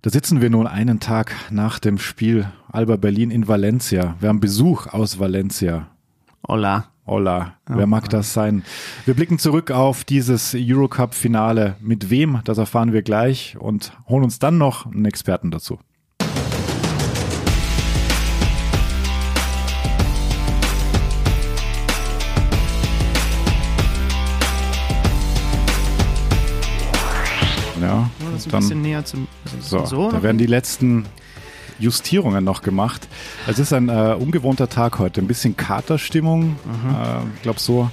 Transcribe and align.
Da 0.00 0.10
sitzen 0.10 0.40
wir 0.40 0.48
nun 0.48 0.68
einen 0.68 1.00
Tag 1.00 1.34
nach 1.50 1.80
dem 1.80 1.98
Spiel 1.98 2.46
Alba 2.70 2.94
Berlin 2.94 3.32
in 3.32 3.48
Valencia. 3.48 4.14
Wir 4.20 4.28
haben 4.28 4.38
Besuch 4.38 4.86
aus 4.86 5.18
Valencia. 5.18 5.88
Hola. 6.46 6.92
Hola, 7.04 7.54
wer 7.66 7.86
mag 7.86 8.10
das 8.10 8.34
sein? 8.34 8.62
Wir 9.06 9.14
blicken 9.14 9.38
zurück 9.38 9.70
auf 9.70 10.04
dieses 10.04 10.54
Eurocup-Finale. 10.54 11.76
Mit 11.80 12.10
wem, 12.10 12.42
das 12.44 12.58
erfahren 12.58 12.92
wir 12.92 13.00
gleich 13.00 13.56
und 13.58 13.92
holen 14.06 14.24
uns 14.24 14.38
dann 14.38 14.58
noch 14.58 14.84
einen 14.84 15.06
Experten 15.06 15.50
dazu. 15.50 15.78
Ist 28.38 28.46
ein 28.46 28.50
dann, 28.50 28.60
bisschen 28.60 28.82
näher 28.82 29.04
zum 29.04 29.28
so, 29.60 29.84
so 29.84 30.10
da 30.10 30.22
werden 30.22 30.38
die 30.38 30.46
letzten 30.46 31.06
Justierungen 31.78 32.44
noch 32.44 32.62
gemacht. 32.62 33.08
Es 33.46 33.58
ist 33.58 33.72
ein 33.72 33.88
äh, 33.88 34.16
ungewohnter 34.18 34.68
Tag 34.68 34.98
heute, 34.98 35.20
ein 35.20 35.26
bisschen 35.26 35.56
Katerstimmung. 35.56 36.56
Äh, 36.66 37.36
ich 37.36 37.42
glaube, 37.42 37.60
so, 37.60 37.90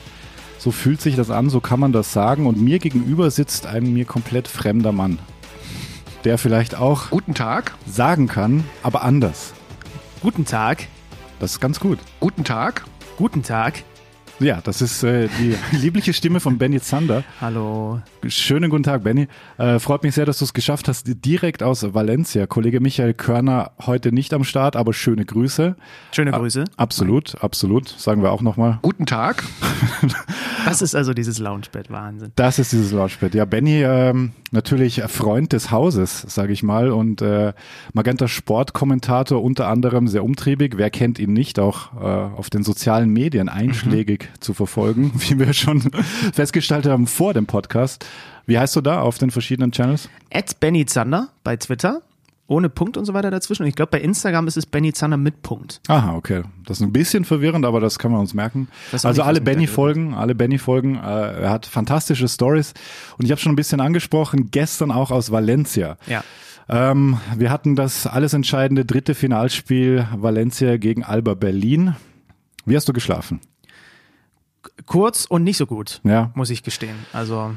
so 0.57 0.71
fühlt 0.71 1.01
sich 1.01 1.15
das 1.15 1.29
an, 1.29 1.49
so 1.49 1.59
kann 1.59 1.79
man 1.79 1.91
das 1.91 2.11
sagen. 2.11 2.47
Und 2.47 2.59
mir 2.59 2.79
gegenüber 2.79 3.29
sitzt 3.31 3.67
ein 3.67 3.93
mir 3.93 4.05
komplett 4.05 4.47
fremder 4.47 4.91
Mann, 4.91 5.19
der 6.23 6.37
vielleicht 6.37 6.75
auch 6.75 7.09
Guten 7.09 7.35
Tag. 7.35 7.75
sagen 7.85 8.27
kann, 8.27 8.63
aber 8.81 9.03
anders. 9.03 9.53
Guten 10.21 10.45
Tag. 10.45 10.87
Das 11.39 11.51
ist 11.51 11.59
ganz 11.59 11.79
gut. 11.79 11.99
Guten 12.19 12.43
Tag. 12.43 12.85
Guten 13.17 13.43
Tag. 13.43 13.83
Ja, 14.39 14.59
das 14.61 14.81
ist 14.81 15.01
äh, 15.03 15.29
die 15.39 15.55
liebliche 15.77 16.11
Stimme 16.11 16.41
von 16.41 16.57
Benny 16.57 16.81
Zander. 16.81 17.23
Hallo. 17.39 18.01
Schönen 18.27 18.69
guten 18.69 18.83
Tag, 18.83 19.03
Benny. 19.03 19.27
Äh, 19.57 19.79
freut 19.79 20.03
mich 20.03 20.13
sehr, 20.13 20.25
dass 20.25 20.39
du 20.39 20.45
es 20.45 20.53
geschafft 20.53 20.89
hast, 20.89 21.05
direkt 21.25 21.63
aus 21.63 21.93
Valencia. 21.93 22.45
Kollege 22.45 22.81
Michael 22.81 23.13
Körner 23.13 23.71
heute 23.85 24.11
nicht 24.11 24.33
am 24.33 24.43
Start, 24.43 24.75
aber 24.75 24.91
schöne 24.91 25.23
Grüße. 25.23 25.77
Schöne 26.11 26.31
Grüße. 26.31 26.65
Absolut, 26.75 27.41
absolut. 27.41 27.87
Sagen 27.87 28.23
wir 28.23 28.33
auch 28.33 28.41
nochmal. 28.41 28.79
Guten 28.81 29.05
Tag. 29.05 29.43
Das 30.65 30.81
ist 30.81 30.95
also 30.95 31.13
dieses 31.13 31.37
Loungebett. 31.37 31.91
Wahnsinn. 31.91 32.31
Das 32.35 32.57
ist 32.57 32.71
dieses 32.71 32.91
Launchpad. 32.91 33.35
Ja, 33.35 33.45
Benny, 33.45 33.83
ähm, 33.83 34.31
natürlich 34.51 35.03
Freund 35.03 35.53
des 35.53 35.69
Hauses, 35.69 36.21
sage 36.21 36.53
ich 36.53 36.63
mal, 36.63 36.91
und 36.91 37.21
äh, 37.21 37.53
Magenta 37.93 38.27
Sportkommentator 38.27 39.43
unter 39.43 39.67
anderem 39.67 40.07
sehr 40.07 40.23
umtriebig. 40.23 40.73
Wer 40.77 40.89
kennt 40.89 41.19
ihn 41.19 41.33
nicht, 41.33 41.59
auch 41.59 41.93
äh, 42.01 42.05
auf 42.35 42.49
den 42.49 42.63
sozialen 42.63 43.11
Medien 43.11 43.47
einschlägig 43.47 44.24
zu 44.39 44.53
verfolgen, 44.53 45.11
wie 45.15 45.39
wir 45.39 45.53
schon 45.53 45.81
festgestellt 46.33 46.85
haben 46.85 47.07
vor 47.07 47.33
dem 47.33 47.45
Podcast. 47.45 48.05
Wie 48.45 48.59
heißt 48.59 48.75
du 48.75 48.81
da 48.81 49.01
auf 49.01 49.17
den 49.17 49.31
verschiedenen 49.31 49.71
Channels? 49.71 50.09
At 50.31 50.59
Benny 50.59 50.85
Zander 50.85 51.29
bei 51.43 51.55
Twitter. 51.57 52.01
Ohne 52.47 52.69
Punkt 52.69 52.95
und 52.95 53.05
so 53.05 53.15
weiter 53.15 53.31
dazwischen. 53.31 53.63
Und 53.63 53.69
ich 53.69 53.75
glaube, 53.75 53.89
bei 53.89 54.01
Instagram 54.01 54.47
ist 54.47 54.55
es 54.55 54.67
Benny 54.67 54.93
Zander 54.93 55.17
mit 55.17 55.41
Punkt. 55.41 55.81
Aha, 55.87 56.13
okay. 56.15 56.43
Das 56.65 56.77
ist 56.77 56.83
ein 56.83 56.93
bisschen 56.93 57.25
verwirrend, 57.25 57.65
aber 57.65 57.79
das 57.79 57.97
kann 57.97 58.11
man 58.11 58.19
uns 58.19 58.35
merken. 58.35 58.67
Also 58.91 59.07
alle 59.07 59.17
was 59.17 59.33
mit 59.33 59.45
Benny 59.45 59.65
der 59.65 59.73
folgen, 59.73 60.13
alle 60.13 60.35
Benny 60.35 60.59
folgen. 60.59 60.95
Äh, 60.95 61.41
er 61.41 61.49
hat 61.49 61.65
fantastische 61.65 62.27
Stories 62.27 62.75
und 63.17 63.25
ich 63.25 63.31
habe 63.31 63.41
schon 63.41 63.51
ein 63.51 63.55
bisschen 63.55 63.81
angesprochen. 63.81 64.51
Gestern 64.51 64.91
auch 64.91 65.09
aus 65.09 65.31
Valencia. 65.31 65.97
Ja. 66.05 66.23
Ähm, 66.69 67.17
wir 67.35 67.49
hatten 67.49 67.75
das 67.75 68.05
alles 68.05 68.33
entscheidende 68.33 68.85
dritte 68.85 69.15
Finalspiel 69.15 70.07
Valencia 70.15 70.77
gegen 70.77 71.03
Alba 71.03 71.33
Berlin. 71.33 71.95
Wie 72.65 72.75
hast 72.75 72.87
du 72.87 72.93
geschlafen? 72.93 73.39
Kurz 74.85 75.25
und 75.25 75.43
nicht 75.43 75.57
so 75.57 75.65
gut, 75.65 76.01
Ja. 76.03 76.31
muss 76.35 76.49
ich 76.49 76.63
gestehen. 76.63 76.95
Also 77.13 77.55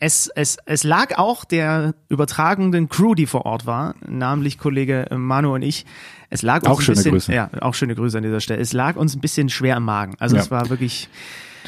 es, 0.00 0.28
es, 0.34 0.58
es 0.64 0.84
lag 0.84 1.18
auch 1.18 1.44
der 1.44 1.94
übertragenden 2.08 2.88
Crew, 2.88 3.14
die 3.14 3.26
vor 3.26 3.46
Ort 3.46 3.66
war, 3.66 3.94
namentlich 4.06 4.58
Kollege 4.58 5.06
Manu 5.16 5.54
und 5.54 5.62
ich. 5.62 5.86
Es 6.30 6.42
lag 6.42 6.58
uns 6.62 6.68
Auch 6.68 6.78
ein 6.78 6.84
schöne 6.84 6.96
bisschen, 6.96 7.12
Grüße. 7.12 7.32
Ja, 7.34 7.50
auch 7.60 7.74
schöne 7.74 7.94
Grüße 7.94 8.16
an 8.18 8.22
dieser 8.22 8.40
Stelle. 8.40 8.60
Es 8.60 8.72
lag 8.72 8.96
uns 8.96 9.16
ein 9.16 9.20
bisschen 9.20 9.48
schwer 9.48 9.76
im 9.76 9.84
Magen. 9.84 10.14
Also 10.20 10.36
Ja. 10.36 10.42
es 10.42 10.50
war 10.50 10.68
wirklich, 10.70 11.08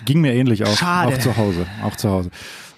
Ging 0.04 0.20
mir 0.20 0.32
ähnlich 0.32 0.64
auch, 0.64 0.76
Schade. 0.76 1.14
auch 1.14 1.18
zu 1.18 1.36
Hause, 1.36 1.66
auch 1.82 1.96
zu 1.96 2.08
Hause. 2.10 2.30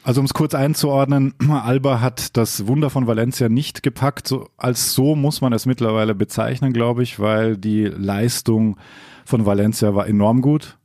Also 0.05 0.21
um 0.21 0.25
es 0.25 0.33
kurz 0.35 0.55
einzuordnen, 0.55 1.35
Alba 1.51 2.01
hat 2.01 2.37
das 2.37 2.67
Wunder 2.67 2.89
von 2.91 3.07
Valencia 3.07 3.49
nicht 3.49 3.83
gepackt. 3.83 4.27
So, 4.27 4.49
als 4.57 4.95
so 4.95 5.15
muss 5.15 5.41
man 5.43 5.53
es 5.53 5.67
mittlerweile 5.67 6.15
bezeichnen, 6.15 6.73
glaube 6.73 7.03
ich, 7.03 7.21
weil 7.21 7.57
die 7.59 7.85
Leistung 7.85 8.79
von 9.25 9.45
Valencia 9.47 9.95
war 9.95 10.07
enorm 10.09 10.41
gut. 10.41 10.77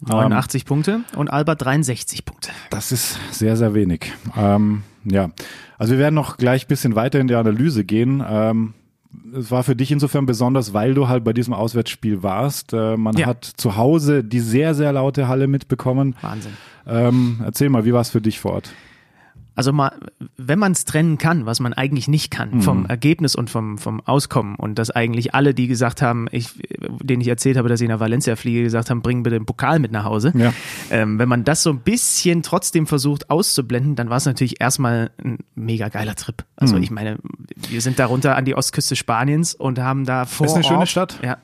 89 0.00 0.64
Punkte 0.64 1.00
und 1.16 1.28
Alba 1.28 1.54
63 1.54 2.24
Punkte. 2.24 2.50
Das 2.70 2.92
ist 2.92 3.18
sehr, 3.32 3.56
sehr 3.56 3.74
wenig. 3.74 4.12
Ähm, 4.36 4.82
ja, 5.04 5.30
also 5.78 5.92
wir 5.92 5.98
werden 5.98 6.14
noch 6.14 6.36
gleich 6.36 6.64
ein 6.64 6.68
bisschen 6.68 6.94
weiter 6.94 7.18
in 7.18 7.26
die 7.28 7.34
Analyse 7.34 7.84
gehen. 7.84 8.22
Ähm, 8.28 8.74
es 9.36 9.50
war 9.50 9.64
für 9.64 9.74
dich 9.74 9.90
insofern 9.90 10.26
besonders, 10.26 10.74
weil 10.74 10.94
du 10.94 11.08
halt 11.08 11.24
bei 11.24 11.32
diesem 11.32 11.54
Auswärtsspiel 11.54 12.22
warst. 12.22 12.72
Äh, 12.72 12.96
man 12.96 13.16
Ja. 13.16 13.26
hat 13.26 13.44
zu 13.44 13.76
Hause 13.76 14.22
die 14.22 14.40
sehr, 14.40 14.74
sehr 14.74 14.92
laute 14.92 15.28
Halle 15.28 15.46
mitbekommen. 15.46 16.14
Wahnsinn. 16.20 16.52
Ähm, 16.86 17.40
erzähl 17.44 17.68
mal, 17.70 17.84
wie 17.84 17.92
war 17.92 18.00
es 18.02 18.10
für 18.10 18.20
dich 18.20 18.38
vor 18.38 18.52
Ort? 18.52 18.72
Also 19.58 19.72
mal, 19.72 19.90
wenn 20.36 20.60
man 20.60 20.70
es 20.70 20.84
trennen 20.84 21.18
kann, 21.18 21.44
was 21.44 21.58
man 21.58 21.72
eigentlich 21.72 22.06
nicht 22.06 22.30
kann, 22.30 22.62
vom 22.62 22.86
Ergebnis 22.86 23.34
und 23.34 23.50
vom, 23.50 23.76
vom 23.76 24.00
Auskommen 24.06 24.54
und 24.54 24.78
dass 24.78 24.92
eigentlich 24.92 25.34
alle, 25.34 25.52
die 25.52 25.66
gesagt 25.66 26.00
haben, 26.00 26.28
ich, 26.30 26.50
denen 27.02 27.20
ich 27.22 27.26
erzählt 27.26 27.56
habe, 27.56 27.68
dass 27.68 27.80
ich 27.80 27.88
nach 27.88 27.98
Valencia 27.98 28.36
fliege, 28.36 28.62
gesagt 28.62 28.88
haben, 28.88 29.02
bring 29.02 29.24
bitte 29.24 29.36
den 29.36 29.46
Pokal 29.46 29.80
mit 29.80 29.90
nach 29.90 30.04
Hause. 30.04 30.32
Ja. 30.36 30.52
Ähm, 30.92 31.18
wenn 31.18 31.28
man 31.28 31.42
das 31.42 31.64
so 31.64 31.70
ein 31.70 31.80
bisschen 31.80 32.44
trotzdem 32.44 32.86
versucht 32.86 33.30
auszublenden, 33.30 33.96
dann 33.96 34.10
war 34.10 34.18
es 34.18 34.26
natürlich 34.26 34.60
erstmal 34.60 35.10
ein 35.24 35.38
mega 35.56 35.88
geiler 35.88 36.14
Trip. 36.14 36.44
Also 36.54 36.76
ich 36.76 36.92
meine, 36.92 37.18
wir 37.68 37.80
sind 37.80 37.98
da 37.98 38.06
runter 38.06 38.36
an 38.36 38.44
die 38.44 38.54
Ostküste 38.54 38.94
Spaniens 38.94 39.56
und 39.56 39.80
haben 39.80 40.04
da 40.04 40.24
vor 40.24 40.46
Ist 40.46 40.54
eine 40.54 40.62
schöne 40.62 40.86
Stadt. 40.86 41.18
Ja, 41.24 41.38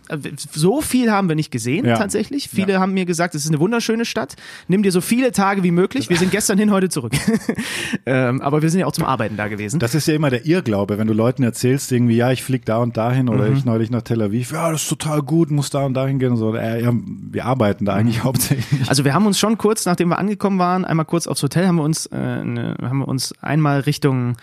so 0.53 0.81
viel 0.81 1.11
haben 1.11 1.29
wir 1.29 1.35
nicht 1.35 1.51
gesehen 1.51 1.85
Ja. 1.85 1.99
tatsächlich. 1.99 2.49
Viele 2.49 2.79
haben 2.79 2.95
mir 2.95 3.07
gesagt, 3.07 3.35
es 3.35 3.43
ist 3.45 3.51
eine 3.51 3.59
wunderschöne 3.59 4.05
Stadt. 4.05 4.37
Nimm 4.69 4.85
dir 4.85 4.93
so 4.93 5.01
viele 5.01 5.33
Tage 5.33 5.65
wie 5.65 5.73
möglich. 5.73 6.11
Wir 6.11 6.17
sind 6.17 6.31
gestern 6.31 6.59
hin, 6.59 6.71
heute 6.71 6.89
zurück. 6.91 7.13
ähm, 8.07 8.41
aber 8.43 8.63
wir 8.63 8.71
sind 8.71 8.81
ja 8.81 8.87
auch 8.87 8.93
zum 8.93 9.05
Arbeiten 9.05 9.37
da 9.37 9.49
gewesen. 9.49 9.81
Das 9.81 9.95
ist 9.95 10.07
ja 10.07 10.15
immer 10.15 10.31
der 10.31 10.45
Irrglaube, 10.47 10.99
wenn 10.99 11.07
du 11.07 11.15
Leuten 11.15 11.43
erzählst, 11.43 11.91
irgendwie, 11.93 12.17
ja, 12.17 12.31
ich 12.33 12.43
flieg 12.43 12.65
da 12.65 12.79
und 12.79 12.97
dahin 12.97 13.29
oder 13.29 13.49
Mhm. 13.49 13.57
ich 13.57 13.65
neulich 13.65 13.91
nach 13.91 14.03
Tel 14.03 14.21
Aviv, 14.23 14.53
ja, 14.53 14.71
das 14.71 14.83
ist 14.83 14.89
total 14.89 15.23
gut, 15.23 15.51
muss 15.51 15.71
da 15.71 15.85
und 15.85 15.95
dahin 15.95 16.19
gehen 16.19 16.33
und 16.33 16.37
so. 16.37 16.55
Äh, 16.55 16.83
ja, 16.83 16.93
wir 16.93 17.45
arbeiten 17.47 17.85
da 17.85 17.95
eigentlich 17.95 18.23
hauptsächlich. 18.25 18.89
Also 18.89 19.05
wir 19.05 19.15
haben 19.15 19.27
uns 19.27 19.39
schon 19.39 19.59
kurz, 19.59 19.87
nachdem 19.87 20.09
wir 20.09 20.19
angekommen 20.19 20.59
waren, 20.59 20.85
einmal 20.85 21.07
kurz 21.07 21.27
aufs 21.27 21.43
Hotel, 21.43 21.67
haben 21.67 21.77
wir 21.77 21.83
uns, 21.85 22.07
äh, 22.07 22.15
eine, 22.17 22.77
haben 22.83 22.99
wir 22.99 23.09
uns 23.09 23.35
einmal 23.41 23.81
Richtung 23.81 24.37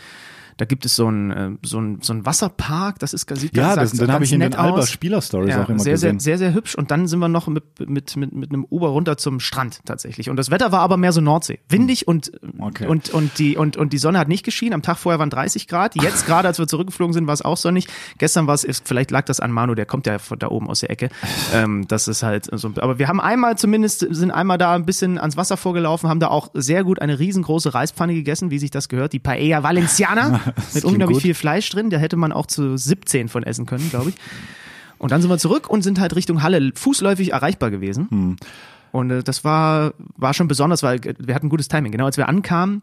da 0.61 0.65
gibt 0.65 0.85
es 0.85 0.95
so 0.95 1.09
ein, 1.09 1.31
äh, 1.31 1.49
so 1.63 1.79
ein, 1.81 2.03
so 2.03 2.13
ein 2.13 2.23
Wasserpark, 2.23 2.99
das 2.99 3.15
ist 3.15 3.27
sieht 3.35 3.57
Ja, 3.57 3.75
das, 3.75 3.93
den 3.93 4.11
habe 4.11 4.23
ich 4.25 4.31
in 4.31 4.41
den 4.41 4.53
Alba 4.53 4.77
aus. 4.81 4.91
Spieler-Stories 4.91 5.49
Ja, 5.55 5.63
auch 5.63 5.69
immer 5.69 5.79
sehr, 5.79 5.93
gesehen. 5.93 6.19
sehr, 6.19 6.37
sehr, 6.37 6.49
sehr 6.49 6.53
hübsch. 6.53 6.75
Und 6.75 6.91
dann 6.91 7.07
sind 7.07 7.17
wir 7.17 7.29
noch 7.29 7.47
mit, 7.47 7.63
mit, 7.89 8.15
mit, 8.15 8.31
mit 8.31 8.51
einem 8.51 8.67
Uber 8.69 8.89
runter 8.89 9.17
zum 9.17 9.39
Strand 9.39 9.79
tatsächlich. 9.85 10.29
Und 10.29 10.35
das 10.35 10.51
Wetter 10.51 10.71
war 10.71 10.81
aber 10.81 10.97
mehr 10.97 11.13
so 11.13 11.19
Nordsee. 11.19 11.61
Windig 11.67 12.07
und, 12.07 12.31
Okay. 12.59 12.85
und, 12.85 13.09
und, 13.09 13.39
die, 13.39 13.57
und, 13.57 13.75
und 13.75 13.91
die 13.91 13.97
Sonne 13.97 14.19
hat 14.19 14.27
nicht 14.27 14.43
geschienen. 14.45 14.73
Am 14.75 14.83
Tag 14.83 14.99
vorher 14.99 15.17
waren 15.17 15.31
30 15.31 15.67
Grad. 15.67 15.95
Jetzt 15.95 16.27
gerade, 16.27 16.47
als 16.47 16.59
wir 16.59 16.67
zurückgeflogen 16.67 17.13
sind, 17.13 17.25
war 17.25 17.33
es 17.33 17.41
auch 17.41 17.57
sonnig. 17.57 17.87
Gestern 18.19 18.45
war 18.45 18.53
es, 18.53 18.67
vielleicht 18.85 19.09
lag 19.09 19.25
das 19.25 19.39
an 19.39 19.49
Manu, 19.49 19.73
der 19.73 19.87
kommt 19.87 20.05
ja 20.05 20.19
von 20.19 20.37
da 20.37 20.49
oben 20.49 20.69
aus 20.69 20.81
der 20.81 20.91
Ecke. 20.91 21.09
Ähm, 21.55 21.87
das 21.87 22.07
ist 22.07 22.21
halt 22.21 22.47
so. 22.51 22.71
Aber 22.81 22.99
wir 22.99 23.07
haben 23.07 23.19
einmal 23.19 23.57
zumindest, 23.57 24.05
sind 24.11 24.29
einmal 24.29 24.59
da 24.59 24.75
ein 24.75 24.85
bisschen 24.85 25.17
ans 25.17 25.37
Wasser 25.37 25.57
vorgelaufen, 25.57 26.07
haben 26.07 26.19
da 26.19 26.27
auch 26.27 26.49
sehr 26.53 26.83
gut 26.83 27.01
eine 27.01 27.17
riesengroße 27.17 27.73
Reispfanne 27.73 28.13
gegessen, 28.13 28.51
wie 28.51 28.59
sich 28.59 28.69
das 28.69 28.89
gehört. 28.89 29.13
Die 29.13 29.19
Paella 29.19 29.63
Valenciana 29.63 30.39
mit 30.73 30.83
unglaublich 30.83 31.17
gut. 31.17 31.21
viel 31.23 31.33
Fleisch 31.33 31.69
drin. 31.69 31.89
Da 31.89 31.97
hätte 31.97 32.17
man 32.17 32.31
auch 32.31 32.45
zu 32.45 32.77
17 32.77 33.29
von 33.29 33.43
essen 33.43 33.65
können, 33.65 33.89
glaube 33.89 34.09
ich. 34.09 34.15
Und 34.97 35.11
dann 35.11 35.21
sind 35.21 35.31
wir 35.31 35.37
zurück 35.37 35.69
und 35.69 35.81
sind 35.81 35.99
halt 35.99 36.15
Richtung 36.15 36.43
Halle 36.43 36.71
fußläufig 36.75 37.31
erreichbar 37.31 37.71
gewesen. 37.71 38.07
Hm. 38.09 38.35
Und 38.91 39.09
äh, 39.09 39.23
das 39.23 39.43
war, 39.43 39.93
war 40.17 40.33
schon 40.33 40.47
besonders, 40.47 40.83
weil 40.83 40.97
äh, 41.05 41.15
wir 41.17 41.33
hatten 41.33 41.49
gutes 41.49 41.67
Timing. 41.67 41.91
Genau 41.91 42.05
als 42.05 42.17
wir 42.17 42.29
ankamen, 42.29 42.81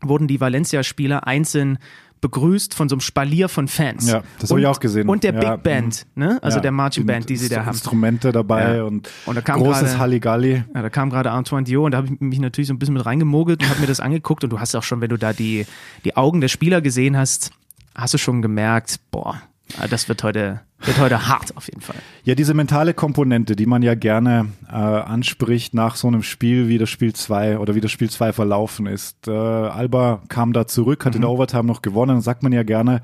wurden 0.00 0.26
die 0.26 0.40
Valencia-Spieler 0.40 1.26
einzeln 1.26 1.78
begrüßt 2.20 2.74
von 2.74 2.88
so 2.88 2.94
einem 2.96 3.00
Spalier 3.00 3.48
von 3.48 3.66
Fans. 3.68 4.10
Ja, 4.10 4.22
das 4.38 4.50
habe 4.50 4.60
ich 4.60 4.66
auch 4.66 4.80
gesehen. 4.80 5.08
Und 5.08 5.24
der 5.24 5.34
Ja, 5.34 5.54
Big 5.56 5.62
Band, 5.62 6.06
ne? 6.14 6.38
Also 6.42 6.58
Ja, 6.58 6.62
der 6.62 6.72
Marching 6.72 7.06
Band, 7.06 7.28
die 7.28 7.36
sie 7.36 7.48
da 7.48 7.60
haben. 7.64 7.72
Instrumente 7.74 8.30
dabei 8.32 8.76
Ja. 8.76 8.84
und, 8.84 9.08
Und 9.26 9.34
da 9.36 9.40
kam 9.40 9.60
großes 9.60 9.82
gerade- 9.82 9.98
Halligalli. 9.98 10.64
Ja, 10.74 10.82
da 10.82 10.90
kam 10.90 11.10
gerade 11.10 11.30
Antoine 11.30 11.64
Dio 11.64 11.84
und 11.84 11.92
da 11.92 11.98
habe 11.98 12.08
ich 12.12 12.20
mich 12.20 12.38
natürlich 12.40 12.68
so 12.68 12.74
ein 12.74 12.78
bisschen 12.78 12.94
mit 12.94 13.06
reingemogelt 13.06 13.62
und 13.62 13.68
habe 13.70 13.80
mir 13.80 13.86
das 13.86 14.00
angeguckt 14.00 14.44
und 14.44 14.50
du 14.50 14.60
hast 14.60 14.74
auch 14.74 14.82
schon, 14.82 15.00
wenn 15.00 15.10
du 15.10 15.16
da 15.16 15.32
die, 15.32 15.66
die 16.04 16.16
Augen 16.16 16.40
der 16.40 16.48
Spieler 16.48 16.80
gesehen 16.80 17.16
hast, 17.16 17.50
hast 17.94 18.14
du 18.14 18.18
schon 18.18 18.42
gemerkt, 18.42 19.00
boah, 19.10 19.40
das 19.90 20.08
wird 20.08 20.22
heute, 20.22 20.60
wird 20.80 20.98
heute 20.98 21.28
hart 21.28 21.56
auf 21.56 21.66
jeden 21.66 21.80
Fall. 21.80 21.96
Ja, 22.24 22.34
diese 22.34 22.54
mentale 22.54 22.94
Komponente, 22.94 23.56
die 23.56 23.66
man 23.66 23.82
ja 23.82 23.94
gerne 23.94 24.48
äh, 24.68 24.74
anspricht 24.74 25.74
nach 25.74 25.96
so 25.96 26.08
einem 26.08 26.22
Spiel, 26.22 26.68
wie 26.68 26.78
das 26.78 26.90
Spiel 26.90 27.12
2 27.12 27.58
oder 27.58 27.74
wie 27.74 27.80
das 27.80 27.90
Spiel 27.90 28.10
2 28.10 28.32
verlaufen 28.32 28.86
ist. 28.86 29.28
Äh, 29.28 29.30
Alba 29.32 30.22
kam 30.28 30.52
da 30.52 30.66
zurück, 30.66 31.04
hat 31.04 31.14
in 31.14 31.18
Mhm. 31.20 31.22
der 31.22 31.30
Overtime 31.30 31.64
noch 31.64 31.82
gewonnen, 31.82 32.20
sagt 32.20 32.42
man 32.42 32.52
ja 32.52 32.62
gerne, 32.62 33.02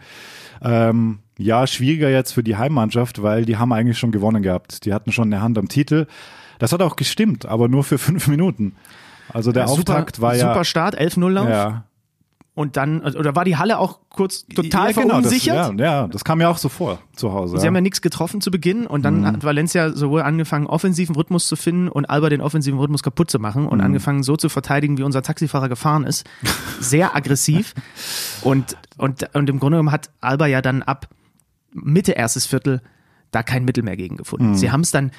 ähm, 0.63 1.19
ja, 1.39 1.67
schwieriger 1.67 2.09
jetzt 2.11 2.33
für 2.33 2.43
die 2.43 2.57
Heimmannschaft, 2.57 3.23
weil 3.23 3.45
die 3.45 3.57
haben 3.59 3.73
eigentlich 3.73 3.99
schon 3.99 4.11
gewonnen 4.13 4.43
gehabt. 4.43 4.85
Die 4.87 4.95
hatten 4.95 5.13
schon 5.13 5.33
eine 5.33 5.43
Hand 5.43 5.59
am 5.59 5.69
Titel. 5.69 6.07
Das 6.59 6.73
hat 6.73 6.81
auch 6.81 6.97
gestimmt, 6.97 7.45
aber 7.45 7.69
nur 7.69 7.85
für 7.85 7.99
fünf 7.99 8.27
Minuten. 8.29 8.75
Also 9.33 9.53
der 9.53 9.65
Ja, 9.65 9.69
super, 9.69 9.81
Auftakt 9.95 10.21
war 10.23 10.35
ja. 10.35 10.49
Super 10.49 10.65
Start, 10.65 10.99
11-0 10.99 11.29
Lauf. 11.31 11.49
Ja, 11.49 11.85
und 12.57 12.79
dann, 12.79 13.03
oder 13.03 13.37
war 13.37 13.45
die 13.45 13.59
Halle 13.59 13.79
auch 13.79 14.01
kurz 14.09 14.47
total 14.47 14.87
ja, 14.91 14.93
genau, 15.03 15.09
verunsichert? 15.21 15.57
Das, 15.57 15.73
ja, 15.79 15.85
ja, 16.03 16.09
das 16.09 16.25
kam 16.25 16.39
mir 16.39 16.49
auch 16.49 16.57
so 16.57 16.71
vor 16.71 16.99
zu 17.15 17.33
Hause. 17.33 17.59
Sie 17.59 17.63
ja. 17.65 17.67
haben 17.69 17.75
ja 17.75 17.83
nichts 17.83 18.01
getroffen 18.01 18.41
zu 18.41 18.51
Beginn 18.51 18.87
und 18.87 19.03
dann 19.03 19.21
Mhm. 19.21 19.27
hat 19.27 19.45
Valencia 19.45 19.91
sowohl 19.93 20.23
angefangen, 20.23 20.67
offensiven 20.67 21.15
Rhythmus 21.15 21.49
zu 21.49 21.55
finden 21.55 21.89
und 21.89 22.07
Alba 22.07 22.31
den 22.31 22.41
offensiven 22.41 22.81
Rhythmus 22.81 23.03
kaputt 23.03 23.31
zu 23.31 23.39
machen 23.39 23.65
Mhm. 23.65 23.69
und 23.69 23.81
angefangen 23.83 24.23
so 24.23 24.37
zu 24.39 24.49
verteidigen, 24.49 24.97
wie 24.97 25.03
unser 25.03 25.21
Taxifahrer 25.23 25.69
gefahren 25.69 26.05
ist. 26.05 26.25
Sehr 26.81 27.15
aggressiv. 27.15 27.75
Und, 28.43 28.77
und, 28.97 29.35
und 29.35 29.51
im 29.51 29.59
Grunde 29.59 29.77
genommen 29.77 29.93
hat 29.93 30.11
Alba 30.21 30.47
ja 30.47 30.63
dann 30.63 30.83
ab 30.83 31.09
Mitte 31.73 32.13
erstes 32.13 32.47
Viertel 32.47 32.81
da 33.33 33.43
kein 33.43 33.65
Mittel 33.67 33.83
mehr 33.85 33.97
gegen 33.97 34.17
gefunden. 34.17 34.51
Mhm. 34.51 34.55
Sie 34.57 34.71
haben 34.71 34.81
es 34.81 34.91
dann 34.93 35.11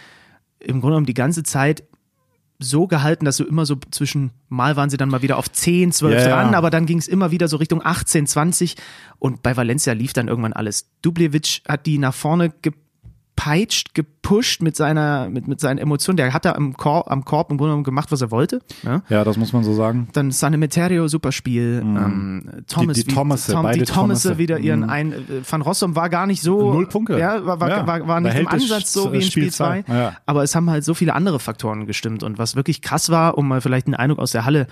im 0.60 0.80
Grunde 0.82 0.94
genommen 0.94 1.06
die 1.06 1.14
ganze 1.14 1.44
Zeit 1.44 1.84
so 2.60 2.88
gehalten, 2.88 3.26
dass 3.26 3.38
so 3.38 3.46
immer 3.46 3.66
so 3.66 3.78
zwischen, 3.92 4.32
mal 4.50 4.76
waren 4.76 4.90
sie 4.90 4.98
dann 4.98 5.10
mal 5.10 5.22
wieder 5.22 5.38
auf 5.38 5.52
10, 5.52 5.92
12 5.92 6.14
Ja, 6.14 6.22
ja. 6.22 6.28
dran, 6.28 6.56
aber 6.56 6.70
dann 6.70 6.86
ging 6.86 6.98
es 6.98 7.08
immer 7.08 7.32
wieder 7.32 7.48
so 7.48 7.58
Richtung 7.58 7.86
18, 7.86 8.26
20 8.28 8.76
und 9.20 9.44
bei 9.44 9.56
Valencia 9.56 9.94
lief 9.94 10.14
dann 10.14 10.28
irgendwann 10.28 10.54
alles. 10.54 10.90
Dubljevic 11.02 11.62
hat 11.68 11.86
die 11.86 11.98
nach 11.98 12.14
vorne 12.14 12.52
gepeitscht, 13.38 13.94
gepusht 13.94 14.62
mit 14.64 14.76
seiner, 14.76 15.30
mit, 15.30 15.48
mit 15.48 15.60
seinen 15.60 15.78
Emotionen. 15.78 16.18
Der 16.18 16.34
hat 16.34 16.44
da 16.44 16.54
am 16.54 16.74
Korb, 16.76 17.10
am 17.10 17.24
Korb 17.24 17.52
im 17.52 17.58
Grunde 17.58 17.70
genommen 17.72 17.84
gemacht, 17.84 18.12
was 18.12 18.22
er 18.22 18.32
wollte. 18.32 18.62
Ja? 18.84 19.02
ja, 19.10 19.24
das 19.24 19.38
muss 19.38 19.54
man 19.54 19.64
so 19.64 19.74
sagen. 19.74 20.10
Dann 20.14 20.32
Sanemeterio, 20.32 21.08
super 21.08 21.32
Spiel. 21.32 21.82
Ähm, 21.84 22.64
Thomas, 22.68 22.98
Die- 22.98 23.04
die 23.06 23.14
Thomasse, 23.14 23.52
Tom, 23.54 23.64
beide 23.64 23.80
die 23.80 23.86
Thomasse 23.86 24.38
wieder 24.40 24.58
ihren 24.60 24.82
Mhm. 24.82 24.90
ein. 24.90 25.12
äh, 25.14 25.18
Van 25.50 25.62
Rossum 25.62 25.96
war 25.96 26.10
gar 26.10 26.26
nicht 26.26 26.42
so. 26.42 26.74
Null 26.74 26.88
Punkte. 26.88 27.20
Ja, 27.20 27.46
war, 27.46 27.60
war, 27.60 27.70
Ja. 27.70 27.88
war, 27.88 28.08
war 28.08 28.22
nicht 28.22 28.36
im 28.38 28.48
Ansatz 28.48 28.92
so 28.92 29.12
wie 29.14 29.18
in 29.18 29.22
Spiel 29.22 29.44
Spiel 29.44 29.52
2. 29.52 29.84
zwei. 29.84 29.94
Ja. 29.96 30.14
Aber 30.26 30.44
es 30.44 30.56
haben 30.56 30.70
halt 30.70 30.84
so 30.84 30.94
viele 30.96 31.14
andere 31.14 31.40
Faktoren 31.40 31.86
gestimmt. 31.86 32.24
Und 32.24 32.40
was 32.40 32.56
wirklich 32.56 32.82
krass 32.82 33.10
war, 33.12 33.38
um 33.38 33.48
mal 33.48 33.62
vielleicht 33.62 33.86
einen 33.88 33.94
Eindruck 33.96 34.20
aus 34.20 34.32
der 34.32 34.46
Halle 34.46 34.68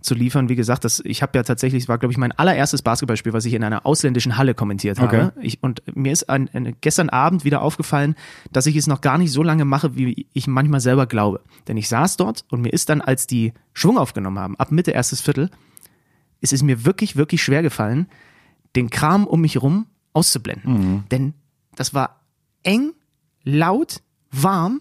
zu 0.00 0.14
liefern, 0.14 0.48
wie 0.48 0.54
gesagt, 0.54 0.84
das, 0.84 1.00
ich 1.04 1.22
habe 1.22 1.36
ja 1.36 1.42
tatsächlich, 1.42 1.84
es 1.84 1.88
war 1.88 1.98
glaube 1.98 2.12
ich 2.12 2.18
mein 2.18 2.32
allererstes 2.32 2.82
Basketballspiel, 2.82 3.32
was 3.32 3.44
ich 3.44 3.54
in 3.54 3.64
einer 3.64 3.84
ausländischen 3.84 4.36
Halle 4.36 4.54
kommentiert 4.54 4.98
habe. 5.00 5.32
Okay. 5.36 5.46
Ich, 5.46 5.62
und 5.62 5.82
mir 5.94 6.12
ist 6.12 6.28
ein, 6.28 6.48
ein, 6.52 6.76
gestern 6.80 7.08
Abend 7.08 7.44
wieder 7.44 7.62
aufgefallen, 7.62 8.14
dass 8.52 8.66
ich 8.66 8.76
es 8.76 8.86
noch 8.86 9.00
gar 9.00 9.18
nicht 9.18 9.32
so 9.32 9.42
lange 9.42 9.64
mache, 9.64 9.96
wie 9.96 10.26
ich 10.32 10.46
manchmal 10.46 10.80
selber 10.80 11.06
glaube. 11.06 11.40
Denn 11.66 11.76
ich 11.76 11.88
saß 11.88 12.16
dort 12.16 12.44
und 12.50 12.60
mir 12.60 12.72
ist 12.72 12.88
dann, 12.88 13.00
als 13.00 13.26
die 13.26 13.52
Schwung 13.72 13.98
aufgenommen 13.98 14.38
haben, 14.38 14.56
ab 14.56 14.70
Mitte 14.70 14.92
erstes 14.92 15.20
Viertel, 15.20 15.50
es 16.40 16.52
ist 16.52 16.62
mir 16.62 16.84
wirklich, 16.84 17.16
wirklich 17.16 17.42
schwer 17.42 17.62
gefallen, 17.62 18.06
den 18.76 18.90
Kram 18.90 19.26
um 19.26 19.40
mich 19.40 19.60
rum 19.60 19.86
auszublenden. 20.12 21.04
Denn 21.10 21.34
das 21.74 21.94
war 21.94 22.20
eng, 22.62 22.92
laut, 23.44 24.02
warm 24.30 24.80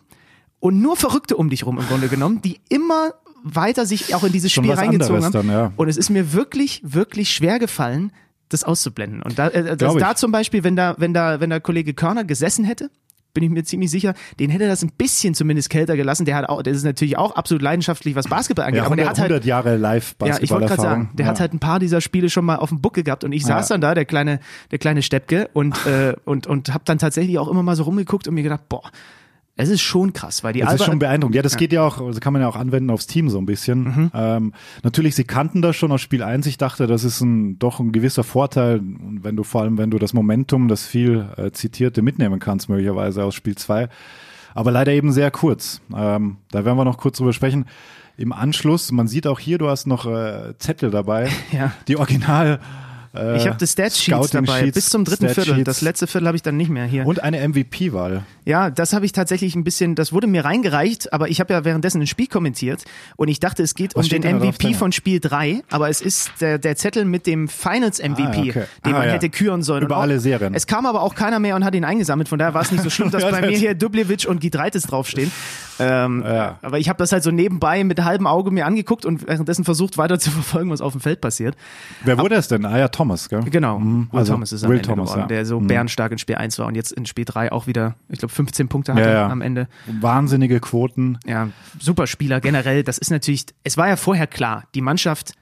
und 0.59 0.81
nur 0.81 0.95
Verrückte 0.95 1.37
um 1.37 1.49
dich 1.49 1.65
rum 1.65 1.79
im 1.79 1.87
Grunde 1.87 2.07
genommen, 2.07 2.41
die 2.41 2.59
immer 2.69 3.13
weiter 3.55 3.85
sich 3.85 4.13
auch 4.15 4.23
in 4.23 4.31
dieses 4.31 4.51
Schon 4.51 4.63
Spiel 4.65 4.75
reingezogen 4.75 5.23
haben. 5.23 5.31
dann, 5.33 5.49
ja. 5.49 5.71
Und 5.75 5.87
es 5.89 5.97
ist 5.97 6.09
mir 6.09 6.33
wirklich, 6.33 6.81
wirklich 6.83 7.31
schwer 7.31 7.59
gefallen, 7.59 8.11
das 8.49 8.63
auszublenden. 8.63 9.21
Und 9.21 9.37
da, 9.39 9.47
äh, 9.49 9.63
das, 9.63 9.77
Glaub 9.77 9.97
ich. 9.97 10.03
da 10.03 10.15
zum 10.15 10.31
Beispiel, 10.31 10.63
wenn 10.63 10.75
da, 10.75 10.95
wenn 10.97 11.13
da, 11.13 11.39
wenn 11.39 11.49
da 11.49 11.59
Kollege 11.59 11.93
Körner 11.93 12.23
gesessen 12.23 12.63
hätte, 12.65 12.89
bin 13.33 13.43
ich 13.43 13.49
mir 13.51 13.63
ziemlich 13.63 13.91
sicher, 13.91 14.15
den 14.39 14.49
hätte 14.49 14.67
das 14.67 14.81
ein 14.83 14.91
bisschen 14.97 15.35
zumindest 15.35 15.69
kälter 15.69 15.95
gelassen. 15.95 16.25
Der 16.25 16.35
hat 16.35 16.49
auch, 16.49 16.63
der 16.63 16.73
ist 16.73 16.83
natürlich 16.83 17.17
auch 17.19 17.35
absolut 17.35 17.61
leidenschaftlich, 17.61 18.15
was 18.15 18.27
Basketball 18.27 18.65
angeht, 18.65 18.77
Ja, 18.79 18.85
aber 18.85 18.93
100, 18.95 19.05
der 19.05 19.09
hat 19.11 19.19
halt 19.19 19.31
100 19.31 19.45
Jahre 19.45 19.77
live 19.77 20.15
ja, 20.25 20.39
ich 20.41 20.49
wollte 20.49 20.65
gerade 20.67 20.81
sagen, 20.81 21.11
der 21.13 21.27
hat 21.27 21.39
halt 21.39 21.53
ein 21.53 21.59
paar 21.59 21.77
dieser 21.77 22.01
Spiele 22.01 22.31
schon 22.31 22.45
mal 22.45 22.55
auf 22.55 22.69
dem 22.69 22.81
Buckel 22.81 23.03
gehabt 23.03 23.23
und 23.23 23.33
ich 23.33 23.45
saß 23.45 23.69
Ja. 23.69 23.73
dann 23.75 23.81
da, 23.81 23.93
der 23.93 24.05
kleine, 24.05 24.39
der 24.71 24.79
kleine 24.79 25.03
Steppke 25.03 25.49
und 25.53 25.85
äh, 25.85 26.15
und 26.25 26.47
und 26.47 26.73
habe 26.73 26.83
dann 26.85 26.97
tatsächlich 26.97 27.37
auch 27.37 27.47
immer 27.47 27.61
mal 27.61 27.75
so 27.75 27.83
rumgeguckt 27.83 28.27
und 28.27 28.33
mir 28.33 28.41
gedacht, 28.41 28.69
boah, 28.69 28.89
es 29.59 29.69
ist 29.69 29.81
schon 29.81 30.13
krass, 30.13 30.43
weil 30.43 30.53
die 30.53 30.59
Das 30.59 30.69
Alba 30.69 30.83
ist 30.83 30.85
schon 30.85 30.99
beeindruckend. 30.99 31.35
Ja, 31.35 31.41
das 31.41 31.57
geht 31.57 31.73
ja 31.73 31.83
auch, 31.83 31.97
das 32.07 32.21
kann 32.21 32.31
man 32.31 32.43
ja 32.43 32.47
auch 32.47 32.55
anwenden 32.55 32.91
aufs 32.91 33.07
Team 33.07 33.29
so 33.29 33.39
ein 33.39 33.47
bisschen. 33.47 33.83
Mhm. 33.83 34.11
Ähm, 34.13 34.53
natürlich, 34.83 35.15
sie 35.15 35.23
kannten 35.23 35.63
das 35.63 35.75
schon 35.75 35.91
aus 35.91 35.99
Spiel 35.99 36.21
1. 36.21 36.45
Ich 36.45 36.59
dachte, 36.59 36.85
das 36.85 37.03
ist 37.03 37.21
ein, 37.21 37.57
doch 37.57 37.79
ein 37.79 37.91
gewisser 37.91 38.23
Vorteil, 38.23 38.81
wenn 38.83 39.35
du 39.35 39.43
vor 39.43 39.63
allem, 39.63 39.79
wenn 39.79 39.89
du 39.89 39.97
das 39.97 40.13
Momentum, 40.13 40.67
das 40.67 40.85
viel 40.85 41.27
äh, 41.37 41.51
zitierte 41.51 42.03
mitnehmen 42.03 42.39
kannst, 42.39 42.69
möglicherweise 42.69 43.23
aus 43.23 43.33
Spiel 43.33 43.55
2. 43.55 43.89
Aber 44.53 44.71
leider 44.71 44.91
eben 44.91 45.11
sehr 45.11 45.31
kurz. 45.31 45.81
Ähm, 45.95 46.37
da 46.51 46.63
werden 46.63 46.77
wir 46.77 46.85
noch 46.85 46.97
kurz 46.97 47.17
drüber 47.17 47.33
sprechen. 47.33 47.65
Im 48.15 48.33
Anschluss, 48.33 48.91
man 48.91 49.07
sieht 49.07 49.25
auch 49.25 49.39
hier, 49.39 49.57
du 49.57 49.69
hast 49.69 49.87
noch 49.87 50.05
äh, 50.05 50.53
Zettel 50.59 50.91
dabei. 50.91 51.29
Ja. 51.51 51.71
Die 51.87 51.97
Original. 51.97 52.59
Äh, 53.15 53.37
ich 53.37 53.47
habe 53.47 53.57
das 53.57 53.71
Stat 53.73 53.93
Sheets 53.93 54.05
Scouting 54.27 54.45
dabei 54.45 54.59
Sheets, 54.61 54.75
bis 54.75 54.89
zum 54.89 55.05
dritten 55.05 55.29
Viertel. 55.29 55.63
Das 55.63 55.81
letzte 55.81 56.07
Viertel 56.07 56.27
habe 56.27 56.35
ich 56.35 56.43
dann 56.43 56.57
nicht 56.57 56.69
mehr 56.69 56.85
hier. 56.85 57.05
Und 57.05 57.23
eine 57.23 57.47
MVP-Wahl. 57.47 58.23
Ja, 58.45 58.69
das 58.69 58.93
habe 58.93 59.05
ich 59.05 59.11
tatsächlich 59.11 59.55
ein 59.55 59.63
bisschen, 59.63 59.95
das 59.95 60.13
wurde 60.13 60.27
mir 60.27 60.45
reingereicht, 60.45 61.11
aber 61.13 61.29
ich 61.29 61.39
habe 61.39 61.53
ja 61.53 61.65
währenddessen 61.65 62.01
ein 62.01 62.07
Spiel 62.07 62.27
kommentiert 62.27 62.85
und 63.15 63.27
ich 63.27 63.39
dachte, 63.39 63.63
es 63.63 63.75
geht 63.75 63.95
Was 63.95 64.05
um 64.11 64.21
den 64.21 64.37
MVP 64.37 64.73
von 64.73 64.91
Spiel 64.91 65.19
3, 65.19 65.63
aber 65.69 65.89
es 65.89 66.01
ist 66.01 66.31
der, 66.39 66.57
der 66.57 66.75
Zettel 66.75 67.05
mit 67.05 67.27
dem 67.27 67.47
Finals 67.47 67.99
MVP, 67.99 68.21
Ah, 68.23 68.39
okay. 68.39 68.53
den 68.85 68.93
Ah, 68.93 68.99
man 68.99 69.07
ja. 69.07 69.13
hätte 69.13 69.29
küren 69.29 69.63
sollen. 69.63 69.83
Über 69.83 69.97
auch, 69.97 70.01
alle 70.01 70.19
Serien. 70.19 70.53
Es 70.53 70.67
kam 70.67 70.85
aber 70.85 71.01
auch 71.01 71.15
keiner 71.15 71.39
mehr 71.39 71.55
und 71.55 71.65
hat 71.65 71.75
ihn 71.75 71.83
eingesammelt, 71.85 72.29
von 72.29 72.39
daher 72.39 72.53
war 72.53 72.61
es 72.61 72.71
nicht 72.71 72.83
so 72.83 72.89
schlimm, 72.89 73.11
dass 73.11 73.23
bei 73.23 73.41
mir 73.41 73.57
hier 73.57 73.75
Dubljevic 73.75 74.25
und 74.27 74.39
Gidreitis 74.39 74.83
draufstehen. 74.83 75.31
Ähm, 75.79 76.23
Ja. 76.25 76.57
Aber 76.61 76.79
ich 76.79 76.89
habe 76.89 76.97
das 76.97 77.11
halt 77.11 77.23
so 77.23 77.31
nebenbei 77.31 77.83
mit 77.83 78.03
halbem 78.03 78.27
Auge 78.27 78.51
mir 78.51 78.65
angeguckt 78.65 79.05
und 79.05 79.27
währenddessen 79.27 79.63
versucht 79.65 79.97
weiter 79.97 80.19
zu 80.19 80.31
verfolgen, 80.31 80.69
was 80.71 80.81
auf 80.81 80.91
dem 80.93 81.01
Feld 81.01 81.21
passiert. 81.21 81.55
Wer 82.03 82.17
wurde 82.17 82.35
es 82.35 82.47
denn? 82.47 82.65
Ah 82.65 82.77
ja, 82.77 82.87
Thomas, 82.87 83.29
gell? 83.29 83.43
Genau, 83.43 83.79
Mhm, 83.79 84.07
Will 84.11 84.19
also 84.19 84.33
Thomas 84.33 84.51
ist 84.51 84.63
am 84.63 84.69
Will 84.69 84.77
Ende 84.77 84.89
Thomas, 84.89 85.09
geworden, 85.09 85.21
ja. 85.21 85.27
der 85.27 85.45
so 85.45 85.59
Mhm. 85.59 85.67
bärenstark 85.67 86.11
in 86.11 86.17
Spiel 86.17 86.35
1 86.35 86.57
war 86.59 86.67
und 86.67 86.75
jetzt 86.75 86.91
in 86.91 87.05
Spiel 87.05 87.25
3 87.25 87.51
auch 87.51 87.67
wieder, 87.67 87.95
ich 88.09 88.19
glaube, 88.19 88.33
15 88.33 88.67
Punkte 88.67 88.93
hatte 88.93 89.09
Ja, 89.09 89.27
am 89.27 89.41
Ende. 89.41 89.67
Wahnsinnige 90.01 90.59
Quoten. 90.59 91.17
Ja, 91.25 91.49
super 91.79 92.07
Spieler 92.07 92.41
generell. 92.41 92.83
Das 92.83 92.97
ist 92.97 93.11
natürlich, 93.11 93.45
es 93.63 93.77
war 93.77 93.87
ja 93.87 93.95
vorher 93.95 94.27
klar, 94.27 94.63
die 94.75 94.81
Mannschaft 94.81 95.33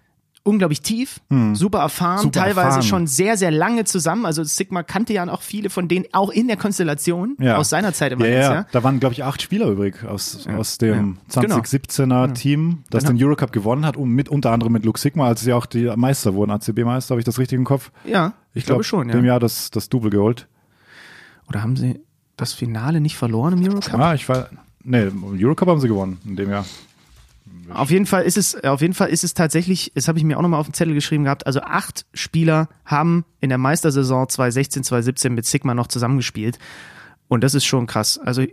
unglaublich 0.45 0.81
tief, 0.81 1.19
super 1.53 1.79
erfahren. 1.79 2.19
Super 2.19 2.39
teilweise 2.41 2.67
erfahren. 2.67 2.83
schon 2.83 3.07
sehr, 3.07 3.35
sehr 3.35 3.49
lange 3.51 3.83
zusammen. 3.83 4.25
Also 4.27 4.43
Sigma 4.43 4.83
kannte 4.83 5.11
ja 5.11 5.27
auch 5.27 5.41
viele 5.41 5.69
von 5.71 5.87
denen, 5.87 6.05
auch 6.11 6.29
in 6.29 6.47
der 6.47 6.55
Konstellation 6.55 7.35
Ja. 7.39 7.57
aus 7.57 7.69
seiner 7.69 7.93
Zeit 7.93 8.11
im 8.11 8.19
Ja, 8.19 8.25
ja, 8.27 8.33
Valencia. 8.33 8.67
da 8.71 8.83
waren, 8.83 8.99
glaube 8.99 9.13
ich, 9.13 9.23
acht 9.23 9.41
Spieler 9.41 9.67
übrig 9.67 10.03
aus, 10.05 10.47
aus 10.47 10.77
dem 10.77 11.17
Ja. 11.33 11.41
Genau. 11.41 11.55
2017er 11.57 12.33
Team, 12.35 12.83
das 12.91 13.03
Genau. 13.03 13.17
den 13.17 13.25
Eurocup 13.25 13.51
gewonnen 13.51 13.85
hat, 13.85 13.97
und 13.97 14.09
mit 14.11 14.29
unter 14.29 14.51
anderem 14.51 14.71
mit 14.73 14.85
Luke 14.85 14.99
Sigma, 14.99 15.25
als 15.27 15.41
sie 15.41 15.51
auch 15.51 15.65
die 15.65 15.91
Meister 15.95 16.35
wurden, 16.35 16.51
ACB-Meister, 16.51 17.11
habe 17.15 17.19
ich 17.21 17.25
das 17.25 17.39
richtig 17.39 17.57
im 17.57 17.65
Kopf? 17.65 17.91
Ja, 18.05 18.33
ich, 18.53 18.65
glaube 18.65 18.83
glaub, 18.83 18.85
schon, 18.85 19.07
Dem 19.07 19.25
ja. 19.25 19.31
Jahr 19.33 19.39
das, 19.39 19.71
das 19.71 19.89
Double 19.89 20.11
geholt. 20.11 20.47
Oder 21.49 21.63
haben 21.63 21.75
sie 21.75 21.99
das 22.37 22.53
Finale 22.53 23.01
nicht 23.01 23.17
verloren 23.17 23.53
im 23.53 23.63
Eurocup? 23.67 23.99
Ah, 23.99 24.13
ich 24.13 24.29
war, 24.29 24.49
nee, 24.83 25.07
Eurocup 25.41 25.67
haben 25.69 25.79
sie 25.79 25.87
gewonnen 25.87 26.19
in 26.25 26.35
dem 26.35 26.49
Jahr. 26.51 26.65
Auf 27.73 27.89
jeden 27.91 28.05
Fall 28.05 28.23
ist 28.23 28.37
es, 28.37 28.63
auf 28.63 28.81
jeden 28.81 28.93
Fall 28.93 29.09
ist 29.09 29.23
es 29.23 29.33
tatsächlich, 29.33 29.91
das 29.95 30.07
habe 30.07 30.17
ich 30.17 30.23
mir 30.23 30.37
auch 30.37 30.41
nochmal 30.41 30.59
auf 30.59 30.67
den 30.67 30.73
Zettel 30.73 30.93
geschrieben 30.93 31.23
gehabt, 31.23 31.47
also 31.47 31.61
acht 31.61 32.05
Spieler 32.13 32.69
haben 32.85 33.25
in 33.41 33.49
der 33.49 33.57
Meistersaison 33.57 34.29
2016, 34.29 34.83
2017 34.83 35.33
mit 35.33 35.45
Sigma 35.45 35.73
noch 35.73 35.87
zusammengespielt. 35.87 36.59
Und 37.27 37.43
das 37.43 37.55
ist 37.55 37.65
schon 37.65 37.87
krass. 37.87 38.19
Also 38.19 38.43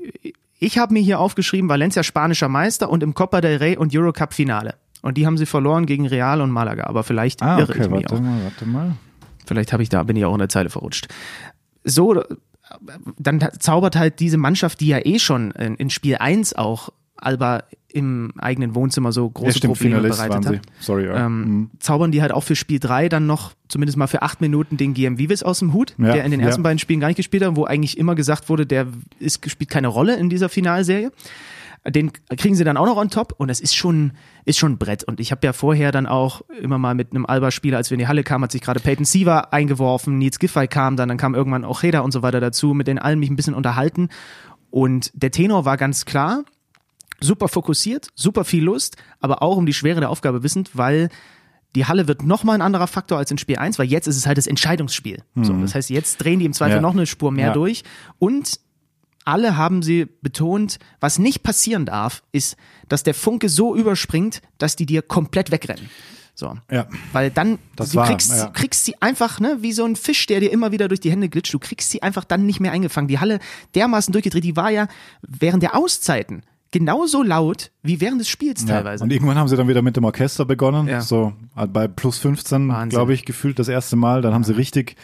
ich 0.59 0.79
habe 0.79 0.93
mir 0.95 1.03
hier 1.03 1.21
aufgeschrieben, 1.21 1.69
Valencia 1.69 2.03
spanischer 2.03 2.49
Meister 2.49 2.89
und 2.89 3.03
im 3.03 3.15
Copa 3.15 3.41
del 3.41 3.59
Rey 3.59 3.77
und 3.77 3.95
Eurocup 3.95 4.33
Finale. 4.33 4.75
Und 5.03 5.19
die 5.19 5.27
haben 5.27 5.37
sie 5.37 5.47
verloren 5.47 5.85
gegen 5.87 6.07
Real 6.07 6.41
und 6.41 6.51
Malaga. 6.51 6.85
Aber 6.85 7.03
vielleicht 7.03 7.43
Ah, 7.43 7.59
irre 7.59 7.73
okay, 7.73 7.83
ich 7.83 7.91
mich 7.91 8.03
warte 8.05 8.15
auch. 8.15 8.21
mal, 8.21 8.45
warte 8.45 8.67
mal. 8.67 8.97
Vielleicht 9.45 9.73
habe 9.73 9.83
ich 9.83 9.89
da, 9.89 10.05
bin 10.05 10.17
ich 10.17 10.25
auch 10.25 10.33
in 10.33 10.39
der 10.39 10.49
Zeile 10.49 10.71
verrutscht. 10.71 11.09
So, 11.85 12.23
dann 13.19 13.47
zaubert 13.59 13.97
halt 13.97 14.21
diese 14.21 14.37
Mannschaft, 14.39 14.81
die 14.81 14.87
ja 14.87 15.05
eh 15.05 15.19
schon 15.19 15.51
in, 15.51 15.75
in 15.75 15.91
Spiel 15.91 16.17
1 16.17 16.55
auch 16.55 16.91
Alba 17.23 17.65
im 17.89 18.33
eigenen 18.39 18.75
Wohnzimmer 18.75 19.13
so 19.13 19.29
große 19.29 19.47
Ja, 19.49 19.53
stimmt, 19.57 19.75
Probleme 19.75 19.97
Finalist 19.97 20.19
bereitet 20.19 20.45
waren 20.47 20.57
hat. 20.57 20.65
sie. 20.65 20.85
Sorry, 20.85 21.07
ja. 21.07 21.27
Ähm, 21.27 21.41
Mhm. 21.45 21.71
Zaubern 21.79 22.11
die 22.11 22.23
halt 22.23 22.33
auch 22.33 22.43
für 22.43 22.57
Spiel 22.57 22.79
3 22.79 23.09
dann 23.11 23.27
noch 23.27 23.53
zumindest 23.69 23.99
mal 23.99 24.07
für 24.07 24.23
acht 24.23 24.41
Minuten 24.41 24.77
den 24.79 24.95
GM 24.95 25.19
Vives 25.19 25.43
aus 25.43 25.59
dem 25.59 25.73
Hut, 25.75 25.95
Ja, 25.99 26.13
der 26.15 26.25
in 26.25 26.31
den 26.31 26.41
ja. 26.41 26.47
ersten 26.47 26.63
beiden 26.63 26.79
Spielen 26.79 27.01
gar 27.01 27.09
nicht 27.09 27.17
gespielt 27.19 27.45
hat, 27.45 27.55
wo 27.57 27.65
eigentlich 27.65 27.99
immer 27.99 28.15
gesagt 28.15 28.49
wurde, 28.49 28.65
der 28.67 28.87
ist, 29.19 29.49
spielt 29.51 29.69
keine 29.71 29.89
Rolle 29.89 30.17
in 30.17 30.31
dieser 30.31 30.49
Finalserie. 30.49 31.13
Den 31.87 32.13
kriegen 32.39 32.55
sie 32.55 32.63
dann 32.63 32.77
auch 32.77 32.87
noch 32.87 32.97
on 32.97 33.11
top 33.11 33.35
und 33.39 33.49
das 33.49 33.59
ist 33.61 33.75
schon, 33.75 34.13
ist 34.45 34.57
schon 34.57 34.73
ein 34.73 34.79
Brett. 34.79 35.03
Und 35.03 35.19
ich 35.19 35.33
habe 35.33 35.45
ja 35.45 35.53
vorher 35.53 35.91
dann 35.91 36.07
auch 36.07 36.43
immer 36.61 36.79
mal 36.79 36.95
mit 36.95 37.11
einem 37.11 37.27
Alba-Spieler, 37.27 37.77
als 37.77 37.91
wir 37.91 37.97
in 37.97 37.99
die 37.99 38.07
Halle 38.07 38.23
kamen, 38.23 38.45
hat 38.45 38.53
sich 38.53 38.61
gerade 38.61 38.79
Peyton 38.79 39.05
Siever 39.05 39.53
eingeworfen, 39.53 40.17
Nils 40.17 40.39
Giffey 40.39 40.69
kam 40.69 40.97
dann, 40.97 41.09
dann 41.09 41.19
kam 41.19 41.35
irgendwann 41.35 41.65
auch 41.65 41.83
Ojeda 41.83 42.01
und 42.01 42.13
so 42.13 42.23
weiter 42.23 42.39
dazu, 42.41 42.73
mit 42.73 42.87
denen 42.87 43.01
allen 43.01 43.19
mich 43.19 43.31
ein 43.31 43.37
bisschen 43.37 43.55
unterhalten. 43.55 44.11
Und 44.71 45.11
der 45.15 45.33
Tenor 45.33 45.65
war 45.65 45.77
ganz 45.77 46.05
klar, 46.05 46.45
super 47.23 47.49
fokussiert, 47.49 48.09
super 48.15 48.45
viel 48.45 48.65
Lust, 48.65 48.97
aber 49.21 49.43
auch 49.43 49.57
um 49.57 49.67
die 49.67 49.73
Schwere 49.75 50.01
der 50.01 50.11
Aufgabe 50.11 50.43
wissend, 50.43 50.71
weil 50.75 51.09
die 51.75 51.87
Halle 51.87 52.07
wird 52.09 52.23
nochmal 52.23 52.57
ein 52.57 52.63
anderer 52.63 52.87
Faktor 52.87 53.17
als 53.19 53.31
in 53.31 53.39
Spiel 53.39 53.57
1, 53.57 53.79
weil 53.79 53.87
jetzt 53.87 54.07
ist 54.07 54.17
es 54.17 54.27
halt 54.27 54.37
das 54.37 54.47
Entscheidungsspiel. 54.47 55.23
So, 55.37 55.55
das 55.55 55.75
heißt, 55.75 55.89
jetzt 55.91 56.19
drehen 56.19 56.39
die 56.39 56.45
im 56.45 56.53
Zweifel 56.53 56.77
Ja. 56.77 56.81
noch 56.83 56.93
eine 56.93 57.07
Spur 57.07 57.31
mehr 57.33 57.49
Ja. 57.49 57.53
durch 57.55 57.83
und 58.19 58.61
alle 59.25 59.57
haben 59.57 59.83
sie 59.83 60.07
betont, 60.21 60.79
was 61.01 61.19
nicht 61.19 61.43
passieren 61.43 61.87
darf, 61.87 62.23
ist, 62.33 62.57
dass 62.89 63.05
der 63.05 63.15
Funke 63.15 63.49
so 63.49 63.75
überspringt, 63.77 64.43
dass 64.59 64.75
die 64.77 64.85
dir 64.85 65.01
komplett 65.01 65.51
wegrennen. 65.53 65.89
So. 66.35 66.57
Ja. 66.71 66.87
Weil 67.13 67.31
dann, 67.31 67.59
Das 67.77 67.91
du 67.91 67.99
war, 67.99 68.09
kriegst, 68.09 68.33
ja. 68.33 68.49
kriegst 68.49 68.85
sie 68.85 69.01
einfach, 69.01 69.39
ne, 69.39 69.59
wie 69.61 69.73
so 69.73 69.85
ein 69.85 69.97
Fisch, 69.97 70.27
der 70.27 70.41
dir 70.41 70.51
immer 70.51 70.73
wieder 70.73 70.89
durch 70.89 70.99
die 71.01 71.11
Hände 71.11 71.29
glitscht, 71.29 71.55
du 71.55 71.59
kriegst 71.59 71.91
sie 71.91 72.03
einfach 72.03 72.25
dann 72.25 72.47
nicht 72.47 72.59
mehr 72.59 72.73
eingefangen. 72.73 73.07
Die 73.07 73.21
Halle 73.21 73.39
dermaßen 73.77 74.13
durchgedreht, 74.13 74.43
die 74.45 74.57
war 74.57 74.71
ja 74.71 74.89
während 75.23 75.63
der 75.63 75.77
Auszeiten 75.77 76.43
genauso 76.73 77.23
laut 77.23 77.71
wie 77.83 78.01
während 78.01 78.21
des 78.21 78.29
Spiels 78.29 78.63
Ja. 78.63 78.69
teilweise. 78.77 79.05
Und 79.05 79.13
irgendwann 79.13 79.37
haben 79.39 79.47
sie 79.49 79.57
dann 79.57 79.69
wieder 79.69 79.83
mit 79.83 79.97
dem 79.97 80.05
Orchester 80.05 80.45
begonnen. 80.45 80.89
Ja. 80.89 81.01
So 81.01 81.33
bei 81.73 81.87
plus 81.87 82.19
15, 82.19 82.69
Wahnsinn. 82.69 82.89
glaube 82.89 83.15
ich, 83.15 83.25
gefühlt 83.25 83.59
das 83.61 83.69
erste 83.69 83.95
Mal. 83.95 84.23
Dann 84.23 84.35
haben 84.35 84.43
sie 84.45 84.57
richtig 84.57 84.97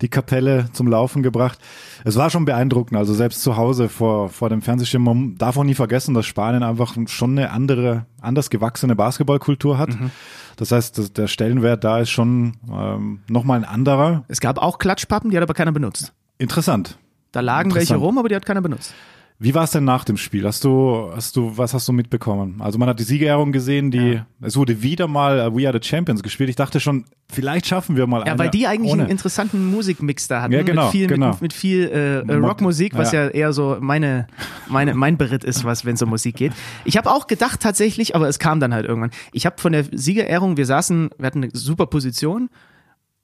die 0.00 0.08
Kapelle 0.08 0.66
zum 0.72 0.88
Laufen 0.88 1.22
gebracht. 1.22 1.58
Es 2.04 2.16
war 2.16 2.28
schon 2.28 2.44
beeindruckend. 2.44 2.98
Also 2.98 3.14
selbst 3.14 3.42
zu 3.42 3.56
Hause 3.56 3.88
vor, 3.88 4.28
vor 4.28 4.50
dem 4.50 4.60
Fernsehschirm. 4.60 5.04
Man 5.04 5.36
darf 5.38 5.56
auch 5.56 5.62
nie 5.64 5.74
vergessen, 5.74 6.14
dass 6.14 6.26
Spanien 6.26 6.64
einfach 6.64 6.94
schon 7.06 7.38
eine 7.38 7.50
andere, 7.50 8.04
anders 8.20 8.50
gewachsene 8.50 8.96
Basketballkultur 8.96 9.78
hat. 9.78 9.90
Mhm. 9.90 10.10
Das 10.56 10.72
heißt, 10.72 10.98
das- 10.98 11.12
der 11.12 11.28
Stellenwert 11.28 11.84
da 11.84 12.00
ist 12.00 12.10
schon 12.10 12.54
ähm, 12.70 13.20
nochmal 13.28 13.58
ein 13.58 13.64
anderer. 13.64 14.24
es 14.26 14.40
gab 14.40 14.58
auch 14.58 14.78
Klatschpappen, 14.78 15.30
die 15.30 15.36
hat 15.36 15.44
aber 15.44 15.54
keiner 15.54 15.72
benutzt. 15.72 16.12
Interessant. 16.38 16.98
Da 17.30 17.38
lagen 17.40 17.70
welche 17.70 17.94
Interessant. 17.94 18.02
rum, 18.02 18.18
aber 18.18 18.28
die 18.28 18.34
hat 18.34 18.44
keiner 18.46 18.60
benutzt. 18.62 18.92
Wie 19.40 19.52
war 19.52 19.64
es 19.64 19.72
denn 19.72 19.82
nach 19.82 20.04
dem 20.04 20.16
Spiel? 20.16 20.46
Hast 20.46 20.62
du, 20.62 21.10
hast 21.12 21.34
du, 21.34 21.58
was 21.58 21.74
hast 21.74 21.88
du 21.88 21.92
mitbekommen? 21.92 22.60
Also 22.60 22.78
man 22.78 22.88
hat 22.88 23.00
die 23.00 23.04
Siegerehrung 23.04 23.50
gesehen, 23.50 23.90
die, 23.90 24.20
es 24.40 24.56
wurde 24.56 24.80
wieder 24.80 25.08
mal 25.08 25.40
äh, 25.40 25.54
We 25.54 25.66
Are 25.66 25.76
the 25.76 25.86
Champions 25.86 26.22
gespielt. 26.22 26.50
Ich 26.50 26.56
dachte 26.56 26.78
schon, 26.78 27.04
vielleicht 27.28 27.66
schaffen 27.66 27.96
wir 27.96 28.06
mal 28.06 28.20
Ja, 28.20 28.26
eine 28.26 28.38
weil 28.38 28.50
die 28.50 28.68
eigentlich 28.68 28.92
ohne. 28.92 29.02
einen 29.02 29.10
interessanten 29.10 29.72
Musikmix 29.72 30.28
da 30.28 30.42
hatten. 30.42 30.52
Ja, 30.52 30.62
genau, 30.62 30.84
mit 30.84 30.92
viel, 30.92 31.06
genau. 31.08 31.30
mit, 31.30 31.42
mit 31.42 31.52
viel 31.52 31.88
äh, 31.88 32.18
äh, 32.20 32.34
Rockmusik, 32.36 32.96
was 32.96 33.10
ja. 33.10 33.26
eher 33.26 33.52
so 33.52 33.76
meine, 33.80 34.28
meine, 34.68 34.94
mein 34.94 35.16
Beritt 35.18 35.42
ist, 35.42 35.64
was, 35.64 35.84
wenn 35.84 35.96
es 35.96 36.02
um 36.02 36.10
Musik 36.10 36.36
geht. 36.36 36.52
Ich 36.84 36.96
habe 36.96 37.10
auch 37.10 37.26
gedacht 37.26 37.58
tatsächlich, 37.58 38.14
aber 38.14 38.28
es 38.28 38.38
kam 38.38 38.60
dann 38.60 38.72
halt 38.72 38.86
irgendwann. 38.86 39.10
Ich 39.32 39.46
habe 39.46 39.60
von 39.60 39.72
der 39.72 39.84
Siegerehrung, 39.90 40.56
wir 40.56 40.66
saßen, 40.66 41.10
wir 41.18 41.26
hatten 41.26 41.42
eine 41.42 41.50
super 41.52 41.86
Position, 41.86 42.50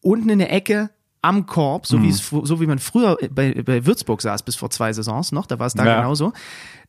unten 0.03 0.29
in 0.29 0.41
der 0.41 0.53
Ecke 0.53 0.91
am 1.23 1.47
Korb, 1.47 1.87
so 1.87 2.03
wie 2.03 2.07
Mhm. 2.09 2.47
so 2.47 2.61
wie 2.61 2.67
man 2.67 2.79
früher 2.79 3.19
bei, 3.31 3.63
bei 3.63 3.85
Würzburg 3.85 4.23
saß 4.23 4.43
bis 4.43 4.57
vor 4.57 4.71
zwei 4.71 4.93
Saisons 4.93 5.33
noch, 5.33 5.47
da 5.47 5.59
war 5.59 5.67
es 5.67 5.75
da 5.75 5.85
Ja. 5.85 5.97
genauso. 6.01 6.33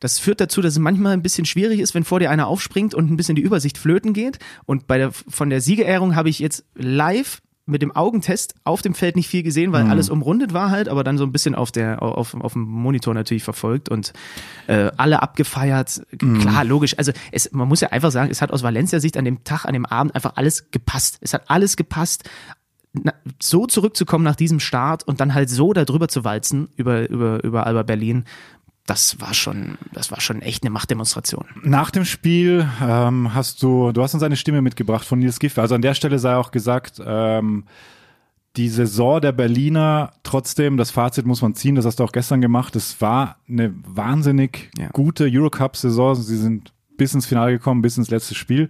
Das 0.00 0.18
führt 0.18 0.40
dazu, 0.40 0.62
dass 0.62 0.72
es 0.72 0.78
manchmal 0.78 1.12
ein 1.12 1.22
bisschen 1.22 1.44
schwierig 1.44 1.80
ist, 1.80 1.94
wenn 1.94 2.04
vor 2.04 2.18
dir 2.18 2.30
einer 2.30 2.46
aufspringt 2.46 2.94
und 2.94 3.10
ein 3.10 3.16
bisschen 3.16 3.36
die 3.36 3.42
Übersicht 3.42 3.76
flöten 3.78 4.12
geht. 4.14 4.38
Und 4.64 4.86
bei 4.86 4.98
der 4.98 5.12
von 5.12 5.50
der 5.50 5.60
Siegerehrung 5.60 6.16
habe 6.16 6.28
ich 6.30 6.38
jetzt 6.38 6.64
live 6.74 7.42
mit 7.64 7.80
dem 7.80 7.94
Augentest 7.94 8.56
auf 8.64 8.82
dem 8.82 8.92
Feld 8.92 9.14
nicht 9.14 9.28
viel 9.28 9.44
gesehen, 9.44 9.70
Mhm. 9.70 9.74
weil 9.74 9.86
alles 9.90 10.10
umrundet 10.10 10.52
war 10.52 10.70
halt, 10.70 10.88
aber 10.88 11.04
dann 11.04 11.16
so 11.16 11.24
ein 11.24 11.30
bisschen 11.30 11.54
auf 11.54 11.70
der 11.70 12.02
auf, 12.02 12.34
auf 12.34 12.54
dem 12.54 12.62
Monitor 12.62 13.14
natürlich 13.14 13.44
verfolgt 13.44 13.88
und 13.88 14.12
äh, 14.66 14.90
alle 14.96 15.22
abgefeiert. 15.22 16.02
Mhm. 16.20 16.40
Klar, 16.40 16.64
logisch. 16.64 16.98
Also 16.98 17.12
es, 17.30 17.52
man 17.52 17.68
muss 17.68 17.80
ja 17.80 17.90
einfach 17.90 18.10
sagen, 18.10 18.30
es 18.32 18.42
hat 18.42 18.50
aus 18.50 18.64
Valencia 18.64 18.98
Sicht 18.98 19.16
an 19.16 19.24
dem 19.24 19.44
Tag, 19.44 19.64
an 19.66 19.74
dem 19.74 19.86
Abend 19.86 20.14
einfach 20.16 20.32
alles 20.36 20.70
gepasst. 20.72 21.18
Es 21.20 21.34
hat 21.34 21.48
alles 21.50 21.76
gepasst 21.76 22.28
so 23.40 23.66
zurückzukommen 23.66 24.24
nach 24.24 24.36
diesem 24.36 24.60
Start 24.60 25.06
und 25.06 25.20
dann 25.20 25.34
halt 25.34 25.48
so 25.50 25.72
da 25.72 25.84
drüber 25.84 26.08
zu 26.08 26.24
walzen 26.24 26.68
über, 26.76 27.08
über, 27.08 27.42
über 27.42 27.66
Alba 27.66 27.82
Berlin, 27.82 28.24
das 28.86 29.20
war 29.20 29.32
schon, 29.32 29.78
das 29.92 30.10
war 30.10 30.20
schon 30.20 30.42
echt 30.42 30.64
eine 30.64 30.70
Machtdemonstration. 30.70 31.46
Nach 31.62 31.90
dem 31.90 32.04
Spiel 32.04 32.68
ähm, 32.82 33.32
hast 33.32 33.62
du, 33.62 33.92
du 33.92 34.02
hast 34.02 34.12
uns 34.14 34.22
eine 34.22 34.36
Stimme 34.36 34.60
mitgebracht 34.60 35.06
von 35.06 35.20
Nils 35.20 35.38
Giffey. 35.38 35.60
Also 35.60 35.74
an 35.76 35.82
der 35.82 35.94
Stelle 35.94 36.18
sei 36.18 36.34
auch 36.36 36.50
gesagt, 36.50 37.00
ähm, 37.04 37.64
die 38.56 38.68
Saison 38.68 39.20
der 39.20 39.32
Berliner, 39.32 40.12
trotzdem, 40.24 40.76
das 40.76 40.90
Fazit 40.90 41.24
muss 41.24 41.40
man 41.40 41.54
ziehen, 41.54 41.74
das 41.74 41.86
hast 41.86 42.00
du 42.00 42.04
auch 42.04 42.12
gestern 42.12 42.40
gemacht, 42.42 42.76
es 42.76 43.00
war 43.00 43.36
eine 43.48 43.72
wahnsinnig 43.86 44.68
Ja. 44.76 44.88
gute 44.88 45.24
Eurocup-Saison. 45.30 46.16
Sie 46.16 46.36
sind 46.36 46.72
bis 46.98 47.14
ins 47.14 47.24
Finale 47.24 47.52
gekommen, 47.52 47.80
bis 47.82 47.96
ins 47.96 48.10
letzte 48.10 48.34
Spiel. 48.34 48.68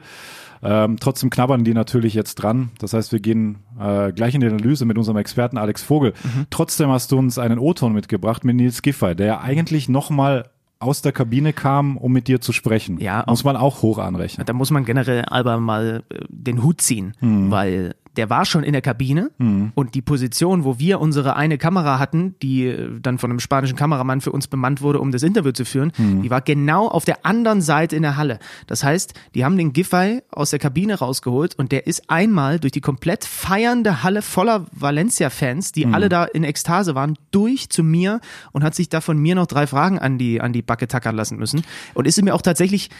Ähm, 0.62 0.96
trotzdem 1.00 1.30
knabbern 1.30 1.64
die 1.64 1.74
natürlich 1.74 2.14
jetzt 2.14 2.36
dran. 2.36 2.70
Das 2.78 2.92
heißt, 2.92 3.12
wir 3.12 3.20
gehen 3.20 3.58
äh, 3.80 4.12
gleich 4.12 4.34
in 4.34 4.40
die 4.40 4.46
Analyse 4.46 4.84
mit 4.84 4.96
unserem 4.96 5.16
Experten 5.18 5.58
Alex 5.58 5.82
Vogel. 5.82 6.12
Mhm. 6.22 6.46
Trotzdem 6.50 6.88
hast 6.90 7.10
du 7.12 7.18
uns 7.18 7.38
einen 7.38 7.58
O-Ton 7.58 7.92
mitgebracht 7.92 8.44
mit 8.44 8.56
Nils 8.56 8.82
Giffey, 8.82 9.16
der 9.16 9.26
ja 9.26 9.40
eigentlich 9.40 9.88
nochmal 9.88 10.50
aus 10.78 11.00
der 11.00 11.12
Kabine 11.12 11.52
kam, 11.52 11.96
um 11.96 12.12
mit 12.12 12.26
dir 12.28 12.40
zu 12.40 12.52
sprechen. 12.52 12.98
Ja, 12.98 13.24
Muss 13.28 13.44
man 13.44 13.56
auch 13.56 13.82
hoch 13.82 13.98
anrechnen. 13.98 14.44
Da 14.46 14.52
muss 14.52 14.70
man 14.70 14.84
generell 14.84 15.24
Alba 15.24 15.58
mal 15.58 16.02
äh, 16.10 16.18
den 16.28 16.62
Hut 16.62 16.80
ziehen, 16.80 17.14
weil 17.20 17.94
der 18.16 18.30
war 18.30 18.44
schon 18.44 18.62
in 18.62 18.72
der 18.72 18.82
Kabine 18.82 19.30
und 19.74 19.94
die 19.94 20.02
Position, 20.02 20.64
wo 20.64 20.78
wir 20.78 21.00
unsere 21.00 21.36
eine 21.36 21.58
Kamera 21.58 21.98
hatten, 21.98 22.34
die 22.42 22.66
äh, 22.66 23.00
dann 23.00 23.18
von 23.18 23.30
einem 23.30 23.40
spanischen 23.40 23.76
Kameramann 23.76 24.20
für 24.20 24.32
uns 24.32 24.46
bemannt 24.46 24.82
wurde, 24.82 25.00
um 25.00 25.12
das 25.12 25.22
Interview 25.22 25.52
zu 25.52 25.64
führen, 25.64 25.92
die 26.22 26.30
war 26.30 26.40
genau 26.40 26.88
auf 26.88 27.04
der 27.04 27.24
anderen 27.24 27.60
Seite 27.62 27.96
in 27.96 28.02
der 28.02 28.16
Halle. 28.16 28.38
Das 28.66 28.84
heißt, 28.84 29.14
die 29.34 29.44
haben 29.44 29.56
den 29.56 29.72
Giffey 29.72 30.22
aus 30.30 30.50
der 30.50 30.58
Kabine 30.58 30.94
rausgeholt 30.94 31.54
und 31.58 31.72
der 31.72 31.86
ist 31.86 32.08
einmal 32.10 32.58
durch 32.58 32.72
die 32.72 32.80
komplett 32.80 33.24
feiernde 33.24 34.02
Halle 34.02 34.22
voller 34.22 34.66
Valencia-Fans, 34.72 35.72
die 35.72 35.86
alle 35.86 36.08
da 36.08 36.24
in 36.24 36.44
Ekstase 36.44 36.94
waren, 36.94 37.16
durch 37.30 37.70
zu 37.70 37.82
mir 37.82 38.20
und 38.52 38.64
hat 38.64 38.74
sich 38.74 38.88
da 38.88 39.00
von 39.00 39.18
mir 39.18 39.34
noch 39.34 39.46
drei 39.46 39.66
Fragen 39.66 39.98
an 39.98 40.18
die, 40.18 40.40
an 40.40 40.52
die 40.52 40.62
Backe 40.62 40.88
tackern 40.88 41.16
lassen 41.16 41.38
müssen. 41.38 41.62
Und 41.94 42.06
ist 42.06 42.18
es 42.18 42.24
mir 42.24 42.34
auch 42.34 42.42
tatsächlich 42.42 42.90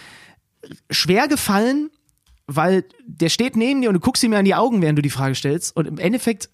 schwer 0.90 1.28
gefallen, 1.28 1.90
weil 2.46 2.84
der 3.06 3.28
steht 3.28 3.56
neben 3.56 3.82
dir 3.82 3.88
und 3.88 3.94
du 3.94 4.00
guckst 4.00 4.22
ihm 4.22 4.32
ja 4.32 4.38
in 4.38 4.44
die 4.44 4.54
Augen, 4.54 4.82
während 4.82 4.98
du 4.98 5.02
die 5.02 5.10
Frage 5.10 5.34
stellst. 5.34 5.76
Und 5.76 5.86
im 5.86 5.98
Endeffekt 5.98 6.50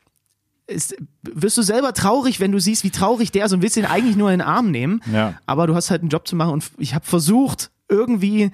ist, 0.67 0.97
wirst 1.23 1.57
du 1.57 1.63
selber 1.63 1.95
traurig, 1.95 2.41
wenn 2.41 2.53
du 2.53 2.61
siehst, 2.61 2.85
wie 2.85 2.91
traurig 2.91 3.33
der 3.33 3.47
ist 3.47 3.53
und 3.53 3.63
willst 3.63 3.77
ihn 3.77 3.87
eigentlich 3.87 4.17
nur 4.17 4.31
in 4.31 4.39
den 4.39 4.47
Arm 4.47 4.71
nehmen. 4.71 5.01
Ja. 5.13 5.35
Aber 5.47 5.67
du 5.67 5.75
hast 5.75 5.91
halt 5.91 6.03
einen 6.03 6.11
Job 6.11 6.29
zu 6.29 6.37
machen 6.37 6.53
und 6.53 6.71
ich 6.79 6.95
habe 6.95 7.07
versucht, 7.07 7.71
irgendwie 7.89 8.51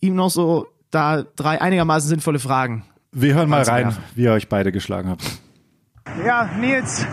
ihm 0.00 0.14
noch 0.14 0.30
so 0.30 0.66
da 0.90 1.22
drei 1.22 1.60
einigermaßen 1.60 2.08
sinnvolle 2.08 2.38
Fragen. 2.38 2.84
Wir 3.12 3.34
hören 3.34 3.48
mal 3.48 3.62
rein, 3.62 3.96
wie 4.14 4.22
ihr 4.24 4.32
euch 4.32 4.48
beide 4.48 4.72
geschlagen 4.72 5.08
habt. 5.08 5.24
Ja, 6.24 6.50
Nils, 6.58 7.06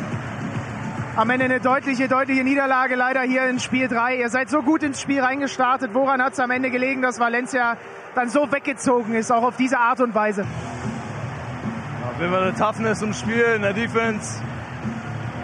am 1.15 1.29
Ende 1.29 1.45
eine 1.45 1.59
deutliche, 1.59 2.07
deutliche 2.07 2.43
Niederlage 2.43 2.95
leider 2.95 3.21
hier 3.21 3.45
in 3.47 3.59
Spiel 3.59 3.87
3. 3.87 4.15
Ihr 4.15 4.29
seid 4.29 4.49
so 4.49 4.61
gut 4.61 4.83
ins 4.83 5.01
Spiel 5.01 5.21
reingestartet. 5.21 5.93
Woran 5.93 6.21
hat 6.21 6.33
es 6.33 6.39
am 6.39 6.51
Ende 6.51 6.71
gelegen, 6.71 7.01
dass 7.01 7.19
Valencia 7.19 7.77
dann 8.15 8.29
so 8.29 8.51
weggezogen 8.51 9.13
ist, 9.15 9.31
auch 9.31 9.43
auf 9.43 9.57
diese 9.57 9.77
Art 9.77 9.99
und 9.99 10.15
Weise? 10.15 10.43
Auf 10.43 12.19
jeden 12.19 12.31
Fall 12.31 12.43
eine 12.43 12.55
Toughness 12.55 13.01
im 13.01 13.13
Spiel, 13.13 13.43
in 13.55 13.61
der 13.61 13.73
Defense. 13.73 14.41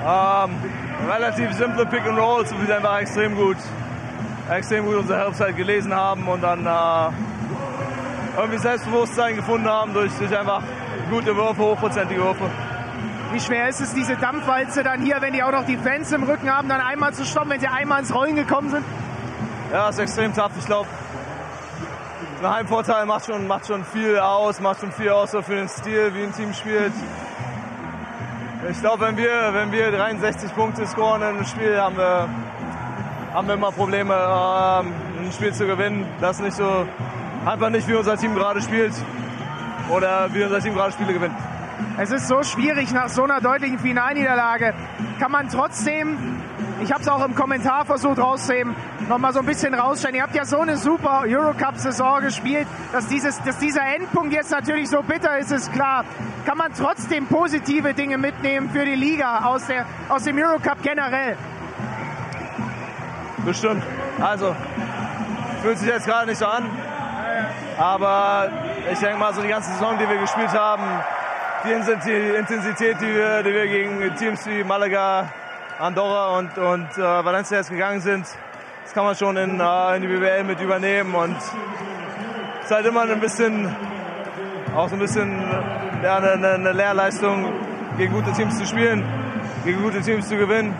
Ähm, 0.05 0.51
relativ 1.09 1.51
simple 1.53 1.85
Pick 1.85 2.05
and 2.05 2.17
Rolls, 2.17 2.53
wo 2.53 2.65
wir 2.65 2.75
einfach 2.75 2.99
extrem 2.99 3.35
gut, 3.35 3.57
extrem 4.49 4.85
gut 4.85 4.95
unsere 4.95 5.19
Halbzeit 5.19 5.57
gelesen 5.57 5.93
haben 5.93 6.27
und 6.27 6.41
dann 6.41 6.65
äh, 6.65 8.39
irgendwie 8.39 8.59
Selbstbewusstsein 8.59 9.35
gefunden 9.35 9.67
haben 9.67 9.93
durch, 9.93 10.13
durch 10.13 10.37
einfach 10.37 10.61
gute 11.09 11.35
Würfe, 11.35 11.61
hochprozentige 11.61 12.21
Würfe. 12.21 12.49
Wie 13.37 13.41
schwer 13.41 13.69
ist 13.69 13.79
es, 13.81 13.93
diese 13.93 14.15
Dampfwalze 14.15 14.81
dann 14.81 15.03
hier, 15.03 15.21
wenn 15.21 15.31
die 15.31 15.43
auch 15.43 15.51
noch 15.51 15.63
die 15.63 15.77
Fans 15.77 16.11
im 16.11 16.23
Rücken 16.23 16.51
haben, 16.51 16.69
dann 16.69 16.81
einmal 16.81 17.13
zu 17.13 17.23
stoppen, 17.23 17.51
wenn 17.51 17.59
sie 17.59 17.67
einmal 17.67 17.99
ins 17.99 18.11
Rollen 18.11 18.35
gekommen 18.35 18.71
sind? 18.71 18.83
Ja, 19.71 19.89
ist 19.89 19.99
extrem 19.99 20.33
tough. 20.33 20.53
Ich 20.57 20.65
glaube, 20.65 20.87
ein 22.41 22.49
Heimvorteil 22.49 23.05
macht 23.05 23.27
schon, 23.27 23.45
macht 23.45 23.67
schon 23.67 23.85
viel 23.85 24.17
aus, 24.17 24.59
macht 24.59 24.79
schon 24.79 24.91
viel 24.91 25.11
aus 25.11 25.29
so 25.29 25.43
für 25.43 25.53
den 25.53 25.69
Stil, 25.69 26.15
wie 26.15 26.23
ein 26.23 26.33
Team 26.33 26.51
spielt. 26.51 26.91
Ich 28.71 28.79
glaube, 28.81 29.05
wenn 29.05 29.17
wir, 29.17 29.53
wenn 29.53 29.71
wir 29.71 29.91
63 29.91 30.55
Punkte 30.55 30.87
scoren 30.87 31.21
in 31.21 31.27
einem 31.27 31.45
Spiel, 31.45 31.79
haben 31.79 31.95
wir, 31.95 32.27
haben 33.35 33.47
wir 33.47 33.53
immer 33.53 33.71
Probleme, 33.71 34.15
ähm, 34.15 34.93
ein 35.27 35.31
Spiel 35.31 35.53
zu 35.53 35.67
gewinnen. 35.67 36.07
Das 36.21 36.37
ist 36.37 36.41
nicht 36.41 36.57
so, 36.57 36.87
einfach 37.45 37.69
nicht 37.69 37.87
wie 37.87 37.93
unser 37.93 38.17
Team 38.17 38.33
gerade 38.33 38.63
spielt 38.63 38.93
oder 39.91 40.27
wie 40.33 40.43
unser 40.43 40.59
Team 40.59 40.73
gerade 40.73 40.91
Spiele 40.91 41.13
gewinnt. 41.13 41.35
Es 41.99 42.11
ist 42.11 42.27
so 42.27 42.43
schwierig 42.43 42.93
nach 42.93 43.09
so 43.09 43.23
einer 43.23 43.41
deutlichen 43.41 43.79
Finalniederlage. 43.79 44.75
Kann 45.19 45.31
man 45.31 45.49
trotzdem, 45.49 46.39
ich 46.79 46.91
habe 46.91 47.01
es 47.01 47.07
auch 47.07 47.25
im 47.25 47.33
Kommentar 47.33 47.85
versucht 47.85 48.19
rauszuheben, 48.19 48.75
nochmal 49.09 49.33
so 49.33 49.39
ein 49.39 49.47
bisschen 49.47 49.73
rausstellen. 49.73 50.15
Ihr 50.15 50.21
habt 50.21 50.35
ja 50.35 50.45
so 50.45 50.59
eine 50.59 50.77
super 50.77 51.23
Eurocup-Saison 51.25 52.21
gespielt, 52.21 52.67
dass, 52.91 53.07
dieses, 53.07 53.41
dass 53.41 53.57
dieser 53.57 53.81
Endpunkt 53.81 54.31
jetzt 54.31 54.51
natürlich 54.51 54.89
so 54.89 55.01
bitter 55.01 55.39
ist, 55.39 55.51
ist 55.51 55.73
klar. 55.73 56.05
Kann 56.45 56.59
man 56.59 56.71
trotzdem 56.71 57.25
positive 57.25 57.95
Dinge 57.95 58.19
mitnehmen 58.19 58.69
für 58.69 58.85
die 58.85 58.93
Liga 58.95 59.45
aus, 59.45 59.65
der, 59.65 59.87
aus 60.07 60.23
dem 60.23 60.37
Eurocup 60.37 60.83
generell? 60.83 61.35
Bestimmt. 63.43 63.81
Also, 64.21 64.55
fühlt 65.63 65.79
sich 65.79 65.87
jetzt 65.87 66.05
gerade 66.05 66.27
nicht 66.27 66.37
so 66.37 66.45
an. 66.45 66.69
Aber 67.79 68.51
ich 68.91 68.99
denke 68.99 69.17
mal, 69.17 69.33
so 69.33 69.41
die 69.41 69.47
ganze 69.47 69.71
Saison, 69.71 69.97
die 69.97 70.07
wir 70.07 70.17
gespielt 70.17 70.53
haben, 70.53 70.83
die 71.67 71.73
Inten- 71.73 72.35
Intensität, 72.35 72.97
die 73.01 73.13
wir, 73.13 73.43
die 73.43 73.53
wir 73.53 73.67
gegen 73.67 74.15
Teams 74.15 74.45
wie 74.47 74.63
Malaga, 74.63 75.29
Andorra 75.79 76.37
und, 76.37 76.57
und 76.57 76.87
äh, 76.97 77.01
Valencia 77.25 77.57
jetzt 77.57 77.69
gegangen 77.69 77.99
sind, 78.01 78.25
das 78.83 78.93
kann 78.93 79.03
man 79.03 79.15
schon 79.15 79.35
in, 79.37 79.59
äh, 79.59 79.95
in 79.95 80.01
die 80.01 80.07
BWL 80.07 80.43
mit 80.45 80.59
übernehmen. 80.61 81.13
Und 81.13 81.35
es 81.37 82.65
ist 82.65 82.71
halt 82.71 82.85
immer 82.85 83.01
ein 83.01 83.19
bisschen, 83.19 83.75
auch 84.75 84.87
so 84.89 84.95
ein 84.95 84.99
bisschen 84.99 85.39
ja, 86.03 86.17
eine, 86.17 86.31
eine- 86.31 86.53
eine 86.53 86.71
Lehrleistung, 86.71 87.51
gegen 87.97 88.13
gute 88.13 88.31
Teams 88.33 88.57
zu 88.57 88.65
spielen, 88.65 89.03
gegen 89.65 89.81
gute 89.81 90.01
Teams 90.01 90.27
zu 90.29 90.37
gewinnen 90.37 90.73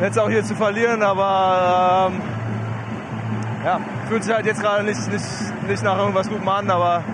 jetzt 0.00 0.18
auch 0.18 0.30
hier 0.30 0.42
zu 0.42 0.54
verlieren, 0.54 1.02
aber 1.02 2.10
ähm, 2.10 2.22
ja, 3.64 3.78
fühlt 4.08 4.24
sich 4.24 4.34
halt 4.34 4.46
jetzt 4.46 4.62
gerade 4.62 4.82
nicht, 4.82 5.12
nicht, 5.12 5.24
nicht 5.68 5.82
nach 5.84 5.98
irgendwas 5.98 6.26
Gutem 6.26 6.48
an, 6.48 6.70
aber 6.70 7.04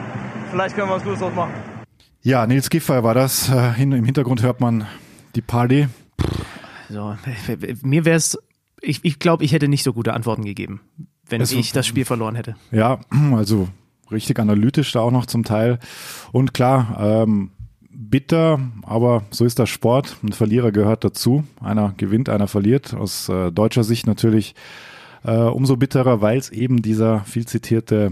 vielleicht 0.52 0.76
können 0.76 0.88
wir 0.88 0.95
was 0.95 1.02
Gutes 1.02 1.18
draus 1.18 1.35
machen. 1.35 1.52
Ja, 2.26 2.45
Nils 2.45 2.71
Giffey 2.71 3.04
war 3.04 3.14
das. 3.14 3.49
Äh, 3.50 3.80
Im 3.80 4.04
Hintergrund 4.04 4.42
hört 4.42 4.61
man 4.61 4.85
die 5.37 5.42
Party. 5.42 5.87
So, 6.88 7.14
mir 7.83 8.04
wäre 8.04 8.16
es, 8.16 8.37
ich, 8.80 8.99
ich 9.04 9.21
glaube, 9.21 9.45
ich 9.45 9.52
hätte 9.52 9.68
nicht 9.68 9.85
so 9.85 9.92
gute 9.92 10.12
Antworten 10.12 10.45
gegeben. 10.45 10.80
wenn 11.28 11.40
Es- 11.40 11.52
ich 11.52 11.71
das 11.71 11.87
Spiel 11.87 12.04
verloren 12.04 12.35
hätte. 12.35 12.56
Ja, 12.73 12.99
also 13.37 13.68
richtig 14.11 14.40
analytisch 14.40 14.90
da 14.90 15.00
auch 15.02 15.12
noch 15.12 15.26
zum 15.26 15.45
Teil. 15.45 15.78
Und 16.33 16.52
klar, 16.52 16.97
ähm, 17.00 17.52
bitter, 17.90 18.59
aber 18.83 19.23
so 19.30 19.45
ist 19.45 19.61
das 19.61 19.68
Sport. 19.68 20.16
Ein 20.25 20.33
Verlierer 20.33 20.73
gehört 20.73 21.04
dazu. 21.04 21.45
Einer 21.61 21.95
gewinnt, 21.97 22.28
einer 22.28 22.49
verliert. 22.49 22.92
Aus 22.92 23.28
äh, 23.28 23.52
deutscher 23.52 23.85
Sicht 23.85 24.09
natürlich 24.09 24.56
äh, 25.23 25.30
umso 25.37 25.76
bitterer, 25.76 26.21
weil 26.23 26.38
es 26.38 26.50
eben 26.50 26.83
dieser 26.83 27.21
viel 27.21 27.47
zitierte 27.47 28.11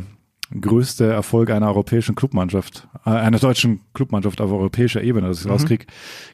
größte 0.60 1.10
Erfolg 1.10 1.50
einer 1.50 1.68
europäischen 1.68 2.14
Clubmannschaft, 2.14 2.86
äh, 3.04 3.10
einer 3.10 3.38
deutschen 3.38 3.80
Clubmannschaft 3.94 4.40
auf 4.40 4.50
europäischer 4.50 5.02
Ebene, 5.02 5.28
dass 5.28 5.44
ich 5.44 5.50
rauskrieg, 5.50 5.86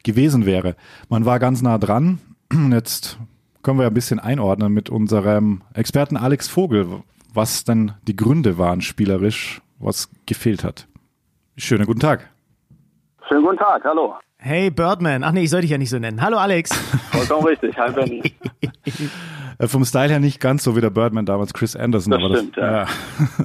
gewesen 0.03 0.45
wäre. 0.45 0.75
Man 1.09 1.25
war 1.25 1.39
ganz 1.39 1.61
nah 1.61 1.77
dran. 1.77 2.19
Jetzt 2.71 3.17
können 3.63 3.79
wir 3.79 3.87
ein 3.87 3.93
bisschen 3.93 4.19
einordnen 4.19 4.73
mit 4.73 4.89
unserem 4.89 5.61
Experten 5.73 6.17
Alex 6.17 6.47
Vogel, 6.47 7.03
was 7.33 7.63
denn 7.63 7.93
die 8.07 8.15
Gründe 8.15 8.57
waren 8.57 8.81
spielerisch, 8.81 9.61
was 9.79 10.09
gefehlt 10.25 10.63
hat. 10.63 10.87
Schönen 11.57 11.85
guten 11.85 11.99
Tag. 11.99 12.29
Schönen 13.27 13.43
guten 13.43 13.57
Tag, 13.57 13.83
hallo. 13.83 14.15
Hey 14.43 14.71
Birdman, 14.71 15.23
ach 15.23 15.33
nee, 15.33 15.43
ich 15.43 15.51
soll 15.51 15.61
dich 15.61 15.69
ja 15.69 15.77
nicht 15.77 15.91
so 15.91 15.99
nennen. 15.99 16.19
Hallo 16.19 16.37
Alex. 16.37 16.73
Vollkommen 17.11 17.45
richtig. 17.45 17.77
Hi 17.77 17.91
Benny. 17.91 18.23
Äh, 19.59 19.67
vom 19.67 19.85
Style 19.85 20.09
her 20.09 20.19
nicht 20.19 20.39
ganz 20.39 20.63
so 20.63 20.75
wie 20.75 20.81
der 20.81 20.89
Birdman 20.89 21.27
damals 21.27 21.53
Chris 21.53 21.75
Anderson. 21.75 22.09
Das 22.09 22.23
aber 22.23 22.35
stimmt, 22.35 22.57
ja. 22.57 22.87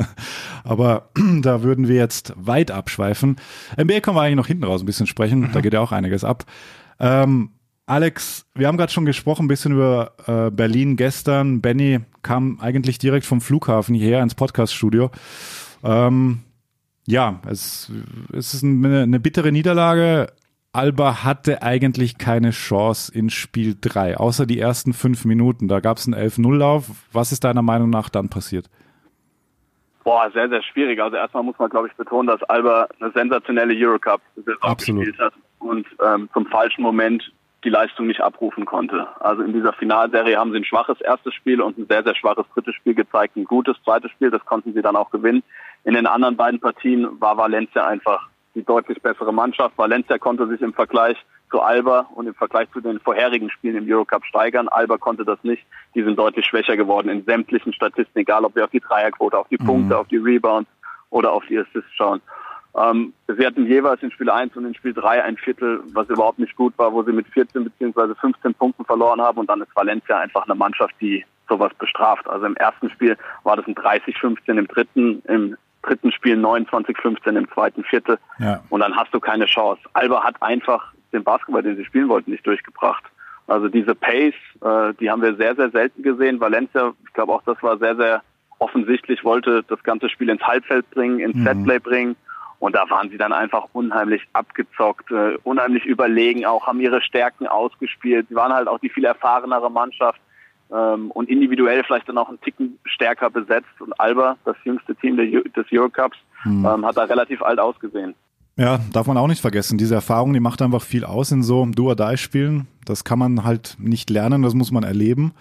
aber 0.65 1.11
da 1.43 1.63
würden 1.63 1.87
wir 1.87 1.97
jetzt 1.97 2.33
weit 2.37 2.71
abschweifen. 2.71 3.37
NBA 3.79 4.01
können 4.01 4.17
wir 4.17 4.23
eigentlich 4.23 4.37
noch 4.37 4.47
hinten 4.47 4.65
raus 4.65 4.81
ein 4.81 4.87
bisschen 4.87 5.07
sprechen. 5.07 5.51
Da 5.53 5.61
geht 5.61 5.75
ja 5.75 5.81
auch 5.81 5.93
einiges 5.93 6.25
ab. 6.25 6.45
Ähm, 6.99 7.51
Alex, 7.85 8.47
wir 8.55 8.67
haben 8.67 8.79
gerade 8.79 8.91
schon 8.91 9.05
gesprochen, 9.05 9.45
ein 9.45 9.49
bisschen 9.49 9.73
über 9.73 10.13
äh, 10.27 10.51
Berlin 10.51 10.97
gestern. 10.97 11.61
Benny 11.61 12.01
kam 12.23 12.59
eigentlich 12.59 12.97
direkt 12.97 13.27
vom 13.27 13.43
Flughafen 13.43 13.95
hierher 13.95 14.23
ins 14.23 14.35
Podcaststudio. 14.35 15.11
Ähm, 15.85 16.41
ja, 17.07 17.43
es, 17.47 17.93
es 18.33 18.55
ist 18.55 18.65
eine, 18.65 19.03
eine 19.03 19.21
bittere 19.21 19.53
Niederlage. 19.53 20.29
Alba 20.77 21.25
hatte 21.25 21.63
eigentlich 21.63 22.19
keine 22.19 22.51
Chance 22.51 23.11
in 23.13 23.31
Spiel 23.31 23.77
3, 23.81 24.19
außer 24.19 24.45
die 24.45 24.61
ersten 24.61 24.93
fünf 24.93 25.25
Minuten. 25.25 25.69
Da 25.69 25.81
gab 25.81 25.97
es 25.97 26.07
einen 26.07 26.15
11-0-Lauf. 26.15 26.91
Was 27.13 27.33
ist 27.33 27.45
deiner 27.45 27.63
Meinung 27.63 27.89
nach 27.89 28.11
dann 28.11 28.29
passiert? 28.29 28.69
Boah, 30.05 30.31
sehr, 30.33 30.51
sehr 30.51 30.63
schwierig. 30.63 31.01
Also 31.01 31.17
erstmal 31.17 31.43
muss 31.43 31.59
man, 31.59 31.71
glaube 31.71 31.89
ich, 31.89 31.95
betonen, 31.95 32.29
dass 32.29 32.43
Alba 32.45 32.89
eine 33.01 33.11
sensationelle 33.11 33.75
Eurocup-Saison 33.75 34.77
gespielt 34.77 35.19
hat 35.19 35.33
und 35.59 35.87
ähm, 36.05 36.29
zum 36.35 36.47
falschen 36.47 36.83
Moment 36.83 37.33
die 37.65 37.71
Leistung 37.71 38.07
nicht 38.07 38.21
abrufen 38.21 38.67
konnte. 38.67 39.09
Also 39.21 39.43
in 39.43 39.55
dieser 39.55 39.73
Finalserie 39.73 40.37
haben 40.37 40.53
sie 40.53 40.59
ein 40.59 40.65
schwaches 40.65 41.01
erstes 41.01 41.35
Spiel 41.35 41.61
und 41.63 41.79
ein 41.79 41.87
sehr, 41.89 42.05
sehr 42.05 42.15
schwaches 42.15 42.45
drittes 42.53 42.75
Spiel 42.75 42.95
gezeigt. 42.95 43.37
Ein 43.37 43.47
gutes 43.47 43.77
zweites 43.83 44.11
Spiel, 44.11 44.31
das 44.31 44.45
konnten 44.45 44.75
sie 44.75 44.83
dann 44.83 44.95
auch 44.95 45.11
gewinnen. 45.11 45.43
In 45.85 45.95
den 45.95 46.07
anderen 46.07 46.37
beiden 46.37 46.61
Partien 46.61 47.21
war 47.21 47.37
Valencia 47.37 47.87
einfach 47.87 48.29
die 48.57 48.65
deutlich 48.65 49.01
bessere 49.01 49.33
Mannschaft. 49.33 49.77
Valencia 49.79 50.19
konnte 50.19 50.49
sich 50.49 50.61
im 50.63 50.73
Vergleich 50.73 51.17
zu 51.51 51.61
Alba 51.61 52.09
und 52.15 52.27
im 52.27 52.35
Vergleich 52.35 52.69
zu 52.73 52.81
den 52.81 52.99
vorherigen 52.99 53.51
Spielen 53.51 53.77
im 53.77 53.89
Eurocup 53.89 54.25
steigern. 54.25 54.69
Alba 54.69 54.97
konnte 54.97 55.25
das 55.25 55.39
nicht. 55.45 55.63
Die 55.95 56.03
sind 56.03 56.19
deutlich 56.19 56.47
schwächer 56.47 56.77
geworden 56.77 57.09
in 57.09 57.25
sämtlichen 57.25 57.73
Statistiken, 57.73 58.19
egal 58.19 58.45
ob 58.45 58.57
wir 58.57 58.65
auf 58.65 58.71
die 58.71 58.81
Dreierquote, 58.81 59.39
auf 59.39 59.49
die 59.49 59.59
Punkte, 59.59 59.97
auf 59.97 60.09
die 60.09 60.17
Rebounds 60.17 60.71
oder 61.11 61.33
auf 61.33 61.45
die 61.47 61.59
Assists 61.59 61.95
schauen. 61.95 62.21
Ähm, 62.77 63.13
sie 63.29 63.47
hatten 63.47 63.67
jeweils 63.67 64.03
in 64.03 64.11
Spiel 64.11 64.29
1 64.29 64.57
und 64.57 64.65
in 64.65 64.75
Spiel 64.75 64.93
3 64.93 65.23
ein 65.23 65.37
Viertel, 65.37 65.81
was 65.93 66.09
überhaupt 66.09 66.39
nicht 66.39 66.57
gut 66.57 66.77
war, 66.79 66.93
wo 66.93 67.03
sie 67.03 67.13
mit 67.13 67.27
14 67.29 67.65
bzw. 67.65 68.15
15 68.15 68.55
Punkten 68.55 68.85
verloren 68.85 69.21
haben 69.21 69.39
und 69.39 69.49
dann 69.49 69.63
ist 69.63 69.75
Valencia 69.75 70.19
einfach 70.19 70.45
eine 70.45 70.55
Mannschaft, 70.55 70.95
die 71.01 71.25
sowas 71.49 71.73
bestraft. 71.79 72.27
Also 72.29 72.47
im 72.47 72.57
ersten 72.57 72.91
Spiel 72.91 73.17
war 73.45 73.57
das 73.57 73.67
ein 73.67 73.75
30-15, 73.75 74.59
im 74.59 74.67
dritten, 74.67 75.23
im 75.27 75.57
dritten 75.87 76.13
Spiel 76.13 76.37
29-15, 76.37 77.37
im 77.37 77.49
zweiten 77.53 77.85
Viertel 77.85 78.19
Ja. 78.39 78.61
und 78.71 78.81
dann 78.81 78.97
hast 78.97 79.13
du 79.15 79.21
keine 79.21 79.47
Chance. 79.47 79.81
Alba 79.95 80.23
hat 80.25 80.37
einfach 80.43 80.93
den 81.13 81.25
Basketball, 81.25 81.63
den 81.63 81.77
sie 81.77 81.85
spielen 81.85 82.09
wollten, 82.09 82.31
nicht 82.33 82.47
durchgebracht. 82.47 83.05
Also 83.47 83.69
diese 83.69 83.95
Pace, 83.95 84.35
äh, 84.63 84.93
die 85.01 85.11
haben 85.11 85.23
wir 85.23 85.37
sehr, 85.37 85.55
sehr 85.55 85.71
selten 85.71 86.03
gesehen. 86.03 86.41
Valencia, 86.41 86.93
ich 87.07 87.13
glaube 87.13 87.33
auch 87.33 87.43
das 87.45 87.63
war 87.63 87.79
sehr, 87.79 87.95
sehr 87.97 88.23
offensichtlich, 88.59 89.23
wollte 89.25 89.63
das 89.69 89.83
ganze 89.83 90.09
Spiel 90.09 90.29
ins 90.31 90.43
Halbfeld 90.43 90.91
bringen, 90.91 91.21
ins 91.21 91.37
Setplay 91.45 91.79
bringen. 91.79 92.17
Und 92.59 92.75
da 92.75 92.89
waren 92.89 93.11
sie 93.11 93.19
dann 93.19 93.33
einfach 93.35 93.67
unheimlich 93.75 94.23
abgezockt, 94.33 95.11
äh, 95.13 95.37
unheimlich 95.45 95.85
überlegen, 95.85 96.47
auch 96.47 96.67
haben 96.67 96.81
ihre 96.81 97.03
Stärken 97.03 97.47
ausgespielt. 97.47 98.27
Sie 98.31 98.35
waren 98.35 98.53
halt 98.53 98.67
auch 98.67 98.79
die 98.79 98.89
viel 98.89 99.05
erfahrenere 99.05 99.71
Mannschaft 99.71 100.19
ähm, 100.73 101.11
und 101.11 101.29
individuell 101.29 101.85
vielleicht 101.85 102.09
dann 102.09 102.19
auch 102.19 102.29
einen 102.29 102.41
Ticken 102.41 102.79
stärker 102.85 103.31
besetzt. 103.31 103.81
Und 103.81 103.99
Alba, 104.01 104.37
das 104.45 104.57
jüngste 104.65 104.95
Team 104.97 105.17
der, 105.17 105.27
des 105.27 105.67
Eurocups, 105.73 106.19
ähm, 106.47 106.85
hat 106.87 106.97
da 106.97 107.05
relativ 107.05 107.43
alt 107.43 107.59
ausgesehen. 107.59 108.15
Ja, 108.59 108.81
darf 108.93 109.07
man 109.07 109.19
auch 109.19 109.27
nicht 109.27 109.43
vergessen. 109.43 109.77
Diese 109.77 109.95
Erfahrung, 109.95 110.33
die 110.33 110.41
macht 110.41 110.63
einfach 110.63 110.81
viel 110.81 111.05
aus 111.05 111.31
in 111.31 111.43
so 111.43 111.67
Do-or-Die-Spielen. 111.67 112.67
Das 112.87 113.05
kann 113.05 113.19
man 113.19 113.45
halt 113.45 113.77
nicht 113.79 114.09
lernen, 114.09 114.43
das 114.43 114.55
muss 114.55 114.71
man 114.71 114.83
erleben. 114.83 115.33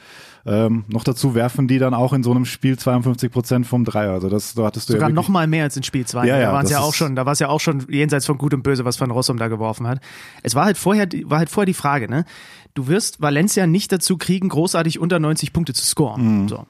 Ähm, 0.46 0.84
noch 0.90 1.04
dazu 1.04 1.34
werfen 1.34 1.68
die 1.68 1.80
dann 1.80 1.94
auch 1.94 2.12
in 2.12 2.24
so 2.24 2.32
einem 2.32 2.46
Spiel 2.46 2.78
52 2.78 3.32
Prozent 3.32 3.68
vom 3.68 3.86
Dreier. 3.86 4.12
Also 4.12 4.30
das, 4.30 4.54
da 4.54 4.66
hattest 4.66 4.90
du 4.90 4.94
Sogar 4.94 5.10
ja 5.10 5.16
noch 5.16 5.30
mal 5.30 5.48
mehr 5.48 5.64
als 5.64 5.78
in 5.78 5.84
Spiel 5.84 6.06
2. 6.06 6.28
Ja, 6.28 6.38
ja, 6.38 6.48
da 6.48 6.54
waren 6.54 6.66
es 6.66 6.72
ja 6.72 6.80
auch 6.82 6.94
schon, 6.94 7.16
da 7.16 7.26
war 7.26 7.34
es 7.34 7.40
ja 7.40 7.48
auch 7.48 7.62
schon 7.62 7.86
jenseits 7.90 8.26
von 8.26 8.38
Gut 8.38 8.54
und 8.54 8.64
Böse, 8.64 8.84
was 8.84 9.00
Van 9.00 9.12
Rossum 9.12 9.38
da 9.38 9.48
geworfen 9.48 9.88
hat. 9.88 10.02
Es 10.44 10.54
war 10.54 10.66
halt 10.66 10.78
vorher, 10.78 11.08
war 11.24 11.40
halt 11.40 11.50
vorher 11.50 11.66
die 11.66 11.74
Frage, 11.74 12.10
ne? 12.10 12.26
Du 12.74 12.88
wirst 12.88 13.22
Valencia 13.22 13.66
nicht 13.66 13.92
dazu 13.92 14.18
kriegen, 14.18 14.50
großartig 14.50 15.00
unter 15.00 15.20
90 15.20 15.54
Punkte 15.54 15.74
zu 15.74 15.86
scoren. 15.86 16.42
Mhm. 16.44 16.48
So. 16.50 16.66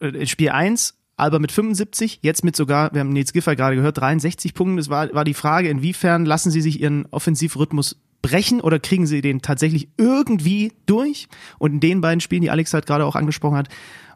Äh, 0.00 0.08
In 0.08 0.26
Spiel 0.26 0.48
1 0.48 0.94
Alba 1.16 1.38
mit 1.38 1.52
75, 1.52 2.20
jetzt 2.22 2.42
mit 2.44 2.56
sogar, 2.56 2.92
wir 2.92 3.00
haben 3.00 3.10
Nils 3.12 3.32
Giffer 3.32 3.54
gerade 3.54 3.76
gehört, 3.76 3.98
63 3.98 4.54
Punkten. 4.54 4.78
Es 4.78 4.88
war, 4.90 5.12
war 5.14 5.24
die 5.24 5.34
Frage, 5.34 5.68
inwiefern 5.68 6.24
lassen 6.24 6.50
sie 6.50 6.60
sich 6.60 6.80
ihren 6.80 7.06
Offensivrhythmus 7.10 7.96
brechen 8.22 8.60
oder 8.60 8.78
kriegen 8.78 9.06
sie 9.06 9.20
den 9.20 9.42
tatsächlich 9.42 9.88
irgendwie 9.98 10.72
durch? 10.86 11.28
Und 11.58 11.72
in 11.74 11.80
den 11.80 12.00
beiden 12.00 12.20
Spielen, 12.20 12.42
die 12.42 12.50
Alex 12.50 12.72
halt 12.72 12.86
gerade 12.86 13.04
auch 13.04 13.16
angesprochen 13.16 13.56
hat, 13.56 13.68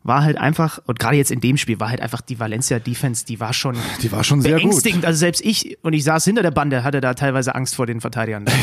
war 0.04 0.22
halt 0.22 0.38
einfach, 0.38 0.78
und 0.86 1.00
gerade 1.00 1.16
jetzt 1.16 1.32
in 1.32 1.40
dem 1.40 1.56
Spiel, 1.56 1.80
war 1.80 1.88
halt 1.90 2.00
einfach 2.00 2.20
die 2.20 2.38
Valencia 2.38 2.78
Defense, 2.78 3.26
die 3.26 3.40
war 3.40 3.52
schon 3.52 3.76
die 4.02 4.10
war 4.12 4.22
schon 4.24 4.40
sehr 4.40 4.52
gut. 4.52 4.60
beängstigend. 4.62 5.04
Also 5.04 5.18
selbst 5.18 5.44
ich, 5.44 5.76
und 5.82 5.92
ich 5.92 6.04
saß 6.04 6.24
hinter 6.24 6.42
der 6.42 6.52
Bande, 6.52 6.84
hatte 6.84 7.00
da 7.00 7.14
teilweise 7.14 7.54
Angst 7.56 7.74
vor 7.76 7.86
den 7.86 8.00
Verteidigern. 8.00 8.46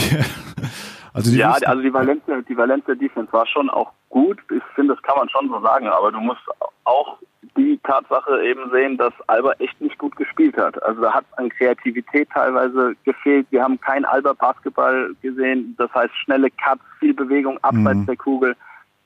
Also 1.16 1.30
die 1.30 1.38
Ja, 1.38 1.52
wussten- 1.52 1.66
also 1.68 1.84
die 1.84 1.94
Valencia, 1.94 2.42
die 2.50 2.58
Valencia 2.58 2.96
Defense 2.96 3.32
war 3.34 3.46
schon 3.46 3.70
auch 3.70 3.92
gut. 4.10 4.40
Ich 4.50 4.64
finde, 4.74 4.96
das 4.96 5.04
kann 5.04 5.16
man 5.16 5.30
schon 5.30 5.48
so 5.48 5.62
sagen. 5.62 5.88
Aber 5.88 6.12
du 6.12 6.20
musst 6.20 6.42
auch 6.86 7.18
die 7.58 7.80
Tatsache 7.84 8.44
eben 8.44 8.70
sehen, 8.72 8.98
dass 8.98 9.14
Alba 9.28 9.54
echt 9.60 9.80
nicht 9.82 9.98
gut 9.98 10.16
gespielt 10.16 10.58
hat. 10.58 10.82
Also 10.84 11.02
da 11.02 11.14
hat 11.14 11.26
an 11.38 11.50
Kreativität 11.50 12.30
teilweise 12.32 12.96
gefehlt. 13.04 13.48
Wir 13.52 13.64
haben 13.64 13.80
kein 13.82 14.06
Alba 14.06 14.34
Basketball 14.34 15.14
gesehen. 15.22 15.76
Das 15.78 15.94
heißt 15.94 16.14
schnelle 16.24 16.50
Cuts, 16.52 16.82
viel 17.00 17.14
Bewegung 17.14 17.58
abseits 17.62 18.06
der 18.06 18.18
Kugel. 18.18 18.56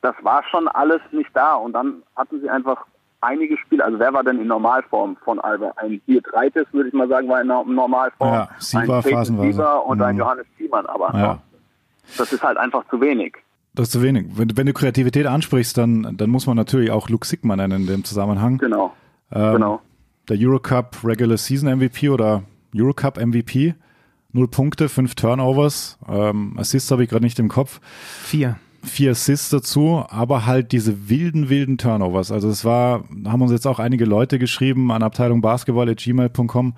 Das 0.02 0.16
war 0.22 0.44
schon 0.44 0.68
alles 0.70 1.02
nicht 1.12 1.30
da. 1.34 1.56
Und 1.56 1.74
dann 1.74 2.04
hatten 2.16 2.40
sie 2.42 2.50
einfach 2.50 2.86
einige 3.22 3.58
Spiele. 3.58 3.84
Also 3.84 3.98
wer 4.00 4.14
war 4.14 4.24
denn 4.24 4.40
in 4.40 4.48
Normalform 4.48 5.18
von 5.26 5.40
Alba? 5.40 5.72
Ein 5.78 6.00
Dreites, 6.08 6.68
würde 6.72 6.90
ich 6.90 6.94
mal 6.94 7.08
sagen, 7.08 7.28
war 7.28 7.42
in 7.42 7.48
Nor- 7.48 7.66
Normalform. 7.66 8.34
Ja, 8.34 8.50
Sieber 8.60 8.98
ein 8.98 9.04
phasenweise. 9.04 9.52
Sieber 9.54 9.86
und 9.86 10.02
ein 10.02 10.16
Mhm. 10.16 10.20
Johannes 10.22 10.46
Thiemann. 10.58 10.86
Aber 10.86 11.12
ja. 11.18 11.38
das 12.18 12.32
ist 12.32 12.44
halt 12.44 12.58
einfach 12.58 12.84
zu 12.90 13.02
wenig. 13.02 13.36
Das 13.78 13.90
ist 13.90 13.92
zu 13.92 14.02
wenig. 14.02 14.26
Wenn, 14.36 14.58
wenn 14.58 14.66
du 14.66 14.74
Kreativität 14.74 15.28
ansprichst, 15.28 15.78
dann, 15.78 16.16
dann 16.18 16.30
muss 16.32 16.48
man 16.48 16.58
natürlich 16.58 16.90
auch 16.90 17.10
Luke 17.10 17.28
Sigma 17.28 17.56
nennen 17.56 17.82
in 17.82 17.88
dem 17.88 18.04
Zusammenhang. 18.04 18.58
Genau. 18.58 18.92
Ähm, 19.32 19.54
genau. 19.54 19.82
Der 20.28 20.38
Eurocup 20.40 20.98
Regular 21.04 21.38
Season 21.38 21.70
MVP 21.78 22.10
oder 22.10 22.42
Eurocup 22.76 23.24
MVP. 23.24 23.76
Null 24.34 24.48
Punkte, 24.48 24.90
fünf 24.90 25.14
Turnovers. 25.14 25.98
Ähm, 26.10 26.56
Assists 26.58 26.90
habe 26.92 27.04
ich 27.04 27.10
gerade 27.10 27.24
nicht 27.24 27.38
im 27.40 27.50
Kopf. 27.50 27.80
Vier. 28.24 28.58
Vier 28.84 29.12
Assists 29.12 29.50
dazu, 29.50 30.04
aber 30.10 30.46
halt 30.48 30.72
diese 30.72 31.08
wilden, 31.10 31.50
wilden 31.50 31.78
Turnovers. 31.78 32.32
Also 32.32 32.50
es 32.50 32.66
war, 32.66 33.04
da 33.16 33.32
haben 33.32 33.42
uns 33.44 33.52
jetzt 33.52 33.68
auch 33.68 33.80
einige 33.80 34.06
Leute 34.06 34.40
geschrieben 34.40 34.92
an 34.92 35.04
Abteilung 35.04 35.42
Basketball.gmail.com. 35.42 36.74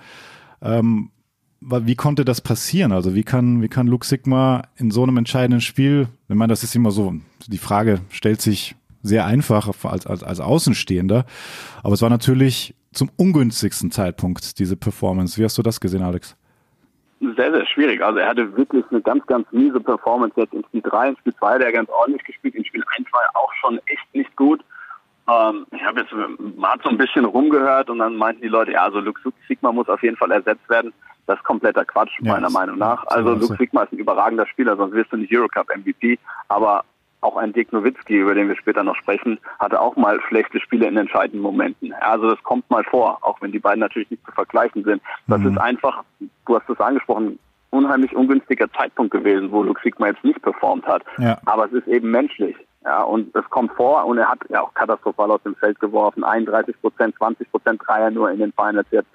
Ähm, 0.61 1.09
wa- 1.11 1.18
wie 1.61 1.95
konnte 1.95 2.25
das 2.25 2.41
passieren? 2.41 2.91
Also 2.91 3.15
wie 3.15 3.23
kann, 3.23 3.61
wie 3.61 3.67
kann 3.67 3.87
Luke 3.87 4.05
Sigma 4.05 4.63
in 4.77 4.91
so 4.91 5.03
einem 5.03 5.17
entscheidenden 5.17 5.61
Spiel, 5.61 6.07
ich 6.27 6.35
meine, 6.35 6.51
das 6.51 6.63
ist 6.63 6.75
immer 6.75 6.91
so, 6.91 7.13
die 7.47 7.57
Frage 7.57 7.99
stellt 8.09 8.41
sich 8.41 8.75
sehr 9.01 9.25
einfach 9.25 9.67
als, 9.83 10.05
als, 10.05 10.23
als 10.23 10.39
Außenstehender, 10.39 11.25
aber 11.83 11.93
es 11.93 12.01
war 12.01 12.09
natürlich 12.09 12.75
zum 12.91 13.09
ungünstigsten 13.17 13.91
Zeitpunkt, 13.91 14.59
diese 14.59 14.75
Performance. 14.75 15.39
Wie 15.39 15.43
hast 15.43 15.57
du 15.57 15.61
das 15.61 15.79
gesehen, 15.79 16.01
Alex? 16.01 16.35
Sehr, 17.19 17.51
sehr 17.51 17.65
schwierig. 17.67 18.01
Also 18.01 18.19
er 18.19 18.29
hatte 18.29 18.55
wirklich 18.55 18.85
eine 18.89 19.01
ganz, 19.01 19.25
ganz 19.27 19.45
miese 19.51 19.79
Performance 19.79 20.39
jetzt 20.39 20.53
in 20.53 20.63
Spiel 20.65 20.81
3, 20.81 21.09
in 21.09 21.17
Spiel 21.17 21.35
2, 21.35 21.57
der 21.59 21.71
ganz 21.71 21.89
ordentlich 21.89 22.23
gespielt, 22.23 22.55
in 22.55 22.65
Spiel 22.65 22.83
1 22.97 23.11
war 23.11 23.21
er 23.21 23.37
auch 23.37 23.53
schon 23.61 23.79
echt 23.87 24.13
nicht 24.13 24.33
gut. 24.37 24.61
Ähm, 25.29 25.65
ich 25.71 25.83
habe 25.83 26.01
jetzt 26.01 26.13
mal 26.57 26.75
so 26.83 26.89
ein 26.89 26.97
bisschen 26.97 27.25
rumgehört 27.25 27.89
und 27.89 27.99
dann 27.99 28.15
meinten 28.15 28.41
die 28.41 28.47
Leute, 28.47 28.71
ja, 28.71 28.83
also 28.83 28.99
Luke 28.99 29.21
Sigma 29.47 29.71
muss 29.71 29.89
auf 29.89 30.01
jeden 30.01 30.17
Fall 30.17 30.31
ersetzt 30.31 30.67
werden. 30.69 30.93
Das 31.27 31.37
ist 31.37 31.43
kompletter 31.43 31.85
Quatsch, 31.85 32.17
Ja, 32.21 32.33
meiner 32.33 32.49
Meinung 32.49 32.77
nach. 32.79 33.05
Also. 33.07 33.35
Luke 33.35 33.55
Sigma 33.57 33.83
ist 33.83 33.91
ein 33.91 33.99
überragender 33.99 34.47
Spieler, 34.47 34.75
sonst 34.75 34.93
wirst 34.93 35.11
du 35.11 35.17
nicht 35.17 35.31
Eurocup 35.31 35.67
MVP. 35.75 36.17
Aber 36.47 36.83
auch 37.21 37.37
ein 37.37 37.53
Dirk 37.53 37.71
Nowitzki, 37.73 38.17
über 38.17 38.33
den 38.33 38.47
wir 38.47 38.55
später 38.55 38.83
noch 38.83 38.95
sprechen, 38.95 39.39
hatte 39.59 39.79
auch 39.79 39.95
mal 39.95 40.19
schlechte 40.27 40.59
Spiele 40.59 40.87
in 40.87 40.97
entscheidenden 40.97 41.41
Momenten. 41.41 41.93
Also 41.93 42.29
das 42.31 42.41
kommt 42.43 42.69
mal 42.69 42.83
vor, 42.85 43.19
auch 43.21 43.41
wenn 43.41 43.51
die 43.51 43.59
beiden 43.59 43.81
natürlich 43.81 44.09
nicht 44.09 44.25
zu 44.25 44.31
vergleichen 44.31 44.83
sind. 44.83 45.01
Das 45.27 45.39
mhm. 45.39 45.49
ist 45.49 45.57
einfach, 45.57 46.03
du 46.19 46.55
hast 46.55 46.69
es 46.69 46.79
angesprochen, 46.79 47.37
unheimlich 47.71 48.15
ungünstiger 48.15 48.71
Zeitpunkt 48.71 49.11
gewesen, 49.11 49.51
wo 49.51 49.63
Luke 49.63 49.81
Sigma 49.83 50.07
jetzt 50.07 50.23
nicht 50.23 50.41
performt 50.41 50.87
hat. 50.87 51.03
Ja. 51.17 51.37
Aber 51.45 51.65
es 51.65 51.73
ist 51.73 51.87
eben 51.87 52.09
menschlich. 52.09 52.55
Ja, 52.85 53.03
und 53.03 53.35
es 53.35 53.49
kommt 53.49 53.73
vor 53.73 54.05
und 54.05 54.17
er 54.17 54.29
hat 54.29 54.39
ja 54.49 54.61
auch 54.61 54.73
katastrophal 54.73 55.31
aus 55.31 55.43
dem 55.43 55.55
Feld 55.55 55.79
geworfen. 55.79 56.23
31 56.23 56.79
Prozent, 56.79 57.15
20 57.17 57.51
Prozent 57.51 57.81
Dreier 57.85 58.09
nur 58.09 58.31
in 58.31 58.39
den 58.39 58.53
Finals 58.53 58.87
jetzt. 58.91 59.09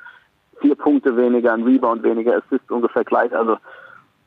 Vier 0.61 0.74
Punkte 0.74 1.16
weniger, 1.16 1.53
ein 1.53 1.62
Rebound 1.62 2.03
weniger, 2.03 2.37
es 2.37 2.44
ist 2.50 2.70
ungefähr 2.70 3.05
gleich. 3.05 3.35
Also 3.35 3.57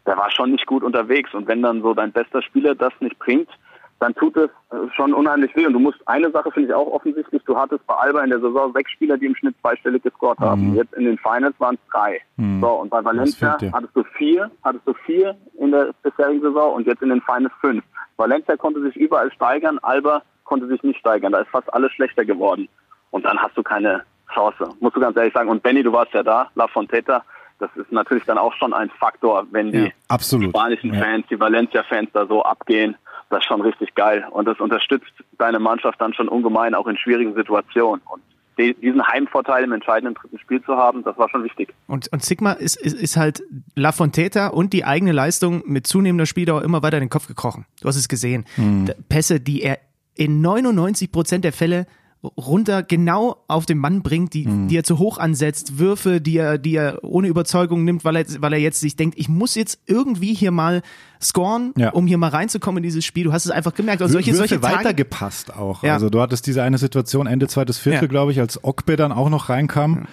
der 0.05 0.17
war 0.17 0.31
schon 0.31 0.51
nicht 0.51 0.65
gut 0.65 0.83
unterwegs. 0.83 1.33
Und 1.33 1.47
wenn 1.47 1.61
dann 1.61 1.81
so 1.81 1.93
dein 1.93 2.11
bester 2.11 2.41
Spieler 2.41 2.73
das 2.73 2.93
nicht 2.99 3.19
bringt, 3.19 3.49
dann 3.99 4.13
tut 4.15 4.37
es 4.37 4.49
äh, 4.71 4.75
schon 4.95 5.13
unheimlich 5.13 5.55
weh. 5.55 5.65
Und 5.65 5.73
du 5.73 5.79
musst 5.79 5.99
eine 6.07 6.29
Sache 6.31 6.51
finde 6.51 6.69
ich 6.69 6.75
auch 6.75 6.87
offensichtlich, 6.87 7.41
du 7.45 7.57
hattest 7.57 7.85
bei 7.87 7.95
Alba 7.95 8.23
in 8.23 8.29
der 8.29 8.39
Saison 8.39 8.71
sechs 8.73 8.91
Spieler, 8.91 9.17
die 9.17 9.25
im 9.25 9.35
Schnitt 9.35 9.55
zweistellig 9.61 10.03
gescored 10.03 10.39
haben. 10.39 10.71
Mhm. 10.71 10.75
Jetzt 10.75 10.93
in 10.93 11.05
den 11.05 11.17
Finals 11.17 11.55
waren 11.59 11.75
es 11.75 11.91
drei. 11.91 12.21
Mhm. 12.37 12.61
So, 12.61 12.67
und 12.67 12.89
bei 12.89 13.03
Valencia 13.03 13.57
hattest 13.73 13.95
du 13.95 14.03
vier, 14.17 14.51
hattest 14.63 14.87
du 14.87 14.93
vier 15.05 15.35
in 15.59 15.71
der 15.71 15.93
bisherigen 16.03 16.41
Saison 16.41 16.73
und 16.73 16.87
jetzt 16.87 17.01
in 17.01 17.09
den 17.09 17.21
Finals 17.21 17.53
fünf. 17.61 17.83
Valencia 18.17 18.55
konnte 18.57 18.81
sich 18.81 18.95
überall 18.95 19.31
steigern, 19.31 19.79
Alba 19.81 20.21
konnte 20.43 20.67
sich 20.67 20.81
nicht 20.83 20.99
steigern. 20.99 21.31
Da 21.31 21.39
ist 21.39 21.49
fast 21.49 21.71
alles 21.73 21.91
schlechter 21.91 22.25
geworden. 22.25 22.67
Und 23.11 23.25
dann 23.25 23.37
hast 23.37 23.57
du 23.57 23.63
keine 23.63 24.03
Chance, 24.33 24.69
musst 24.79 24.95
du 24.95 24.99
ganz 24.99 25.15
ehrlich 25.17 25.33
sagen. 25.33 25.49
Und 25.49 25.63
Benny, 25.63 25.83
du 25.83 25.93
warst 25.93 26.13
ja 26.13 26.23
da, 26.23 26.49
La 26.55 26.67
Fonteta, 26.67 27.23
das 27.59 27.69
ist 27.75 27.91
natürlich 27.91 28.25
dann 28.25 28.37
auch 28.37 28.53
schon 28.53 28.73
ein 28.73 28.89
Faktor, 28.99 29.47
wenn 29.51 29.71
die 29.71 29.93
ja, 30.09 30.19
spanischen 30.19 30.93
Fans, 30.93 31.25
die 31.29 31.39
Valencia-Fans 31.39 32.09
da 32.13 32.25
so 32.27 32.43
abgehen 32.43 32.95
das 33.29 33.39
ist 33.39 33.45
schon 33.45 33.61
richtig 33.61 33.93
geil. 33.95 34.25
Und 34.31 34.47
das 34.47 34.59
unterstützt 34.59 35.11
deine 35.37 35.59
Mannschaft 35.59 35.99
dann 35.99 36.13
schon 36.13 36.29
ungemein, 36.29 36.75
auch 36.75 36.87
in 36.87 36.97
schwierigen 36.97 37.35
Situationen. 37.35 38.01
Und 38.05 38.21
diesen 38.57 39.05
Heimvorteil 39.05 39.63
im 39.63 39.71
entscheidenden 39.71 40.15
dritten 40.15 40.39
Spiel 40.39 40.63
zu 40.63 40.75
haben, 40.75 41.03
das 41.03 41.17
war 41.17 41.29
schon 41.29 41.43
wichtig. 41.43 41.73
Und, 41.87 42.11
und 42.11 42.23
Sigma 42.23 42.53
ist, 42.53 42.75
ist, 42.77 42.99
ist 42.99 43.15
halt 43.15 43.43
La 43.75 43.91
Fonteta 43.91 44.47
und 44.47 44.73
die 44.73 44.83
eigene 44.83 45.11
Leistung 45.11 45.61
mit 45.65 45.85
zunehmender 45.85 46.25
Spieldauer 46.25 46.63
immer 46.63 46.81
weiter 46.81 46.97
in 46.97 47.03
den 47.03 47.09
Kopf 47.09 47.27
gekrochen. 47.27 47.65
Du 47.81 47.87
hast 47.87 47.97
es 47.97 48.07
gesehen. 48.07 48.45
Mhm. 48.55 48.89
Pässe, 49.09 49.39
die 49.39 49.61
er 49.61 49.77
in 50.15 50.41
99 50.41 51.11
Prozent 51.11 51.45
der 51.45 51.53
Fälle 51.53 51.85
runter 52.23 52.83
genau 52.83 53.43
auf 53.47 53.65
den 53.65 53.77
Mann 53.77 54.01
bringt, 54.01 54.33
die, 54.33 54.47
mhm. 54.47 54.67
die 54.67 54.77
er 54.77 54.83
zu 54.83 54.97
hoch 54.97 55.17
ansetzt, 55.17 55.77
Würfe, 55.77 56.19
die 56.19 56.37
er, 56.37 56.57
die 56.57 56.75
er 56.75 57.03
ohne 57.03 57.27
Überzeugung 57.27 57.83
nimmt, 57.83 58.03
weil 58.05 58.15
er, 58.15 58.25
weil 58.39 58.53
er 58.53 58.59
jetzt 58.59 58.79
sich 58.79 58.95
denkt, 58.95 59.17
ich 59.17 59.29
muss 59.29 59.55
jetzt 59.55 59.79
irgendwie 59.85 60.33
hier 60.33 60.51
mal 60.51 60.81
scoren, 61.21 61.73
ja. 61.77 61.91
um 61.91 62.07
hier 62.07 62.17
mal 62.17 62.29
reinzukommen 62.29 62.79
in 62.79 62.83
dieses 62.83 63.05
Spiel. 63.05 63.25
Du 63.25 63.33
hast 63.33 63.45
es 63.45 63.51
einfach 63.51 63.73
gemerkt. 63.73 64.01
Also 64.01 64.13
solche, 64.13 64.31
Würfe 64.31 64.47
solche 64.49 64.61
Tage, 64.61 64.79
weitergepasst 64.79 65.55
auch. 65.55 65.83
Ja. 65.83 65.93
Also 65.93 66.09
du 66.09 66.19
hattest 66.19 66.47
diese 66.47 66.63
eine 66.63 66.77
Situation 66.77 67.27
Ende 67.27 67.47
zweites 67.47 67.77
Viertel, 67.77 68.03
ja. 68.03 68.07
glaube 68.07 68.31
ich, 68.31 68.39
als 68.39 68.63
Okbe 68.63 68.95
dann 68.95 69.11
auch 69.11 69.29
noch 69.29 69.49
reinkam. 69.49 70.07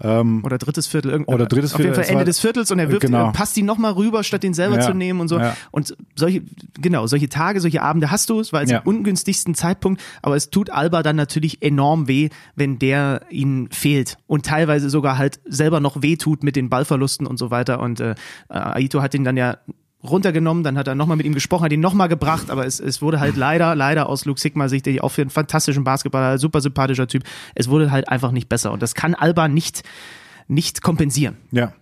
Ähm, 0.00 0.44
oder 0.44 0.58
drittes 0.58 0.86
Viertel, 0.86 1.12
irgend 1.12 1.28
oder 1.28 1.46
drittes 1.46 1.74
auf 1.74 1.80
jeden 1.80 1.94
Fall 1.94 2.04
Ende 2.04 2.24
des 2.24 2.40
Viertels 2.40 2.70
und 2.70 2.78
er 2.78 2.90
wirft, 2.90 3.02
genau. 3.02 3.30
passt 3.32 3.56
ihn 3.56 3.66
nochmal 3.66 3.92
rüber, 3.92 4.24
statt 4.24 4.42
ihn 4.44 4.54
selber 4.54 4.76
ja, 4.76 4.80
zu 4.80 4.94
nehmen 4.94 5.20
und 5.20 5.28
so. 5.28 5.38
Ja. 5.38 5.56
Und 5.70 5.96
solche, 6.16 6.42
genau, 6.80 7.06
solche 7.06 7.28
Tage, 7.28 7.60
solche 7.60 7.82
Abende 7.82 8.10
hast 8.10 8.28
du, 8.30 8.40
es 8.40 8.52
war 8.52 8.60
jetzt 8.60 8.70
ja. 8.70 8.78
im 8.78 8.86
ungünstigsten 8.86 9.54
Zeitpunkt, 9.54 10.02
aber 10.22 10.36
es 10.36 10.50
tut 10.50 10.70
Alba 10.70 11.02
dann 11.02 11.16
natürlich 11.16 11.62
enorm 11.62 12.08
weh, 12.08 12.28
wenn 12.56 12.78
der 12.78 13.22
ihnen 13.30 13.70
fehlt 13.70 14.18
und 14.26 14.46
teilweise 14.46 14.90
sogar 14.90 15.16
halt 15.16 15.40
selber 15.44 15.80
noch 15.80 16.02
weh 16.02 16.16
tut 16.16 16.42
mit 16.42 16.56
den 16.56 16.70
Ballverlusten 16.70 17.26
und 17.26 17.38
so 17.38 17.50
weiter. 17.50 17.80
Und 17.80 18.00
äh, 18.00 18.14
Aito 18.48 19.00
hat 19.00 19.14
ihn 19.14 19.24
dann 19.24 19.36
ja 19.36 19.58
runtergenommen, 20.08 20.62
dann 20.62 20.76
hat 20.76 20.86
er 20.86 20.94
nochmal 20.94 21.16
mit 21.16 21.26
ihm 21.26 21.34
gesprochen, 21.34 21.64
hat 21.64 21.72
ihn 21.72 21.80
nochmal 21.80 22.08
gebracht, 22.08 22.50
aber 22.50 22.66
es, 22.66 22.80
es 22.80 23.00
wurde 23.02 23.20
halt 23.20 23.36
leider, 23.36 23.74
leider 23.74 24.08
aus 24.08 24.24
Luke 24.24 24.40
Sigma 24.40 24.68
Sicht, 24.68 24.88
auch 25.00 25.08
für 25.08 25.22
einen 25.22 25.30
fantastischen 25.30 25.84
Basketballer, 25.84 26.38
super 26.38 26.60
sympathischer 26.60 27.06
Typ, 27.08 27.24
es 27.54 27.68
wurde 27.68 27.90
halt 27.90 28.08
einfach 28.08 28.30
nicht 28.30 28.48
besser 28.48 28.72
und 28.72 28.82
das 28.82 28.94
kann 28.94 29.14
Alba 29.14 29.48
nicht, 29.48 29.82
nicht 30.48 30.82
kompensieren. 30.82 31.36
Ja. 31.50 31.72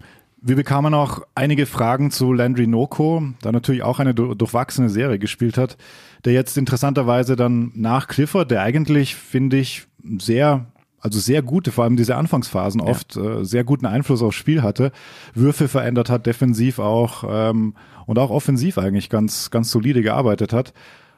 Wir 0.45 0.57
bekamen 0.57 0.93
auch 0.93 1.21
einige 1.37 1.67
Fragen 1.67 2.11
zu 2.11 2.33
Landry 2.33 2.67
Noko, 2.67 3.23
der 3.45 3.53
natürlich 3.53 3.85
auch 3.85 4.01
eine 4.01 4.13
durchwachsene 4.13 4.89
Serie 4.89 5.21
gespielt 5.21 5.57
hat, 5.57 5.77
der 6.25 6.33
jetzt 6.33 6.59
interessanterweise 6.59 7.37
dann 7.37 7.71
nach 7.77 8.09
Clifford, 8.09 8.51
der 8.51 8.63
eigentlich, 8.63 9.15
finde 9.15 9.59
ich, 9.59 9.87
sehr 10.19 10.67
also 11.03 11.19
sehr 11.19 11.43
gute, 11.43 11.73
vor 11.73 11.85
allem 11.85 11.97
diese 11.97 12.17
Anfangsphasen 12.17 12.81
ja. 12.81 12.87
oft 12.87 13.17
äh, 13.17 13.45
sehr 13.45 13.65
guten 13.65 13.87
Einfluss 13.87 14.23
aufs 14.23 14.37
Spiel 14.37 14.63
hatte, 14.63 14.93
Würfe 15.35 15.69
verändert 15.69 16.09
hat, 16.09 16.27
defensiv 16.27 16.79
auch 16.79 17.25
ähm, 17.29 17.75
und 18.07 18.19
auch 18.19 18.31
offensiv 18.31 18.79
eigentlich 18.79 19.11
ganz, 19.11 19.51
ganz 19.51 19.71
solide 19.71 20.03
gearbeitet 20.03 20.53
hat. 20.53 20.73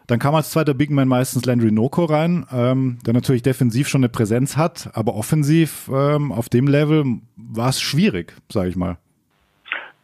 Dann 0.07 0.19
kam 0.19 0.35
als 0.35 0.51
zweiter 0.51 0.75
Big 0.75 0.91
Man 0.91 1.09
meistens 1.09 1.47
Landry 1.47 1.71
Noko 1.71 2.05
rein, 2.05 2.47
ähm, 2.53 2.99
der 3.07 3.15
natürlich 3.15 3.43
defensiv 3.43 3.89
schon 3.89 4.01
eine 4.01 4.11
Präsenz 4.11 4.57
hat, 4.57 4.91
aber 4.93 5.15
offensiv 5.15 5.89
ähm, 5.93 6.33
auf 6.33 6.49
dem 6.49 6.67
Level 6.67 7.21
war 7.37 7.71
es 7.71 7.81
schwierig, 7.81 8.35
sage 8.51 8.69
ich 8.69 8.77
mal. 8.77 8.99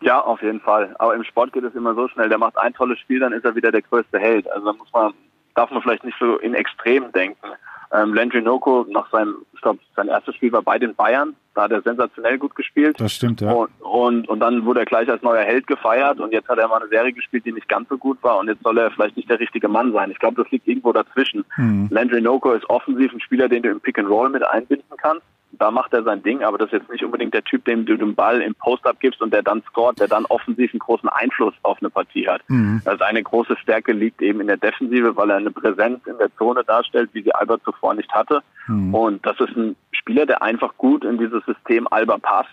Ja, 0.03 0.21
auf 0.21 0.41
jeden 0.41 0.61
Fall. 0.61 0.95
Aber 0.99 1.15
im 1.15 1.25
Sport 1.25 1.53
geht 1.53 1.65
es 1.65 1.75
immer 1.75 1.95
so 1.95 2.09
schnell. 2.09 2.31
Der 2.31 2.39
macht 2.39 2.57
ein 2.57 2.73
tolles 2.73 2.99
Spiel, 3.01 3.21
dann 3.21 3.35
ist 3.35 3.45
er 3.45 3.55
wieder 3.55 3.71
der 3.71 3.83
größte 3.83 4.19
Held. 4.19 4.51
Also 4.51 4.65
da 4.67 4.73
muss 4.73 4.91
man, 4.93 5.13
darf 5.55 5.71
man 5.71 5.83
vielleicht 5.83 6.05
nicht 6.05 6.17
so 6.19 6.39
in 6.39 6.55
Extrem 6.55 7.13
denken. 7.13 7.47
Ähm, 7.93 8.15
Landry 8.15 8.41
Noko 8.41 8.87
nach 8.89 9.11
seinem, 9.11 9.37
ich 9.53 9.61
glaube, 9.61 9.81
sein 9.97 10.09
erstes 10.09 10.37
Spiel 10.37 10.53
war 10.53 10.63
bei 10.63 10.79
den 10.79 10.95
Bayern. 10.95 11.35
Da 11.55 11.63
hat 11.63 11.73
er 11.73 11.83
sensationell 11.83 12.39
gut 12.39 12.55
gespielt. 12.55 13.01
Das 13.01 13.13
stimmt, 13.13 13.41
ja. 13.41 13.53
Und, 13.53 13.71
und, 13.81 14.29
und 14.29 14.39
dann 14.41 14.65
wurde 14.65 14.81
er 14.81 14.87
gleich 14.87 15.09
als 15.09 15.23
neuer 15.23 15.43
Held 15.43 15.67
gefeiert 15.67 16.21
und 16.21 16.33
jetzt 16.33 16.49
hat 16.49 16.59
er 16.59 16.69
mal 16.69 16.81
eine 16.81 16.89
Serie 16.89 17.13
gespielt, 17.13 17.45
die 17.45 17.53
nicht 17.53 17.69
ganz 17.69 17.89
so 17.89 17.99
gut 17.99 18.23
war 18.23 18.39
und 18.39 18.47
jetzt 18.47 18.63
soll 18.63 18.79
er 18.79 18.93
vielleicht 18.93 19.17
nicht 19.17 19.29
der 19.29 19.41
richtige 19.41 19.67
Mann 19.69 19.93
sein. 19.93 20.13
Ich 20.13 20.21
glaube, 20.21 20.41
das 20.41 20.51
liegt 20.53 20.69
irgendwo 20.69 20.93
dazwischen. 20.93 21.45
Mhm. 21.57 21.89
Landry 21.91 22.21
Noko 22.21 22.53
ist 22.53 22.71
offensiv 22.71 23.13
ein 23.13 23.21
Spieler, 23.21 23.49
den 23.49 23.65
du 23.65 23.71
im 23.71 23.81
Pick 23.81 23.99
and 23.99 24.09
Roll 24.09 24.31
mit 24.31 24.45
einbinden 24.45 24.97
kannst 24.97 25.25
da 25.53 25.71
macht 25.71 25.93
er 25.93 26.03
sein 26.05 26.23
Ding, 26.23 26.43
aber 26.43 26.59
das 26.59 26.69
ist 26.69 26.81
jetzt 26.81 26.91
nicht 26.91 27.05
unbedingt 27.05 27.35
der 27.35 27.43
Typ, 27.43 27.65
dem 27.65 27.85
du 27.85 27.97
den 27.97 28.15
Ball 28.15 28.41
im 28.41 28.55
Post-Up 28.55 29.01
gibst 29.01 29.21
und 29.21 29.33
der 29.33 29.43
dann 29.43 29.63
scoret, 29.65 29.99
der 29.99 30.09
dann 30.09 30.25
offensiv 30.27 30.73
einen 30.73 30.79
großen 30.79 31.09
Einfluss 31.09 31.55
auf 31.63 31.79
eine 31.81 31.91
Partie 31.91 32.29
hat. 32.29 32.43
Mhm. 32.49 32.81
Also 32.85 33.05
eine 33.05 33.23
große 33.23 33.57
Stärke 33.57 33.93
liegt 33.93 34.23
eben 34.23 34.41
in 34.41 34.47
der 34.47 34.57
Defensive, 34.57 35.17
weil 35.17 35.31
er 35.31 35.37
eine 35.37 35.51
Präsenz 35.51 36.07
in 36.07 36.19
der 36.19 36.35
Zone 36.37 36.63
darstellt, 36.65 37.11
wie 37.13 37.23
sie 37.23 37.35
Albert 37.35 37.63
zuvor 37.65 37.95
nicht 37.95 38.13
hatte. 38.13 38.43
Mhm. 38.69 38.95
Und 38.95 39.27
das 39.27 39.41
ist 39.41 39.57
ein 39.57 39.77
Spieler, 39.93 40.25
der 40.25 40.43
einfach 40.43 40.77
gut 40.77 41.05
in 41.05 41.19
dieses 41.19 41.45
System 41.45 41.89
Alba 41.91 42.19
passt. 42.19 42.51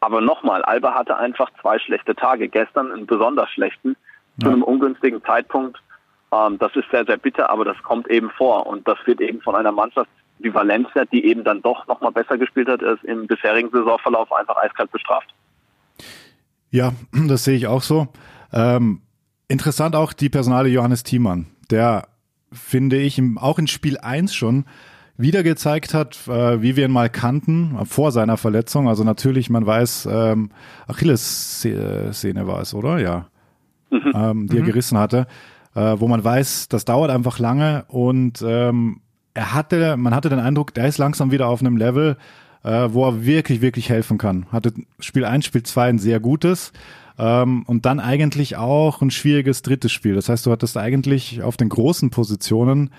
Aber 0.00 0.20
nochmal, 0.20 0.62
Alba 0.62 0.94
hatte 0.94 1.16
einfach 1.16 1.50
zwei 1.60 1.78
schlechte 1.78 2.14
Tage. 2.14 2.48
Gestern 2.48 2.92
einen 2.92 3.06
besonders 3.06 3.50
schlechten, 3.50 3.96
ja. 4.36 4.46
zu 4.46 4.52
einem 4.52 4.62
ungünstigen 4.62 5.22
Zeitpunkt. 5.24 5.78
Ähm, 6.32 6.58
das 6.58 6.74
ist 6.76 6.90
sehr, 6.90 7.04
sehr 7.04 7.18
bitter, 7.18 7.50
aber 7.50 7.64
das 7.64 7.76
kommt 7.82 8.08
eben 8.08 8.30
vor. 8.30 8.66
Und 8.66 8.86
das 8.86 8.98
wird 9.04 9.20
eben 9.20 9.42
von 9.42 9.56
einer 9.56 9.72
Mannschaft 9.72 10.08
die 10.42 10.52
Valencia, 10.52 11.04
die 11.04 11.24
eben 11.24 11.44
dann 11.44 11.62
doch 11.62 11.86
nochmal 11.86 12.12
besser 12.12 12.38
gespielt 12.38 12.68
hat, 12.68 12.82
ist 12.82 13.04
im 13.04 13.26
bisherigen 13.26 13.70
Saisonverlauf 13.70 14.32
einfach 14.32 14.56
eiskalt 14.56 14.90
bestraft. 14.90 15.28
Ja, 16.70 16.92
das 17.28 17.44
sehe 17.44 17.56
ich 17.56 17.66
auch 17.66 17.82
so. 17.82 18.08
Ähm, 18.52 19.02
interessant 19.48 19.94
auch 19.94 20.12
die 20.12 20.28
Personale 20.28 20.68
Johannes 20.68 21.02
Thiemann, 21.02 21.46
der, 21.70 22.08
finde 22.52 22.96
ich, 22.98 23.20
auch 23.36 23.58
in 23.58 23.66
Spiel 23.66 23.98
1 23.98 24.34
schon 24.34 24.64
wieder 25.16 25.42
gezeigt 25.42 25.92
hat, 25.92 26.26
äh, 26.28 26.62
wie 26.62 26.76
wir 26.76 26.86
ihn 26.86 26.92
mal 26.92 27.10
kannten, 27.10 27.78
vor 27.84 28.10
seiner 28.10 28.38
Verletzung. 28.38 28.88
Also 28.88 29.04
natürlich, 29.04 29.50
man 29.50 29.66
weiß, 29.66 30.08
ähm, 30.10 30.50
Achilles-Szene 30.86 32.46
war 32.46 32.62
es, 32.62 32.72
oder? 32.74 32.98
Ja. 32.98 33.26
Mhm. 33.90 34.12
Ähm, 34.14 34.46
die 34.46 34.56
er 34.56 34.62
mhm. 34.62 34.66
gerissen 34.66 34.98
hatte. 34.98 35.26
Äh, 35.74 36.00
wo 36.00 36.08
man 36.08 36.24
weiß, 36.24 36.68
das 36.68 36.84
dauert 36.84 37.10
einfach 37.10 37.38
lange 37.38 37.84
und 37.88 38.42
ähm, 38.44 39.02
er 39.34 39.54
hatte, 39.54 39.96
man 39.96 40.14
hatte 40.14 40.28
den 40.28 40.38
Eindruck, 40.38 40.74
der 40.74 40.86
ist 40.86 40.98
langsam 40.98 41.30
wieder 41.30 41.48
auf 41.48 41.60
einem 41.60 41.76
Level, 41.76 42.16
äh, 42.64 42.88
wo 42.90 43.06
er 43.06 43.24
wirklich, 43.24 43.60
wirklich 43.60 43.88
helfen 43.88 44.18
kann. 44.18 44.46
Hatte 44.50 44.72
Spiel 44.98 45.24
1, 45.24 45.44
Spiel 45.44 45.62
2 45.62 45.88
ein 45.88 45.98
sehr 45.98 46.20
gutes 46.20 46.72
ähm, 47.18 47.64
und 47.66 47.86
dann 47.86 48.00
eigentlich 48.00 48.56
auch 48.56 49.02
ein 49.02 49.10
schwieriges 49.10 49.62
drittes 49.62 49.92
Spiel. 49.92 50.14
Das 50.14 50.28
heißt, 50.28 50.46
du 50.46 50.50
hattest 50.50 50.76
eigentlich 50.76 51.42
auf 51.42 51.56
den 51.56 51.68
großen 51.68 52.10
Positionen 52.10 52.90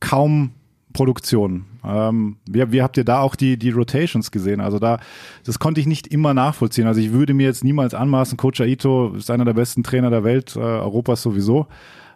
kaum 0.00 0.52
Produktion. 0.92 1.66
Ähm, 1.84 2.36
wie, 2.48 2.72
wie 2.72 2.82
habt 2.82 2.96
ihr 2.96 3.04
da 3.04 3.20
auch 3.20 3.36
die, 3.36 3.58
die 3.58 3.70
Rotations 3.70 4.30
gesehen? 4.30 4.60
Also 4.60 4.78
da, 4.78 4.98
das 5.44 5.58
konnte 5.58 5.80
ich 5.80 5.86
nicht 5.86 6.06
immer 6.06 6.32
nachvollziehen. 6.32 6.86
Also 6.86 7.00
ich 7.00 7.12
würde 7.12 7.34
mir 7.34 7.44
jetzt 7.44 7.64
niemals 7.64 7.92
anmaßen, 7.94 8.36
Coach 8.36 8.60
Aito 8.60 9.14
ist 9.14 9.30
einer 9.30 9.44
der 9.44 9.52
besten 9.52 9.82
Trainer 9.82 10.10
der 10.10 10.24
Welt, 10.24 10.56
äh, 10.56 10.60
Europas 10.60 11.22
sowieso. 11.22 11.66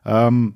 Ähm, 0.04 0.54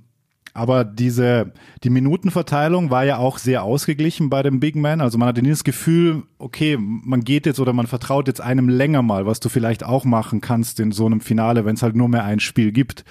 aber 0.55 0.85
diese, 0.85 1.53
die 1.83 1.90
Minutenverteilung 1.90 2.90
war 2.90 3.05
ja 3.05 3.19
auch 3.19 3.38
sehr 3.38 3.64
ausgeglichen 3.64 4.31
bei 4.31 4.43
dem 4.43 4.61
Big 4.61 4.77
Man. 4.77 5.01
Also 5.01 5.19
man 5.19 5.29
hatte 5.29 5.43
nie 5.43 5.51
das 5.51 5.64
Gefühl, 5.64 6.23
okay, 6.38 6.79
man 6.79 7.23
geht 7.23 7.45
jetzt 7.45 7.59
oder 7.59 7.73
man 7.73 7.88
vertraut 7.88 8.29
jetzt 8.29 8.40
einem 8.40 8.69
länger 8.69 9.03
mal, 9.03 9.27
was 9.27 9.40
du 9.40 9.49
vielleicht 9.49 9.85
auch 9.85 10.05
machen 10.05 10.40
kannst 10.40 10.79
in 10.79 10.93
so 10.93 11.07
einem 11.07 11.21
Finale, 11.21 11.64
wenn 11.64 11.75
es 11.75 11.83
halt 11.83 11.97
nur 11.97 12.09
mehr 12.09 12.25
ein 12.25 12.38
Spiel 12.38 12.71
gibt. 12.71 13.05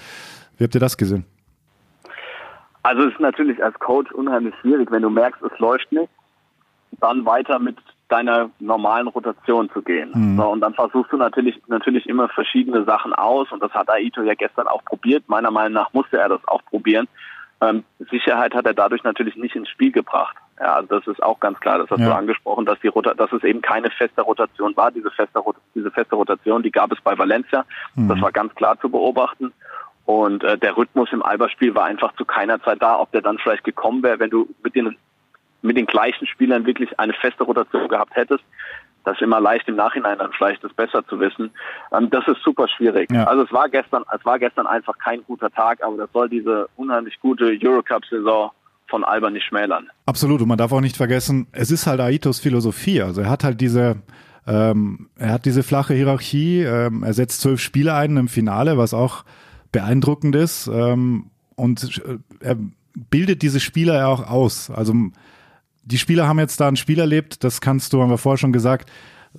Wie 0.56 0.64
habt 0.64 0.74
ihr 0.74 0.80
das 0.80 0.96
gesehen? 0.96 1.26
Also 2.82 3.02
es 3.02 3.12
ist 3.12 3.20
natürlich 3.20 3.62
als 3.62 3.78
Coach 3.78 4.10
unheimlich 4.12 4.54
schwierig, 4.62 4.90
wenn 4.90 5.02
du 5.02 5.10
merkst, 5.10 5.42
es 5.42 5.58
läuft 5.58 5.92
nicht, 5.92 6.10
dann 7.00 7.26
weiter 7.26 7.58
mit 7.58 7.76
deiner 8.08 8.50
normalen 8.58 9.08
Rotation 9.08 9.70
zu 9.70 9.82
gehen. 9.82 10.10
Mhm. 10.14 10.36
So, 10.36 10.48
und 10.48 10.60
dann 10.60 10.74
versuchst 10.74 11.12
du 11.12 11.16
natürlich, 11.16 11.60
natürlich 11.66 12.06
immer 12.06 12.28
verschiedene 12.28 12.84
Sachen 12.84 13.12
aus 13.12 13.50
und 13.52 13.62
das 13.62 13.72
hat 13.72 13.90
Aito 13.90 14.22
ja 14.22 14.34
gestern 14.34 14.66
auch 14.66 14.84
probiert. 14.84 15.28
Meiner 15.28 15.50
Meinung 15.50 15.72
nach 15.72 15.92
musste 15.92 16.18
er 16.18 16.28
das 16.28 16.46
auch 16.46 16.64
probieren. 16.66 17.08
Ähm, 17.68 17.84
Sicherheit 18.10 18.54
hat 18.54 18.66
er 18.66 18.74
dadurch 18.74 19.04
natürlich 19.04 19.36
nicht 19.36 19.56
ins 19.56 19.68
Spiel 19.68 19.92
gebracht. 19.92 20.36
Ja, 20.60 20.82
das 20.82 21.06
ist 21.06 21.22
auch 21.22 21.40
ganz 21.40 21.58
klar. 21.60 21.78
Das 21.78 21.90
hast 21.90 22.00
ja. 22.00 22.06
du 22.06 22.14
angesprochen, 22.14 22.64
dass 22.64 22.78
die 22.80 22.88
Rota 22.88 23.14
dass 23.14 23.32
es 23.32 23.42
eben 23.42 23.60
keine 23.60 23.90
feste 23.90 24.22
Rotation 24.22 24.76
war. 24.76 24.90
Diese 24.90 25.10
feste, 25.10 25.40
diese 25.74 25.90
feste 25.90 26.14
Rotation, 26.14 26.62
die 26.62 26.70
gab 26.70 26.92
es 26.92 27.00
bei 27.00 27.18
Valencia. 27.18 27.64
Mhm. 27.94 28.08
Das 28.08 28.20
war 28.20 28.32
ganz 28.32 28.54
klar 28.54 28.78
zu 28.80 28.88
beobachten. 28.88 29.52
Und 30.04 30.44
äh, 30.44 30.58
der 30.58 30.76
Rhythmus 30.76 31.12
im 31.12 31.22
Alba-Spiel 31.22 31.74
war 31.74 31.86
einfach 31.86 32.14
zu 32.14 32.24
keiner 32.24 32.62
Zeit 32.62 32.82
da. 32.82 32.98
Ob 32.98 33.10
der 33.12 33.22
dann 33.22 33.38
vielleicht 33.38 33.64
gekommen 33.64 34.02
wäre, 34.02 34.18
wenn 34.18 34.30
du 34.30 34.48
mit 34.62 34.74
den 34.74 34.96
mit 35.62 35.78
den 35.78 35.86
gleichen 35.86 36.26
Spielern 36.26 36.66
wirklich 36.66 37.00
eine 37.00 37.14
feste 37.14 37.42
Rotation 37.42 37.88
gehabt 37.88 38.14
hättest, 38.14 38.44
das 39.04 39.16
ist 39.16 39.22
immer 39.22 39.40
leicht 39.40 39.68
im 39.68 39.76
Nachhinein 39.76 40.18
dann 40.18 40.32
vielleicht 40.32 40.64
das 40.64 40.72
besser 40.72 41.06
zu 41.06 41.20
wissen. 41.20 41.50
Ähm, 41.92 42.10
das 42.10 42.26
ist 42.26 42.42
super 42.42 42.66
schwierig. 42.68 43.10
Ja. 43.12 43.24
Also 43.24 43.44
es 43.44 43.52
war 43.52 43.68
gestern, 43.68 44.04
es 44.16 44.24
war 44.24 44.38
gestern 44.38 44.66
einfach 44.66 44.98
kein 44.98 45.22
guter 45.24 45.50
Tag, 45.50 45.82
aber 45.82 45.96
das 45.96 46.10
soll 46.12 46.28
diese 46.28 46.68
unheimlich 46.76 47.20
gute 47.20 47.56
Eurocup-Saison 47.62 48.50
von 48.88 49.04
Alba 49.04 49.30
nicht 49.30 49.46
schmälern. 49.46 49.88
Absolut. 50.06 50.40
Und 50.42 50.48
man 50.48 50.58
darf 50.58 50.72
auch 50.72 50.80
nicht 50.80 50.96
vergessen, 50.96 51.46
es 51.52 51.70
ist 51.70 51.86
halt 51.86 52.00
Aitos 52.00 52.40
Philosophie. 52.40 53.02
Also 53.02 53.22
er 53.22 53.30
hat 53.30 53.44
halt 53.44 53.60
diese, 53.60 53.96
ähm, 54.46 55.10
er 55.16 55.32
hat 55.32 55.44
diese 55.44 55.62
flache 55.62 55.94
Hierarchie. 55.94 56.62
Ähm, 56.62 57.02
er 57.02 57.12
setzt 57.12 57.40
zwölf 57.40 57.60
Spiele 57.60 57.94
ein 57.94 58.16
im 58.16 58.28
Finale, 58.28 58.78
was 58.78 58.94
auch 58.94 59.24
beeindruckend 59.72 60.36
ist. 60.36 60.66
Ähm, 60.68 61.30
und 61.56 62.02
äh, 62.06 62.18
er 62.40 62.56
bildet 63.10 63.42
diese 63.42 63.60
Spieler 63.60 63.94
ja 63.94 64.06
auch 64.06 64.30
aus. 64.30 64.70
Also 64.70 64.94
die 65.84 65.98
Spieler 65.98 66.26
haben 66.26 66.38
jetzt 66.38 66.60
da 66.60 66.68
ein 66.68 66.76
Spiel 66.76 66.98
erlebt, 66.98 67.44
das 67.44 67.60
kannst 67.60 67.92
du, 67.92 68.02
haben 68.02 68.10
wir 68.10 68.18
vorher 68.18 68.38
schon 68.38 68.52
gesagt, 68.52 68.90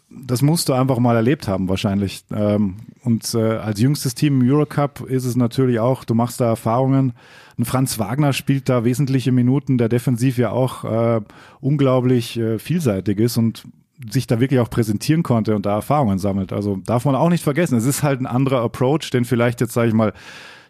das 0.09 0.41
musst 0.41 0.69
du 0.69 0.73
einfach 0.73 0.99
mal 0.99 1.15
erlebt 1.15 1.47
haben 1.47 1.69
wahrscheinlich. 1.69 2.25
Ähm, 2.31 2.77
und 3.03 3.33
äh, 3.33 3.57
als 3.57 3.79
jüngstes 3.79 4.15
Team 4.15 4.41
im 4.41 4.49
Eurocup 4.49 5.01
ist 5.01 5.25
es 5.25 5.35
natürlich 5.35 5.79
auch, 5.79 6.03
du 6.03 6.13
machst 6.13 6.41
da 6.41 6.47
Erfahrungen. 6.47 7.13
Ein 7.57 7.65
Franz 7.65 7.97
Wagner 7.97 8.33
spielt 8.33 8.67
da 8.67 8.83
wesentliche 8.83 9.31
Minuten, 9.31 9.77
der 9.77 9.87
defensiv 9.87 10.37
ja 10.37 10.49
auch 10.51 10.83
äh, 10.83 11.21
unglaublich 11.61 12.37
äh, 12.37 12.59
vielseitig 12.59 13.19
ist 13.19 13.37
und 13.37 13.63
sich 14.09 14.27
da 14.27 14.41
wirklich 14.41 14.59
auch 14.59 14.69
präsentieren 14.69 15.23
konnte 15.23 15.55
und 15.55 15.65
da 15.65 15.75
Erfahrungen 15.75 16.19
sammelt. 16.19 16.51
Also 16.51 16.77
darf 16.85 17.05
man 17.05 17.15
auch 17.15 17.29
nicht 17.29 17.43
vergessen. 17.43 17.77
Es 17.77 17.85
ist 17.85 18.03
halt 18.03 18.19
ein 18.19 18.25
anderer 18.25 18.61
Approach, 18.61 19.09
den 19.11 19.23
vielleicht 19.23 19.61
jetzt, 19.61 19.73
sage 19.73 19.87
ich 19.87 19.93
mal, 19.93 20.11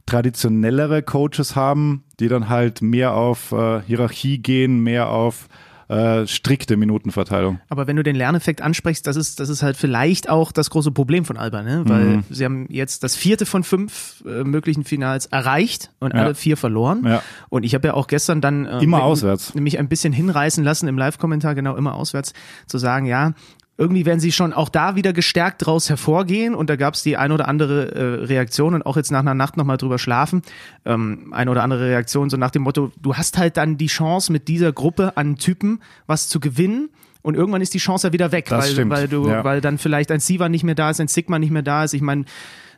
traditionellere 0.06 1.02
Coaches 1.04 1.56
haben, 1.56 2.04
die 2.20 2.28
dann 2.28 2.50
halt 2.50 2.82
mehr 2.82 3.14
auf 3.14 3.52
äh, 3.52 3.82
Hierarchie 3.82 4.38
gehen, 4.38 4.80
mehr 4.80 5.10
auf 5.10 5.48
äh, 5.88 6.26
strikte 6.26 6.78
Minutenverteilung. 6.78 7.60
Aber 7.70 7.86
wenn 7.86 7.96
du 7.96 8.04
den 8.04 8.16
Lerneffekt 8.16 8.62
ansprichst, 8.62 9.06
das 9.06 9.16
ist, 9.16 9.40
das 9.40 9.50
ist 9.50 9.62
halt 9.62 9.78
vielleicht 9.78 10.30
auch 10.30 10.52
das 10.52 10.70
große 10.72 10.92
Problem 10.92 11.26
von 11.26 11.38
Alba, 11.38 11.62
ne? 11.62 11.84
Weil 11.86 12.06
mhm. 12.06 12.24
sie 12.30 12.44
haben 12.44 12.66
jetzt 12.70 13.04
das 13.04 13.16
vierte 13.16 13.46
von 13.46 13.64
fünf 13.64 14.24
äh, 14.26 14.44
möglichen 14.44 14.84
Finals 14.84 15.28
erreicht 15.28 15.92
und 16.00 16.14
ja. 16.14 16.22
alle 16.22 16.36
vier 16.36 16.58
verloren. 16.58 17.04
Ja. 17.06 17.22
Und 17.50 17.64
ich 17.64 17.76
habe 17.76 17.88
ja 17.88 17.94
auch 17.94 18.08
gestern 18.08 18.42
dann 18.42 18.66
äh, 18.66 18.80
immer 18.80 19.04
auswärts. 19.04 19.54
mich 19.54 19.78
ein 19.78 19.88
bisschen 19.88 20.12
hinreißen 20.12 20.64
lassen 20.64 20.88
im 20.88 20.98
Live-Kommentar, 20.98 21.54
genau 21.54 21.76
immer 21.76 21.94
auswärts, 21.94 22.34
zu 22.66 22.80
sagen, 22.80 23.06
ja, 23.06 23.34
irgendwie 23.78 24.06
werden 24.06 24.20
sie 24.20 24.32
schon 24.32 24.54
auch 24.54 24.70
da 24.70 24.96
wieder 24.96 25.12
gestärkt 25.12 25.66
draus 25.66 25.90
hervorgehen 25.90 26.56
und 26.56 26.70
da 26.70 26.76
gab 26.76 26.94
es 26.94 27.04
die 27.04 27.18
ein 27.18 27.32
oder 27.32 27.48
andere 27.48 27.94
äh, 27.94 28.26
Reaktion 28.26 28.74
und 28.74 28.86
auch 28.86 28.96
jetzt 28.96 29.12
nach 29.12 29.20
einer 29.20 29.34
Nacht 29.34 29.58
nochmal 29.58 29.78
drüber 29.78 30.00
schlafen, 30.00 30.44
ähm, 30.86 31.34
eine 31.34 31.52
oder 31.52 31.64
andere 31.64 31.90
Reaktion 31.90 32.30
so 32.30 32.38
nach 32.38 32.52
dem 32.52 32.62
Motto, 32.62 32.92
du 33.02 33.16
hast 33.16 33.38
halt 33.38 33.58
dann 33.58 33.78
die 33.78 33.88
Chance 33.88 34.32
mit 34.32 34.48
dieser 34.48 34.72
Gruppe 34.72 35.18
an 35.18 35.36
Typen 35.36 35.82
was 36.08 36.30
zu 36.30 36.40
gewinnen 36.40 36.90
und 37.22 37.36
irgendwann 37.36 37.62
ist 37.62 37.74
die 37.74 37.80
Chance 37.80 38.08
ja 38.08 38.14
wieder 38.14 38.32
weg, 38.32 38.52
weil, 38.52 38.90
weil 38.90 39.08
du, 39.08 39.28
ja. 39.28 39.44
weil 39.44 39.60
dann 39.60 39.78
vielleicht 39.80 40.12
ein 40.12 40.20
Siva 40.20 40.48
nicht 40.48 40.64
mehr 40.64 40.76
da 40.76 40.92
ist, 40.92 41.02
ein 41.02 41.08
Sigma 41.08 41.40
nicht 41.40 41.52
mehr 41.52 41.64
da 41.64 41.84
ist. 41.84 41.94
Ich 41.94 42.04
meine, 42.04 42.26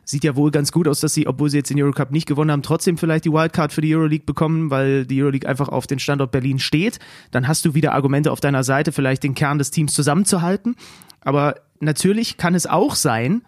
sieht 0.08 0.24
ja 0.24 0.36
wohl 0.36 0.50
ganz 0.50 0.72
gut 0.72 0.88
aus, 0.88 1.00
dass 1.00 1.12
sie, 1.12 1.26
obwohl 1.26 1.50
sie 1.50 1.58
jetzt 1.58 1.68
den 1.68 1.82
Eurocup 1.82 2.10
nicht 2.10 2.26
gewonnen 2.26 2.50
haben, 2.50 2.62
trotzdem 2.62 2.96
vielleicht 2.96 3.26
die 3.26 3.30
Wildcard 3.32 3.74
für 3.74 3.82
die 3.82 3.94
Euroleague 3.94 4.24
bekommen, 4.24 4.70
weil 4.70 5.04
die 5.04 5.22
Euroleague 5.22 5.46
einfach 5.46 5.68
auf 5.68 5.86
den 5.86 5.98
Standort 5.98 6.30
Berlin 6.30 6.58
steht. 6.58 6.98
Dann 7.30 7.46
hast 7.46 7.66
du 7.66 7.74
wieder 7.74 7.92
Argumente 7.92 8.32
auf 8.32 8.40
deiner 8.40 8.64
Seite, 8.64 8.90
vielleicht 8.90 9.22
den 9.22 9.34
Kern 9.34 9.58
des 9.58 9.70
Teams 9.70 9.92
zusammenzuhalten. 9.92 10.76
Aber 11.20 11.56
natürlich 11.80 12.38
kann 12.38 12.54
es 12.54 12.66
auch 12.66 12.94
sein, 12.94 13.42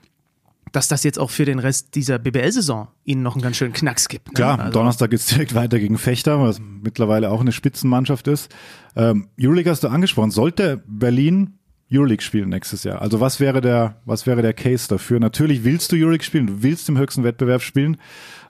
dass 0.73 0.87
das 0.87 1.03
jetzt 1.03 1.19
auch 1.19 1.31
für 1.31 1.47
den 1.47 1.61
Rest 1.61 1.95
dieser 1.95 2.19
BBL-Saison 2.19 2.89
ihnen 3.05 3.23
noch 3.23 3.35
einen 3.35 3.43
ganz 3.43 3.57
schönen 3.57 3.73
Knacks 3.73 4.09
gibt. 4.09 4.29
Ne? 4.29 4.35
Klar, 4.35 4.61
also. 4.61 4.73
Donnerstag 4.73 5.15
es 5.15 5.27
direkt 5.27 5.55
weiter 5.55 5.79
gegen 5.79 5.97
Fechter, 5.97 6.41
was 6.41 6.61
mittlerweile 6.61 7.31
auch 7.31 7.41
eine 7.41 7.53
Spitzenmannschaft 7.53 8.29
ist. 8.29 8.55
Ähm, 8.97 9.29
Euroleague 9.41 9.71
hast 9.71 9.83
du 9.83 9.89
angesprochen. 9.89 10.31
Sollte 10.31 10.83
Berlin 10.87 11.55
Euroleague 11.93 12.23
spielen 12.23 12.49
nächstes 12.49 12.85
Jahr. 12.85 13.03
Also 13.03 13.21
was 13.21 13.41
wäre 13.41 13.61
der, 13.61 13.97
was 14.05 14.27
wäre 14.27 14.43
der 14.43 14.53
Case 14.53 14.89
dafür? 14.89 15.21
Natürlich 15.21 15.65
willst 15.65 15.93
du 15.93 15.97
Euroleague 15.97 16.25
spielen, 16.25 16.47
du 16.47 16.63
willst 16.63 16.89
im 16.89 16.99
höchsten 16.99 17.25
Wettbewerb 17.25 17.63
spielen. 17.63 17.97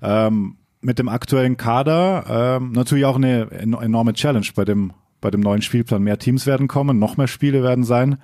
Ähm, 0.02 0.56
mit 0.82 0.98
dem 0.98 1.08
aktuellen 1.08 1.56
Kader 1.56 2.58
ähm, 2.58 2.72
natürlich 2.72 3.04
auch 3.04 3.16
eine 3.16 3.50
enorme 3.50 4.14
Challenge 4.14 4.46
bei 4.54 4.64
dem 4.64 4.92
bei 5.20 5.30
dem 5.30 5.40
neuen 5.40 5.62
Spielplan. 5.62 6.02
Mehr 6.02 6.18
Teams 6.18 6.46
werden 6.46 6.68
kommen, 6.68 6.98
noch 6.98 7.16
mehr 7.16 7.28
Spiele 7.28 7.62
werden 7.62 7.84
sein. 7.84 8.18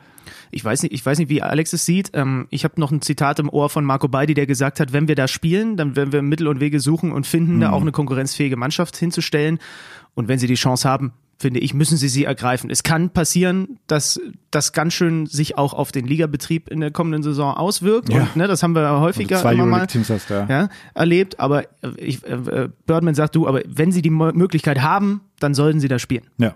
Ich 0.51 0.65
weiß 0.65 0.83
nicht, 0.83 0.93
ich 0.93 1.05
weiß 1.05 1.19
nicht, 1.19 1.29
wie 1.29 1.43
Alex 1.43 1.73
es 1.73 1.85
sieht. 1.85 2.11
Ähm, 2.15 2.47
ich 2.51 2.65
habe 2.65 2.81
noch 2.81 2.91
ein 2.91 3.03
Zitat 3.03 3.39
im 3.39 3.49
Ohr 3.49 3.69
von 3.69 3.85
Marco 3.85 4.09
Beidi, 4.09 4.35
der 4.35 4.47
gesagt 4.47 4.81
hat, 4.81 4.93
wenn 4.93 5.09
wir 5.09 5.15
da 5.15 5.29
spielen, 5.29 5.77
dann 5.77 5.95
werden 5.95 6.13
wir 6.13 6.23
Mittel 6.23 6.49
und 6.49 6.61
Wege 6.61 6.81
suchen 6.81 7.13
und 7.13 7.27
finden, 7.27 7.57
mhm. 7.57 7.61
da 7.61 7.71
auch 7.71 7.83
eine 7.83 7.93
konkurrenzfähige 7.93 8.57
Mannschaft 8.57 8.97
hinzustellen. 8.97 9.59
Und 10.15 10.29
wenn 10.29 10.39
sie 10.39 10.47
die 10.47 10.55
Chance 10.55 10.89
haben, 10.89 11.13
finde 11.39 11.61
ich, 11.61 11.75
müssen 11.75 11.97
sie 11.97 12.09
sie 12.09 12.25
ergreifen. 12.25 12.71
Es 12.71 12.83
kann 12.83 13.11
passieren, 13.11 13.79
dass 13.87 14.21
das 14.51 14.73
ganz 14.73 14.95
schön 14.95 15.27
sich 15.27 15.59
auch 15.59 15.75
auf 15.75 15.93
den 15.93 16.07
Ligabetrieb 16.07 16.69
in 16.69 16.81
der 16.81 16.91
kommenden 16.91 17.23
Saison 17.23 17.55
auswirkt. 17.55 18.09
Ja. 18.09 18.23
Und 18.23 18.37
ne, 18.37 18.49
das 18.49 18.63
haben 18.63 18.75
wir 18.75 19.01
häufiger 19.01 19.37
also 19.37 19.49
immer 19.51 19.67
mal 19.67 19.87
hast, 19.87 20.31
ja. 20.31 20.47
Ja, 20.49 20.69
erlebt. 20.95 21.39
Aber 21.39 21.65
ich, 21.97 22.25
äh, 22.25 22.69
Birdman 22.87 23.15
sagt 23.15 23.35
du, 23.37 23.47
aber 23.47 23.61
wenn 23.67 23.93
sie 23.93 24.03
die 24.03 24.11
Möglichkeit 24.11 24.81
haben, 24.81 25.21
dann 25.41 25.55
sollten 25.55 25.81
sie 25.81 25.89
da 25.89 25.99
spielen. 25.99 26.25
Ja. 26.39 26.55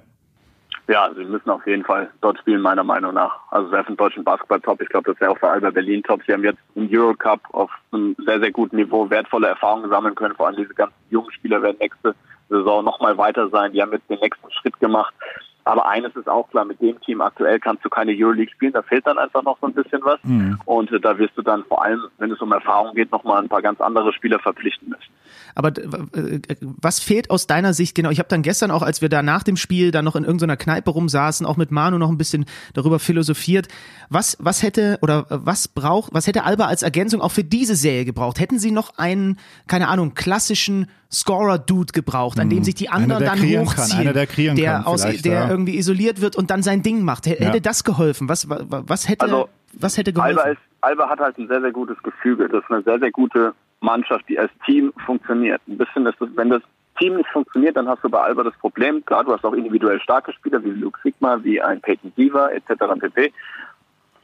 Ja, 0.89 1.09
sie 1.17 1.25
müssen 1.25 1.49
auf 1.51 1.65
jeden 1.69 1.85
Fall 1.85 2.11
dort 2.21 2.39
spielen, 2.41 2.61
meiner 2.61 2.83
Meinung 2.83 3.15
nach. 3.15 3.33
Also 3.53 3.71
sehr 3.71 3.85
für 3.85 3.93
den 3.93 3.97
deutschen 3.97 4.25
Basketball 4.25 4.61
top. 4.61 4.83
Ich 4.83 4.89
glaube, 4.89 5.13
das 5.13 5.21
wäre 5.21 5.31
auch 5.31 5.39
für 5.39 5.49
Alba 5.49 5.71
Berlin 5.71 6.03
top. 6.03 6.21
Sie 6.27 6.33
haben 6.33 6.43
jetzt 6.43 6.59
im 6.75 6.89
Eurocup 6.91 7.43
auf 7.53 7.71
einem 7.93 8.17
sehr, 8.27 8.41
sehr 8.41 8.51
guten 8.51 8.75
Niveau 8.75 9.09
wertvolle 9.09 9.47
Erfahrungen 9.47 9.89
sammeln 9.89 10.17
können. 10.17 10.35
Vor 10.35 10.49
allem 10.49 10.57
diese 10.57 10.75
ganzen 10.75 10.97
jungen 11.11 11.31
Spieler 11.31 11.63
werden 11.63 11.77
nächste 11.79 12.17
Saison 12.51 12.85
noch 12.85 13.01
mal 13.01 13.17
weiter 13.17 13.49
sein. 13.49 13.73
Die 13.73 13.81
haben 13.81 13.93
jetzt 13.93 14.11
den 14.11 14.21
nächsten 14.21 14.51
Schritt 14.51 14.79
gemacht. 14.81 15.15
Aber 15.65 15.89
eines 15.89 16.15
ist 16.17 16.29
auch 16.29 16.49
klar, 16.51 16.65
mit 16.65 16.81
dem 16.81 17.01
Team 17.01 17.21
aktuell 17.21 17.61
kannst 17.61 17.85
du 17.85 17.89
keine 17.89 18.13
Euroleague 18.13 18.53
spielen. 18.53 18.73
Da 18.73 18.83
fehlt 18.83 19.07
dann 19.07 19.19
einfach 19.19 19.43
noch 19.43 19.59
so 19.61 19.67
ein 19.67 19.75
bisschen 19.75 20.01
was. 20.03 20.19
Mhm. 20.23 20.59
Und 20.65 20.91
äh, 20.93 21.01
da 21.01 21.19
wirst 21.19 21.37
du 21.37 21.43
dann 21.43 21.65
vor 21.65 21.85
allem, 21.85 22.01
wenn 22.19 22.31
es 22.31 22.41
um 22.41 22.53
Erfahrung 22.53 22.95
geht, 22.95 23.13
noch 23.13 23.25
mal 23.25 23.41
ein 23.41 23.49
paar 23.49 23.63
ganz 23.63 23.81
andere 23.81 24.13
Spieler 24.13 24.39
verpflichten 24.39 24.89
müssen. 24.89 25.13
Aber 25.55 25.69
äh, 25.69 26.41
was 26.61 27.01
fehlt 27.01 27.31
aus 27.31 27.47
deiner 27.47 27.75
Sicht 27.75 27.95
genau? 27.95 28.11
Ich 28.11 28.19
habe 28.19 28.29
dann 28.29 28.43
gestern 28.43 28.71
auch, 28.71 28.83
als 28.83 29.03
wir 29.03 29.09
da 29.09 29.23
nach 29.23 29.43
dem 29.43 29.57
Spiel 29.57 29.91
dann 29.91 30.05
noch 30.05 30.17
in 30.17 30.25
irgendeiner 30.25 30.57
Kneipe 30.57 30.91
rumsaßen, 30.91 31.47
auch 31.47 31.57
mit 31.57 31.71
Manu 31.71 31.99
noch 31.99 32.11
ein 32.11 32.19
bisschen 32.19 32.47
darüber 32.75 32.99
philosophiert. 32.99 33.69
Was, 34.09 34.37
was 34.41 34.63
hätte 34.63 34.99
oder 35.03 35.27
was 35.29 35.69
braucht, 35.69 36.13
was 36.15 36.27
hätte 36.27 36.45
Alba 36.45 36.67
als 36.67 36.83
Ergänzung 36.83 37.21
auch 37.21 37.33
für 37.33 37.45
diese 37.45 37.75
Serie 37.75 38.05
gebraucht? 38.05 38.41
Hätten 38.41 38.59
sie 38.59 38.71
noch 38.71 38.99
einen, 38.99 39.39
keine 39.67 39.89
Ahnung, 39.89 40.15
klassischen 40.15 40.87
Scorer-Dude 41.13 41.93
gebraucht, 41.93 42.39
an 42.39 42.49
dem 42.49 42.59
hm. 42.59 42.65
sich 42.65 42.77
die 42.77 42.89
anderen 42.89 43.25
dann 43.25 43.41
hochziehen, 43.41 44.01
Einer, 44.01 44.13
der, 44.13 44.27
der, 44.55 44.87
aus, 44.87 45.03
der 45.03 45.33
ja. 45.33 45.49
Irgendwie 45.61 45.79
isoliert 45.79 46.21
wird 46.21 46.37
und 46.37 46.51
dann 46.51 46.63
sein 46.63 46.83
Ding 46.83 47.05
macht. 47.05 47.27
Hätte 47.27 47.45
ja. 47.45 47.61
das 47.61 47.85
geholfen? 47.85 48.29
Was, 48.29 48.49
was 48.49 49.09
hätte, 49.09 49.25
also, 49.25 49.49
was 49.73 49.99
hätte 49.99 50.13
geholfen? 50.13 50.39
Alba, 50.39 50.51
ist, 50.51 50.61
Alba 50.81 51.09
hat 51.09 51.21
halt 51.21 51.39
ein 51.39 51.49
sehr, 51.49 51.61
sehr 51.61 51.73
gutes 51.73 52.03
Gefüge. 52.03 52.49
Das 52.49 52.63
ist 52.65 52.71
eine 52.71 52.83
sehr, 52.83 52.99
sehr 52.99 53.11
gute 53.11 53.55
Mannschaft, 53.81 54.29
die 54.29 54.39
als 54.39 54.51
Team 54.65 54.93
funktioniert. 55.05 55.61
Ein 55.69 55.79
bisschen 55.79 56.07
ist 56.07 56.21
das, 56.21 56.29
wenn 56.35 56.51
das 56.51 56.63
Team 56.99 57.17
nicht 57.17 57.29
funktioniert, 57.31 57.77
dann 57.77 57.89
hast 57.89 58.03
du 58.05 58.11
bei 58.11 58.21
Alba 58.21 58.43
das 58.43 58.57
Problem, 58.59 59.05
klar, 59.07 59.25
du 59.25 59.33
hast 59.33 59.45
auch 59.45 59.55
individuell 59.55 60.01
starke 60.01 60.33
Spieler 60.33 60.63
wie 60.63 60.71
Luke 60.71 60.99
Sigma, 61.03 61.43
wie 61.43 61.61
ein 61.61 61.81
Peyton 61.81 62.13
Siever 62.15 62.53
etc. 62.53 62.69
pp. 62.99 63.33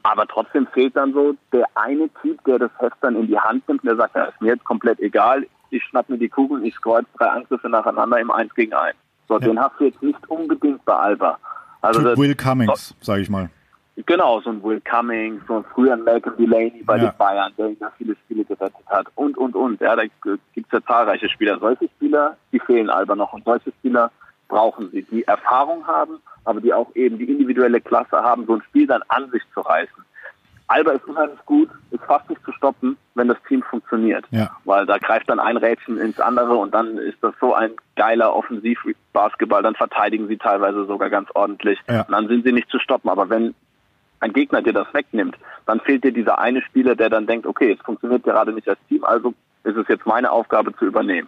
Aber 0.03 0.27
trotzdem 0.27 0.67
fehlt 0.67 0.95
dann 0.95 1.11
so 1.11 1.35
der 1.51 1.65
eine 1.73 2.07
Typ, 2.21 2.43
der 2.45 2.59
das 2.59 2.71
Heft 2.77 2.97
dann 3.01 3.15
in 3.15 3.27
die 3.27 3.39
Hand 3.39 3.67
nimmt 3.67 3.81
und 3.81 3.87
der 3.87 3.95
sagt, 3.95 4.15
ja, 4.15 4.25
ist 4.25 4.41
mir 4.41 4.53
jetzt 4.53 4.63
komplett 4.63 4.99
egal, 4.99 5.47
ich 5.69 5.83
schnapp 5.83 6.07
mir 6.07 6.17
die 6.17 6.29
Kugel, 6.29 6.63
ich 6.65 6.75
score 6.75 6.99
jetzt 6.99 7.09
drei 7.17 7.27
Angriffe 7.27 7.67
nacheinander 7.67 8.19
im 8.19 8.31
1 8.31 8.53
gegen 8.53 8.73
1. 8.73 8.95
So, 9.27 9.35
ja. 9.35 9.39
den 9.39 9.59
hast 9.59 9.79
du 9.79 9.85
jetzt 9.85 10.01
nicht 10.01 10.29
unbedingt 10.29 10.83
bei 10.85 10.93
Alba. 10.93 11.37
Also 11.81 12.01
das, 12.01 12.17
Will 12.17 12.35
Cummings, 12.35 12.95
sage 13.01 13.21
ich 13.21 13.29
mal. 13.29 13.49
Genau, 14.05 14.41
so 14.41 14.51
ein 14.51 14.63
Will 14.63 14.79
Cummings, 14.81 15.41
so 15.47 15.57
ein 15.57 15.65
früher 15.73 15.97
Malcolm 15.97 16.37
Delaney 16.37 16.83
bei 16.83 16.97
ja. 16.97 17.09
den 17.09 17.17
Bayern, 17.17 17.51
der 17.57 17.71
ja 17.79 17.91
viele 17.97 18.15
Spiele 18.15 18.45
gerettet 18.45 18.85
hat 18.87 19.07
und, 19.15 19.37
und, 19.37 19.55
und. 19.55 19.81
Ja, 19.81 19.95
da 19.95 20.03
gibt 20.03 20.67
es 20.67 20.71
ja 20.71 20.81
zahlreiche 20.85 21.27
Spieler. 21.29 21.57
Solche 21.59 21.89
Spieler, 21.95 22.37
die 22.51 22.59
fehlen 22.59 22.89
Alba 22.89 23.15
noch 23.15 23.33
und 23.33 23.43
solche 23.43 23.71
Spieler 23.71 24.11
brauchen 24.47 24.89
sie, 24.91 25.01
die 25.03 25.23
Erfahrung 25.23 25.85
haben, 25.87 26.19
aber 26.45 26.61
die 26.61 26.73
auch 26.73 26.95
eben 26.95 27.17
die 27.17 27.25
individuelle 27.25 27.81
Klasse 27.81 28.17
haben, 28.17 28.45
so 28.45 28.55
ein 28.55 28.61
Spiel 28.63 28.87
dann 28.87 29.01
an 29.09 29.29
sich 29.31 29.41
zu 29.53 29.61
reißen. 29.61 30.03
Alba 30.67 30.91
ist 30.91 31.05
unheimlich 31.05 31.39
gut, 31.45 31.69
ist 31.91 32.03
fast 32.03 32.29
nicht 32.29 32.43
zu 32.43 32.51
stoppen, 32.51 32.97
wenn 33.15 33.29
das 33.29 33.37
Team 33.47 33.63
funktioniert. 33.63 34.25
Ja. 34.31 34.51
Weil 34.65 34.85
da 34.85 34.97
greift 34.97 35.29
dann 35.29 35.39
ein 35.39 35.57
Rädchen 35.57 35.97
ins 35.97 36.19
andere 36.19 36.55
und 36.55 36.73
dann 36.73 36.97
ist 36.97 37.17
das 37.21 37.33
so 37.39 37.53
ein 37.53 37.71
geiler 37.95 38.35
Offensivbasketball. 38.35 39.63
Dann 39.63 39.75
verteidigen 39.75 40.27
sie 40.27 40.37
teilweise 40.37 40.85
sogar 40.85 41.09
ganz 41.09 41.29
ordentlich. 41.33 41.79
Ja. 41.87 42.01
Und 42.01 42.11
dann 42.11 42.27
sind 42.27 42.45
sie 42.45 42.51
nicht 42.51 42.69
zu 42.69 42.79
stoppen. 42.79 43.09
Aber 43.09 43.29
wenn 43.29 43.55
ein 44.19 44.33
Gegner 44.33 44.61
dir 44.61 44.73
das 44.73 44.93
wegnimmt, 44.93 45.37
dann 45.65 45.79
fehlt 45.79 46.03
dir 46.03 46.11
dieser 46.11 46.39
eine 46.39 46.61
Spieler, 46.61 46.95
der 46.95 47.09
dann 47.09 47.27
denkt, 47.27 47.45
okay, 47.45 47.71
es 47.71 47.85
funktioniert 47.85 48.23
gerade 48.23 48.51
nicht 48.51 48.67
als 48.67 48.79
Team, 48.89 49.03
also 49.03 49.33
ist 49.63 49.77
es 49.77 49.87
jetzt 49.87 50.05
meine 50.05 50.31
Aufgabe 50.31 50.75
zu 50.75 50.85
übernehmen. 50.85 51.27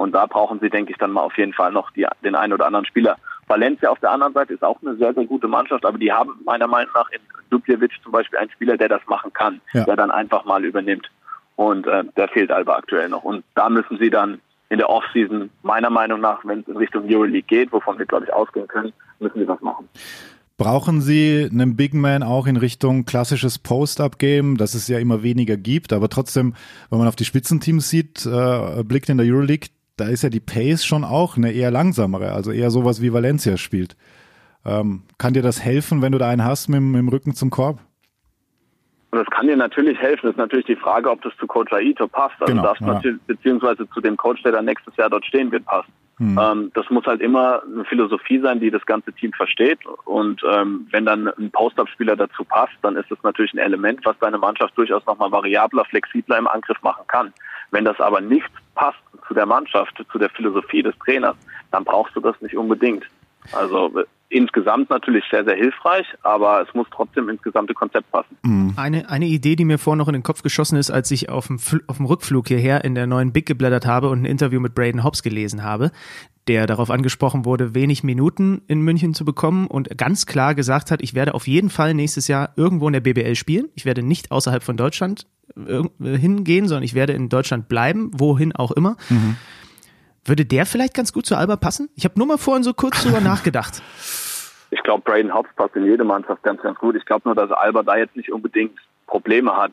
Und 0.00 0.12
da 0.12 0.24
brauchen 0.24 0.60
sie, 0.60 0.70
denke 0.70 0.92
ich, 0.92 0.98
dann 0.98 1.10
mal 1.10 1.20
auf 1.20 1.36
jeden 1.36 1.52
Fall 1.52 1.72
noch 1.72 1.90
die, 1.90 2.06
den 2.24 2.34
einen 2.34 2.54
oder 2.54 2.64
anderen 2.64 2.86
Spieler. 2.86 3.18
Valencia 3.48 3.90
auf 3.90 4.00
der 4.00 4.10
anderen 4.10 4.32
Seite 4.32 4.54
ist 4.54 4.64
auch 4.64 4.78
eine 4.80 4.96
sehr, 4.96 5.12
sehr 5.12 5.26
gute 5.26 5.46
Mannschaft, 5.46 5.84
aber 5.84 5.98
die 5.98 6.10
haben 6.10 6.40
meiner 6.46 6.66
Meinung 6.66 6.90
nach 6.94 7.10
in 7.10 7.20
Dubljevic 7.50 7.92
zum 8.02 8.12
Beispiel 8.12 8.38
einen 8.38 8.50
Spieler, 8.50 8.78
der 8.78 8.88
das 8.88 9.02
machen 9.08 9.30
kann, 9.34 9.60
ja. 9.74 9.84
der 9.84 9.96
dann 9.96 10.10
einfach 10.10 10.46
mal 10.46 10.64
übernimmt. 10.64 11.10
Und 11.56 11.86
äh, 11.86 12.04
der 12.16 12.28
fehlt 12.28 12.50
Alba 12.50 12.76
aktuell 12.76 13.10
noch. 13.10 13.24
Und 13.24 13.44
da 13.54 13.68
müssen 13.68 13.98
sie 13.98 14.08
dann 14.08 14.40
in 14.70 14.78
der 14.78 14.88
Offseason, 14.88 15.50
meiner 15.62 15.90
Meinung 15.90 16.22
nach, 16.22 16.42
wenn 16.46 16.60
es 16.60 16.68
in 16.68 16.78
Richtung 16.78 17.04
Euroleague 17.06 17.42
geht, 17.42 17.70
wovon 17.70 17.98
wir, 17.98 18.06
glaube 18.06 18.24
ich, 18.24 18.32
ausgehen 18.32 18.68
können, 18.68 18.94
müssen 19.18 19.38
sie 19.38 19.48
was 19.48 19.60
machen. 19.60 19.86
Brauchen 20.56 21.02
Sie 21.02 21.48
einen 21.50 21.76
Big 21.76 21.92
Man 21.92 22.22
auch 22.22 22.46
in 22.46 22.56
Richtung 22.56 23.04
klassisches 23.04 23.58
Post-Up-Game, 23.58 24.56
das 24.56 24.74
es 24.74 24.88
ja 24.88 24.98
immer 24.98 25.22
weniger 25.22 25.58
gibt, 25.58 25.92
aber 25.92 26.08
trotzdem, 26.08 26.54
wenn 26.88 26.98
man 26.98 27.08
auf 27.08 27.16
die 27.16 27.24
Spitzenteams 27.24 27.88
sieht, 27.88 28.26
äh, 28.26 28.82
blickt 28.84 29.08
in 29.08 29.16
der 29.16 29.26
Euroleague, 29.26 29.68
da 30.00 30.08
ist 30.08 30.22
ja 30.22 30.28
die 30.28 30.40
Pace 30.40 30.84
schon 30.84 31.04
auch 31.04 31.36
eine 31.36 31.52
eher 31.52 31.70
langsamere, 31.70 32.32
also 32.32 32.50
eher 32.50 32.70
sowas 32.70 33.02
wie 33.02 33.12
Valencia 33.12 33.56
spielt. 33.56 33.96
Ähm, 34.64 35.02
kann 35.18 35.34
dir 35.34 35.42
das 35.42 35.62
helfen, 35.62 36.02
wenn 36.02 36.12
du 36.12 36.18
da 36.18 36.28
einen 36.28 36.44
hast 36.44 36.68
mit, 36.68 36.80
mit 36.80 36.98
dem 36.98 37.08
Rücken 37.08 37.34
zum 37.34 37.50
Korb? 37.50 37.80
das 39.12 39.26
kann 39.30 39.46
dir 39.46 39.56
natürlich 39.56 39.98
helfen. 39.98 40.26
Das 40.26 40.32
ist 40.32 40.38
natürlich 40.38 40.66
die 40.66 40.76
Frage, 40.76 41.10
ob 41.10 41.20
das 41.22 41.36
zu 41.36 41.46
Coach 41.46 41.72
Aito 41.72 42.06
passt. 42.06 42.36
Also 42.40 42.52
genau, 42.52 42.62
das 42.62 42.78
ja. 42.80 42.86
natürlich, 42.86 43.20
beziehungsweise 43.22 43.88
zu 43.90 44.00
dem 44.00 44.16
Coach, 44.16 44.42
der 44.42 44.52
dann 44.52 44.66
nächstes 44.66 44.96
Jahr 44.96 45.10
dort 45.10 45.24
stehen 45.26 45.50
wird, 45.50 45.64
passt. 45.64 45.88
Mhm. 46.18 46.38
Ähm, 46.40 46.70
das 46.74 46.88
muss 46.90 47.06
halt 47.06 47.20
immer 47.20 47.62
eine 47.62 47.84
Philosophie 47.84 48.40
sein, 48.40 48.60
die 48.60 48.70
das 48.70 48.84
ganze 48.86 49.12
Team 49.12 49.32
versteht. 49.32 49.80
Und 50.04 50.42
ähm, 50.52 50.86
wenn 50.90 51.06
dann 51.06 51.28
ein 51.28 51.50
Post-Up-Spieler 51.50 52.14
dazu 52.14 52.44
passt, 52.44 52.74
dann 52.82 52.96
ist 52.96 53.10
das 53.10 53.18
natürlich 53.22 53.52
ein 53.54 53.58
Element, 53.58 54.00
was 54.04 54.18
deine 54.20 54.38
Mannschaft 54.38 54.76
durchaus 54.76 55.04
nochmal 55.06 55.32
variabler, 55.32 55.84
flexibler 55.86 56.38
im 56.38 56.46
Angriff 56.46 56.80
machen 56.82 57.04
kann. 57.08 57.32
Wenn 57.72 57.84
das 57.84 57.98
aber 58.00 58.20
nicht 58.20 58.50
passt 58.80 58.98
zu 59.28 59.34
der 59.34 59.44
Mannschaft, 59.44 60.02
zu 60.10 60.18
der 60.18 60.30
Philosophie 60.30 60.82
des 60.82 60.94
Trainers, 61.04 61.36
dann 61.70 61.84
brauchst 61.84 62.16
du 62.16 62.20
das 62.20 62.34
nicht 62.40 62.56
unbedingt. 62.56 63.04
Also 63.52 63.92
insgesamt 64.30 64.88
natürlich 64.90 65.24
sehr, 65.30 65.44
sehr 65.44 65.56
hilfreich, 65.56 66.06
aber 66.22 66.62
es 66.62 66.72
muss 66.72 66.86
trotzdem 66.90 67.28
ins 67.28 67.42
gesamte 67.42 67.74
Konzept 67.74 68.10
passen. 68.10 68.38
Mhm. 68.42 68.74
Eine, 68.76 69.10
eine 69.10 69.26
Idee, 69.26 69.56
die 69.56 69.64
mir 69.64 69.78
vorhin 69.78 69.98
noch 69.98 70.08
in 70.08 70.14
den 70.14 70.22
Kopf 70.22 70.42
geschossen 70.42 70.76
ist, 70.76 70.90
als 70.90 71.10
ich 71.10 71.28
auf 71.28 71.48
dem, 71.48 71.58
auf 71.88 71.96
dem 71.98 72.06
Rückflug 72.06 72.48
hierher 72.48 72.84
in 72.84 72.94
der 72.94 73.06
neuen 73.06 73.32
Big 73.32 73.44
geblättert 73.44 73.86
habe 73.86 74.08
und 74.08 74.22
ein 74.22 74.24
Interview 74.24 74.60
mit 74.60 74.74
Braden 74.74 75.04
Hobbs 75.04 75.22
gelesen 75.22 75.62
habe, 75.62 75.90
der 76.50 76.66
darauf 76.66 76.90
angesprochen 76.90 77.44
wurde, 77.44 77.76
wenig 77.76 78.02
Minuten 78.02 78.62
in 78.66 78.80
München 78.80 79.14
zu 79.14 79.24
bekommen 79.24 79.68
und 79.68 79.96
ganz 79.96 80.26
klar 80.26 80.56
gesagt 80.56 80.90
hat, 80.90 81.00
ich 81.00 81.14
werde 81.14 81.34
auf 81.34 81.46
jeden 81.46 81.70
Fall 81.70 81.94
nächstes 81.94 82.26
Jahr 82.26 82.50
irgendwo 82.56 82.88
in 82.88 82.92
der 82.92 82.98
BBL 82.98 83.36
spielen. 83.36 83.68
Ich 83.76 83.84
werde 83.84 84.02
nicht 84.02 84.32
außerhalb 84.32 84.64
von 84.64 84.76
Deutschland 84.76 85.28
äh, 85.56 85.84
hingehen, 86.00 86.66
sondern 86.66 86.82
ich 86.82 86.94
werde 86.94 87.12
in 87.12 87.28
Deutschland 87.28 87.68
bleiben, 87.68 88.10
wohin 88.12 88.52
auch 88.52 88.72
immer. 88.72 88.96
Mhm. 89.10 89.36
Würde 90.24 90.44
der 90.44 90.66
vielleicht 90.66 90.94
ganz 90.94 91.12
gut 91.12 91.24
zu 91.24 91.36
Alba 91.36 91.54
passen? 91.54 91.88
Ich 91.94 92.04
habe 92.04 92.18
nur 92.18 92.26
mal 92.26 92.36
vorhin 92.36 92.64
so 92.64 92.74
kurz 92.74 93.00
drüber 93.04 93.20
nachgedacht. 93.20 93.80
Ich 94.72 94.82
glaube, 94.82 95.04
Braden 95.04 95.32
Hobbs 95.32 95.50
passt 95.54 95.76
in 95.76 95.84
jede 95.84 96.02
Mannschaft 96.02 96.42
ganz, 96.42 96.60
ganz 96.62 96.76
gut. 96.80 96.96
Ich 96.96 97.04
glaube 97.04 97.22
nur, 97.26 97.36
dass 97.36 97.52
Alba 97.52 97.84
da 97.84 97.96
jetzt 97.96 98.16
nicht 98.16 98.32
unbedingt 98.32 98.76
Probleme 99.06 99.56
hat. 99.56 99.72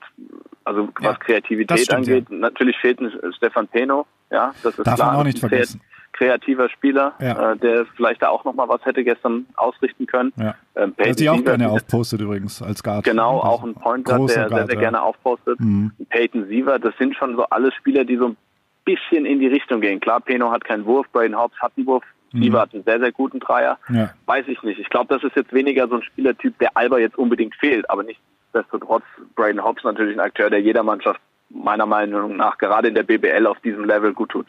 Also 0.63 0.89
was 0.99 1.03
ja, 1.03 1.13
Kreativität 1.15 1.79
stimmt, 1.79 2.07
angeht, 2.07 2.27
ja. 2.29 2.37
natürlich 2.37 2.77
fehlt 2.77 2.99
ein 2.99 3.11
Stefan 3.35 3.67
Peno, 3.67 4.05
ja, 4.29 4.53
das 4.61 4.77
ist 4.77 4.85
Darf 4.85 4.95
klar. 4.95 5.11
Man 5.13 5.21
auch 5.21 5.23
nicht 5.23 5.39
vergessen. 5.39 5.81
Kreativer 6.17 6.67
Spieler, 6.69 7.13
ja. 7.19 7.51
äh, 7.51 7.57
der 7.57 7.85
vielleicht 7.95 8.23
da 8.23 8.29
auch 8.29 8.43
noch 8.43 8.53
mal 8.53 8.67
was 8.67 8.83
hätte 8.85 9.03
gestern 9.03 9.45
ausrichten 9.55 10.07
können. 10.07 10.33
Ja. 10.35 10.55
Ähm, 10.75 10.93
Was 10.97 11.19
ich 11.19 11.29
auch 11.29 11.43
gerne 11.43 11.69
aufpostet 11.69 12.21
übrigens 12.21 12.61
als 12.61 12.81
Guard. 12.81 13.05
Genau, 13.05 13.39
auch 13.39 13.63
ein 13.63 13.75
Point 13.75 14.05
Guard, 14.05 14.29
der 14.29 14.47
Guard, 14.47 14.49
sehr, 14.49 14.65
sehr 14.65 14.75
ja. 14.75 14.81
gerne 14.81 15.01
aufpostet. 15.01 15.59
Mhm. 15.59 15.91
Peyton 16.09 16.47
Siever, 16.47 16.79
das 16.79 16.97
sind 16.97 17.15
schon 17.15 17.35
so 17.35 17.43
alle 17.45 17.71
Spieler, 17.71 18.03
die 18.03 18.17
so 18.17 18.29
ein 18.29 18.37
bisschen 18.83 19.25
in 19.25 19.39
die 19.39 19.47
Richtung 19.47 19.79
gehen. 19.79 19.99
Klar, 19.99 20.21
Peno 20.21 20.51
hat 20.51 20.65
keinen 20.65 20.85
Wurf, 20.85 21.05
Braden 21.11 21.37
Hobbs 21.37 21.55
hat 21.61 21.73
einen 21.77 21.85
Wurf, 21.85 22.03
mhm. 22.31 22.55
hat 22.55 22.73
einen 22.73 22.83
sehr, 22.83 22.99
sehr 22.99 23.11
guten 23.11 23.39
Dreier. 23.39 23.77
Ja. 23.89 24.09
Weiß 24.25 24.47
ich 24.47 24.63
nicht. 24.63 24.79
Ich 24.79 24.89
glaube, 24.89 25.13
das 25.13 25.23
ist 25.23 25.35
jetzt 25.35 25.53
weniger 25.53 25.87
so 25.87 25.95
ein 25.95 26.03
Spielertyp, 26.03 26.57
der 26.57 26.75
Alba 26.75 26.97
jetzt 26.97 27.17
unbedingt 27.17 27.53
fehlt, 27.55 27.87
aber 27.91 28.03
nichtsdestotrotz 28.03 29.03
Braden 29.35 29.63
Hobbs 29.63 29.83
natürlich 29.83 30.15
ein 30.15 30.21
Akteur, 30.21 30.49
der 30.49 30.61
jeder 30.61 30.81
Mannschaft 30.81 31.21
meiner 31.49 31.85
Meinung 31.85 32.37
nach 32.37 32.57
gerade 32.57 32.87
in 32.87 32.95
der 32.95 33.03
BBL 33.03 33.45
auf 33.45 33.59
diesem 33.59 33.85
Level 33.85 34.13
gut 34.13 34.29
tut. 34.29 34.47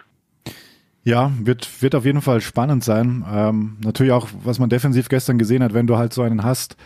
Ja, 1.09 1.33
wird, 1.43 1.81
wird 1.81 1.95
auf 1.95 2.05
jeden 2.05 2.21
Fall 2.21 2.43
spannend 2.43 2.85
sein. 2.85 3.25
Ähm, 3.33 3.79
natürlich 3.83 4.13
auch, 4.13 4.29
was 4.45 4.59
man 4.59 4.69
defensiv 4.69 5.09
gestern 5.09 5.39
gesehen 5.39 5.63
hat, 5.63 5.73
wenn 5.73 5.87
du 5.87 5.97
halt 5.97 6.13
so 6.13 6.21
einen 6.21 6.43
hast, 6.43 6.77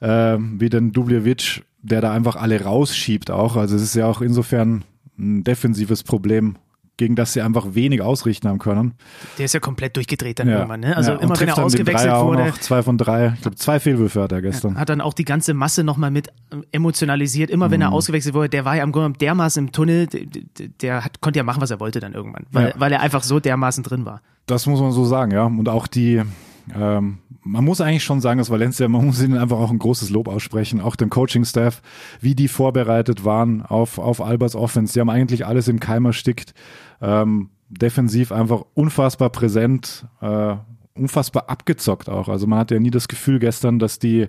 äh, 0.00 0.36
wie 0.36 0.68
den 0.68 0.90
Dubljevic, 0.90 1.62
der 1.80 2.00
da 2.00 2.10
einfach 2.10 2.34
alle 2.34 2.60
rausschiebt 2.60 3.30
auch. 3.30 3.54
Also 3.54 3.76
es 3.76 3.82
ist 3.82 3.94
ja 3.94 4.06
auch 4.06 4.20
insofern 4.20 4.82
ein 5.16 5.44
defensives 5.44 6.02
Problem 6.02 6.56
gegen 6.98 7.14
das 7.16 7.32
sie 7.32 7.40
einfach 7.40 7.74
wenig 7.74 8.02
ausrichten 8.02 8.48
haben 8.48 8.58
können. 8.58 8.92
Der 9.38 9.46
ist 9.46 9.54
ja 9.54 9.60
komplett 9.60 9.96
durchgedreht 9.96 10.38
dann 10.38 10.48
ja. 10.48 10.56
irgendwann. 10.56 10.80
Ne? 10.80 10.94
Also 10.96 11.12
ja, 11.12 11.18
immer 11.18 11.40
wenn 11.40 11.48
er 11.48 11.58
ausgewechselt 11.58 12.12
wurde. 12.12 12.46
Noch, 12.48 12.58
zwei 12.58 12.82
von 12.82 12.98
drei. 12.98 13.32
Ich 13.36 13.40
glaube, 13.40 13.56
zwei 13.56 13.80
Fehlwürfe 13.80 14.20
hat 14.20 14.32
er 14.32 14.42
gestern. 14.42 14.76
Hat 14.76 14.90
dann 14.90 15.00
auch 15.00 15.14
die 15.14 15.24
ganze 15.24 15.54
Masse 15.54 15.84
nochmal 15.84 16.10
mit 16.10 16.28
emotionalisiert. 16.72 17.50
Immer 17.50 17.68
mhm. 17.68 17.72
wenn 17.72 17.80
er 17.80 17.88
mhm. 17.88 17.94
ausgewechselt 17.94 18.34
wurde, 18.34 18.50
der 18.50 18.64
war 18.64 18.76
ja 18.76 18.82
im 18.82 18.92
Grunde 18.92 19.16
dermaßen 19.18 19.64
im 19.64 19.72
Tunnel, 19.72 20.08
der, 20.08 20.68
der 20.80 21.04
hat, 21.04 21.20
konnte 21.20 21.38
ja 21.38 21.44
machen, 21.44 21.62
was 21.62 21.70
er 21.70 21.80
wollte 21.80 22.00
dann 22.00 22.12
irgendwann. 22.12 22.46
Weil, 22.50 22.68
ja. 22.68 22.74
weil 22.76 22.92
er 22.92 23.00
einfach 23.00 23.22
so 23.22 23.40
dermaßen 23.40 23.84
drin 23.84 24.04
war. 24.04 24.20
Das 24.46 24.66
muss 24.66 24.80
man 24.80 24.90
so 24.90 25.04
sagen, 25.04 25.30
ja. 25.30 25.44
Und 25.44 25.68
auch 25.68 25.86
die, 25.86 26.22
ähm, 26.74 27.18
man 27.42 27.64
muss 27.64 27.80
eigentlich 27.80 28.04
schon 28.04 28.20
sagen, 28.20 28.38
dass 28.38 28.50
Valencia, 28.50 28.88
man 28.88 29.06
muss 29.06 29.22
ihnen 29.22 29.38
einfach 29.38 29.58
auch 29.58 29.70
ein 29.70 29.78
großes 29.78 30.10
Lob 30.10 30.28
aussprechen, 30.28 30.80
auch 30.80 30.96
dem 30.96 31.10
Coaching-Staff, 31.10 31.80
wie 32.20 32.34
die 32.34 32.48
vorbereitet 32.48 33.24
waren 33.24 33.62
auf, 33.62 33.98
auf 33.98 34.20
Albers 34.20 34.54
Offense. 34.54 34.92
Die 34.92 35.00
haben 35.00 35.10
eigentlich 35.10 35.46
alles 35.46 35.68
im 35.68 35.80
Keim 35.80 36.04
erstickt. 36.04 36.52
Ähm, 37.00 37.50
defensiv 37.68 38.32
einfach 38.32 38.62
unfassbar 38.74 39.30
präsent, 39.30 40.06
äh, 40.20 40.56
unfassbar 40.94 41.48
abgezockt 41.48 42.08
auch. 42.08 42.28
Also 42.28 42.46
man 42.46 42.58
hatte 42.58 42.74
ja 42.74 42.80
nie 42.80 42.90
das 42.90 43.08
Gefühl 43.08 43.38
gestern, 43.38 43.78
dass 43.78 43.98
die 43.98 44.28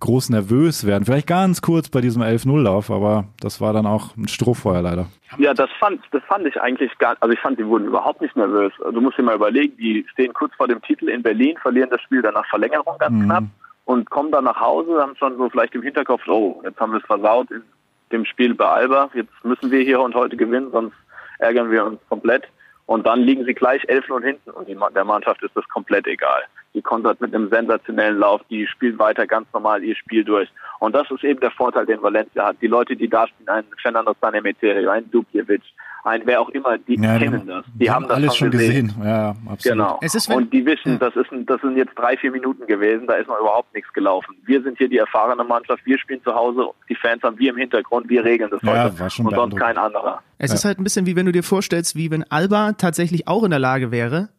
groß 0.00 0.30
nervös 0.30 0.86
werden. 0.86 1.04
Vielleicht 1.04 1.26
ganz 1.26 1.62
kurz 1.62 1.88
bei 1.88 2.00
diesem 2.00 2.22
11-0-Lauf, 2.22 2.90
aber 2.90 3.24
das 3.40 3.60
war 3.60 3.72
dann 3.72 3.86
auch 3.86 4.16
ein 4.16 4.28
Strohfeuer 4.28 4.82
leider. 4.82 5.06
Ja, 5.38 5.54
das 5.54 5.70
fand, 5.78 6.00
das 6.10 6.22
fand 6.24 6.46
ich 6.46 6.60
eigentlich 6.60 6.96
gar, 6.98 7.16
also 7.20 7.32
ich 7.32 7.40
fand, 7.40 7.58
die 7.58 7.66
wurden 7.66 7.86
überhaupt 7.86 8.20
nicht 8.20 8.34
nervös. 8.34 8.72
Du 8.78 9.00
musst 9.00 9.18
dir 9.18 9.22
mal 9.22 9.36
überlegen, 9.36 9.76
die 9.76 10.06
stehen 10.12 10.32
kurz 10.32 10.54
vor 10.56 10.68
dem 10.68 10.82
Titel 10.82 11.08
in 11.08 11.22
Berlin, 11.22 11.56
verlieren 11.60 11.90
das 11.90 12.00
Spiel 12.00 12.22
dann 12.22 12.34
nach 12.34 12.46
Verlängerung 12.48 12.96
ganz 12.98 13.14
mhm. 13.14 13.24
knapp 13.26 13.44
und 13.84 14.10
kommen 14.10 14.32
dann 14.32 14.44
nach 14.44 14.60
Hause, 14.60 15.00
haben 15.00 15.16
schon 15.16 15.36
so 15.36 15.48
vielleicht 15.50 15.74
im 15.74 15.82
Hinterkopf, 15.82 16.26
oh, 16.28 16.60
jetzt 16.64 16.80
haben 16.80 16.92
wir 16.92 16.98
es 16.98 17.06
versaut 17.06 17.50
in 17.50 17.62
dem 18.10 18.24
Spiel 18.24 18.54
bei 18.54 18.66
Alba, 18.66 19.10
jetzt 19.14 19.32
müssen 19.44 19.70
wir 19.70 19.80
hier 19.82 20.00
und 20.00 20.14
heute 20.14 20.36
gewinnen, 20.36 20.70
sonst 20.72 20.94
ärgern 21.40 21.70
wir 21.70 21.84
uns 21.84 22.00
komplett. 22.08 22.44
Und 22.86 23.06
dann 23.06 23.20
liegen 23.20 23.44
sie 23.44 23.54
gleich 23.54 23.84
11 23.86 24.10
und 24.10 24.24
hinten 24.24 24.50
und 24.50 24.66
der 24.68 25.04
Mannschaft 25.04 25.42
ist 25.44 25.54
das 25.54 25.68
komplett 25.68 26.08
egal. 26.08 26.42
Die 26.74 26.82
kontert 26.82 27.20
mit 27.20 27.32
einem 27.32 27.48
sensationellen 27.48 28.18
Lauf, 28.18 28.40
die 28.50 28.66
spielen 28.66 28.98
weiter 28.98 29.28
ganz 29.28 29.46
normal 29.52 29.84
ihr 29.84 29.94
Spiel 29.94 30.24
durch. 30.24 30.48
Und 30.80 30.94
das 30.94 31.08
ist 31.10 31.22
eben 31.22 31.38
der 31.38 31.52
Vorteil, 31.52 31.86
den 31.86 32.02
Valencia 32.02 32.46
hat. 32.46 32.56
Die 32.60 32.66
Leute, 32.66 32.96
die 32.96 33.08
da 33.08 33.28
spielen, 33.28 33.48
ein 33.48 33.64
Fernando 33.80 34.12
Sanemeterio, 34.20 34.90
ein 34.90 35.08
Dubjevic, 35.10 35.62
ein 36.04 36.22
wer 36.24 36.40
auch 36.40 36.48
immer, 36.50 36.78
die 36.78 37.00
ja, 37.00 37.18
kennen 37.18 37.46
das. 37.46 37.64
Die, 37.74 37.78
die 37.80 37.90
haben, 37.90 38.08
das 38.08 38.16
alles 38.16 38.36
schon 38.36 38.50
gesehen. 38.50 38.88
gesehen. 38.88 39.04
Ja, 39.04 39.30
absolut. 39.46 39.62
Genau. 39.62 39.98
Es 40.02 40.14
ist, 40.14 40.28
und 40.30 40.52
die 40.52 40.64
wissen, 40.64 40.92
ja. 40.92 40.98
das, 40.98 41.16
ist 41.16 41.28
das 41.46 41.60
sind 41.60 41.76
jetzt 41.76 41.94
drei, 41.96 42.16
vier 42.16 42.30
Minuten 42.30 42.66
gewesen, 42.66 43.06
da 43.06 43.14
ist 43.14 43.28
noch 43.28 43.38
überhaupt 43.38 43.74
nichts 43.74 43.92
gelaufen. 43.92 44.36
Wir 44.44 44.62
sind 44.62 44.78
hier 44.78 44.88
die 44.88 44.98
erfahrene 44.98 45.44
Mannschaft, 45.44 45.84
wir 45.84 45.98
spielen 45.98 46.22
zu 46.22 46.34
Hause, 46.34 46.68
die 46.88 46.94
Fans 46.94 47.22
haben 47.22 47.38
wir 47.38 47.50
im 47.50 47.56
Hintergrund, 47.56 48.08
wir 48.08 48.24
regeln 48.24 48.50
das 48.50 48.62
ja, 48.62 48.84
heute. 48.84 48.98
War 48.98 49.10
schon 49.10 49.26
und 49.26 49.34
sonst 49.34 49.56
kein 49.56 49.76
anderer. 49.76 50.22
Es 50.38 50.52
ist 50.52 50.64
halt 50.64 50.78
ein 50.78 50.84
bisschen 50.84 51.06
wie 51.06 51.16
wenn 51.16 51.26
du 51.26 51.32
dir 51.32 51.42
vorstellst, 51.42 51.96
wie 51.96 52.10
wenn 52.10 52.24
Alba 52.30 52.72
tatsächlich 52.72 53.28
auch 53.28 53.44
in 53.44 53.50
der 53.50 53.58
Lage 53.58 53.90
wäre, 53.90 54.30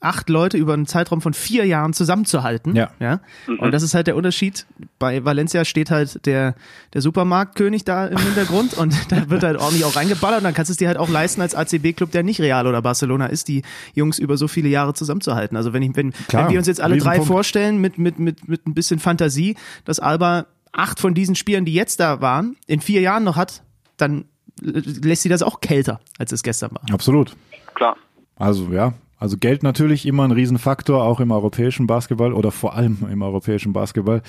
acht 0.00 0.30
Leute 0.30 0.56
über 0.56 0.72
einen 0.72 0.86
Zeitraum 0.86 1.20
von 1.20 1.34
vier 1.34 1.66
Jahren 1.66 1.92
zusammenzuhalten. 1.92 2.74
Ja. 2.74 2.90
ja? 2.98 3.20
Mhm. 3.46 3.58
Und 3.60 3.72
das 3.72 3.82
ist 3.82 3.94
halt 3.94 4.06
der 4.06 4.16
Unterschied. 4.16 4.66
Bei 4.98 5.24
Valencia 5.24 5.64
steht 5.66 5.90
halt 5.90 6.24
der, 6.26 6.54
der 6.94 7.02
Supermarktkönig 7.02 7.84
da 7.84 8.06
im 8.06 8.18
Hintergrund 8.18 8.74
und 8.74 8.94
da 9.12 9.28
wird 9.28 9.42
halt 9.42 9.58
ordentlich 9.58 9.84
auch 9.84 9.96
reingeballert 9.96 10.38
und 10.38 10.44
dann 10.44 10.54
kannst 10.54 10.70
du 10.70 10.72
es 10.72 10.78
dir 10.78 10.88
halt 10.88 10.96
auch 10.96 11.10
leisten 11.10 11.42
als 11.42 11.54
ACB-Club, 11.54 12.10
der 12.10 12.22
nicht 12.22 12.40
Real 12.40 12.66
oder 12.66 12.80
Barcelona 12.80 13.26
ist, 13.26 13.48
die 13.48 13.62
Jungs 13.94 14.18
über 14.18 14.38
so 14.38 14.48
viele 14.48 14.68
Jahre 14.68 14.94
zusammenzuhalten. 14.94 15.56
Also 15.56 15.74
wenn 15.74 15.82
ich, 15.82 15.94
wenn, 15.94 16.12
Klar, 16.28 16.44
wenn 16.44 16.52
wir 16.52 16.58
uns 16.58 16.66
jetzt 16.66 16.80
alle 16.80 16.96
drei 16.96 17.20
vorstellen 17.20 17.78
mit, 17.78 17.98
mit, 17.98 18.18
mit, 18.18 18.48
mit 18.48 18.66
ein 18.66 18.74
bisschen 18.74 18.98
Fantasie, 18.98 19.56
dass 19.84 20.00
Alba 20.00 20.46
acht 20.72 20.98
von 20.98 21.14
diesen 21.14 21.34
Spielern, 21.34 21.66
die 21.66 21.74
jetzt 21.74 22.00
da 22.00 22.22
waren, 22.22 22.56
in 22.66 22.80
vier 22.80 23.02
Jahren 23.02 23.24
noch 23.24 23.36
hat, 23.36 23.62
dann 23.98 24.24
lässt 24.62 25.22
sie 25.22 25.28
das 25.28 25.42
auch 25.42 25.60
kälter, 25.60 26.00
als 26.18 26.32
es 26.32 26.42
gestern 26.42 26.70
war. 26.72 26.82
Absolut. 26.92 27.36
Klar. 27.74 27.96
Also 28.36 28.68
ja, 28.72 28.94
also 29.20 29.36
Geld 29.36 29.62
natürlich 29.62 30.06
immer 30.06 30.24
ein 30.24 30.32
Riesenfaktor, 30.32 31.04
auch 31.04 31.20
im 31.20 31.30
europäischen 31.30 31.86
Basketball 31.86 32.32
oder 32.32 32.50
vor 32.50 32.74
allem 32.74 33.06
im 33.12 33.20
europäischen 33.20 33.74
Basketball. 33.74 34.22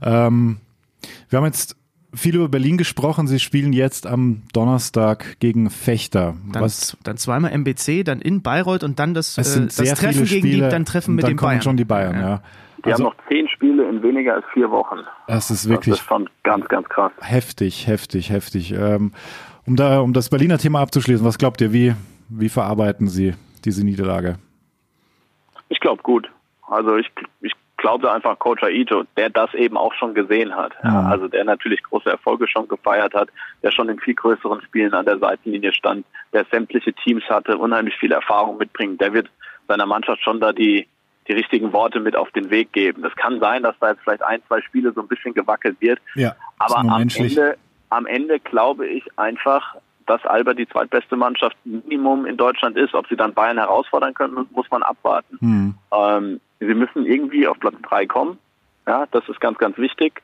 Ähm, 0.00 0.58
wir 1.28 1.38
haben 1.38 1.46
jetzt 1.46 1.76
viel 2.14 2.36
über 2.36 2.48
Berlin 2.48 2.76
gesprochen. 2.76 3.26
Sie 3.26 3.40
spielen 3.40 3.72
jetzt 3.72 4.06
am 4.06 4.42
Donnerstag 4.52 5.40
gegen 5.40 5.68
Fechter. 5.68 6.36
Dann, 6.52 6.62
Was, 6.62 6.96
dann 7.02 7.16
zweimal 7.16 7.50
MBC, 7.50 8.04
dann 8.04 8.20
in 8.20 8.40
Bayreuth 8.40 8.84
und 8.84 9.00
dann 9.00 9.14
das, 9.14 9.36
äh, 9.36 9.66
das 9.66 9.76
Treffen 9.98 10.24
gegen 10.24 10.46
die 10.46 10.60
dann 10.60 10.84
Treffen 10.84 11.16
mit 11.16 11.24
dann 11.24 11.32
den 11.32 11.36
Bayern. 11.36 11.62
schon 11.62 11.76
die 11.76 11.84
Bayern, 11.84 12.14
ja. 12.14 12.20
ja. 12.20 12.42
Die 12.84 12.92
also, 12.92 13.04
haben 13.04 13.10
noch 13.10 13.28
zehn 13.28 13.48
Spiele 13.48 13.88
in 13.88 14.02
weniger 14.02 14.34
als 14.34 14.44
vier 14.54 14.70
Wochen. 14.70 14.98
Das 15.26 15.50
ist 15.50 15.68
wirklich 15.68 15.96
das 15.96 16.00
ist 16.00 16.06
schon 16.06 16.30
ganz, 16.44 16.66
ganz 16.68 16.88
krass. 16.88 17.12
Heftig, 17.20 17.88
heftig, 17.88 18.30
heftig. 18.30 18.72
Ähm, 18.72 19.12
um, 19.66 19.74
da, 19.74 20.00
um 20.00 20.12
das 20.12 20.30
Berliner 20.30 20.56
Thema 20.56 20.80
abzuschließen, 20.80 21.26
was 21.26 21.36
glaubt 21.36 21.60
ihr, 21.60 21.72
wie, 21.72 21.94
wie 22.28 22.48
verarbeiten 22.48 23.08
Sie 23.08 23.34
diese 23.64 23.84
Niederlage? 23.84 24.38
Ich 25.68 25.80
glaube 25.80 26.02
gut. 26.02 26.30
Also 26.66 26.96
ich, 26.96 27.10
ich 27.40 27.52
glaube 27.80 28.12
einfach 28.12 28.38
Coach 28.38 28.62
Aito, 28.62 29.04
der 29.16 29.30
das 29.30 29.52
eben 29.54 29.76
auch 29.76 29.94
schon 29.94 30.14
gesehen 30.14 30.54
hat. 30.54 30.72
Ja, 30.84 31.02
also 31.02 31.28
der 31.28 31.44
natürlich 31.44 31.82
große 31.82 32.10
Erfolge 32.10 32.46
schon 32.46 32.68
gefeiert 32.68 33.14
hat, 33.14 33.30
der 33.62 33.72
schon 33.72 33.88
in 33.88 33.98
viel 33.98 34.14
größeren 34.14 34.60
Spielen 34.62 34.94
an 34.94 35.06
der 35.06 35.18
Seitenlinie 35.18 35.72
stand, 35.72 36.06
der 36.32 36.44
sämtliche 36.50 36.92
Teams 36.92 37.24
hatte, 37.28 37.56
unheimlich 37.58 37.96
viel 37.96 38.12
Erfahrung 38.12 38.58
mitbringt. 38.58 39.00
Der 39.00 39.12
wird 39.12 39.28
seiner 39.66 39.86
Mannschaft 39.86 40.22
schon 40.22 40.40
da 40.40 40.52
die, 40.52 40.86
die 41.26 41.32
richtigen 41.32 41.72
Worte 41.72 42.00
mit 42.00 42.16
auf 42.16 42.30
den 42.32 42.50
Weg 42.50 42.72
geben. 42.72 43.02
Das 43.02 43.14
kann 43.16 43.40
sein, 43.40 43.62
dass 43.62 43.76
da 43.80 43.90
jetzt 43.90 44.02
vielleicht 44.02 44.22
ein, 44.22 44.42
zwei 44.46 44.60
Spiele 44.60 44.92
so 44.92 45.00
ein 45.00 45.08
bisschen 45.08 45.32
gewackelt 45.34 45.80
wird. 45.80 46.00
Ja, 46.14 46.36
aber 46.58 46.78
am 46.78 47.08
Ende, 47.08 47.56
am 47.88 48.06
Ende 48.06 48.40
glaube 48.40 48.86
ich 48.86 49.04
einfach, 49.16 49.76
dass 50.10 50.26
Alba 50.26 50.54
die 50.54 50.68
zweitbeste 50.68 51.14
Mannschaft 51.14 51.56
Minimum 51.64 52.26
in 52.26 52.36
Deutschland 52.36 52.76
ist. 52.76 52.94
Ob 52.94 53.06
sie 53.06 53.14
dann 53.14 53.32
Bayern 53.32 53.58
herausfordern 53.58 54.12
können, 54.12 54.48
muss 54.50 54.68
man 54.68 54.82
abwarten. 54.82 55.38
Hm. 55.38 55.74
Ähm, 55.92 56.40
sie 56.58 56.74
müssen 56.74 57.06
irgendwie 57.06 57.46
auf 57.46 57.60
Platz 57.60 57.76
drei 57.88 58.06
kommen. 58.06 58.36
Ja, 58.88 59.06
das 59.12 59.28
ist 59.28 59.40
ganz, 59.40 59.58
ganz 59.58 59.78
wichtig. 59.78 60.20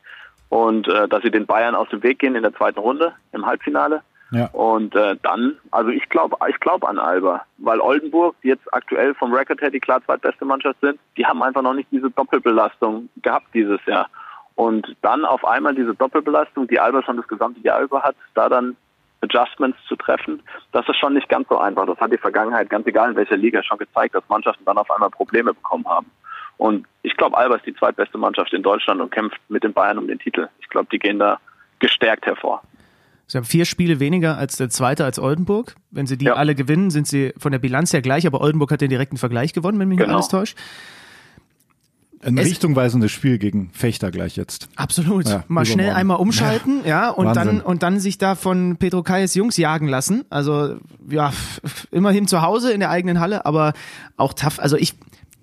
Und 0.48 0.88
äh, 0.88 1.06
dass 1.06 1.22
sie 1.22 1.30
den 1.30 1.46
Bayern 1.46 1.76
aus 1.76 1.88
dem 1.90 2.02
Weg 2.02 2.18
gehen 2.18 2.34
in 2.34 2.42
der 2.42 2.52
zweiten 2.52 2.80
Runde 2.80 3.12
im 3.30 3.46
Halbfinale. 3.46 4.02
Ja. 4.32 4.46
Und 4.46 4.96
äh, 4.96 5.14
dann, 5.22 5.56
also 5.70 5.90
ich 5.90 6.08
glaube, 6.08 6.36
ich 6.48 6.58
glaube 6.58 6.88
an 6.88 6.98
Alba, 6.98 7.42
weil 7.58 7.80
Oldenburg, 7.80 8.34
die 8.42 8.48
jetzt 8.48 8.74
aktuell 8.74 9.14
vom 9.14 9.32
Record 9.32 9.60
her 9.60 9.70
die 9.70 9.78
klar 9.78 10.04
zweitbeste 10.04 10.44
Mannschaft 10.44 10.80
sind, 10.80 10.98
die 11.16 11.24
haben 11.24 11.44
einfach 11.44 11.62
noch 11.62 11.74
nicht 11.74 11.92
diese 11.92 12.10
Doppelbelastung 12.10 13.08
gehabt 13.22 13.46
dieses 13.54 13.78
Jahr. 13.86 14.08
Und 14.56 14.96
dann 15.02 15.24
auf 15.24 15.44
einmal 15.44 15.76
diese 15.76 15.94
Doppelbelastung, 15.94 16.66
die 16.66 16.80
Alba 16.80 17.04
schon 17.04 17.18
das 17.18 17.28
gesamte 17.28 17.60
Jahr 17.60 17.82
über 17.82 18.02
hat, 18.02 18.16
da 18.34 18.48
dann 18.48 18.74
Adjustments 19.22 19.78
zu 19.88 19.96
treffen, 19.96 20.42
das 20.72 20.88
ist 20.88 20.98
schon 20.98 21.14
nicht 21.14 21.28
ganz 21.28 21.48
so 21.48 21.58
einfach. 21.58 21.86
Das 21.86 21.98
hat 21.98 22.12
die 22.12 22.18
Vergangenheit, 22.18 22.70
ganz 22.70 22.86
egal 22.86 23.10
in 23.10 23.16
welcher 23.16 23.36
Liga, 23.36 23.62
schon 23.62 23.78
gezeigt, 23.78 24.14
dass 24.14 24.22
Mannschaften 24.28 24.64
dann 24.64 24.78
auf 24.78 24.90
einmal 24.90 25.10
Probleme 25.10 25.54
bekommen 25.54 25.86
haben. 25.88 26.10
Und 26.58 26.86
ich 27.02 27.16
glaube, 27.16 27.36
Alba 27.36 27.56
ist 27.56 27.66
die 27.66 27.74
zweitbeste 27.74 28.18
Mannschaft 28.18 28.52
in 28.52 28.62
Deutschland 28.62 29.00
und 29.00 29.10
kämpft 29.10 29.38
mit 29.48 29.62
den 29.62 29.72
Bayern 29.72 29.98
um 29.98 30.06
den 30.06 30.18
Titel. 30.18 30.48
Ich 30.60 30.68
glaube, 30.68 30.88
die 30.90 30.98
gehen 30.98 31.18
da 31.18 31.38
gestärkt 31.78 32.26
hervor. 32.26 32.62
Sie 33.26 33.36
haben 33.36 33.44
vier 33.44 33.64
Spiele 33.64 33.98
weniger 33.98 34.38
als 34.38 34.56
der 34.56 34.70
zweite 34.70 35.04
als 35.04 35.18
Oldenburg. 35.18 35.74
Wenn 35.90 36.06
sie 36.06 36.16
die 36.16 36.26
ja. 36.26 36.34
alle 36.34 36.54
gewinnen, 36.54 36.90
sind 36.90 37.08
sie 37.08 37.34
von 37.36 37.52
der 37.52 37.58
Bilanz 37.58 37.92
her 37.92 38.00
gleich, 38.00 38.26
aber 38.26 38.40
Oldenburg 38.40 38.70
hat 38.70 38.80
den 38.80 38.90
direkten 38.90 39.16
Vergleich 39.16 39.52
gewonnen, 39.52 39.78
wenn 39.80 39.88
mich 39.88 39.98
genau. 39.98 40.08
nicht 40.08 40.16
alles 40.16 40.28
täuscht. 40.28 40.58
Ein 42.26 42.38
es 42.38 42.46
richtungweisendes 42.46 43.12
Spiel 43.12 43.38
gegen 43.38 43.70
Fechter 43.72 44.10
gleich 44.10 44.36
jetzt. 44.36 44.68
Absolut. 44.74 45.28
Ja, 45.28 45.44
Mal 45.46 45.64
schnell 45.64 45.90
einmal 45.90 46.16
umschalten, 46.16 46.80
ja, 46.82 47.04
ja 47.04 47.10
und 47.10 47.26
Wahnsinn. 47.26 47.46
dann 47.46 47.60
und 47.60 47.82
dann 47.84 48.00
sich 48.00 48.18
da 48.18 48.34
von 48.34 48.76
Pedro 48.78 49.04
Kayes 49.04 49.34
Jungs 49.34 49.56
jagen 49.56 49.86
lassen. 49.86 50.24
Also 50.28 50.76
ja, 51.08 51.32
immerhin 51.92 52.26
zu 52.26 52.42
Hause 52.42 52.72
in 52.72 52.80
der 52.80 52.90
eigenen 52.90 53.20
Halle, 53.20 53.46
aber 53.46 53.74
auch 54.16 54.32
tough. 54.32 54.58
Also 54.58 54.76
ich 54.76 54.94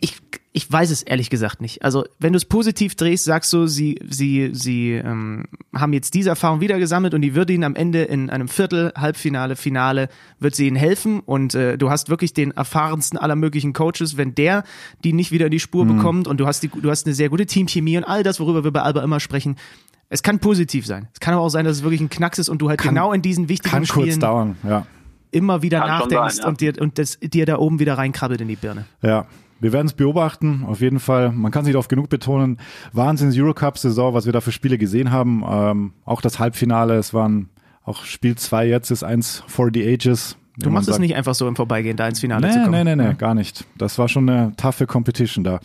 ich 0.02 0.18
ich 0.56 0.72
weiß 0.72 0.92
es 0.92 1.02
ehrlich 1.02 1.32
gesagt 1.32 1.62
nicht. 1.62 1.84
Also 1.84 2.06
wenn 2.20 2.32
du 2.32 2.38
es 2.38 2.46
positiv 2.46 2.94
drehst, 2.94 3.26
sagst 3.26 3.52
du, 3.54 3.66
sie, 3.66 4.00
sie, 4.08 4.52
sie 4.54 4.92
ähm, 4.92 5.46
haben 5.74 5.94
jetzt 5.94 6.14
diese 6.14 6.30
Erfahrung 6.30 6.62
wieder 6.62 6.78
gesammelt 6.78 7.16
und 7.16 7.22
die 7.22 7.34
wird 7.34 7.50
ihnen 7.50 7.64
am 7.64 7.76
Ende 7.76 8.04
in 8.04 8.30
einem 8.30 8.48
Viertel, 8.48 8.94
Halbfinale, 8.96 9.56
Finale, 9.56 10.10
wird 10.40 10.54
sie 10.54 10.68
ihnen 10.68 10.76
helfen 10.76 11.22
und 11.22 11.56
äh, 11.56 11.76
du 11.80 11.90
hast 11.90 12.10
wirklich 12.10 12.34
den 12.34 12.52
erfahrensten 12.52 13.18
aller 13.18 13.36
möglichen 13.36 13.74
Coaches, 13.74 14.16
wenn 14.16 14.36
der 14.36 14.64
die 15.04 15.12
nicht 15.12 15.32
wieder 15.32 15.46
in 15.46 15.52
die 15.52 15.60
Spur 15.60 15.86
mhm. 15.86 15.98
bekommt 15.98 16.28
und 16.28 16.40
du 16.40 16.46
hast 16.46 16.62
die, 16.62 16.68
du 16.70 16.90
hast 16.92 17.08
eine 17.08 17.16
sehr 17.16 17.30
gute 17.30 17.48
Teamchemie 17.48 17.98
und 17.98 18.04
all 18.04 18.22
das, 18.22 18.40
worüber 18.40 18.64
wir 18.64 18.72
bei 18.72 18.84
Alba 18.84 19.04
immer 19.04 19.20
sprechen. 19.20 19.56
Es 20.10 20.22
kann 20.22 20.38
positiv 20.38 20.86
sein. 20.86 21.08
Es 21.14 21.20
kann 21.20 21.34
aber 21.34 21.42
auch 21.42 21.50
sein, 21.50 21.66
dass 21.66 21.78
es 21.78 21.84
wirklich 21.84 22.02
ein 22.02 22.10
Knacks 22.10 22.38
ist 22.38 22.50
und 22.50 22.60
du 22.60 22.70
halt 22.70 22.80
kann, 22.80 22.94
genau 22.94 23.12
in 23.12 23.24
diesen 23.24 23.50
wichtigen 23.50 23.72
kann 23.72 23.86
Spielen 23.88 24.10
kurz 24.10 24.20
dauern, 24.20 24.56
ja. 24.62 24.86
immer 25.32 25.64
wieder 25.64 25.80
kann 25.80 25.88
nachdenkst 25.88 26.36
sein, 26.36 26.44
ja. 26.44 26.48
und 26.48 26.62
dir 26.62 26.74
und 26.80 27.00
das 27.00 27.18
dir 27.20 27.48
da 27.48 27.58
oben 27.58 27.80
wieder 27.80 27.98
reinkrabbelt 27.98 28.40
in 28.40 28.48
die 28.48 28.56
Birne. 28.56 28.86
Ja, 29.02 29.26
wir 29.64 29.72
werden 29.72 29.88
es 29.88 29.94
beobachten, 29.94 30.66
auf 30.68 30.82
jeden 30.82 31.00
Fall. 31.00 31.32
Man 31.32 31.52
kann 31.52 31.64
sich 31.64 31.76
oft 31.78 31.90
genug 31.90 32.10
betonen. 32.10 32.60
Wahnsinns 32.92 33.36
Eurocup-Saison, 33.38 34.14
was 34.14 34.26
wir 34.26 34.34
da 34.34 34.42
für 34.42 34.52
Spiele 34.52 34.78
gesehen 34.78 35.10
haben. 35.10 35.42
Ähm, 35.50 35.94
auch 36.04 36.22
das 36.22 36.38
Halbfinale, 36.38 36.96
es 36.96 37.14
waren 37.14 37.50
auch 37.86 38.04
Spiel 38.04 38.36
2 38.36 38.68
jetzt 38.68 38.92
ist 38.92 39.04
eins 39.04 39.44
for 39.48 39.70
the 39.74 39.86
ages. 39.86 40.38
Du 40.58 40.70
machst 40.70 40.88
es 40.88 41.00
nicht 41.00 41.16
einfach 41.16 41.34
so 41.34 41.48
im 41.48 41.56
Vorbeigehen, 41.56 41.98
da 41.98 42.08
ins 42.08 42.20
Finale 42.20 42.46
nee, 42.46 42.54
zu 42.54 42.60
kommen. 42.60 42.72
Nee, 42.72 42.84
nee, 42.84 42.96
nee, 42.96 43.10
ja. 43.10 43.14
gar 43.14 43.34
nicht. 43.34 43.66
Das 43.78 43.98
war 43.98 44.08
schon 44.08 44.30
eine 44.30 44.54
taffe 44.56 44.86
Competition 44.86 45.44
da. 45.44 45.60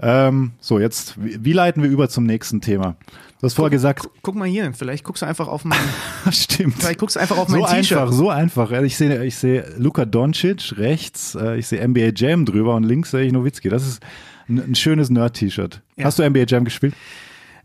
Ähm, 0.00 0.52
so, 0.60 0.78
jetzt, 0.78 1.14
wie 1.18 1.52
leiten 1.52 1.82
wir 1.82 1.88
über 1.88 2.08
zum 2.08 2.24
nächsten 2.24 2.60
Thema? 2.60 2.96
Du 3.38 3.44
hast 3.44 3.54
vorher 3.54 3.70
gesagt. 3.70 4.00
Guck, 4.02 4.12
guck, 4.22 4.34
mal 4.34 4.48
hier, 4.48 4.72
vielleicht 4.72 5.04
guckst 5.04 5.22
du 5.22 5.26
einfach 5.26 5.48
auf 5.48 5.64
mein. 5.64 5.78
Stimmt. 6.30 6.76
Vielleicht 6.78 6.98
guckst 6.98 7.16
du 7.16 7.20
einfach 7.20 7.36
auf 7.36 7.48
mein 7.48 7.60
so 7.60 7.66
T-Shirt. 7.66 7.98
einfach, 7.98 8.12
so 8.12 8.30
einfach. 8.30 8.70
Ich 8.82 8.96
sehe, 8.96 9.24
ich 9.24 9.36
sehe 9.36 9.74
Luka 9.76 10.06
Doncic 10.06 10.78
rechts, 10.78 11.34
äh, 11.34 11.58
ich 11.58 11.66
sehe 11.66 11.86
NBA 11.86 12.12
Jam 12.14 12.46
drüber 12.46 12.74
und 12.76 12.84
links 12.84 13.10
sehe 13.10 13.24
ich 13.24 13.32
Nowitzki. 13.32 13.68
Das 13.68 13.86
ist 13.86 14.02
ein, 14.48 14.58
ein 14.58 14.74
schönes 14.74 15.10
Nerd-T-Shirt. 15.10 15.82
Ja. 15.96 16.06
Hast 16.06 16.18
du 16.18 16.28
NBA 16.28 16.44
Jam 16.46 16.64
gespielt? 16.64 16.94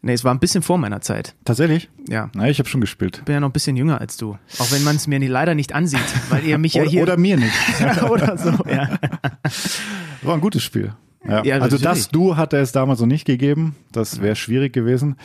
Nee, 0.03 0.13
es 0.13 0.23
war 0.23 0.33
ein 0.33 0.39
bisschen 0.39 0.63
vor 0.63 0.79
meiner 0.79 0.99
Zeit. 1.01 1.35
Tatsächlich? 1.45 1.89
Ja. 2.09 2.31
Na, 2.33 2.49
ich 2.49 2.57
habe 2.57 2.67
schon 2.67 2.81
gespielt. 2.81 3.23
Bin 3.25 3.33
ja 3.33 3.39
noch 3.39 3.49
ein 3.49 3.53
bisschen 3.53 3.77
jünger 3.77 4.01
als 4.01 4.17
du. 4.17 4.37
Auch 4.57 4.71
wenn 4.71 4.83
man 4.83 4.95
es 4.95 5.05
mir 5.05 5.19
leider 5.19 5.53
nicht 5.53 5.73
ansieht, 5.73 5.99
weil 6.29 6.43
ihr 6.43 6.57
mich 6.57 6.73
ja 6.73 6.83
hier. 6.83 7.03
Oder 7.03 7.17
mir 7.17 7.37
nicht. 7.37 7.53
oder 8.09 8.35
so, 8.35 8.51
ja. 8.67 8.97
War 10.23 10.33
ein 10.33 10.41
gutes 10.41 10.63
Spiel. 10.63 10.93
Ja. 11.27 11.43
ja 11.43 11.59
also 11.59 11.77
das 11.77 12.09
Du 12.09 12.37
hatte 12.37 12.57
es 12.57 12.71
damals 12.71 12.99
noch 12.99 13.07
nicht 13.07 13.25
gegeben. 13.25 13.75
Das 13.91 14.21
wäre 14.21 14.35
schwierig 14.35 14.73
gewesen. 14.73 15.17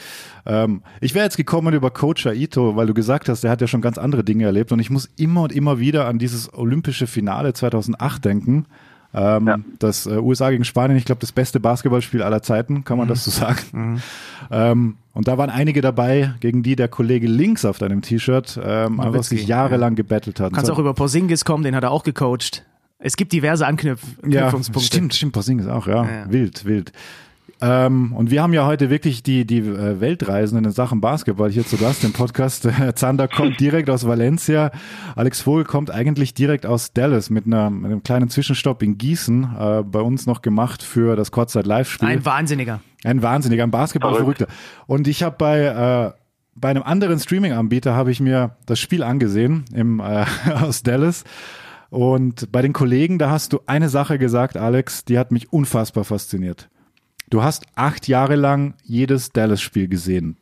Ähm, 0.44 0.82
ich 1.00 1.14
wäre 1.14 1.24
jetzt 1.24 1.36
gekommen 1.36 1.74
über 1.74 1.90
Coach 1.90 2.26
Aito, 2.26 2.76
weil 2.76 2.86
du 2.86 2.94
gesagt 2.94 3.28
hast, 3.28 3.44
er 3.44 3.50
hat 3.50 3.60
ja 3.60 3.66
schon 3.66 3.80
ganz 3.80 3.98
andere 3.98 4.24
Dinge 4.24 4.44
erlebt 4.44 4.72
und 4.72 4.78
ich 4.78 4.90
muss 4.90 5.08
immer 5.16 5.42
und 5.42 5.52
immer 5.52 5.78
wieder 5.78 6.06
an 6.06 6.18
dieses 6.18 6.52
olympische 6.52 7.06
Finale 7.06 7.52
2008 7.54 8.24
denken. 8.24 8.66
Ähm, 9.14 9.46
ja. 9.46 9.56
Das 9.78 10.06
äh, 10.06 10.18
USA 10.18 10.50
gegen 10.50 10.64
Spanien, 10.64 10.98
ich 10.98 11.06
glaube, 11.06 11.20
das 11.20 11.32
beste 11.32 11.58
Basketballspiel 11.58 12.22
aller 12.22 12.42
Zeiten, 12.42 12.84
kann 12.84 12.98
man 12.98 13.06
mhm. 13.06 13.10
das 13.10 13.24
so 13.24 13.30
sagen. 13.30 13.60
Mhm. 13.72 14.02
Ähm, 14.50 14.96
und 15.14 15.28
da 15.28 15.38
waren 15.38 15.48
einige 15.48 15.80
dabei, 15.80 16.34
gegen 16.40 16.62
die 16.62 16.76
der 16.76 16.88
Kollege 16.88 17.26
links 17.26 17.64
auf 17.64 17.78
deinem 17.78 18.02
T-Shirt 18.02 18.60
ähm, 18.62 19.00
einfach 19.00 19.22
sich 19.22 19.46
jahrelang 19.46 19.92
ja. 19.92 19.96
gebettelt 19.96 20.40
hat. 20.40 20.52
Du 20.52 20.56
kannst 20.56 20.70
auch 20.70 20.78
über 20.78 20.92
Porzingis 20.92 21.46
kommen, 21.46 21.64
den 21.64 21.74
hat 21.74 21.84
er 21.84 21.90
auch 21.90 22.02
gecoacht. 22.02 22.64
Es 22.98 23.16
gibt 23.16 23.32
diverse 23.32 23.66
Anknüpf 23.66 24.02
Anknüpfungspunkte. 24.22 24.80
Ja, 24.80 24.86
stimmt, 24.86 25.14
stimmt, 25.14 25.32
Porzingis 25.32 25.66
auch, 25.66 25.86
ja. 25.86 26.04
ja. 26.04 26.30
Wild, 26.30 26.64
wild. 26.64 26.92
Ähm, 27.60 28.12
und 28.12 28.30
wir 28.30 28.42
haben 28.42 28.52
ja 28.52 28.66
heute 28.66 28.90
wirklich 28.90 29.22
die, 29.22 29.46
die 29.46 29.58
äh, 29.58 30.00
Weltreisenden 30.00 30.66
in 30.66 30.70
Sachen 30.72 31.00
Basketball 31.00 31.50
hier 31.50 31.66
zu 31.66 31.78
Gast 31.78 32.04
im 32.04 32.12
Podcast. 32.12 32.68
Zander 32.96 33.28
kommt 33.28 33.60
direkt 33.60 33.88
aus 33.88 34.06
Valencia. 34.06 34.70
Alex 35.14 35.40
Vogel 35.40 35.64
kommt 35.64 35.90
eigentlich 35.90 36.34
direkt 36.34 36.66
aus 36.66 36.92
Dallas 36.92 37.30
mit, 37.30 37.46
einer, 37.46 37.70
mit 37.70 37.90
einem 37.90 38.02
kleinen 38.02 38.28
Zwischenstopp 38.28 38.82
in 38.82 38.98
Gießen, 38.98 39.44
äh, 39.58 39.82
bei 39.82 40.00
uns 40.00 40.26
noch 40.26 40.42
gemacht 40.42 40.82
für 40.82 41.16
das 41.16 41.30
Kurzzeit-Live-Spiel. 41.30 42.08
Ein 42.08 42.24
Wahnsinniger. 42.26 42.80
Ein 43.04 43.22
Wahnsinniger, 43.22 43.64
ein 43.64 43.70
Basketball-Verrückter. 43.70 44.48
Und 44.86 45.08
ich 45.08 45.22
habe 45.22 45.36
bei, 45.38 45.60
äh, 45.60 46.12
bei 46.54 46.68
einem 46.68 46.82
anderen 46.82 47.18
Streaming-Anbieter 47.18 47.94
habe 47.94 48.10
ich 48.10 48.20
mir 48.20 48.56
das 48.66 48.78
Spiel 48.80 49.02
angesehen 49.02 49.64
im, 49.72 50.00
äh, 50.00 50.26
aus 50.60 50.82
Dallas. 50.82 51.24
Und 51.96 52.52
bei 52.52 52.60
den 52.60 52.74
Kollegen, 52.74 53.18
da 53.18 53.30
hast 53.30 53.54
du 53.54 53.60
eine 53.64 53.88
Sache 53.88 54.18
gesagt, 54.18 54.58
Alex, 54.58 55.06
die 55.06 55.18
hat 55.18 55.32
mich 55.32 55.50
unfassbar 55.50 56.04
fasziniert. 56.04 56.68
Du 57.30 57.42
hast 57.42 57.64
acht 57.74 58.06
Jahre 58.06 58.36
lang 58.36 58.74
jedes 58.82 59.32
Dallas-Spiel 59.32 59.88
gesehen. 59.88 60.36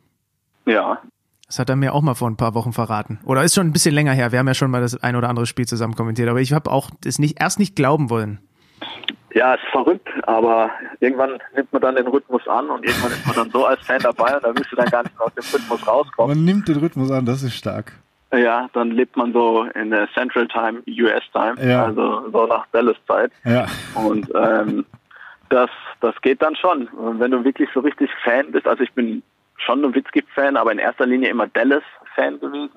Ja. 0.65 1.01
Das 1.47 1.57
hat 1.57 1.69
er 1.69 1.77
mir 1.77 1.93
auch 1.93 2.01
mal 2.01 2.13
vor 2.13 2.29
ein 2.29 2.35
paar 2.35 2.55
Wochen 2.55 2.73
verraten. 2.73 3.19
Oder 3.23 3.45
ist 3.45 3.55
schon 3.55 3.67
ein 3.67 3.71
bisschen 3.71 3.95
länger 3.95 4.11
her. 4.11 4.33
Wir 4.33 4.39
haben 4.39 4.49
ja 4.49 4.53
schon 4.53 4.69
mal 4.69 4.81
das 4.81 5.01
ein 5.01 5.15
oder 5.15 5.29
andere 5.29 5.45
Spiel 5.45 5.65
zusammen 5.65 5.95
kommentiert. 5.95 6.27
Aber 6.27 6.41
ich 6.41 6.51
habe 6.51 6.69
auch 6.69 6.89
das 6.99 7.19
nicht, 7.19 7.39
erst 7.39 7.57
nicht 7.57 7.77
glauben 7.77 8.09
wollen. 8.09 8.39
Ja, 9.33 9.53
ist 9.53 9.63
verrückt, 9.71 10.09
aber 10.23 10.71
irgendwann 10.99 11.39
nimmt 11.55 11.71
man 11.71 11.81
dann 11.81 11.95
den 11.95 12.07
Rhythmus 12.07 12.45
an 12.49 12.69
und 12.69 12.83
irgendwann 12.83 13.11
ist 13.13 13.25
man 13.27 13.35
dann 13.37 13.49
so 13.51 13.65
als 13.65 13.79
Fan 13.79 14.01
dabei 14.01 14.35
und 14.35 14.43
da 14.43 14.53
willst 14.53 14.73
du 14.73 14.75
dann 14.75 14.89
gar 14.89 15.03
nicht 15.03 15.17
mehr 15.17 15.25
aus 15.25 15.33
dem 15.33 15.43
Rhythmus 15.53 15.87
rauskommen. 15.87 16.35
Man 16.35 16.45
nimmt 16.45 16.67
den 16.67 16.79
Rhythmus 16.79 17.11
an, 17.11 17.25
das 17.25 17.43
ist 17.43 17.53
stark. 17.53 17.93
Ja, 18.37 18.69
dann 18.73 18.91
lebt 18.91 19.15
man 19.17 19.33
so 19.33 19.63
in 19.75 19.91
der 19.91 20.07
Central 20.13 20.47
Time, 20.47 20.81
US 20.87 21.23
Time, 21.31 21.55
ja. 21.67 21.85
also 21.85 22.29
so 22.31 22.45
nach 22.47 22.65
Dallas 22.71 22.97
Zeit. 23.07 23.31
Ja. 23.43 23.65
Und 23.95 24.29
ähm, 24.35 24.85
das, 25.49 25.69
das 26.01 26.15
geht 26.21 26.41
dann 26.41 26.55
schon. 26.55 26.89
wenn 27.19 27.31
du 27.31 27.43
wirklich 27.43 27.69
so 27.73 27.79
richtig 27.79 28.09
Fan 28.23 28.51
bist, 28.51 28.67
also 28.67 28.83
ich 28.83 28.91
bin 28.93 29.23
schon 29.57 29.81
Nowitzki-Fan, 29.81 30.57
aber 30.57 30.71
in 30.71 30.79
erster 30.79 31.05
Linie 31.05 31.29
immer 31.29 31.47
Dallas-Fan 31.47 32.39
gewesen. 32.39 32.71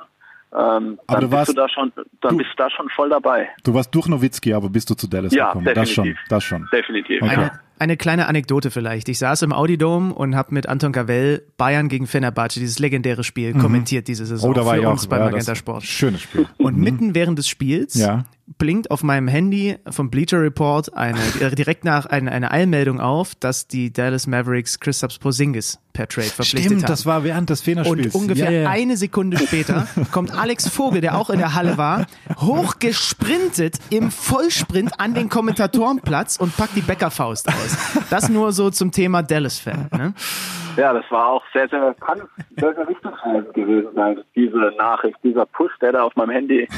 Ähm, 0.53 0.99
aber 1.07 1.21
dann, 1.21 1.33
warst, 1.33 1.49
bist 1.49 1.59
du 1.59 1.63
da 1.63 1.69
schon, 1.69 1.93
dann 2.23 2.33
du, 2.33 2.39
bist 2.39 2.51
du 2.53 2.57
da 2.57 2.71
schon 2.71 2.89
voll 2.91 3.11
dabei. 3.11 3.51
Du 3.65 3.75
warst 3.75 3.95
durch 3.95 4.07
Nowitzki, 4.07 4.55
aber 4.55 4.71
bist 4.71 4.89
du 4.89 4.95
zu 4.95 5.07
Dallas 5.07 5.35
ja, 5.35 5.49
gekommen? 5.49 5.67
Definitiv. 5.67 6.17
Das 6.29 6.45
schon, 6.45 6.63
das 6.63 6.69
schon. 6.69 6.69
Definitiv. 6.73 7.23
Okay. 7.23 7.35
Eine, 7.35 7.61
eine 7.79 7.97
kleine 7.97 8.26
Anekdote 8.26 8.70
vielleicht. 8.70 9.09
Ich 9.09 9.18
saß 9.18 9.43
im 9.43 9.53
Audidome 9.53 10.12
und 10.12 10.35
habe 10.35 10.55
mit 10.55 10.68
Anton 10.68 10.93
Cavell 10.93 11.43
Bayern 11.57 11.89
gegen 11.89 12.07
Fenerbahce, 12.07 12.61
dieses 12.61 12.79
legendäre 12.79 13.24
Spiel, 13.24 13.55
mhm. 13.55 13.61
kommentiert 13.61 14.09
diese 14.09 14.26
Saison 14.26 14.51
oh, 14.51 14.53
da 14.53 14.64
war 14.66 14.74
für 14.74 14.81
ich 14.81 14.87
uns 14.87 15.05
auch, 15.05 15.11
beim 15.11 15.20
ja, 15.20 15.31
Magenta 15.31 15.55
Sport. 15.55 15.85
Schönes 15.85 16.22
Spiel. 16.22 16.47
Und 16.59 16.76
mhm. 16.76 16.85
mitten 16.85 17.14
während 17.14 17.39
des 17.39 17.49
Spiels 17.49 17.95
ja. 17.95 18.24
Blinkt 18.57 18.91
auf 18.91 19.03
meinem 19.03 19.29
Handy 19.29 19.77
vom 19.91 20.11
Bleacher 20.11 20.41
Report 20.41 20.95
eine, 20.95 21.19
äh, 21.41 21.55
direkt 21.55 21.85
nach 21.85 22.07
eine, 22.07 22.33
eine 22.33 22.51
Eilmeldung 22.51 23.01
auf, 23.01 23.35
dass 23.35 23.67
die 23.67 23.93
Dallas 23.93 24.27
Mavericks 24.27 24.81
Christoph 24.81 25.19
Porzingis 25.21 25.79
per 25.93 26.09
Trade 26.09 26.29
verpflichtet 26.29 26.65
Stimmt, 26.65 26.83
haben. 26.85 26.91
das 26.91 27.07
war 27.07 27.25
während 27.25 27.51
des 27.51 27.61
Fehlerspiels. 27.61 28.15
Und 28.15 28.23
ungefähr 28.23 28.51
ja. 28.51 28.71
eine 28.71 28.97
Sekunde 28.97 29.39
später 29.39 29.87
kommt 30.13 30.33
Alex 30.33 30.69
Vogel, 30.69 31.01
der 31.01 31.19
auch 31.19 31.29
in 31.31 31.39
der 31.39 31.55
Halle 31.55 31.77
war, 31.77 32.07
hochgesprintet 32.37 33.79
im 33.91 34.11
Vollsprint 34.11 34.99
an 34.99 35.15
den 35.15 35.29
Kommentatorenplatz 35.29 36.37
und 36.37 36.57
packt 36.57 36.77
die 36.77 36.83
Bäckerfaust 36.83 37.49
aus. 37.49 37.77
Das 38.11 38.29
nur 38.29 38.53
so 38.53 38.71
zum 38.71 38.93
Thema 38.93 39.23
Dallas-Fan. 39.23 39.89
Ne? 39.93 40.15
Ja, 40.79 40.93
das 40.93 41.05
war 41.11 41.26
auch 41.26 41.43
sehr, 41.53 41.68
sehr, 41.68 41.93
kann 42.01 42.22
sehr, 42.57 42.72
sehr 42.74 42.89
richtungsweisend 42.89 43.53
gewesen 43.53 43.89
sein. 43.97 44.22
Diese 44.37 44.57
Nachricht, 44.79 45.16
dieser 45.24 45.45
Push, 45.47 45.72
der 45.81 45.91
da 45.93 46.05
auf 46.05 46.14
meinem 46.14 46.31
Handy 46.31 46.68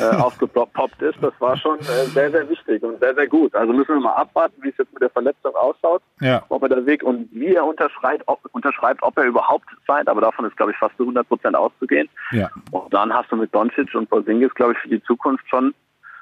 äh, 0.00 0.16
aufgepoppt 0.16 1.02
ist, 1.02 1.18
das 1.20 1.34
war 1.38 1.56
schon 1.58 1.78
äh, 1.80 2.06
sehr, 2.14 2.30
sehr 2.30 2.48
wichtig 2.48 2.82
und 2.82 2.98
sehr, 3.00 3.14
sehr 3.14 3.26
gut. 3.26 3.54
Also 3.54 3.72
müssen 3.74 3.96
wir 3.96 4.00
mal 4.00 4.14
abwarten, 4.14 4.54
wie 4.62 4.70
es 4.70 4.78
jetzt 4.78 4.92
mit 4.94 5.02
der 5.02 5.10
Verletzung 5.10 5.54
ausschaut, 5.54 6.02
Ja. 6.20 6.42
ob 6.48 6.62
er 6.62 6.70
der 6.70 6.86
Weg 6.86 7.02
und 7.02 7.28
wie 7.32 7.54
er 7.54 7.66
unterschreibt, 7.66 8.22
ob, 8.26 8.40
unterschreibt, 8.52 9.02
ob 9.02 9.16
er 9.18 9.24
überhaupt 9.24 9.66
signed, 9.86 10.08
aber 10.08 10.22
davon 10.22 10.46
ist, 10.46 10.56
glaube 10.56 10.72
ich, 10.72 10.78
fast 10.78 10.96
zu 10.96 11.02
100 11.02 11.28
Prozent 11.28 11.54
auszugehen. 11.54 12.08
Ja. 12.30 12.48
Und 12.70 12.92
dann 12.94 13.12
hast 13.12 13.30
du 13.30 13.36
mit 13.36 13.54
Doncic 13.54 13.94
und 13.94 14.08
Porzingis, 14.08 14.54
glaube 14.54 14.72
ich, 14.72 14.78
für 14.78 14.88
die 14.88 15.02
Zukunft 15.02 15.46
schon 15.50 15.74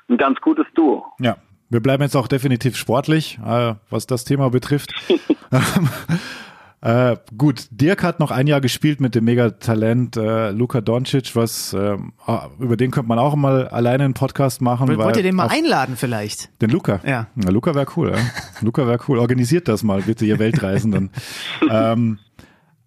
ein 0.08 0.16
ganz 0.16 0.40
gutes 0.40 0.66
Duo. 0.74 1.06
Ja, 1.20 1.36
wir 1.68 1.80
bleiben 1.80 2.02
jetzt 2.02 2.16
auch 2.16 2.26
definitiv 2.26 2.76
sportlich, 2.76 3.38
äh, 3.46 3.74
was 3.88 4.08
das 4.08 4.24
Thema 4.24 4.50
betrifft. 4.50 4.92
äh, 6.82 7.16
gut, 7.36 7.66
Dirk 7.70 8.02
hat 8.02 8.20
noch 8.20 8.30
ein 8.30 8.46
Jahr 8.46 8.60
gespielt 8.62 9.00
mit 9.00 9.14
dem 9.14 9.24
Megatalent 9.24 10.16
äh, 10.16 10.50
Luka 10.50 10.80
Doncic, 10.80 11.36
was 11.36 11.74
ähm, 11.74 12.12
ah, 12.26 12.48
über 12.58 12.76
den 12.76 12.90
könnte 12.90 13.08
man 13.08 13.18
auch 13.18 13.34
mal 13.34 13.68
alleine 13.68 14.04
einen 14.04 14.14
Podcast 14.14 14.62
machen. 14.62 14.88
weil 14.88 14.96
Wollt 14.98 15.16
ihr 15.16 15.22
den 15.22 15.34
mal 15.34 15.46
auf- 15.46 15.52
einladen 15.52 15.96
vielleicht? 15.96 16.50
Den 16.62 16.70
Luca? 16.70 17.00
Ja. 17.04 17.26
Na, 17.34 17.50
Luca 17.50 17.74
wäre 17.74 17.86
cool, 17.96 18.12
ja. 18.12 18.18
Luca 18.62 18.86
wäre 18.86 18.98
cool. 19.08 19.18
Organisiert 19.18 19.68
das 19.68 19.82
mal, 19.82 20.00
bitte, 20.02 20.24
ihr 20.24 20.38
Weltreisenden. 20.38 21.10
ähm, 21.70 22.18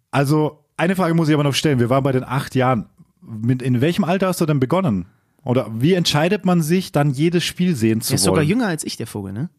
also, 0.09 0.63
eine 0.75 0.95
Frage 0.95 1.13
muss 1.13 1.27
ich 1.29 1.33
aber 1.35 1.43
noch 1.43 1.53
stellen. 1.53 1.79
Wir 1.79 1.89
waren 1.89 2.03
bei 2.03 2.11
den 2.11 2.23
acht 2.23 2.55
Jahren. 2.55 2.87
Mit, 3.21 3.61
in 3.61 3.79
welchem 3.79 4.03
Alter 4.03 4.27
hast 4.27 4.41
du 4.41 4.45
denn 4.45 4.59
begonnen? 4.59 5.05
Oder 5.45 5.67
wie 5.73 5.93
entscheidet 5.93 6.45
man 6.45 6.61
sich, 6.61 6.91
dann 6.91 7.11
jedes 7.11 7.43
Spiel 7.43 7.75
sehen 7.75 8.01
zu 8.01 8.09
Der 8.09 8.15
ist 8.15 8.21
wollen? 8.25 8.35
sogar 8.35 8.43
jünger 8.43 8.67
als 8.67 8.83
ich, 8.83 8.97
der 8.97 9.07
Vogel, 9.07 9.33
ne? 9.33 9.49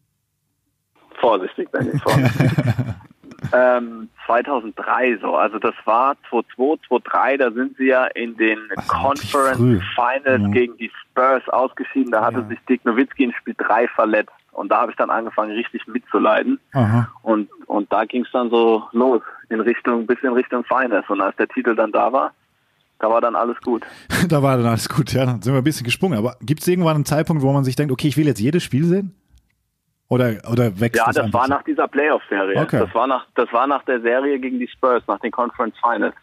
Vorsichtig, 1.21 1.69
ich 1.93 2.01
vorsichtig. 2.01 2.51
ähm, 3.53 4.09
2003 4.25 5.17
so, 5.21 5.35
also 5.35 5.59
das 5.59 5.75
war 5.85 6.15
2002, 6.29 6.87
2003, 6.87 7.37
da 7.37 7.51
sind 7.51 7.77
sie 7.77 7.87
ja 7.87 8.05
in 8.05 8.35
den 8.37 8.59
Conference 8.87 9.57
früh. 9.57 9.79
Finals 9.95 10.41
Mhm. 10.41 10.51
gegen 10.51 10.77
die 10.77 10.91
Spurs 11.01 11.47
ausgeschieden. 11.49 12.11
Da 12.11 12.23
hatte 12.25 12.39
Ja. 12.39 12.47
sich 12.47 12.59
Dick 12.67 12.83
Nowitzki 12.85 13.23
in 13.25 13.33
Spiel 13.33 13.55
3 13.57 13.87
verletzt 13.89 14.31
und 14.51 14.69
da 14.71 14.81
habe 14.81 14.91
ich 14.91 14.97
dann 14.97 15.09
angefangen, 15.09 15.51
richtig 15.51 15.85
mitzuleiden. 15.87 16.59
Aha. 16.73 17.09
Und, 17.23 17.49
und 17.67 17.91
da 17.91 18.05
ging 18.05 18.23
es 18.23 18.31
dann 18.31 18.49
so 18.49 18.83
los, 18.93 19.21
in 19.49 19.59
Richtung, 19.59 20.05
bis 20.07 20.17
in 20.23 20.33
Richtung 20.33 20.63
Finals. 20.63 21.05
Und 21.09 21.21
als 21.21 21.35
der 21.35 21.47
Titel 21.47 21.75
dann 21.75 21.91
da 21.91 22.11
war, 22.11 22.31
da 22.99 23.09
war 23.09 23.19
dann 23.21 23.35
alles 23.35 23.57
gut. 23.61 23.83
da 24.29 24.41
war 24.41 24.55
dann 24.57 24.65
alles 24.67 24.87
gut, 24.89 25.11
ja. 25.13 25.25
Dann 25.25 25.41
sind 25.41 25.53
wir 25.53 25.57
ein 25.59 25.63
bisschen 25.65 25.83
gesprungen. 25.83 26.17
Aber 26.17 26.35
gibt 26.41 26.61
es 26.61 26.67
irgendwann 26.67 26.95
einen 26.95 27.05
Zeitpunkt, 27.05 27.43
wo 27.43 27.51
man 27.51 27.63
sich 27.65 27.75
denkt, 27.75 27.91
okay, 27.91 28.07
ich 28.07 28.15
will 28.17 28.25
jetzt 28.27 28.39
jedes 28.39 28.63
Spiel 28.63 28.85
sehen? 28.85 29.13
Oder, 30.07 30.35
oder 30.51 30.79
wächst 30.79 30.97
Ja, 30.97 31.05
das 31.07 31.15
das 31.15 31.33
war 31.33 31.47
nach 31.47 31.63
dieser 31.63 31.87
Playoff-Serie. 31.87 32.61
Okay. 32.61 32.79
Das 32.79 32.93
war 32.93 33.07
nach, 33.07 33.25
das 33.35 33.51
war 33.51 33.65
nach 33.65 33.83
der 33.85 34.01
Serie 34.01 34.39
gegen 34.39 34.59
die 34.59 34.67
Spurs, 34.67 35.03
nach 35.07 35.19
den 35.19 35.31
Conference 35.31 35.75
Finals, 35.81 36.15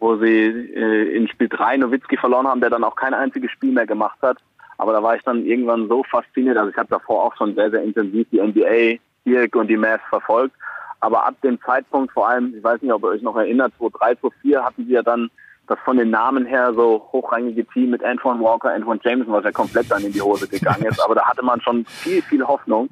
wo 0.00 0.16
sie 0.16 0.26
äh, 0.26 1.16
in 1.16 1.28
Spiel 1.28 1.48
3 1.48 1.76
Nowitzki 1.78 2.16
verloren 2.16 2.48
haben, 2.48 2.60
der 2.60 2.70
dann 2.70 2.82
auch 2.82 2.96
kein 2.96 3.14
einziges 3.14 3.50
Spiel 3.52 3.72
mehr 3.72 3.86
gemacht 3.86 4.18
hat. 4.22 4.38
Aber 4.78 4.92
da 4.92 5.02
war 5.02 5.14
ich 5.14 5.22
dann 5.22 5.44
irgendwann 5.44 5.88
so 5.88 6.02
fasziniert. 6.02 6.56
Also 6.56 6.70
ich 6.70 6.76
habe 6.76 6.88
davor 6.88 7.24
auch 7.24 7.36
schon 7.36 7.54
sehr, 7.54 7.70
sehr 7.70 7.82
intensiv 7.82 8.26
die 8.32 8.40
NBA, 8.40 8.98
Dirk 9.24 9.54
und 9.54 9.68
die 9.68 9.76
Mavs 9.76 10.02
verfolgt. 10.08 10.56
Aber 10.98 11.24
ab 11.24 11.34
dem 11.42 11.60
Zeitpunkt, 11.62 12.12
vor 12.12 12.28
allem, 12.28 12.54
ich 12.56 12.64
weiß 12.64 12.82
nicht, 12.82 12.92
ob 12.92 13.04
ihr 13.04 13.10
euch 13.10 13.22
noch 13.22 13.36
erinnert, 13.36 13.72
2003, 13.78 14.14
2004 14.16 14.64
hatten 14.64 14.86
sie 14.86 14.92
ja 14.92 15.02
dann 15.02 15.30
das 15.68 15.78
von 15.84 15.96
den 15.96 16.10
Namen 16.10 16.44
her 16.46 16.72
so 16.74 17.08
hochrangige 17.12 17.64
Team 17.66 17.90
mit 17.90 18.02
Antoine 18.02 18.40
Walker, 18.40 18.72
Antoine 18.72 19.00
Jameson, 19.02 19.32
was 19.32 19.44
ja 19.44 19.52
komplett 19.52 19.90
dann 19.90 20.04
in 20.04 20.12
die 20.12 20.20
Hose 20.20 20.48
gegangen 20.48 20.84
ist. 20.84 21.00
Aber 21.00 21.14
da 21.14 21.24
hatte 21.24 21.44
man 21.44 21.60
schon 21.60 21.84
viel, 21.86 22.22
viel 22.22 22.44
Hoffnung. 22.44 22.88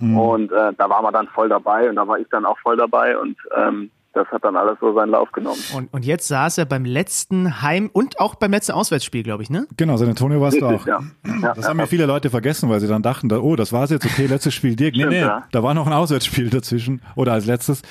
Und 0.00 0.52
äh, 0.52 0.72
da 0.76 0.88
war 0.88 1.02
man 1.02 1.12
dann 1.12 1.26
voll 1.28 1.48
dabei 1.48 1.88
und 1.88 1.96
da 1.96 2.06
war 2.06 2.18
ich 2.18 2.26
dann 2.30 2.44
auch 2.46 2.58
voll 2.58 2.76
dabei 2.76 3.18
und 3.18 3.36
ähm, 3.56 3.90
das 4.14 4.26
hat 4.28 4.44
dann 4.44 4.56
alles 4.56 4.76
so 4.80 4.94
seinen 4.94 5.10
Lauf 5.10 5.30
genommen. 5.32 5.60
Und, 5.74 5.92
und 5.92 6.04
jetzt 6.04 6.28
saß 6.28 6.58
er 6.58 6.64
beim 6.64 6.84
letzten 6.84 7.62
Heim- 7.62 7.90
und 7.92 8.20
auch 8.20 8.34
beim 8.34 8.50
letzten 8.50 8.72
Auswärtsspiel, 8.72 9.22
glaube 9.22 9.42
ich, 9.42 9.50
ne? 9.50 9.66
Genau, 9.76 9.96
San 9.96 10.08
Antonio 10.08 10.40
warst 10.40 10.60
du 10.60 10.66
auch. 10.66 10.86
Ja. 10.86 11.00
Ja, 11.42 11.54
Das 11.54 11.68
haben 11.68 11.78
ja 11.78 11.86
viele 11.86 12.06
Leute 12.06 12.30
vergessen, 12.30 12.68
weil 12.68 12.80
sie 12.80 12.88
dann 12.88 13.02
dachten, 13.02 13.28
da, 13.28 13.38
oh, 13.38 13.54
das 13.54 13.72
war's 13.72 13.90
jetzt, 13.90 14.06
okay, 14.06 14.26
letztes 14.26 14.54
Spiel 14.54 14.76
Dirk. 14.76 14.94
Nee, 14.94 15.00
Stimmt, 15.02 15.12
nee, 15.12 15.20
ja. 15.20 15.44
da 15.52 15.62
war 15.62 15.74
noch 15.74 15.86
ein 15.86 15.92
Auswärtsspiel 15.92 16.50
dazwischen 16.50 17.02
oder 17.16 17.32
als 17.32 17.46
letztes. 17.46 17.82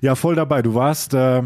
Ja, 0.00 0.14
voll 0.14 0.34
dabei. 0.34 0.62
Du 0.62 0.74
warst 0.74 1.14
äh, 1.14 1.42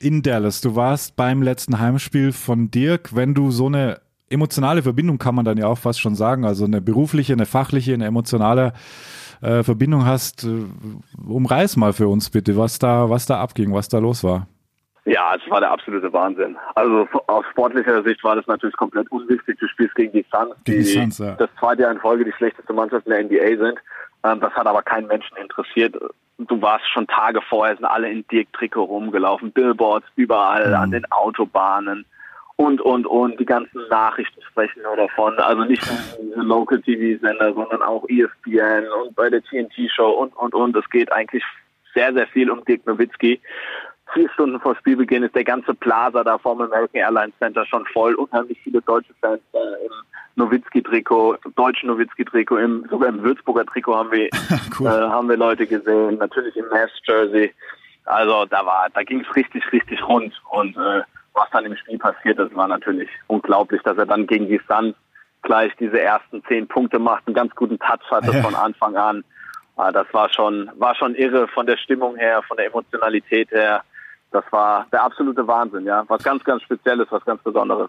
in 0.00 0.22
Dallas, 0.22 0.60
du 0.60 0.76
warst 0.76 1.16
beim 1.16 1.42
letzten 1.42 1.80
Heimspiel 1.80 2.32
von 2.32 2.70
Dirk. 2.70 3.14
Wenn 3.14 3.34
du 3.34 3.50
so 3.50 3.66
eine 3.66 4.00
emotionale 4.28 4.82
Verbindung, 4.82 5.18
kann 5.18 5.34
man 5.34 5.44
dann 5.44 5.58
ja 5.58 5.66
auch 5.66 5.78
fast 5.78 6.00
schon 6.00 6.14
sagen, 6.14 6.44
also 6.44 6.64
eine 6.64 6.80
berufliche, 6.80 7.32
eine 7.32 7.46
fachliche, 7.46 7.94
eine 7.94 8.06
emotionale 8.06 8.72
äh, 9.42 9.62
Verbindung 9.62 10.04
hast, 10.04 10.44
äh, 10.44 10.66
umreiß 11.26 11.76
mal 11.76 11.92
für 11.92 12.08
uns 12.08 12.30
bitte, 12.30 12.56
was 12.56 12.78
da, 12.78 13.08
was 13.10 13.26
da 13.26 13.40
abging, 13.40 13.72
was 13.72 13.88
da 13.88 13.98
los 13.98 14.22
war. 14.24 14.46
Ja, 15.06 15.34
es 15.34 15.50
war 15.50 15.60
der 15.60 15.70
absolute 15.70 16.12
Wahnsinn. 16.12 16.56
Also 16.74 17.08
aus 17.26 17.44
sportlicher 17.50 18.02
Sicht 18.02 18.22
war 18.22 18.36
das 18.36 18.46
natürlich 18.46 18.76
komplett 18.76 19.10
unwichtig. 19.10 19.58
Du 19.58 19.66
spielst 19.66 19.94
gegen 19.94 20.12
die 20.12 20.26
Suns, 20.30 20.54
die 20.66 20.72
die 20.76 20.82
Suns, 20.82 21.18
ja. 21.18 21.32
das 21.32 21.48
zweite 21.58 21.82
Jahr 21.82 21.92
in 21.92 21.98
Folge 21.98 22.24
die 22.24 22.32
schlechteste 22.32 22.72
Mannschaft 22.72 23.06
in 23.06 23.12
der 23.12 23.24
NBA 23.24 23.64
sind. 23.64 23.78
Ähm, 24.24 24.40
das 24.40 24.52
hat 24.52 24.66
aber 24.66 24.82
keinen 24.82 25.06
Menschen 25.06 25.36
interessiert. 25.38 25.96
Du 26.38 26.62
warst 26.62 26.84
schon 26.92 27.06
Tage 27.06 27.40
vorher, 27.48 27.76
sind 27.76 27.86
alle 27.86 28.10
in 28.10 28.26
Dirk-Trikot 28.30 28.84
rumgelaufen, 28.84 29.52
Billboards 29.52 30.06
überall, 30.16 30.68
Mhm. 30.68 30.74
an 30.74 30.90
den 30.90 31.10
Autobahnen 31.10 32.04
und, 32.60 32.82
und, 32.82 33.06
und. 33.06 33.40
Die 33.40 33.46
ganzen 33.46 33.88
Nachrichten 33.88 34.42
sprechen 34.42 34.82
nur 34.82 34.94
davon. 34.94 35.34
Also 35.38 35.64
nicht 35.64 35.82
nur 35.86 36.26
diese 36.28 36.40
Local-TV-Sender, 36.42 37.54
sondern 37.54 37.82
auch 37.82 38.04
ESPN 38.06 38.86
und 39.02 39.16
bei 39.16 39.30
der 39.30 39.42
TNT-Show 39.42 40.10
und, 40.10 40.36
und, 40.36 40.54
und. 40.54 40.76
Es 40.76 40.88
geht 40.90 41.10
eigentlich 41.10 41.42
sehr, 41.94 42.12
sehr 42.12 42.26
viel 42.26 42.50
um 42.50 42.62
Dirk 42.66 42.86
Nowitzki. 42.86 43.40
Vier 44.12 44.28
Stunden 44.30 44.60
vor 44.60 44.76
Spielbeginn 44.76 45.22
ist 45.22 45.34
der 45.34 45.44
ganze 45.44 45.72
Plaza 45.72 46.22
da 46.22 46.36
vom 46.36 46.60
American 46.60 47.00
Airlines 47.00 47.34
Center 47.38 47.64
schon 47.64 47.86
voll. 47.86 48.14
Unheimlich 48.14 48.60
viele 48.62 48.82
deutsche 48.82 49.14
Fans 49.22 49.40
äh, 49.54 49.86
im 49.86 49.92
Nowitzki-Trikot, 50.36 51.38
deutschen 51.56 51.88
Nowitzki-Trikot, 51.88 52.58
im, 52.58 52.86
sogar 52.90 53.08
im 53.08 53.22
Würzburger 53.22 53.64
Trikot 53.64 53.96
haben 53.96 54.10
wir, 54.10 54.28
Cool. 54.78 54.86
äh, 54.86 54.90
haben 54.90 55.30
wir 55.30 55.38
Leute 55.38 55.66
gesehen. 55.66 56.18
Natürlich 56.18 56.54
im 56.56 56.68
Mavs-Jersey. 56.68 57.54
Also 58.04 58.44
da 58.44 58.66
war, 58.66 58.88
da 58.92 59.02
ging 59.02 59.20
es 59.20 59.34
richtig, 59.34 59.62
richtig 59.72 60.06
rund. 60.06 60.34
Und 60.50 60.76
äh, 60.76 61.02
was 61.40 61.50
dann 61.50 61.64
im 61.64 61.76
Spiel 61.76 61.98
passiert 61.98 62.38
ist, 62.38 62.54
war 62.54 62.68
natürlich 62.68 63.08
unglaublich, 63.26 63.80
dass 63.82 63.96
er 63.96 64.06
dann 64.06 64.26
gegen 64.26 64.46
die 64.48 64.60
Suns 64.68 64.94
gleich 65.42 65.72
diese 65.76 66.00
ersten 66.00 66.42
zehn 66.44 66.68
Punkte 66.68 66.98
macht, 66.98 67.26
einen 67.26 67.34
ganz 67.34 67.54
guten 67.54 67.78
Touch 67.78 68.10
hatte 68.10 68.30
Ja. 68.36 68.42
von 68.42 68.54
Anfang 68.54 68.96
an. 68.96 69.24
Ah, 69.76 69.90
Das 69.90 70.06
war 70.12 70.28
schon, 70.28 70.70
war 70.76 70.94
schon 70.94 71.14
irre 71.14 71.48
von 71.48 71.66
der 71.66 71.78
Stimmung 71.78 72.16
her, 72.16 72.42
von 72.46 72.56
der 72.58 72.66
Emotionalität 72.66 73.50
her. 73.50 73.82
Das 74.32 74.44
war 74.50 74.86
der 74.92 75.02
absolute 75.02 75.46
Wahnsinn, 75.46 75.86
ja. 75.86 76.04
Was 76.08 76.22
ganz, 76.22 76.44
ganz 76.44 76.62
Spezielles, 76.62 77.06
was 77.10 77.24
ganz 77.24 77.42
Besonderes. 77.42 77.88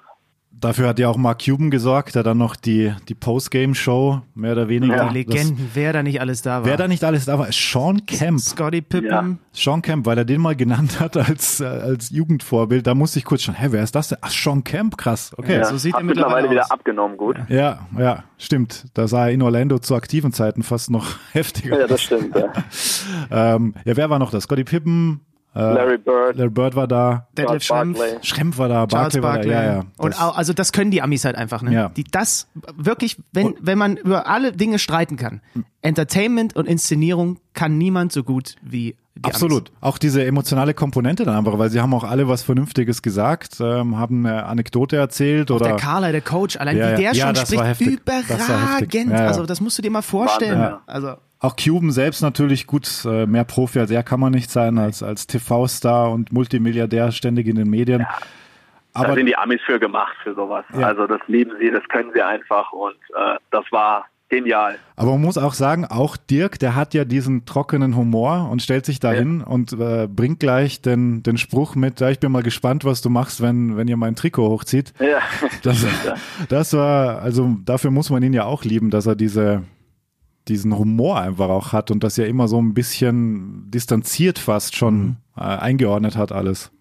Dafür 0.54 0.90
hat 0.90 1.00
ja 1.00 1.10
auch 1.10 1.18
Mark 1.18 1.42
Cuban 1.44 1.72
gesorgt, 1.72 2.14
der 2.14 2.22
dann 2.22 2.38
noch 2.38 2.56
die, 2.56 2.94
die 3.10 3.16
Postgame-Show 3.16 4.22
mehr 4.36 4.52
oder 4.52 4.68
weniger. 4.70 4.96
Ja, 4.96 5.10
Die 5.12 5.26
das- 5.26 5.34
Legenden, 5.36 5.72
wer 5.74 5.92
da 5.92 6.04
nicht 6.04 6.22
alles 6.22 6.44
da 6.44 6.60
war. 6.60 6.66
Wer 6.66 6.78
da 6.78 6.88
nicht 6.88 7.04
alles 7.04 7.26
da 7.26 7.40
war, 7.40 7.48
ist 7.48 7.58
Sean 7.60 8.06
Kemp. 8.06 8.40
Scotty 8.40 8.82
Pippen. 8.82 9.10
Ja. 9.10 9.36
Sean 9.54 9.82
Kemp, 9.82 10.06
weil 10.06 10.20
er 10.20 10.26
den 10.26 10.40
mal 10.40 10.56
genannt 10.56 11.00
hat 11.00 11.18
als, 11.18 11.62
äh, 11.62 11.66
als 11.66 12.12
Jugendvorbild, 12.12 12.86
da 12.86 12.94
musste 12.94 13.18
ich 13.18 13.26
kurz 13.26 13.42
schon, 13.42 13.56
hä, 13.56 13.68
wer 13.72 13.82
ist 13.84 13.96
das 13.96 14.10
denn? 14.10 14.20
Ach, 14.22 14.30
Sean 14.30 14.64
Kemp, 14.64 14.98
krass, 14.98 15.32
okay. 15.38 15.54
Ja, 15.54 15.60
Ja, 15.62 15.66
so 15.66 15.78
sieht 15.78 15.94
Hat 15.94 16.02
er 16.02 16.06
mittlerweile 16.06 16.30
mittlerweile 16.44 16.52
wieder 16.52 16.64
aus. 16.66 16.72
abgenommen, 16.72 17.18
gut. 17.18 17.38
ja, 17.50 18.24
stimmt. 18.38 18.86
Da 18.94 19.08
sah 19.08 19.26
er 19.28 19.32
in 19.32 19.42
Orlando 19.42 19.80
zu 19.80 19.96
aktiven 19.96 20.32
Zeiten 20.32 20.62
fast 20.62 20.92
noch 20.92 21.08
heftiger. 21.32 21.80
Ja, 21.80 21.88
das 21.88 22.04
stimmt. 22.04 22.36
Ja. 22.36 22.52
ähm, 23.56 23.74
ja, 23.84 23.98
wer 23.98 24.10
war 24.12 24.20
noch 24.20 24.30
da? 24.32 24.40
Scotty 24.40 24.64
Pippen, 24.64 25.22
Larry 25.54 25.98
Bird, 25.98 26.38
Larry 26.38 26.50
Bird 26.50 26.76
war 26.76 26.88
da, 26.88 27.28
Detlef 27.38 27.62
Charles 27.64 27.98
Schrempf. 27.98 28.24
Schrempf 28.26 28.58
war 28.58 28.70
da, 28.70 28.88
Charles 28.88 29.14
Barkley 29.20 29.22
war 29.22 29.32
da, 29.32 29.36
Barkley. 29.38 29.52
ja, 29.54 29.64
ja. 29.64 29.84
und 29.98 30.14
Das- 30.14 30.22
au- 30.22 30.30
also 30.32 30.54
das 30.54 30.72
können 30.72 30.92
die 30.92 31.02
Amis 31.02 31.26
halt 31.26 31.36
einfach, 31.36 31.62
ne? 31.62 31.74
Ja. 31.74 31.90
Die 31.90 32.04
das 32.06 32.48
wirklich, 32.78 33.18
wenn, 33.34 33.56
wenn 33.60 33.78
man 33.78 33.98
über 33.98 34.28
alle 34.28 34.54
Dinge 34.54 34.80
streiten 34.80 35.18
kann. 35.18 35.42
Entertainment 35.82 36.56
und 36.56 36.68
Inszenierung 36.68 37.40
kann 37.54 37.78
niemand 37.78 38.12
so 38.14 38.24
gut 38.24 38.56
wie 38.62 38.96
die 39.16 39.26
Absolut. 39.26 39.72
Auch 39.82 39.98
diese 39.98 40.24
emotionale 40.24 40.74
Komponente 40.74 41.26
dann 41.26 41.36
einfach, 41.36 41.60
weil 41.60 41.70
sie 41.70 41.82
haben 41.82 41.94
auch 41.94 42.06
alle 42.06 42.30
was 42.30 42.44
Vernünftiges 42.44 43.02
gesagt, 43.02 43.58
ähm, 43.60 43.98
haben 43.98 44.26
eine 44.26 44.46
Anekdote 44.46 44.96
erzählt 44.96 45.52
Amis. 45.52 45.62
oder 45.62 45.72
Der 45.72 45.78
Carla, 45.78 46.12
der 46.14 46.22
Coach, 46.22 46.56
allein 46.56 46.78
Ja, 46.78 46.86
wie 46.86 46.92
ja. 46.92 46.96
der 46.98 47.12
Ja, 47.14 47.26
schon 47.26 47.34
das 47.36 47.56
war 47.58 47.76
spricht. 47.76 48.02
Das 48.06 48.24
überragend. 48.26 49.12
Ja, 49.12 49.18
ja. 49.24 49.28
Also 49.28 49.46
das 49.46 49.60
musst 49.60 49.78
du 49.78 49.82
dir 49.82 49.92
mal 49.92 50.02
vorstellen. 50.02 50.60
Wahnsinn, 50.60 50.76
ja. 50.78 50.82
Also 50.88 51.16
Auch 51.42 51.56
Cuban 51.56 51.90
selbst 51.90 52.22
natürlich 52.22 52.68
gut, 52.68 52.88
äh, 53.04 53.26
mehr 53.26 53.44
Profi 53.44 53.80
als 53.80 53.90
er 53.90 54.04
kann 54.04 54.20
man 54.20 54.32
nicht 54.32 54.52
sein, 54.52 54.78
als, 54.78 55.02
als 55.02 55.26
TV-Star 55.26 56.12
und 56.12 56.32
Multimilliardär 56.32 57.12
ständig 57.12 57.48
in 57.48 57.56
den 57.56 57.68
Medien. 57.68 58.06
Aber 58.94 59.08
da 59.08 59.14
sind 59.16 59.26
die 59.26 59.36
Amis 59.36 59.60
für 59.66 59.80
gemacht, 59.80 60.16
für 60.24 60.36
sowas. 60.36 60.66
Ja. 60.74 60.88
Also 60.88 61.08
das 61.08 61.22
lieben 61.26 61.54
sie, 61.60 61.72
das 61.72 61.84
können 61.90 62.12
sie 62.14 62.22
einfach 62.22 62.72
und 62.72 62.96
äh, 63.16 63.38
das 63.50 63.66
war 63.72 64.06
genial. 64.30 64.78
Aber 64.96 65.12
man 65.12 65.22
muss 65.22 65.40
auch 65.40 65.54
sagen, 65.54 65.86
auch 65.86 66.16
Dirk, 66.16 66.60
der 66.60 66.76
hat 66.76 66.94
ja 66.94 67.06
diesen 67.06 67.46
trockenen 67.46 67.96
Humor 67.96 68.48
und 68.52 68.62
stellt 68.62 68.86
sich 68.86 69.00
dahin 69.00 69.40
ja. 69.40 69.48
und 69.48 69.74
äh, 69.74 70.08
bringt 70.08 70.40
gleich 70.40 70.84
den, 70.84 71.24
den 71.24 71.38
Spruch 71.38 71.74
mit, 71.74 72.02
ja, 72.02 72.12
ich 72.12 72.20
bin 72.20 72.32
mal 72.32 72.44
gespannt, 72.44 72.86
was 72.86 73.02
du 73.02 73.10
machst, 73.10 73.42
wenn, 73.42 73.78
wenn 73.78 73.88
ihr 73.88 73.98
mein 73.98 74.16
Trikot 74.16 74.48
hochzieht. 74.48 74.94
Ja. 75.00 75.20
Das, 75.64 75.86
das 76.50 76.74
war, 76.74 77.24
also 77.24 77.56
dafür 77.66 77.90
muss 77.90 78.12
man 78.12 78.22
ihn 78.22 78.34
ja 78.34 78.46
auch 78.46 78.64
lieben, 78.64 78.92
dass 78.92 79.08
er 79.08 79.16
diese, 79.16 79.64
diesen 80.48 80.78
Humor 80.78 81.20
einfach 81.20 81.50
auch 81.50 81.74
hat 81.74 81.92
und 81.92 82.04
das 82.04 82.18
ja 82.18 82.26
immer 82.26 82.48
so 82.48 82.60
ein 82.62 82.74
bisschen 82.74 83.70
distanziert 83.70 84.40
fast 84.40 84.76
schon 84.76 84.96
mhm. 84.96 85.16
äh, 85.38 85.42
eingeordnet 85.42 86.18
hat 86.18 86.32
alles. 86.32 86.72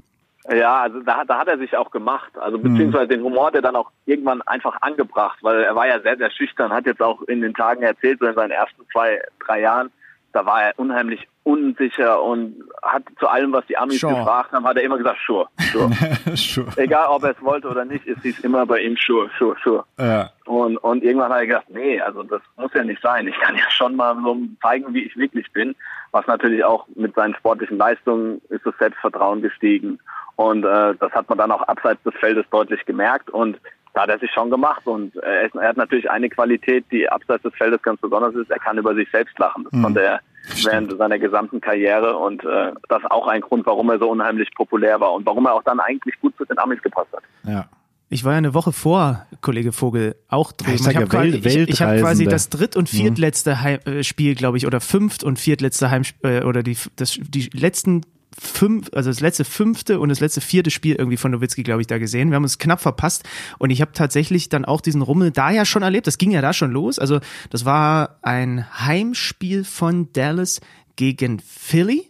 Ja, 0.53 0.81
also 0.81 1.01
da, 1.01 1.25
da 1.25 1.39
hat 1.39 1.49
er 1.49 1.59
sich 1.59 1.77
auch 1.77 1.91
gemacht. 1.91 2.37
Also 2.39 2.59
mhm. 2.59 2.63
beziehungsweise 2.63 3.09
den 3.09 3.23
Humor 3.23 3.47
hat 3.47 3.55
er 3.55 3.63
dann 3.63 3.77
auch 3.77 3.91
irgendwann 4.07 4.43
einfach 4.43 4.77
angebracht, 4.81 5.39
weil 5.43 5.63
er 5.63 5.77
war 5.77 5.87
ja 5.87 6.01
sehr, 6.01 6.17
sehr 6.17 6.31
schüchtern, 6.31 6.73
hat 6.73 6.87
jetzt 6.87 7.03
auch 7.03 7.23
in 7.23 7.41
den 7.41 7.55
Tagen 7.55 7.83
erzählt, 7.83 8.19
so 8.19 8.27
in 8.27 8.35
seinen 8.35 8.51
ersten 8.51 8.83
zwei, 8.91 9.23
drei 9.45 9.61
Jahren, 9.61 9.91
da 10.33 10.47
war 10.47 10.63
er 10.63 10.79
unheimlich 10.79 11.27
unsicher 11.43 12.23
und 12.23 12.63
hat 12.83 13.03
zu 13.19 13.27
allem, 13.27 13.53
was 13.53 13.67
die 13.67 13.77
Amis 13.77 14.01
sure. 14.01 14.15
gefragt 14.15 14.53
haben, 14.53 14.67
hat 14.67 14.77
er 14.77 14.83
immer 14.83 14.99
gesagt, 14.99 15.19
sure, 15.27 15.49
sure. 15.73 15.91
sure. 16.37 16.69
Egal, 16.77 17.07
ob 17.09 17.25
er 17.25 17.31
es 17.31 17.43
wollte 17.43 17.69
oder 17.69 17.85
nicht, 17.85 18.07
ist 18.07 18.23
dies 18.23 18.39
immer 18.41 18.67
bei 18.67 18.81
ihm 18.81 18.97
sure, 18.97 19.31
sure, 19.39 19.57
sure. 19.65 19.85
Ja. 19.99 20.31
Und, 20.45 20.77
und 20.79 21.03
irgendwann 21.03 21.33
hat 21.33 21.41
er 21.41 21.47
gesagt, 21.47 21.71
nee, 21.71 22.01
also 22.01 22.23
das 22.23 22.43
muss 22.57 22.73
ja 22.75 22.85
nicht 22.85 23.03
sein. 23.03 23.27
Ich 23.27 23.39
kann 23.41 23.57
ja 23.57 23.69
schon 23.71 23.97
mal 23.97 24.17
so 24.23 24.37
zeigen, 24.63 24.93
wie 24.93 25.05
ich 25.05 25.17
wirklich 25.17 25.51
bin. 25.53 25.75
Was 26.13 26.27
natürlich 26.27 26.65
auch 26.65 26.87
mit 26.95 27.15
seinen 27.15 27.35
sportlichen 27.35 27.79
Leistungen 27.79 28.41
ist 28.49 28.67
das 28.67 28.75
Selbstvertrauen 28.79 29.43
gestiegen. 29.43 29.99
Und 30.37 30.65
äh, 30.65 30.95
das 30.99 31.13
hat 31.13 31.29
man 31.29 31.39
dann 31.39 31.53
auch 31.53 31.63
abseits 31.63 32.03
des 32.03 32.15
Feldes 32.15 32.47
deutlich 32.51 32.85
gemerkt. 32.85 33.31
Und 33.31 33.59
da 33.95 34.03
hat 34.03 34.11
er 34.11 34.19
sich 34.19 34.31
schon 34.33 34.51
gemacht. 34.51 34.87
Und 34.87 35.17
äh, 35.17 35.49
er 35.53 35.69
hat 35.69 35.77
natürlich 35.77 36.11
eine 36.11 36.29
Qualität, 36.29 36.85
die 36.91 37.09
abseits 37.09 37.43
des 37.43 37.55
Feldes 37.55 37.83
ganz 37.83 38.01
besonders 38.01 38.35
ist. 38.35 38.51
Er 38.51 38.59
kann 38.59 38.79
über 38.79 38.95
sich 38.95 39.09
selbst 39.11 39.39
lachen. 39.39 39.65
Das 39.65 39.73
mhm. 39.73 39.83
konnte 39.83 40.03
er 40.03 40.21
während 40.65 40.97
seiner 40.97 41.19
gesamten 41.19 41.61
Karriere. 41.61 42.17
Und 42.17 42.45
äh, 42.45 42.73
das 42.89 43.03
ist 43.03 43.11
auch 43.11 43.27
ein 43.27 43.41
Grund, 43.41 43.67
warum 43.67 43.91
er 43.91 43.99
so 43.99 44.09
unheimlich 44.09 44.49
populär 44.55 45.01
war 45.01 45.13
und 45.13 45.27
warum 45.27 45.47
er 45.47 45.55
auch 45.55 45.63
dann 45.63 45.81
eigentlich 45.81 46.19
gut 46.21 46.37
zu 46.37 46.45
den 46.45 46.59
Amis 46.59 46.83
gepasst 46.83 47.13
hat. 47.13 47.23
Ja. 47.45 47.69
Ich 48.13 48.25
war 48.25 48.33
ja 48.33 48.39
eine 48.39 48.55
Woche 48.55 48.73
vor 48.73 49.25
Kollege 49.41 49.71
Vogel 49.71 50.17
auch 50.29 50.51
drüben. 50.51 50.75
Ich, 50.75 50.87
ich 50.87 50.97
habe 50.97 51.07
quasi, 51.07 51.29
ich, 51.29 51.57
ich 51.69 51.81
hab 51.81 51.97
quasi 51.97 52.27
das 52.27 52.49
dritt- 52.49 52.75
und 52.75 52.93
mhm. 52.93 52.97
viertletzte 52.97 53.61
Heim, 53.61 53.79
äh, 53.85 54.03
Spiel, 54.03 54.35
glaube 54.35 54.57
ich, 54.57 54.67
oder 54.67 54.81
fünft- 54.81 55.23
und 55.23 55.39
viertletzte 55.39 55.91
Heimspiel, 55.91 56.43
äh, 56.43 56.45
oder 56.45 56.65
die, 56.65 56.77
das, 56.97 57.21
die 57.23 57.49
letzten 57.53 58.03
fünf, 58.39 58.91
also 58.93 59.11
das 59.11 59.21
letzte 59.21 59.45
fünfte 59.45 60.01
und 60.01 60.09
das 60.09 60.21
letzte 60.21 60.41
vierte 60.41 60.71
Spiel 60.71 60.95
irgendwie 60.97 61.17
von 61.17 61.31
Nowitzki, 61.31 61.63
glaube 61.63 61.81
ich, 61.81 61.87
da 61.87 61.99
gesehen. 61.99 62.31
Wir 62.31 62.37
haben 62.37 62.45
uns 62.45 62.59
knapp 62.59 62.81
verpasst 62.81 63.29
und 63.59 63.71
ich 63.71 63.81
habe 63.81 63.93
tatsächlich 63.93 64.49
dann 64.49 64.65
auch 64.65 64.81
diesen 64.81 65.03
Rummel 65.03 65.31
da 65.31 65.51
ja 65.51 65.65
schon 65.65 65.83
erlebt. 65.83 66.07
Das 66.07 66.19
ging 66.19 66.31
ja 66.31 66.41
da 66.41 66.53
schon 66.53 66.71
los. 66.71 66.99
Also 66.99 67.21
das 67.51 67.65
war 67.65 68.19
ein 68.23 68.67
Heimspiel 68.87 69.65
von 69.65 70.13
Dallas 70.13 70.61
gegen 70.97 71.41
Philly. 71.41 72.07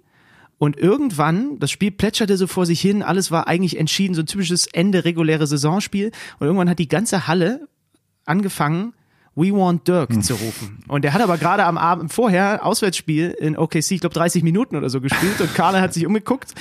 Und 0.59 0.77
irgendwann, 0.77 1.59
das 1.59 1.71
Spiel 1.71 1.91
plätscherte 1.91 2.37
so 2.37 2.47
vor 2.47 2.67
sich 2.67 2.83
hin, 2.83 3.03
alles 3.03 3.31
war 3.31 3.49
eigentlich 3.49 3.79
entschieden, 3.79 4.15
so 4.15 4.21
ein 4.21 4.27
typisches 4.27 4.67
Ende 4.67 5.07
reguläre 5.07 5.47
Saisonspiel. 5.47 6.13
Und 6.39 6.47
irgendwann 6.47 6.69
hat 6.69 6.79
die 6.79 6.89
ganze 6.89 7.27
Halle 7.27 7.67
angefangen, 8.27 8.93
We 9.41 9.53
Want 9.53 9.89
Dirk 9.89 10.11
hm. 10.11 10.23
zu 10.23 10.35
rufen. 10.35 10.79
Und 10.87 11.03
der 11.03 11.15
hat 11.15 11.23
aber 11.23 11.39
gerade 11.39 11.65
am 11.65 11.79
Abend 11.79 12.13
vorher 12.13 12.65
Auswärtsspiel 12.67 13.31
in 13.31 13.57
OKC, 13.57 13.93
ich 13.93 14.01
glaube 14.01 14.15
30 14.15 14.43
Minuten 14.43 14.77
oder 14.77 14.91
so 14.91 15.01
gespielt 15.01 15.41
und 15.41 15.55
Carla 15.55 15.81
hat 15.81 15.95
sich 15.95 16.07
umgeguckt, 16.07 16.55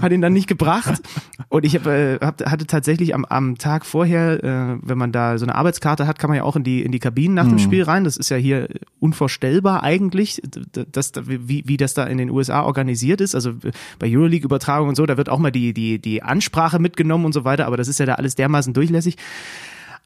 hat 0.00 0.12
ihn 0.12 0.20
dann 0.20 0.32
nicht 0.34 0.46
gebracht 0.46 1.00
und 1.48 1.64
ich 1.64 1.74
hab, 1.74 1.86
äh, 1.86 2.18
hab, 2.20 2.44
hatte 2.44 2.66
tatsächlich 2.66 3.14
am, 3.14 3.24
am 3.24 3.56
Tag 3.56 3.86
vorher, 3.86 4.44
äh, 4.44 4.78
wenn 4.82 4.98
man 4.98 5.12
da 5.12 5.38
so 5.38 5.46
eine 5.46 5.54
Arbeitskarte 5.54 6.06
hat, 6.06 6.18
kann 6.18 6.28
man 6.28 6.36
ja 6.36 6.42
auch 6.42 6.56
in 6.56 6.64
die 6.64 6.82
in 6.82 6.92
die 6.92 6.98
Kabinen 6.98 7.34
nach 7.34 7.44
dem 7.44 7.52
hm. 7.52 7.58
Spiel 7.60 7.82
rein. 7.82 8.04
Das 8.04 8.16
ist 8.16 8.28
ja 8.28 8.36
hier 8.36 8.68
unvorstellbar 9.00 9.82
eigentlich, 9.82 10.42
dass, 10.72 11.12
wie, 11.24 11.62
wie 11.66 11.76
das 11.76 11.94
da 11.94 12.04
in 12.04 12.18
den 12.18 12.30
USA 12.30 12.62
organisiert 12.62 13.20
ist. 13.20 13.34
Also 13.34 13.54
bei 13.98 14.06
Euroleague-Übertragung 14.06 14.90
und 14.90 14.94
so, 14.96 15.06
da 15.06 15.16
wird 15.16 15.28
auch 15.28 15.38
mal 15.38 15.50
die 15.50 15.72
die 15.72 15.98
die 15.98 16.22
Ansprache 16.22 16.78
mitgenommen 16.78 17.24
und 17.24 17.32
so 17.32 17.44
weiter, 17.44 17.66
aber 17.66 17.76
das 17.76 17.88
ist 17.88 17.98
ja 17.98 18.06
da 18.06 18.14
alles 18.14 18.34
dermaßen 18.34 18.74
durchlässig. 18.74 19.16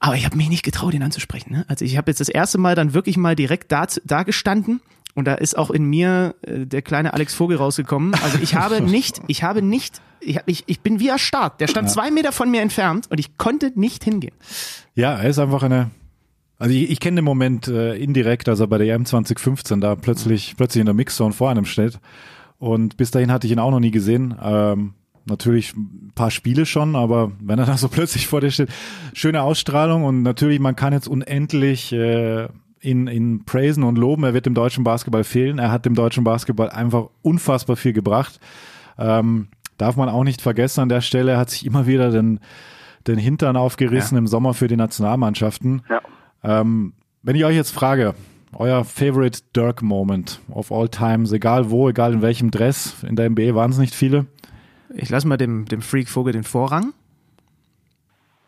Aber 0.02 0.16
ich 0.16 0.24
habe 0.24 0.36
mich 0.36 0.48
nicht 0.48 0.64
getraut, 0.64 0.94
ihn 0.94 1.02
anzusprechen. 1.04 1.52
Ne? 1.52 1.64
Also 1.68 1.84
ich 1.84 1.96
habe 1.96 2.10
jetzt 2.10 2.18
das 2.18 2.28
erste 2.28 2.58
Mal 2.58 2.74
dann 2.74 2.92
wirklich 2.92 3.16
mal 3.16 3.36
direkt 3.36 3.70
da, 3.70 3.86
da 4.04 4.24
gestanden 4.24 4.82
und 5.14 5.26
da 5.26 5.34
ist 5.34 5.56
auch 5.56 5.70
in 5.70 5.84
mir 5.84 6.34
äh, 6.42 6.66
der 6.66 6.82
kleine 6.82 7.14
Alex 7.14 7.34
Vogel 7.34 7.56
rausgekommen. 7.56 8.12
Also 8.14 8.38
ich 8.42 8.56
habe 8.56 8.80
nicht, 8.82 9.22
ich 9.28 9.44
habe 9.44 9.62
nicht, 9.62 10.02
ich, 10.18 10.40
ich, 10.46 10.64
ich 10.66 10.80
bin 10.80 10.98
wie 10.98 11.06
erstarrt. 11.06 11.60
Der 11.60 11.68
stand 11.68 11.86
ja. 11.86 11.94
zwei 11.94 12.10
Meter 12.10 12.32
von 12.32 12.50
mir 12.50 12.62
entfernt 12.62 13.06
und 13.10 13.20
ich 13.20 13.38
konnte 13.38 13.70
nicht 13.76 14.02
hingehen. 14.02 14.34
Ja, 14.96 15.14
er 15.14 15.30
ist 15.30 15.38
einfach 15.38 15.62
eine. 15.62 15.92
Also 16.58 16.74
ich, 16.74 16.90
ich 16.90 16.98
kenne 16.98 17.16
den 17.16 17.24
Moment 17.24 17.68
äh, 17.68 17.94
indirekt, 17.94 18.48
als 18.48 18.58
er 18.58 18.66
bei 18.66 18.78
der 18.78 18.92
EM 18.92 19.04
2015 19.04 19.80
da 19.80 19.94
plötzlich 19.94 20.54
plötzlich 20.56 20.80
in 20.80 20.86
der 20.86 20.94
Mixzone 20.96 21.32
vor 21.32 21.48
einem 21.48 21.64
steht. 21.64 22.00
Und 22.58 22.96
bis 22.96 23.12
dahin 23.12 23.30
hatte 23.30 23.46
ich 23.46 23.52
ihn 23.52 23.60
auch 23.60 23.70
noch 23.70 23.80
nie 23.80 23.92
gesehen. 23.92 24.34
Ähm, 24.42 24.94
natürlich 25.26 25.74
ein 25.76 26.12
paar 26.14 26.30
Spiele 26.30 26.66
schon, 26.66 26.96
aber 26.96 27.32
wenn 27.40 27.58
er 27.58 27.66
da 27.66 27.76
so 27.76 27.88
plötzlich 27.90 28.26
vor 28.26 28.40
dir 28.40 28.50
steht, 28.50 28.70
schöne 29.14 29.42
Ausstrahlung 29.42 30.04
und 30.04 30.22
natürlich, 30.22 30.60
man 30.60 30.76
kann 30.76 30.92
jetzt 30.92 31.08
unendlich 31.08 31.92
äh, 31.92 32.48
ihn, 32.80 33.06
ihn 33.06 33.44
praisen 33.44 33.84
und 33.84 33.96
loben. 33.96 34.24
Er 34.24 34.34
wird 34.34 34.46
dem 34.46 34.54
deutschen 34.54 34.84
Basketball 34.84 35.24
fehlen. 35.24 35.58
Er 35.58 35.70
hat 35.70 35.86
dem 35.86 35.94
deutschen 35.94 36.24
Basketball 36.24 36.70
einfach 36.70 37.06
unfassbar 37.22 37.76
viel 37.76 37.92
gebracht. 37.92 38.40
Ähm, 38.98 39.48
darf 39.78 39.96
man 39.96 40.08
auch 40.08 40.24
nicht 40.24 40.42
vergessen 40.42 40.80
an 40.80 40.88
der 40.88 41.00
Stelle, 41.00 41.32
er 41.32 41.38
hat 41.38 41.50
sich 41.50 41.66
immer 41.66 41.86
wieder 41.86 42.10
den, 42.10 42.40
den 43.06 43.18
Hintern 43.18 43.56
aufgerissen 43.56 44.16
ja. 44.16 44.18
im 44.18 44.26
Sommer 44.26 44.54
für 44.54 44.68
die 44.68 44.76
Nationalmannschaften. 44.76 45.82
Ja. 45.88 46.00
Ähm, 46.60 46.92
wenn 47.22 47.36
ich 47.36 47.44
euch 47.44 47.56
jetzt 47.56 47.70
frage, 47.70 48.14
euer 48.54 48.84
Favorite 48.84 49.40
Dirk 49.56 49.82
Moment 49.82 50.40
of 50.50 50.70
all 50.70 50.88
times, 50.88 51.32
egal 51.32 51.70
wo, 51.70 51.88
egal 51.88 52.12
in 52.12 52.22
welchem 52.22 52.50
Dress, 52.50 53.02
in 53.02 53.16
der 53.16 53.30
NBA 53.30 53.54
waren 53.54 53.70
es 53.70 53.78
nicht 53.78 53.94
viele. 53.94 54.26
Ich 54.94 55.10
lasse 55.10 55.26
mal 55.26 55.36
dem, 55.36 55.64
dem 55.66 55.82
Freak 55.82 56.08
Vogel 56.08 56.32
den 56.32 56.44
Vorrang. 56.44 56.92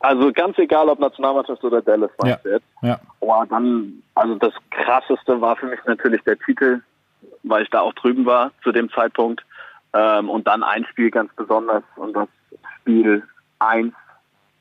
Also 0.01 0.33
ganz 0.33 0.59
egal, 0.59 0.89
ob 0.89 0.99
Nationalmannschaft 0.99 1.65
oder 1.65 1.81
Dallas 1.81 2.11
ja. 2.23 2.39
jetzt. 2.45 2.67
Ja. 2.83 3.01
Oh, 3.21 3.43
dann, 3.49 4.03
also 4.15 4.35
das 4.35 4.53
krasseste 4.71 5.41
war 5.41 5.57
für 5.57 5.67
mich 5.67 5.81
natürlich 5.87 6.23
der 6.25 6.39
Titel, 6.39 6.83
weil 7.43 7.63
ich 7.63 7.71
da 7.71 7.81
auch 7.81 7.95
drüben 7.95 8.27
war 8.27 8.51
zu 8.63 8.71
dem 8.71 8.91
Zeitpunkt. 8.91 9.43
Ähm, 9.95 10.29
und 10.29 10.47
dann 10.47 10.63
ein 10.63 10.85
Spiel 10.87 11.11
ganz 11.11 11.33
besonders 11.35 11.85
und 11.97 12.15
das 12.15 12.29
Spiel 12.81 13.23
1 13.61 13.95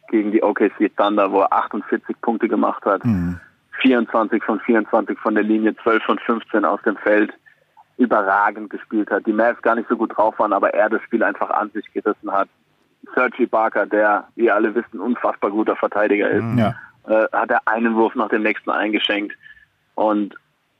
gegen 0.09 0.31
die 0.31 0.43
OKC 0.43 0.95
Thunder, 0.95 1.31
wo 1.31 1.41
er 1.41 1.51
48 1.51 2.21
Punkte 2.21 2.47
gemacht 2.47 2.85
hat. 2.85 3.03
Mhm. 3.03 3.39
24 3.81 4.43
von 4.43 4.59
24 4.61 5.17
von 5.19 5.35
der 5.35 5.43
Linie, 5.43 5.75
12 5.75 6.03
von 6.03 6.19
15 6.19 6.63
aus 6.63 6.81
dem 6.83 6.95
Feld 6.97 7.33
überragend 7.97 8.69
gespielt 8.69 9.09
hat. 9.11 9.25
Die 9.25 9.33
Mavs 9.33 9.61
gar 9.61 9.75
nicht 9.75 9.89
so 9.89 9.95
gut 9.95 10.15
drauf 10.15 10.37
waren, 10.39 10.53
aber 10.53 10.73
er 10.73 10.89
das 10.89 11.01
Spiel 11.03 11.23
einfach 11.23 11.49
an 11.49 11.69
sich 11.71 11.91
gerissen 11.93 12.31
hat. 12.31 12.49
Sergi 13.13 13.45
Barker, 13.45 13.85
der, 13.85 14.27
wie 14.35 14.45
ihr 14.45 14.55
alle 14.55 14.73
wisst, 14.73 14.93
ein 14.93 14.99
unfassbar 14.99 15.51
guter 15.51 15.75
Verteidiger 15.75 16.29
ist, 16.29 16.45
ja. 16.57 16.75
äh, 17.07 17.27
hat 17.31 17.51
er 17.51 17.61
einen 17.65 17.95
Wurf 17.95 18.15
nach 18.15 18.29
dem 18.29 18.43
nächsten 18.43 18.69
eingeschenkt. 18.69 19.35
Und 19.95 20.35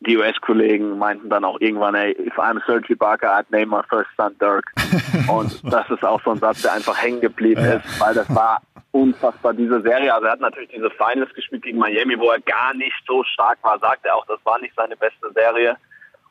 die 0.05 0.18
US-Kollegen 0.18 0.97
meinten 0.97 1.30
dann 1.30 1.45
auch 1.45 1.59
irgendwann, 1.59 1.95
ey, 1.95 2.11
if 2.20 2.38
I'm 2.38 2.66
Sergi 2.66 2.95
Barker, 2.95 3.38
I'd 3.38 3.45
name 3.49 3.68
my 3.68 3.82
first 3.89 4.09
son 4.18 4.36
Dirk. 4.39 4.66
Und 5.30 5.61
das 5.72 5.89
ist 5.89 6.03
auch 6.03 6.22
so 6.24 6.32
ein 6.32 6.39
Satz, 6.39 6.61
der 6.61 6.74
einfach 6.74 7.01
hängen 7.01 7.22
geblieben 7.22 7.64
ja. 7.64 7.76
ist, 7.76 8.01
weil 8.01 8.14
das 8.14 8.34
war 8.34 8.61
unfassbar, 8.91 9.53
diese 9.53 9.82
Serie. 9.82 10.14
Also 10.14 10.28
er 10.28 10.34
hat 10.34 10.41
natürlich 10.41 10.70
diese 10.70 10.89
Finals 10.91 11.34
gespielt 11.34 11.64
gegen 11.64 11.78
Miami, 11.78 12.18
wo 12.20 12.30
er 12.30 12.41
gar 12.41 12.74
nicht 12.74 12.95
so 13.07 13.24
stark 13.24 13.57
war, 13.64 13.80
sagt 13.80 14.05
er 14.05 14.16
auch, 14.16 14.26
das 14.28 14.39
war 14.43 14.59
nicht 14.59 14.74
seine 14.76 14.95
beste 14.97 15.32
Serie. 15.34 15.78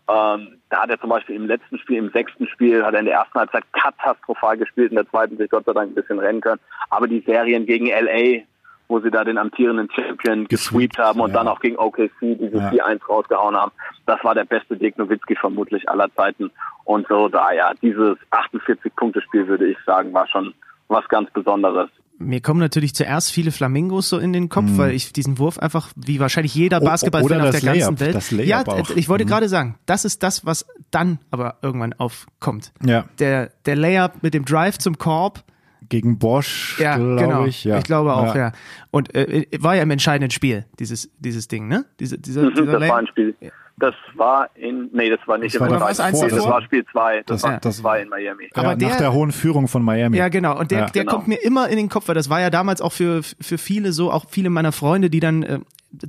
Ähm, 0.09 0.59
da 0.69 0.83
hat 0.83 0.91
er 0.91 1.01
zum 1.01 1.11
Beispiel 1.11 1.37
im 1.37 1.47
letzten 1.47 1.79
Spiel, 1.79 1.99
im 1.99 2.11
sechsten 2.11 2.47
Spiel, 2.49 2.85
hat 2.85 2.95
er 2.95 3.01
in 3.01 3.07
der 3.07 3.15
ersten 3.15 3.39
Halbzeit 3.39 3.65
katastrophal 3.73 4.57
gespielt, 4.57 4.91
in 4.91 4.97
der 4.97 5.09
zweiten 5.09 5.37
sich 5.37 5.51
Gott 5.51 5.65
sei 5.65 5.73
Dank 5.73 5.93
ein 5.93 5.95
bisschen 5.95 6.19
rennen 6.19 6.41
können. 6.41 6.61
Aber 6.91 7.07
die 7.07 7.21
Serien 7.21 7.67
gegen 7.67 7.87
LA, 7.87 8.43
wo 8.89 9.01
sie 9.01 9.11
da 9.11 9.25
den 9.25 9.39
amtierenden 9.39 9.89
Champion 9.91 10.49
gesweept 10.49 10.99
haben 10.99 11.21
und 11.21 11.31
ja. 11.31 11.37
dann 11.37 11.49
auch 11.49 11.61
gegen 11.61 11.79
OKC 11.79 12.11
diese 12.21 12.59
ja. 12.59 12.71
4-1 12.71 13.07
rausgehauen 13.09 13.57
haben, 13.57 13.73
das 14.07 14.23
war 14.25 14.35
der 14.35 14.45
beste 14.45 14.77
Dirk 14.77 14.99
Nowitzki 14.99 15.37
vermutlich 15.37 15.89
aller 15.89 16.13
Zeiten. 16.15 16.51
Und 16.85 17.07
so 17.09 17.29
da, 17.29 17.53
ja, 17.53 17.73
dieses 17.81 18.17
48-Punkte-Spiel, 18.33 19.47
würde 19.47 19.67
ich 19.67 19.79
sagen, 19.87 20.13
war 20.13 20.27
schon 20.27 20.53
was 20.89 21.09
ganz 21.09 21.31
Besonderes 21.31 21.89
mir 22.19 22.41
kommen 22.41 22.61
natürlich 22.61 22.95
zuerst 22.95 23.31
viele 23.33 23.53
Flamingos 23.53 24.09
so 24.09 24.19
in 24.19 24.33
den 24.33 24.49
Kopf, 24.49 24.71
mhm. 24.71 24.79
weil 24.79 24.93
ich 24.93 25.13
diesen 25.13 25.39
Wurf 25.39 25.59
einfach, 25.59 25.91
wie 25.97 26.21
wahrscheinlich 26.21 26.55
jeder 26.55 26.81
Basketballfan 26.81 27.41
auf 27.41 27.51
der 27.51 27.61
ganzen 27.61 28.01
Welt. 28.01 28.15
Das 28.15 28.31
ja, 28.31 28.67
auch. 28.67 28.91
ich 28.91 29.09
wollte 29.09 29.25
mhm. 29.25 29.29
gerade 29.29 29.49
sagen, 29.49 29.77
das 29.87 30.05
ist 30.05 30.23
das, 30.23 30.47
was 30.47 30.67
dann 30.91 31.19
aber 31.31 31.57
irgendwann 31.63 31.93
aufkommt. 31.95 32.73
Ja. 32.85 33.05
Der, 33.19 33.51
der 33.67 33.77
Layup 33.77 34.23
mit 34.23 34.35
dem 34.35 34.45
Drive 34.45 34.79
zum 34.79 34.99
Korb. 34.99 35.45
Gegen 35.89 36.19
Bosch, 36.19 36.79
ja, 36.81 36.97
glaube 36.97 37.17
genau. 37.17 37.45
ich. 37.45 37.65
Ja. 37.65 37.77
Ich 37.77 37.85
glaube 37.85 38.15
auch, 38.15 38.35
ja. 38.35 38.41
ja. 38.41 38.53
Und 38.91 39.15
äh, 39.15 39.47
war 39.59 39.77
ja 39.77 39.83
im 39.83 39.91
entscheidenden 39.91 40.31
Spiel, 40.31 40.65
dieses, 40.79 41.11
dieses 41.19 41.49
Ding, 41.49 41.69
ne? 41.69 41.85
Diese, 42.01 42.19
dieser, 42.19 42.45
mhm, 42.45 42.55
dieser 42.55 42.65
das 42.65 42.81
Layup. 42.81 42.93
war 42.93 42.99
ein 42.99 43.07
Spiel. 43.09 43.35
Das 43.79 43.95
war 44.15 44.49
in, 44.55 44.91
nee, 44.93 45.09
das 45.11 45.19
war 45.27 45.39
nicht 45.39 45.55
Das 45.55 45.61
war 45.61 45.69
im 45.69 45.79
das 45.81 45.97
zweiten 45.97 46.09
eins 46.09 46.19
Spiel, 46.19 46.37
das 46.39 46.47
war 46.47 46.63
Spiel 46.63 46.85
2, 46.93 47.17
das, 47.27 47.27
Das- 47.27 47.43
war 47.51 47.59
das- 47.61 47.77
zwei 47.79 48.03
in 48.03 48.09
Miami. 48.09 48.49
Aber 48.55 48.69
ja, 48.71 48.75
der- 48.77 48.89
nach 48.91 48.97
der 48.97 49.13
hohen 49.13 49.33
Führung 49.33 49.67
von 49.69 49.83
Miami. 49.83 50.17
Ja, 50.19 50.29
genau. 50.29 50.59
Und 50.59 50.71
der, 50.71 50.79
Ja. 50.81 50.87
der 50.91 51.03
Genau. 51.05 51.15
kommt 51.17 51.29
mir 51.29 51.43
immer 51.43 51.69
in 51.69 51.77
den 51.79 51.89
Kopf, 51.89 52.09
weil 52.09 52.15
das 52.15 52.29
war 52.31 52.41
ja 52.41 52.51
damals 52.51 52.81
auch 52.81 52.93
für, 52.93 53.23
für 53.23 53.59
viele 53.59 53.93
so, 53.93 54.11
auch 54.13 54.27
viele 54.29 54.51
meiner 54.51 54.73
Freunde, 54.73 55.11
die 55.11 55.21
dann 55.21 55.43
äh, 55.43 55.59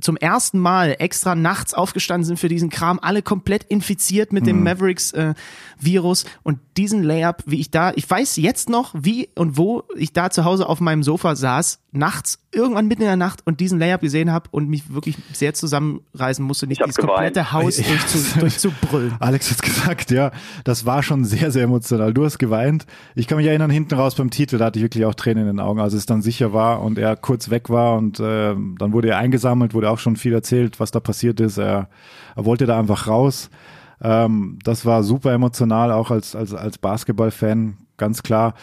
zum 0.00 0.16
ersten 0.16 0.58
Mal 0.58 0.96
extra 0.98 1.34
nachts 1.34 1.74
aufgestanden 1.74 2.24
sind 2.24 2.38
für 2.38 2.48
diesen 2.48 2.70
Kram, 2.70 2.98
alle 3.02 3.20
komplett 3.20 3.64
infiziert 3.64 4.32
mit 4.32 4.44
Mhm. 4.44 4.46
dem 4.46 4.62
Mavericks-Virus 4.62 6.24
und 6.42 6.58
diesen 6.76 7.02
Layup, 7.02 7.42
wie 7.46 7.60
ich 7.60 7.70
da, 7.70 7.92
ich 7.94 8.08
weiß 8.08 8.36
jetzt 8.36 8.68
noch, 8.68 8.94
wie 8.94 9.28
und 9.34 9.56
wo 9.58 9.82
ich 9.96 10.12
da 10.12 10.30
zu 10.30 10.44
Hause 10.44 10.68
auf 10.68 10.80
meinem 10.80 11.02
Sofa 11.02 11.36
saß, 11.36 11.80
nachts, 11.92 12.38
irgendwann 12.54 12.86
mitten 12.86 13.02
in 13.02 13.08
der 13.08 13.16
Nacht 13.16 13.40
und 13.44 13.60
diesen 13.60 13.78
Layup 13.78 14.00
gesehen 14.00 14.32
habe 14.32 14.48
und 14.50 14.68
mich 14.68 14.92
wirklich 14.92 15.16
sehr 15.32 15.54
zusammenreißen 15.54 16.44
musste, 16.44 16.66
nicht 16.66 16.80
dieses 16.84 16.96
komplette. 16.96 17.52
Haus 17.52 17.78
Ja, 17.78 17.84
durchzu, 17.86 18.18
durchzubrüllen. 18.40 19.14
Alex 19.20 19.50
hat 19.50 19.62
gesagt, 19.62 20.10
ja, 20.10 20.30
das 20.64 20.86
war 20.86 21.02
schon 21.02 21.24
sehr, 21.24 21.50
sehr 21.50 21.64
emotional. 21.64 22.14
Du 22.14 22.24
hast 22.24 22.38
geweint. 22.38 22.86
Ich 23.14 23.26
kann 23.26 23.38
mich 23.38 23.46
erinnern, 23.46 23.70
hinten 23.70 23.94
raus 23.94 24.14
beim 24.14 24.30
Titel, 24.30 24.58
da 24.58 24.66
hatte 24.66 24.78
ich 24.78 24.84
wirklich 24.84 25.04
auch 25.04 25.14
Tränen 25.14 25.48
in 25.48 25.56
den 25.56 25.60
Augen, 25.60 25.80
als 25.80 25.92
es 25.92 26.06
dann 26.06 26.22
sicher 26.22 26.52
war 26.52 26.82
und 26.82 26.98
er 26.98 27.16
kurz 27.16 27.50
weg 27.50 27.70
war 27.70 27.96
und 27.98 28.20
äh, 28.20 28.54
dann 28.54 28.92
wurde 28.92 29.08
er 29.08 29.18
eingesammelt, 29.18 29.74
wurde 29.74 29.90
auch 29.90 29.98
schon 29.98 30.16
viel 30.16 30.32
erzählt, 30.32 30.80
was 30.80 30.90
da 30.90 31.00
passiert 31.00 31.40
ist. 31.40 31.58
Er, 31.58 31.88
er 32.36 32.44
wollte 32.44 32.66
da 32.66 32.78
einfach 32.78 33.06
raus. 33.06 33.50
Ähm, 34.00 34.58
das 34.62 34.84
war 34.86 35.02
super 35.02 35.32
emotional, 35.32 35.92
auch 35.92 36.10
als, 36.10 36.36
als, 36.36 36.54
als 36.54 36.78
Basketballfan, 36.78 37.78
ganz 37.96 38.22
klar. 38.22 38.54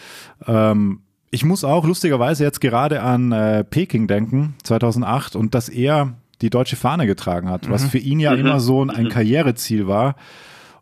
Ähm, 0.46 1.01
ich 1.32 1.44
muss 1.44 1.64
auch 1.64 1.84
lustigerweise 1.86 2.44
jetzt 2.44 2.60
gerade 2.60 3.02
an 3.02 3.32
äh, 3.32 3.64
Peking 3.64 4.06
denken, 4.06 4.54
2008, 4.62 5.34
und 5.34 5.54
dass 5.54 5.68
er 5.68 6.14
die 6.42 6.50
deutsche 6.50 6.76
Fahne 6.76 7.06
getragen 7.06 7.48
hat, 7.48 7.70
was 7.70 7.84
für 7.84 7.98
ihn 7.98 8.20
ja 8.20 8.34
immer 8.34 8.60
so 8.60 8.84
ein, 8.84 8.90
ein 8.90 9.08
Karriereziel 9.08 9.86
war. 9.86 10.16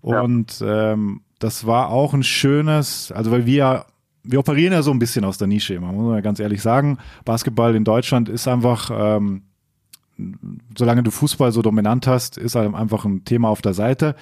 Und 0.01 0.63
ähm, 0.67 1.21
das 1.39 1.67
war 1.67 1.91
auch 1.91 2.15
ein 2.15 2.25
schönes, 2.25 3.13
also 3.13 3.31
weil 3.31 3.47
wir 3.47 3.87
wir 4.23 4.39
operieren 4.39 4.73
ja 4.73 4.83
so 4.83 4.91
ein 4.91 4.99
bisschen 4.99 5.25
aus 5.25 5.39
der 5.39 5.47
Nische 5.47 5.75
immer, 5.75 5.93
muss 5.93 6.05
man 6.05 6.15
ja 6.17 6.21
ganz 6.21 6.41
ehrlich 6.41 6.61
sagen. 6.61 6.99
Basketball 7.25 7.75
in 7.75 7.85
Deutschland 7.85 8.29
ist 8.29 8.47
einfach, 8.49 8.91
ähm, 8.93 9.43
solange 10.77 11.03
du 11.03 11.11
Fußball 11.11 11.53
so 11.53 11.63
dominant 11.63 12.07
hast, 12.07 12.37
ist 12.37 12.55
halt 12.55 12.75
einfach 12.75 13.05
ein 13.05 13.25
Thema 13.25 13.49
auf 13.49 13.63
der 13.63 13.73
Seite. 13.73 14.17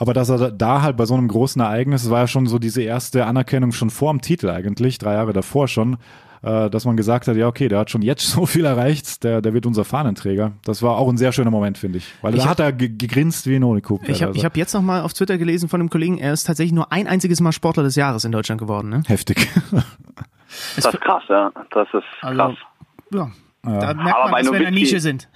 Aber 0.00 0.14
dass 0.14 0.30
er 0.30 0.50
da 0.50 0.80
halt 0.82 0.96
bei 0.96 1.04
so 1.04 1.14
einem 1.14 1.28
großen 1.28 1.60
Ereignis, 1.60 2.08
war 2.10 2.20
ja 2.20 2.26
schon 2.26 2.46
so 2.46 2.58
diese 2.58 2.82
erste 2.82 3.26
Anerkennung 3.26 3.70
schon 3.72 3.90
vor 3.90 4.10
dem 4.12 4.22
Titel 4.22 4.48
eigentlich, 4.48 4.96
drei 4.98 5.12
Jahre 5.12 5.34
davor 5.34 5.68
schon, 5.68 5.98
äh, 6.42 6.70
dass 6.70 6.86
man 6.86 6.96
gesagt 6.96 7.28
hat, 7.28 7.36
ja 7.36 7.46
okay, 7.46 7.68
der 7.68 7.80
hat 7.80 7.90
schon 7.90 8.00
jetzt 8.00 8.26
so 8.30 8.46
viel 8.46 8.64
erreicht, 8.64 9.22
der, 9.24 9.42
der 9.42 9.52
wird 9.52 9.66
unser 9.66 9.84
Fahnenträger. 9.84 10.52
Das 10.64 10.82
war 10.82 10.96
auch 10.96 11.08
ein 11.10 11.18
sehr 11.18 11.32
schöner 11.32 11.50
Moment, 11.50 11.76
finde 11.76 11.98
ich. 11.98 12.06
Weil 12.22 12.32
Ich 12.34 12.38
da 12.40 12.44
hab- 12.46 12.50
hat 12.52 12.60
er 12.60 12.72
ge- 12.72 12.88
gegrinst 12.88 13.46
wie 13.46 13.56
ein 13.56 13.62
Honigkuchen. 13.64 14.10
Ich 14.10 14.22
habe 14.22 14.34
ich 14.34 14.42
hab 14.44 14.56
jetzt 14.56 14.72
noch 14.72 14.80
mal 14.80 15.02
auf 15.02 15.12
Twitter 15.12 15.36
gelesen 15.36 15.68
von 15.68 15.80
einem 15.80 15.90
Kollegen, 15.90 16.16
er 16.16 16.32
ist 16.32 16.44
tatsächlich 16.44 16.72
nur 16.72 16.90
ein 16.92 17.06
einziges 17.06 17.42
Mal 17.42 17.52
Sportler 17.52 17.82
des 17.82 17.94
Jahres 17.94 18.24
in 18.24 18.32
Deutschland 18.32 18.58
geworden. 18.58 18.88
Ne? 18.88 19.02
Heftig. 19.06 19.48
Das 20.76 20.86
ist 20.86 21.00
krass, 21.02 21.22
ja. 21.28 21.52
Das 21.70 21.88
ist 21.92 22.02
Also, 22.22 22.36
krass. 22.38 22.54
Ja, 23.12 23.30
da 23.62 23.94
merkt 23.94 24.16
Aber 24.18 24.30
man, 24.30 24.42
dass 24.42 24.50
wir 24.50 24.56
in 24.58 24.62
der 24.62 24.70
Nische 24.72 24.98
sind. 25.00 25.28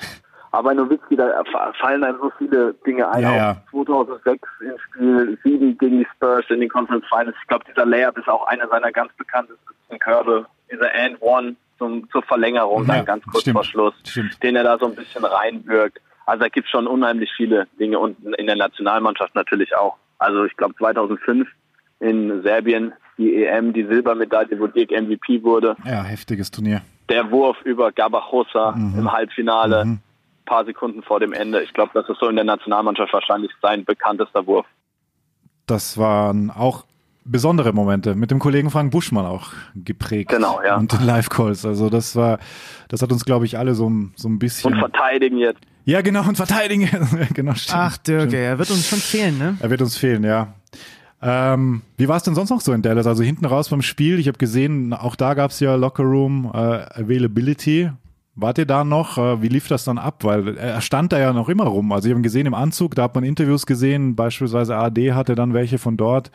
Aber 0.55 0.73
Nowitzki, 0.75 1.17
da 1.17 1.43
fallen 1.81 2.05
einem 2.05 2.19
so 2.21 2.31
viele 2.39 2.75
Dinge 2.87 3.09
ein. 3.11 3.23
Ja, 3.23 3.31
auch 3.31 3.37
ja. 3.37 3.57
2006 3.71 4.49
im 4.61 4.79
Spiel 4.79 5.39
7 5.45 5.79
gegen 5.79 5.99
die 5.99 6.07
Spurs 6.15 6.45
in 6.49 6.61
den 6.61 6.69
Conference 6.69 7.05
Finals. 7.09 7.37
Ich 7.41 7.49
glaube, 7.49 7.65
dieser 7.71 7.85
Layup 7.87 8.17
ist 8.19 8.29
auch 8.29 8.47
einer 8.47 8.69
seiner 8.69 8.93
ganz 8.93 9.13
bekanntesten 9.15 9.99
Körbe. 9.99 10.47
Dieser 10.73 10.91
And 10.95 11.17
One 11.21 11.57
zum, 11.79 12.09
zur 12.11 12.23
Verlängerung, 12.23 12.87
Ja, 12.87 12.95
dann 12.97 13.05
ganz 13.05 13.25
kurz 13.25 13.41
stimmt, 13.43 13.57
vor 13.57 13.65
Schluss, 13.65 13.95
stimmt. 14.07 14.43
den 14.43 14.57
er 14.57 14.65
da 14.65 14.79
so 14.79 14.87
ein 14.87 14.95
bisschen 14.95 15.25
reinwirkt. 15.25 16.01
Also 16.27 16.43
da 16.45 16.49
gibt 16.49 16.67
es 16.67 16.71
schon 16.71 16.87
unheimlich 16.87 17.31
viele 17.37 17.67
Dinge 17.79 17.99
und 17.99 18.17
in 18.39 18.47
der 18.47 18.57
Nationalmannschaft 18.57 19.35
natürlich 19.35 19.77
auch. 19.77 19.97
Also 20.19 20.45
ich 20.45 20.57
glaube 20.57 20.75
2005 20.77 21.49
in 22.01 22.43
Serbien 22.43 22.93
die 23.19 23.45
EM, 23.45 23.73
die 23.73 23.85
Silbermedaille, 23.85 24.59
wo 24.59 24.67
Dirk 24.67 24.91
MVP 24.91 25.43
wurde 25.43 25.77
ja, 25.85 26.03
heftiges 26.03 26.51
Turnier. 26.51 26.81
der 27.09 27.31
Wurf 27.31 27.57
über 27.65 27.93
Gabachosa 27.93 28.73
Mhm. 28.73 28.99
im 29.01 29.13
Halbfinale, 29.13 29.99
paar 30.45 30.64
Sekunden 30.64 31.03
vor 31.03 31.20
dem 31.20 31.32
Ende. 31.32 31.62
Ich 31.62 31.72
glaube, 31.72 31.90
das 31.95 32.09
ist 32.09 32.18
so 32.20 32.28
in 32.28 32.36
der 32.36 32.45
Nationalmannschaft 32.45 33.12
wahrscheinlich 33.12 33.51
sein 33.62 33.84
bekanntester 33.84 34.47
Wurf. 34.47 34.66
Das 35.66 35.97
waren 35.99 36.51
auch 36.51 36.84
besondere 37.24 37.72
Momente 37.72 38.14
mit 38.14 38.30
dem 38.30 38.38
Kollegen 38.38 38.70
Frank 38.70 38.90
Buschmann 38.92 39.24
auch 39.24 39.53
geprägt. 39.74 40.30
Genau, 40.30 40.61
ja. 40.62 40.76
Und 40.76 40.92
den 40.92 41.05
Live-Calls. 41.07 41.64
Also 41.64 41.88
das 41.88 42.14
war, 42.16 42.38
das 42.88 43.01
hat 43.01 43.11
uns, 43.12 43.24
glaube 43.24 43.47
ich, 43.47 43.57
alle 43.57 43.74
so, 43.74 43.88
ein- 43.88 44.12
so 44.16 44.28
ein 44.28 44.38
bisschen. 44.38 44.74
Und 44.74 44.78
verteidigen 44.78 45.38
jetzt. 45.38 45.61
ja, 45.86 46.03
genau, 46.03 46.28
und 46.28 46.36
verteidigen. 46.36 46.86
genau, 47.34 47.55
stimmt. 47.55 47.78
Ach, 47.78 47.97
Dirk, 47.97 48.20
Stimmt. 48.28 48.34
er 48.34 48.59
wird 48.59 48.70
uns 48.70 48.86
schon 48.88 48.99
fehlen, 48.99 49.38
ne? 49.38 49.57
Er 49.61 49.70
wird 49.70 49.80
uns 49.80 49.97
fehlen, 49.97 50.22
ja. 50.24 50.53
Ähm, 51.22 51.80
wie 51.97 52.07
war 52.09 52.18
es 52.18 52.22
denn 52.24 52.34
sonst 52.34 52.51
noch 52.51 52.61
so 52.61 52.74
in 52.74 52.82
Dallas? 52.82 53.07
Also 53.07 53.22
hinten 53.22 53.47
raus 53.47 53.70
beim 53.70 53.80
Spiel, 53.80 54.18
ich 54.18 54.28
habe 54.28 54.36
gesehen, 54.36 54.92
auch 54.92 55.16
da 55.16 55.32
gab 55.32 55.51
es 55.53 55.61
ja 55.61 55.74
Locker 55.76 56.03
Room 56.03 56.51
äh, 56.53 56.59
Availability. 56.59 57.90
Wart 58.37 58.59
ihr 58.59 58.66
da 58.66 58.82
noch? 58.85 59.16
Äh, 59.16 59.43
wie 59.43 59.49
lief 59.49 59.68
das 59.68 59.85
dann 59.85 59.99
ab? 59.99 60.24
Weil 60.24 60.57
er 60.57 60.80
stand 60.80 61.12
da 61.12 61.18
ja 61.18 61.32
noch 61.32 61.49
immer 61.49 61.64
rum. 61.64 61.93
Also 61.93 62.09
ich 62.09 62.12
habe 62.12 62.20
ihn 62.20 62.24
gesehen 62.24 62.47
im 62.47 62.55
Anzug, 62.55 62.95
da 62.97 63.05
hat 63.05 63.14
man 63.14 63.22
Interviews 63.24 63.64
gesehen, 63.66 64.16
beispielsweise 64.16 64.76
AD 64.76 65.12
hatte 65.12 65.35
dann 65.35 65.55
welche 65.55 65.78
von 65.78 65.97
dort. 65.97 66.30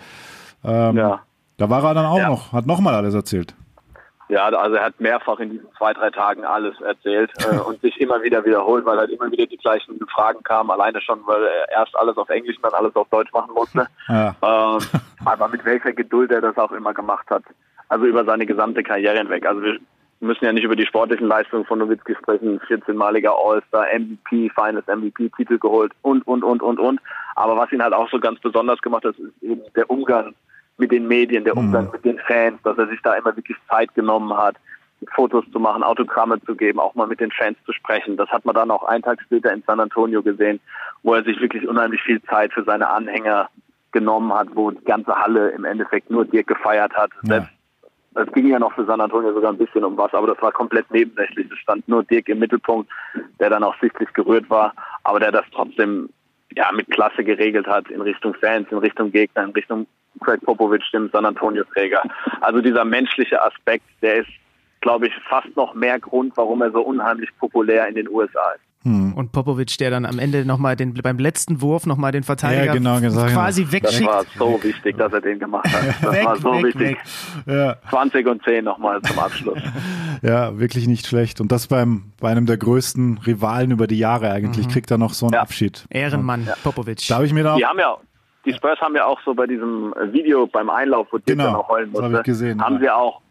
Ähm, 0.64 0.96
Ja. 0.98 1.20
Da 1.58 1.70
war 1.70 1.84
er 1.84 1.94
dann 1.94 2.06
auch 2.06 2.18
Ja. 2.18 2.30
noch, 2.30 2.54
hat 2.54 2.66
nochmal 2.66 2.96
alles 2.96 3.14
erzählt. 3.14 3.54
Ja, 4.30 4.46
also 4.46 4.76
er 4.78 4.86
hat 4.86 5.02
mehrfach 5.02 5.40
in 5.40 5.50
diesen 5.50 5.68
zwei, 5.78 5.92
drei 5.92 6.10
Tagen 6.12 6.46
alles 6.46 6.80
erzählt 6.82 7.32
äh, 7.44 7.58
und 7.68 7.82
sich 7.82 8.00
immer 8.00 8.22
wieder 8.24 8.46
wiederholt, 8.46 8.86
weil 8.86 8.98
halt 8.98 9.10
immer 9.10 9.30
wieder 9.30 9.46
die 9.48 9.58
gleichen 9.58 10.00
Fragen 10.08 10.42
kamen. 10.44 10.70
Alleine 10.72 11.02
schon, 11.02 11.20
weil 11.26 11.42
er 11.44 11.70
erst 11.82 11.98
alles 11.98 12.16
auf 12.16 12.30
Englisch 12.30 12.56
und 12.58 12.64
dann 12.64 12.76
alles 12.76 12.96
auf 12.96 13.10
Deutsch 13.10 13.34
machen 13.34 13.52
musste. 13.54 13.88
Ja. 14.08 14.36
Ähm, 14.42 14.80
aber 15.26 15.50
mit 15.50 15.66
welcher 15.66 15.92
Geduld 15.92 16.32
er 16.32 16.40
das 16.42 16.58
auch 16.58 16.72
immer 16.72 16.94
gemacht 16.94 17.26
hat. 17.30 17.44
Also 17.90 18.06
über 18.06 18.24
seine 18.24 18.46
gesamte 18.46 18.84
Karriere 18.84 19.18
hinweg. 19.18 19.46
Also 19.46 19.62
wir 19.64 19.80
müssen 20.22 20.46
ja 20.46 20.54
nicht 20.54 20.64
über 20.64 20.76
die 20.76 20.86
sportlichen 20.86 21.28
Leistungen 21.28 21.66
von 21.66 21.80
Nowitzki 21.80 22.16
sprechen. 22.16 22.60
14-maliger 22.62 23.32
All-Star, 23.32 23.86
MVP, 23.98 24.50
Finals 24.50 24.88
MVP-Titel 24.88 25.58
geholt 25.58 25.94
und, 26.02 26.28
und, 26.28 26.44
und, 26.44 26.62
und, 26.62 26.80
und. 26.80 27.00
Aber 27.36 27.56
was 27.58 27.72
ihn 27.72 27.82
halt 27.82 27.94
auch 27.94 28.10
so 28.10 28.20
ganz 28.20 28.40
besonders 28.40 28.82
gemacht 28.82 29.06
hat, 29.06 29.18
ist 29.18 29.44
eben 29.44 29.62
der 29.76 29.90
Umgang 29.90 30.34
mit 30.78 30.92
den 30.92 31.08
Medien, 31.08 31.44
der 31.44 31.58
Umgang 31.58 31.90
mit 31.92 32.04
den 32.06 32.20
Fans, 32.20 32.60
dass 32.64 32.78
er 32.78 32.88
sich 32.88 33.02
da 33.02 33.14
immer 33.14 33.36
wirklich 33.36 33.58
Zeit 33.70 33.94
genommen 33.96 34.36
hat, 34.36 34.56
Fotos 35.14 35.46
zu 35.52 35.60
machen, 35.60 35.84
Autogramme 35.84 36.42
zu 36.42 36.56
geben, 36.56 36.80
auch 36.80 36.96
mal 36.96 37.08
mit 37.08 37.20
den 37.20 37.32
Fans 37.32 37.58
zu 37.66 37.74
sprechen. 37.74 38.18
Das 38.18 38.30
hat 38.30 38.46
man 38.46 38.56
dann 38.56 38.72
auch 38.72 38.84
einen 38.84 39.04
Tag 39.04 39.22
später 39.22 39.54
in 39.54 39.64
San 39.66 39.80
Antonio 39.80 40.22
gesehen, 40.22 40.60
wo 41.04 41.14
er 41.14 41.24
sich 41.24 41.40
wirklich 41.40 41.68
unheimlich 41.68 42.02
viel 42.02 42.22
Zeit 42.24 42.54
für 42.54 42.64
seine 42.64 42.90
Anhänger 42.90 43.50
genommen 43.92 44.34
hat, 44.34 44.50
wo 44.54 44.72
die 44.72 44.84
ganze 44.84 45.16
Halle 45.16 45.50
im 45.52 45.66
Endeffekt 45.66 46.10
nur 46.10 46.26
Dirk 46.26 46.48
gefeiert 46.48 46.94
hat. 46.94 47.12
Ja. 47.24 47.30
Selbst 47.30 47.52
es 48.20 48.32
ging 48.34 48.48
ja 48.48 48.60
noch 48.60 48.74
für 48.74 48.86
San 48.86 49.02
Antonio 49.02 49.34
sogar 49.34 49.52
ein 49.52 49.58
bisschen 49.58 49.84
um 49.84 49.98
was, 49.98 50.14
aber 50.14 50.28
das 50.28 50.42
war 50.42 50.52
komplett 50.52 50.90
nebensächlich. 50.92 51.48
Es 51.52 51.58
stand 51.60 51.88
nur 51.88 52.04
Dirk 52.04 52.30
im 52.30 52.40
Mittelpunkt, 52.40 52.92
der 53.40 53.50
dann 53.50 53.64
auch 53.64 53.76
sichtlich 53.82 54.12
gerührt 54.14 54.50
war, 54.50 54.74
aber 55.04 55.20
der 55.20 55.32
das 55.32 55.46
trotzdem 55.54 56.10
ja 56.56 56.72
mit 56.72 56.90
Klasse 56.90 57.24
geregelt 57.24 57.68
hat 57.68 57.90
in 57.90 58.02
Richtung 58.02 58.34
Fans, 58.36 58.68
in 58.72 58.80
Richtung 58.80 59.12
Gegner, 59.12 59.44
in 59.44 59.52
Richtung 59.52 59.88
Craig 60.22 60.42
Popovich, 60.42 60.90
dem 60.92 61.10
San 61.12 61.26
Antonio 61.26 61.64
Träger. 61.74 62.02
Also 62.42 62.62
dieser 62.62 62.86
menschliche 62.86 63.42
Aspekt, 63.42 63.86
der 64.02 64.18
ist, 64.22 64.30
glaube 64.82 65.08
ich, 65.08 65.14
fast 65.30 65.56
noch 65.56 65.74
mehr 65.74 66.00
Grund, 66.00 66.36
warum 66.36 66.62
er 66.62 66.72
so 66.72 66.82
unheimlich 66.82 67.30
populär 67.38 67.88
in 67.88 67.96
den 67.96 68.10
USA 68.10 68.52
ist. 68.52 68.69
Und 68.86 69.34
Popovic, 69.34 69.78
der 69.78 69.90
dann 69.92 70.06
am 70.06 70.20
Ende 70.20 70.46
nochmal 70.46 70.78
den, 70.78 70.94
beim 70.94 71.18
letzten 71.20 71.62
Wurf 71.62 71.86
nochmal 71.86 72.14
den 72.14 72.24
Verteidiger 72.24 72.66
Ja, 72.66 72.74
genau, 72.74 73.02
gesagt, 73.02 73.34
quasi 73.34 73.64
Das 73.66 73.74
wegschickt. 73.74 74.08
war 74.10 74.24
so 74.38 74.58
wichtig, 74.64 74.98
dass 74.98 75.12
er 75.12 75.20
den 75.20 75.38
gemacht 75.38 75.68
hat. 75.68 75.96
Das 76.02 76.14
Weg, 76.16 76.26
war 76.26 76.36
so 76.38 76.54
weg, 76.54 76.64
wichtig. 76.64 76.82
weg. 76.82 76.98
Ja, 77.46 77.76
20 77.90 78.26
und 78.28 78.42
10 78.44 78.64
nochmal 78.64 79.02
zum 79.02 79.20
Abschluss. 79.20 79.60
ja, 80.22 80.58
wirklich 80.58 80.88
nicht 80.88 81.06
schlecht. 81.08 81.42
Und 81.42 81.52
das 81.52 81.68
beim, 81.68 82.14
bei 82.22 82.30
einem 82.32 82.46
der 82.46 82.56
größten 82.56 83.18
Rivalen 83.18 83.72
über 83.72 83.86
die 83.86 83.98
Jahre 84.00 84.32
eigentlich, 84.32 84.70
kriegt 84.70 84.90
er 84.92 84.98
noch 84.98 85.12
so 85.14 85.26
einen 85.26 85.34
Ja. 85.34 85.42
Abschied. 85.42 85.86
Ehrenmann, 85.90 86.48
Popovic. 86.64 87.06
Da 87.10 87.16
habe 87.16 87.26
ich 87.26 87.34
mir 87.34 87.44
da 87.44 87.58
Die 87.58 87.66
haben 87.66 87.80
ja, 87.80 87.98
die 88.46 88.54
Spurs 88.54 88.80
haben 88.80 88.96
ja 88.96 89.06
auch 89.06 89.20
so 89.26 89.34
bei 89.34 89.46
diesem 89.46 89.94
Video 90.14 90.48
beim 90.48 90.70
Einlauf, 90.70 91.08
wo 91.12 91.18
Dirk 91.18 91.26
Genau, 91.38 91.44
dann 91.44 91.56
auch 91.56 91.68
heulen 91.70 91.92
das 91.92 92.02
hab 92.02 92.12
musste, 92.12 92.22
ich 92.22 92.26
gesehen, 92.26 92.62
haben 92.64 92.76
ja. 92.76 92.80
sie 92.80 92.90
auch 92.92 93.22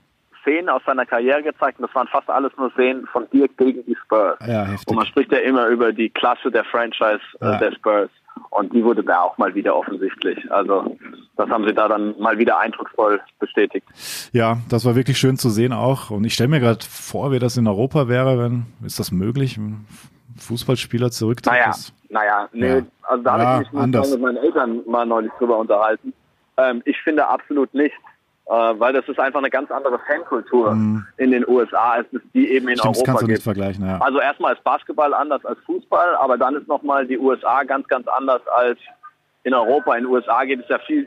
Szenen 0.48 0.68
aus 0.70 0.82
seiner 0.86 1.04
Karriere 1.04 1.42
gezeigt 1.42 1.78
und 1.78 1.86
das 1.86 1.94
waren 1.94 2.08
fast 2.08 2.28
alles 2.30 2.52
nur 2.56 2.70
Szenen 2.72 3.06
von 3.06 3.28
Dirk 3.30 3.56
gegen 3.58 3.84
die 3.84 3.94
Spurs. 4.04 4.38
Ja, 4.46 4.64
heftig. 4.64 4.88
Und 4.88 4.96
man 4.96 5.06
spricht 5.06 5.30
ja 5.32 5.38
immer 5.38 5.66
über 5.66 5.92
die 5.92 6.08
Klasse 6.08 6.50
der 6.50 6.64
Franchise 6.64 7.20
Ja. 7.40 7.56
äh, 7.56 7.58
der 7.58 7.72
Spurs. 7.72 8.10
Und 8.50 8.72
die 8.72 8.84
wurde 8.84 9.02
da 9.02 9.20
auch 9.22 9.36
mal 9.36 9.52
wieder 9.54 9.74
offensichtlich. 9.76 10.50
Also 10.52 10.96
das 11.36 11.50
haben 11.50 11.66
sie 11.66 11.74
da 11.74 11.88
dann 11.88 12.14
mal 12.20 12.38
wieder 12.38 12.58
eindrucksvoll 12.58 13.20
bestätigt. 13.40 13.84
Ja, 14.32 14.58
das 14.70 14.84
war 14.84 14.94
wirklich 14.94 15.18
schön 15.18 15.36
zu 15.36 15.50
sehen 15.50 15.72
auch. 15.72 16.10
Und 16.10 16.24
ich 16.24 16.34
stelle 16.34 16.48
mir 16.48 16.60
gerade 16.60 16.84
vor, 16.88 17.32
wie 17.32 17.40
das 17.40 17.56
in 17.56 17.66
Europa 17.66 18.08
wäre, 18.08 18.38
wenn, 18.38 18.66
ist 18.86 18.98
das 19.00 19.10
möglich, 19.12 19.58
Fußballspieler 20.38 21.10
zurücktritt? 21.10 21.52
Naja, 21.52 21.66
Das- 21.66 21.92
naja, 22.10 22.48
nee, 22.52 22.76
Ja. 22.78 22.82
also 23.02 23.22
da 23.24 23.38
Ja, 23.38 23.44
habe 23.46 23.62
ich 23.64 23.72
mich 23.72 24.10
mit 24.12 24.20
meinen 24.20 24.36
Eltern 24.36 24.80
mal 24.86 25.04
neulich 25.04 25.32
drüber 25.38 25.58
unterhalten. 25.58 26.12
Ähm, 26.56 26.82
ich 26.84 26.96
finde 27.02 27.28
absolut 27.28 27.72
nicht. 27.74 27.94
Äh, 28.48 28.52
weil 28.52 28.94
das 28.94 29.06
ist 29.06 29.20
einfach 29.20 29.40
eine 29.40 29.50
ganz 29.50 29.70
andere 29.70 29.98
Fankultur 29.98 30.72
mhm. 30.74 31.06
in 31.18 31.32
den 31.32 31.46
USA, 31.46 31.92
als 31.92 32.06
es 32.14 32.22
die 32.32 32.50
eben 32.50 32.68
in 32.68 32.78
Stimmt, 32.78 32.96
Europa 32.96 33.04
kannst 33.04 33.22
du 33.22 33.26
gibt. 33.26 33.36
nicht 33.36 33.44
vergleichen, 33.44 33.86
ja. 33.86 33.98
Also 34.00 34.20
erstmal 34.20 34.54
ist 34.54 34.64
Basketball 34.64 35.12
anders 35.12 35.44
als 35.44 35.58
Fußball, 35.66 36.16
aber 36.16 36.38
dann 36.38 36.56
ist 36.56 36.66
nochmal 36.66 37.06
die 37.06 37.18
USA 37.18 37.62
ganz, 37.64 37.86
ganz 37.88 38.08
anders 38.08 38.40
als 38.48 38.78
in 39.42 39.52
Europa. 39.52 39.94
In 39.96 40.04
den 40.04 40.12
USA 40.12 40.44
geht 40.44 40.60
es 40.60 40.68
ja 40.68 40.78
viel, 40.78 41.06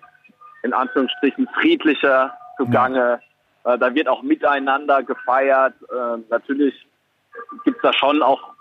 in 0.61 0.71
Anführungsstrichen, 0.71 1.47
friedlicher 1.59 2.31
zugange. 2.57 3.19
Äh, 3.63 3.77
da 3.79 3.93
wird 3.95 4.07
auch 4.07 4.21
miteinander 4.21 5.01
gefeiert. 5.01 5.73
Äh, 5.89 6.17
natürlich 6.29 6.75
gibt 7.63 7.77
es 7.77 7.81
da 7.81 7.91
schon 7.93 8.21
auch 8.21 8.51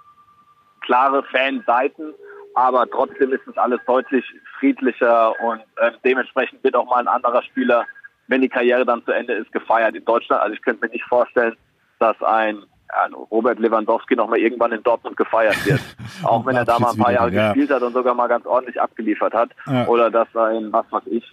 klare 0.80 1.22
Fanseiten, 1.24 2.14
aber 2.54 2.88
trotzdem 2.90 3.32
ist 3.34 3.46
es 3.46 3.58
alles 3.58 3.80
deutlich 3.86 4.24
friedlicher 4.58 5.38
und 5.42 5.60
äh, 5.76 5.92
dementsprechend 6.02 6.64
wird 6.64 6.74
auch 6.76 6.86
mal 6.86 7.00
ein 7.00 7.08
anderer 7.08 7.42
Spieler 7.42 7.84
wenn 8.30 8.40
die 8.40 8.48
Karriere 8.48 8.86
dann 8.86 9.04
zu 9.04 9.10
Ende 9.10 9.34
ist, 9.34 9.50
gefeiert 9.52 9.96
in 9.96 10.04
Deutschland. 10.04 10.40
Also 10.40 10.54
ich 10.54 10.62
könnte 10.62 10.86
mir 10.86 10.92
nicht 10.92 11.04
vorstellen, 11.04 11.56
dass 11.98 12.16
ein 12.22 12.58
ja, 12.88 13.16
Robert 13.30 13.58
Lewandowski 13.58 14.14
noch 14.14 14.28
mal 14.28 14.38
irgendwann 14.38 14.72
in 14.72 14.82
Dortmund 14.84 15.16
gefeiert 15.16 15.66
wird. 15.66 15.80
Auch 16.22 16.46
wenn 16.46 16.56
er 16.56 16.64
da 16.64 16.78
mal 16.78 16.92
ein 16.92 16.98
paar 16.98 17.12
Jahre 17.12 17.32
ja. 17.32 17.48
gespielt 17.48 17.70
hat 17.70 17.82
und 17.82 17.92
sogar 17.92 18.14
mal 18.14 18.28
ganz 18.28 18.46
ordentlich 18.46 18.80
abgeliefert 18.80 19.34
hat. 19.34 19.50
Ja. 19.66 19.86
Oder 19.88 20.10
dass 20.10 20.28
ein, 20.36 20.72
was 20.72 20.86
weiß 20.90 21.02
ich, 21.06 21.24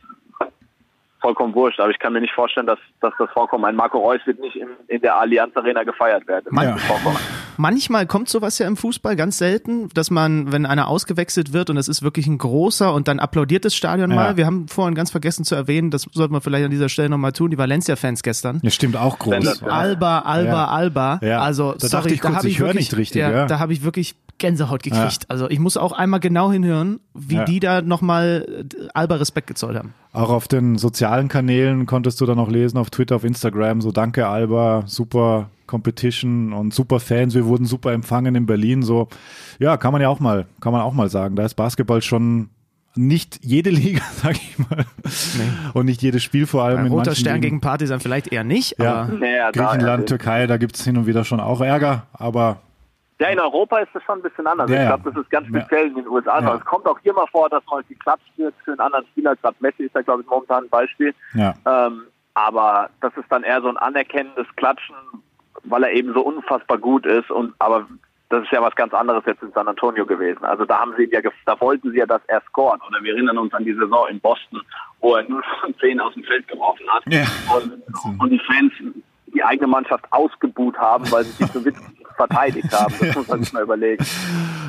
vollkommen 1.19 1.53
wurscht. 1.55 1.79
Aber 1.79 1.89
ich 1.89 1.99
kann 1.99 2.13
mir 2.13 2.21
nicht 2.21 2.33
vorstellen, 2.33 2.67
dass, 2.67 2.79
dass 3.01 3.13
das 3.17 3.29
vorkommt. 3.31 3.65
Ein 3.65 3.75
Marco 3.75 3.97
Reus 3.97 4.19
wird 4.25 4.39
nicht 4.39 4.55
in, 4.55 4.67
in 4.87 5.01
der 5.01 5.15
Allianz 5.15 5.55
Arena 5.55 5.83
gefeiert 5.83 6.27
werden. 6.27 6.47
Man, 6.51 6.77
manchmal 7.57 8.05
kommt 8.05 8.29
sowas 8.29 8.57
ja 8.59 8.67
im 8.67 8.77
Fußball 8.77 9.15
ganz 9.15 9.37
selten, 9.37 9.89
dass 9.89 10.11
man, 10.11 10.51
wenn 10.51 10.65
einer 10.65 10.87
ausgewechselt 10.87 11.53
wird 11.53 11.69
und 11.69 11.77
es 11.77 11.87
ist 11.87 12.03
wirklich 12.03 12.27
ein 12.27 12.37
großer 12.37 12.93
und 12.93 13.07
dann 13.07 13.19
applaudiert 13.19 13.65
das 13.65 13.75
Stadion 13.75 14.11
ja. 14.11 14.15
mal. 14.15 14.37
Wir 14.37 14.45
haben 14.45 14.67
vorhin 14.67 14.95
ganz 14.95 15.11
vergessen 15.11 15.43
zu 15.43 15.55
erwähnen, 15.55 15.91
das 15.91 16.03
sollte 16.11 16.31
man 16.31 16.41
vielleicht 16.41 16.65
an 16.65 16.71
dieser 16.71 16.89
Stelle 16.89 17.09
nochmal 17.09 17.31
tun, 17.31 17.51
die 17.51 17.57
Valencia-Fans 17.57 18.23
gestern. 18.23 18.59
Ja, 18.61 18.69
stimmt, 18.69 18.97
auch 18.97 19.19
groß. 19.19 19.63
Alba, 19.63 20.19
Alba, 20.19 20.51
ja. 20.51 20.67
Alba. 20.67 21.19
Ja. 21.21 21.41
Also, 21.41 21.73
da 21.73 21.87
sorry, 21.87 22.13
ich, 22.13 22.21
kurz, 22.21 22.41
da 22.41 22.47
ich, 22.47 22.59
höre 22.59 22.73
nicht 22.73 22.95
richtig. 22.95 23.21
Ja, 23.21 23.31
ja. 23.31 23.45
Da 23.45 23.59
habe 23.59 23.73
ich 23.73 23.83
wirklich 23.83 24.15
Gänsehaut 24.37 24.83
gekriegt. 24.83 25.23
Ja. 25.23 25.29
Also 25.29 25.49
ich 25.49 25.59
muss 25.59 25.77
auch 25.77 25.91
einmal 25.91 26.19
genau 26.19 26.51
hinhören, 26.51 26.99
wie 27.13 27.35
ja. 27.35 27.45
die 27.45 27.59
da 27.59 27.81
nochmal 27.81 28.65
Alba 28.93 29.15
Respekt 29.15 29.47
gezollt 29.47 29.77
haben. 29.77 29.93
Auch 30.17 30.29
auf 30.29 30.47
den 30.47 30.77
sozialen 30.77 31.27
Kanälen 31.27 31.85
konntest 31.85 32.19
du 32.21 32.25
dann 32.25 32.37
noch 32.37 32.49
lesen, 32.49 32.77
auf 32.77 32.89
Twitter, 32.89 33.15
auf 33.15 33.23
Instagram, 33.23 33.81
so 33.81 33.91
danke 33.91 34.27
Alba, 34.27 34.83
super 34.87 35.49
Competition 35.67 36.53
und 36.53 36.73
super 36.73 36.99
Fans, 36.99 37.35
wir 37.35 37.45
wurden 37.45 37.65
super 37.65 37.91
empfangen 37.93 38.33
in 38.33 38.45
Berlin. 38.45 38.81
So, 38.81 39.09
ja, 39.59 39.77
kann 39.77 39.91
man 39.91 40.01
ja 40.01 40.09
auch 40.09 40.19
mal, 40.19 40.47
kann 40.59 40.71
man 40.73 40.81
auch 40.81 40.93
mal 40.93 41.09
sagen. 41.09 41.35
Da 41.35 41.45
ist 41.45 41.53
Basketball 41.53 42.01
schon 42.01 42.49
nicht 42.95 43.39
jede 43.43 43.69
Liga, 43.71 44.01
sag 44.23 44.37
ich 44.37 44.57
mal. 44.57 44.85
Nee. 45.03 45.69
Und 45.73 45.85
nicht 45.85 46.01
jedes 46.01 46.23
Spiel 46.23 46.47
vor 46.47 46.63
allem. 46.63 46.79
Ein 46.79 46.87
roter 46.87 47.13
Stern 47.13 47.35
Ligen. 47.35 47.41
gegen 47.41 47.61
Partisan 47.61 47.99
vielleicht 47.99 48.31
eher 48.31 48.43
nicht. 48.43 48.79
Ja, 48.79 49.03
aber 49.03 49.27
ja, 49.27 49.51
Griechenland, 49.51 50.07
Türkei, 50.07 50.47
da 50.47 50.57
gibt's 50.57 50.83
hin 50.83 50.97
und 50.97 51.05
wieder 51.05 51.25
schon 51.25 51.39
auch 51.39 51.61
Ärger, 51.61 52.07
aber 52.13 52.61
ja, 53.19 53.29
in 53.29 53.39
Europa 53.39 53.79
ist 53.79 53.89
das 53.93 54.03
schon 54.03 54.19
ein 54.19 54.21
bisschen 54.21 54.45
anders. 54.45 54.69
Ja, 54.69 54.81
ich 54.81 54.87
glaube, 54.87 55.11
das 55.11 55.23
ist 55.23 55.31
ganz 55.31 55.47
speziell 55.47 55.83
ja. 55.83 55.87
in 55.87 55.95
den 55.95 56.07
USA. 56.07 56.39
Ja. 56.39 56.55
Es 56.55 56.65
kommt 56.65 56.85
auch 56.85 56.99
hier 56.99 57.13
mal 57.13 57.25
vor, 57.27 57.49
dass 57.49 57.65
mal 57.65 57.83
geklatscht 57.83 58.37
wird 58.37 58.53
für 58.63 58.71
einen 58.71 58.79
anderen 58.79 59.05
Spieler. 59.07 59.35
Gerade 59.37 59.55
Messi 59.59 59.83
ist 59.83 59.95
da, 59.95 60.01
glaube 60.01 60.21
ich, 60.21 60.27
momentan 60.27 60.65
ein 60.65 60.69
Beispiel. 60.69 61.15
Ja. 61.33 61.55
Ähm, 61.65 62.03
aber 62.35 62.89
das 63.01 63.15
ist 63.17 63.25
dann 63.29 63.43
eher 63.43 63.61
so 63.61 63.69
ein 63.69 63.77
anerkennendes 63.77 64.45
Klatschen, 64.55 64.95
weil 65.63 65.83
er 65.83 65.91
eben 65.91 66.13
so 66.13 66.21
unfassbar 66.21 66.77
gut 66.77 67.07
ist. 67.07 67.31
Und 67.31 67.55
aber 67.57 67.87
das 68.29 68.43
ist 68.43 68.51
ja 68.51 68.61
was 68.61 68.75
ganz 68.75 68.93
anderes 68.93 69.23
jetzt 69.25 69.41
in 69.41 69.51
San 69.53 69.67
Antonio 69.67 70.05
gewesen. 70.05 70.43
Also 70.43 70.65
da 70.65 70.79
haben 70.79 70.93
sie 70.97 71.09
ja, 71.11 71.21
da 71.45 71.59
wollten 71.59 71.91
sie 71.91 71.97
ja, 71.97 72.05
dass 72.05 72.21
er 72.27 72.41
scored. 72.41 72.81
Oder 72.87 73.01
wir 73.01 73.13
erinnern 73.13 73.39
uns 73.39 73.53
an 73.55 73.65
die 73.65 73.73
Saison 73.73 74.07
in 74.09 74.19
Boston, 74.19 74.61
wo 74.99 75.15
er 75.15 75.27
nur 75.27 75.41
von 75.61 75.75
10 75.79 75.99
aus 75.99 76.13
dem 76.13 76.23
Feld 76.23 76.47
geworfen 76.47 76.85
hat. 76.89 77.03
Ja. 77.07 77.25
Und, 77.55 78.21
und 78.21 78.29
die 78.29 78.39
Fans 78.39 78.73
die 79.33 79.43
eigene 79.43 79.67
Mannschaft 79.67 80.05
ausgebuht 80.11 80.77
haben, 80.77 81.09
weil 81.11 81.23
sie 81.25 81.31
sich 81.31 81.47
so 81.51 81.63
witzig 81.63 81.83
verteidigt 82.15 82.73
haben. 82.73 82.93
Das 82.99 83.15
muss 83.15 83.27
man 83.27 83.43
sich 83.43 83.53
mal 83.53 83.63
überlegen. 83.63 84.03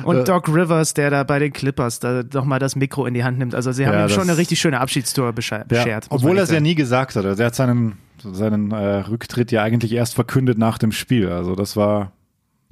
Und 0.03 0.27
Doc 0.27 0.47
Rivers, 0.47 0.93
der 0.93 1.09
da 1.09 1.23
bei 1.23 1.39
den 1.39 1.51
Clippers 1.51 1.99
da 1.99 2.23
nochmal 2.33 2.59
das 2.59 2.75
Mikro 2.75 3.05
in 3.05 3.13
die 3.13 3.23
Hand 3.23 3.39
nimmt. 3.39 3.55
Also 3.55 3.71
sie 3.71 3.87
haben 3.87 3.95
ja, 3.95 4.05
ihm 4.05 4.09
schon 4.09 4.23
eine 4.23 4.37
richtig 4.37 4.59
schöne 4.59 4.79
Abschiedstour 4.79 5.33
beschert. 5.33 5.71
Ja, 5.71 5.99
obwohl 6.09 6.37
er 6.37 6.43
es 6.43 6.51
ja 6.51 6.59
nie 6.59 6.75
gesagt 6.75 7.15
hat. 7.15 7.25
Also 7.25 7.41
er 7.41 7.47
hat 7.47 7.55
seinen, 7.55 7.97
seinen 8.23 8.71
äh, 8.71 8.99
Rücktritt 8.99 9.51
ja 9.51 9.63
eigentlich 9.63 9.93
erst 9.93 10.15
verkündet 10.15 10.57
nach 10.57 10.77
dem 10.77 10.91
Spiel. 10.91 11.29
Also 11.29 11.55
das 11.55 11.75
war 11.75 12.11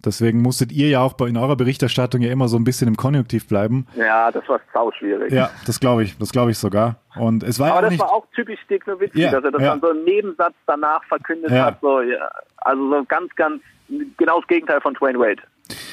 Deswegen 0.05 0.41
musstet 0.41 0.71
ihr 0.71 0.89
ja 0.89 1.01
auch 1.01 1.13
bei, 1.13 1.27
in 1.27 1.37
eurer 1.37 1.55
Berichterstattung 1.55 2.21
ja 2.21 2.31
immer 2.31 2.47
so 2.47 2.57
ein 2.57 2.63
bisschen 2.63 2.87
im 2.87 2.97
Konjunktiv 2.97 3.47
bleiben. 3.47 3.87
Ja, 3.95 4.31
das 4.31 4.47
war 4.47 4.59
sau 4.73 4.91
schwierig. 4.91 5.31
Ja, 5.31 5.49
das 5.65 5.79
glaube 5.79 6.03
ich, 6.03 6.15
das 6.19 6.31
glaube 6.31 6.51
ich 6.51 6.57
sogar. 6.59 6.97
Und 7.15 7.41
es 7.43 7.59
war 7.59 7.69
Aber 7.71 7.77
ja 7.77 7.81
das 7.83 7.91
nicht, 7.91 8.01
war 8.01 8.11
auch 8.13 8.25
typisch 8.35 8.59
Dirk 8.69 8.85
Nowitzki, 8.85 9.21
Ja, 9.21 9.31
dass 9.31 9.43
er 9.43 9.51
das 9.51 9.61
ja. 9.61 9.69
dann 9.69 9.81
so 9.81 9.89
im 9.89 10.03
Nebensatz 10.03 10.53
danach 10.67 11.03
verkündet 11.05 11.49
Ja. 11.49 11.65
hat. 11.65 11.79
So, 11.81 12.01
ja, 12.01 12.29
also 12.57 12.89
so 12.91 13.03
ganz, 13.05 13.33
ganz 13.35 13.61
genau 14.17 14.39
das 14.39 14.47
Gegenteil 14.47 14.81
von 14.81 14.93
Dwayne 14.93 15.17
Wade. 15.17 15.41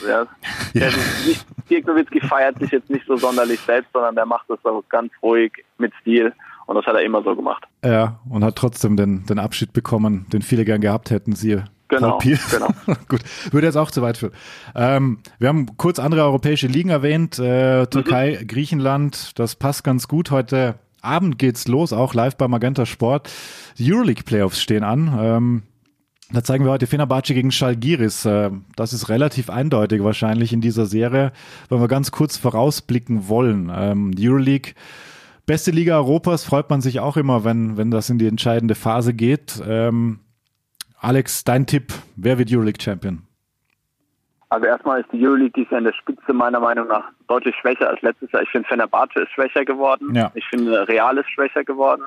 Ja. 0.07 0.27
Ist 0.75 1.27
nicht, 1.27 1.47
Dirk 1.71 1.87
Nowitzki 1.87 2.21
feiert 2.21 2.59
sich 2.59 2.71
jetzt 2.73 2.91
nicht 2.91 3.07
so 3.07 3.17
sonderlich 3.17 3.59
selbst, 3.61 3.91
sondern 3.93 4.15
der 4.15 4.27
macht 4.27 4.49
das 4.51 4.59
so 4.63 4.85
ganz 4.91 5.11
ruhig 5.23 5.53
mit 5.79 5.93
Stil. 6.03 6.33
Und 6.67 6.77
das 6.77 6.87
hat 6.87 6.95
er 6.95 7.03
immer 7.03 7.23
so 7.23 7.35
gemacht. 7.35 7.65
Ja, 7.85 8.19
und 8.31 8.45
hat 8.45 8.57
trotzdem 8.57 8.97
den, 8.97 9.25
den 9.27 9.39
Abschied 9.39 9.73
bekommen, 9.73 10.27
den 10.33 10.43
viele 10.43 10.65
gern 10.65 10.81
gehabt 10.81 11.11
hätten, 11.11 11.35
siehe 11.35 11.65
Genau, 11.97 12.11
Paul 12.11 12.19
Pierce. 12.19 12.51
genau. 12.51 12.69
Gut, 13.09 13.21
würde 13.51 13.67
jetzt 13.67 13.77
auch 13.77 13.91
zu 13.91 14.03
weit 14.03 14.17
führen. 14.19 14.33
Ähm, 14.75 15.19
wir 15.39 15.49
haben 15.49 15.77
kurz 15.77 15.99
andere 15.99 16.23
europäische 16.23 16.67
Ligen 16.67 16.91
erwähnt, 16.91 17.39
äh, 17.39 17.87
Türkei, 17.87 18.39
Mhm. 18.41 18.47
Griechenland, 18.47 19.39
das 19.39 19.55
passt 19.57 19.85
ganz 19.85 20.09
gut. 20.09 20.31
Heute 20.31 20.77
Abend 21.01 21.39
geht's 21.39 21.69
los, 21.69 21.93
auch 21.93 22.15
live 22.15 22.37
bei 22.37 22.49
Magenta 22.49 22.87
Sport. 22.87 23.31
Die 23.79 23.93
Euroleague 23.93 24.23
Playoffs 24.25 24.61
stehen 24.63 24.85
an. 24.85 25.15
Ähm, 25.21 25.63
da 26.33 26.43
zeigen 26.43 26.65
wir 26.65 26.73
heute 26.73 26.87
Fenerbahce 26.87 27.35
gegen 27.35 27.53
Schalgiris. 27.53 28.25
Äh, 28.25 28.51
Das 28.77 28.93
ist 28.95 29.09
relativ 29.11 29.51
eindeutig 29.51 30.03
wahrscheinlich 30.03 30.53
in 30.55 30.63
dieser 30.63 30.87
Serie, 30.87 31.33
wenn 31.69 31.81
wir 31.81 31.89
ganz 31.89 32.11
kurz 32.11 32.39
vorausblicken 32.39 33.29
wollen. 33.29 33.71
Ähm, 33.75 34.15
Die 34.15 34.29
Euroleague, 34.29 34.73
beste 35.45 35.71
Liga 35.71 35.97
Europas, 35.97 36.43
freut 36.45 36.71
man 36.71 36.81
sich 36.81 37.01
auch 37.01 37.19
immer, 37.19 37.45
wenn, 37.45 37.77
wenn 37.77 37.91
das 37.91 38.09
in 38.09 38.19
die 38.19 38.27
entscheidende 38.27 38.75
Phase 38.75 39.13
geht. 39.13 39.63
Ähm, 39.69 40.21
Alex, 41.05 41.45
dein 41.45 41.67
Tipp, 41.67 41.93
wer 42.17 42.39
wird 42.39 42.51
Euroleague 42.51 42.81
Champion? 42.81 43.23
Also 44.49 44.67
erstmal 44.67 45.01
ist 45.03 45.13
die 45.13 45.23
Euroleague 45.27 45.53
dieses 45.55 45.71
Jahr 45.71 45.79
in 45.81 45.85
der 45.85 45.93
Spitze 45.93 46.33
meiner 46.33 46.61
Meinung 46.61 46.89
nach 46.89 47.05
deutlich 47.29 47.55
schwächer 47.57 47.91
als 47.91 48.01
letztes 48.01 48.33
Jahr. 48.33 48.43
Ich 48.43 48.49
finde 48.49 48.69
Fenerbahce 48.69 49.21
ist 49.21 49.33
schwächer 49.33 49.65
geworden. 49.67 50.15
Ja. 50.15 50.31
Ich 50.35 50.47
finde 50.47 50.89
Real 50.89 51.19
ist 51.19 51.31
schwächer 51.31 51.63
geworden. 51.63 52.05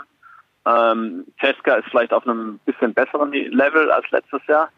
Ähm, 0.66 1.26
Cesca 1.39 1.76
ist 1.76 1.88
vielleicht 1.89 2.12
auf 2.12 2.26
einem 2.28 2.60
bisschen 2.66 2.93
besseren 2.95 3.32
Level 3.32 3.91
als 3.91 4.10
letztes 4.10 4.41
Jahr. 4.48 4.70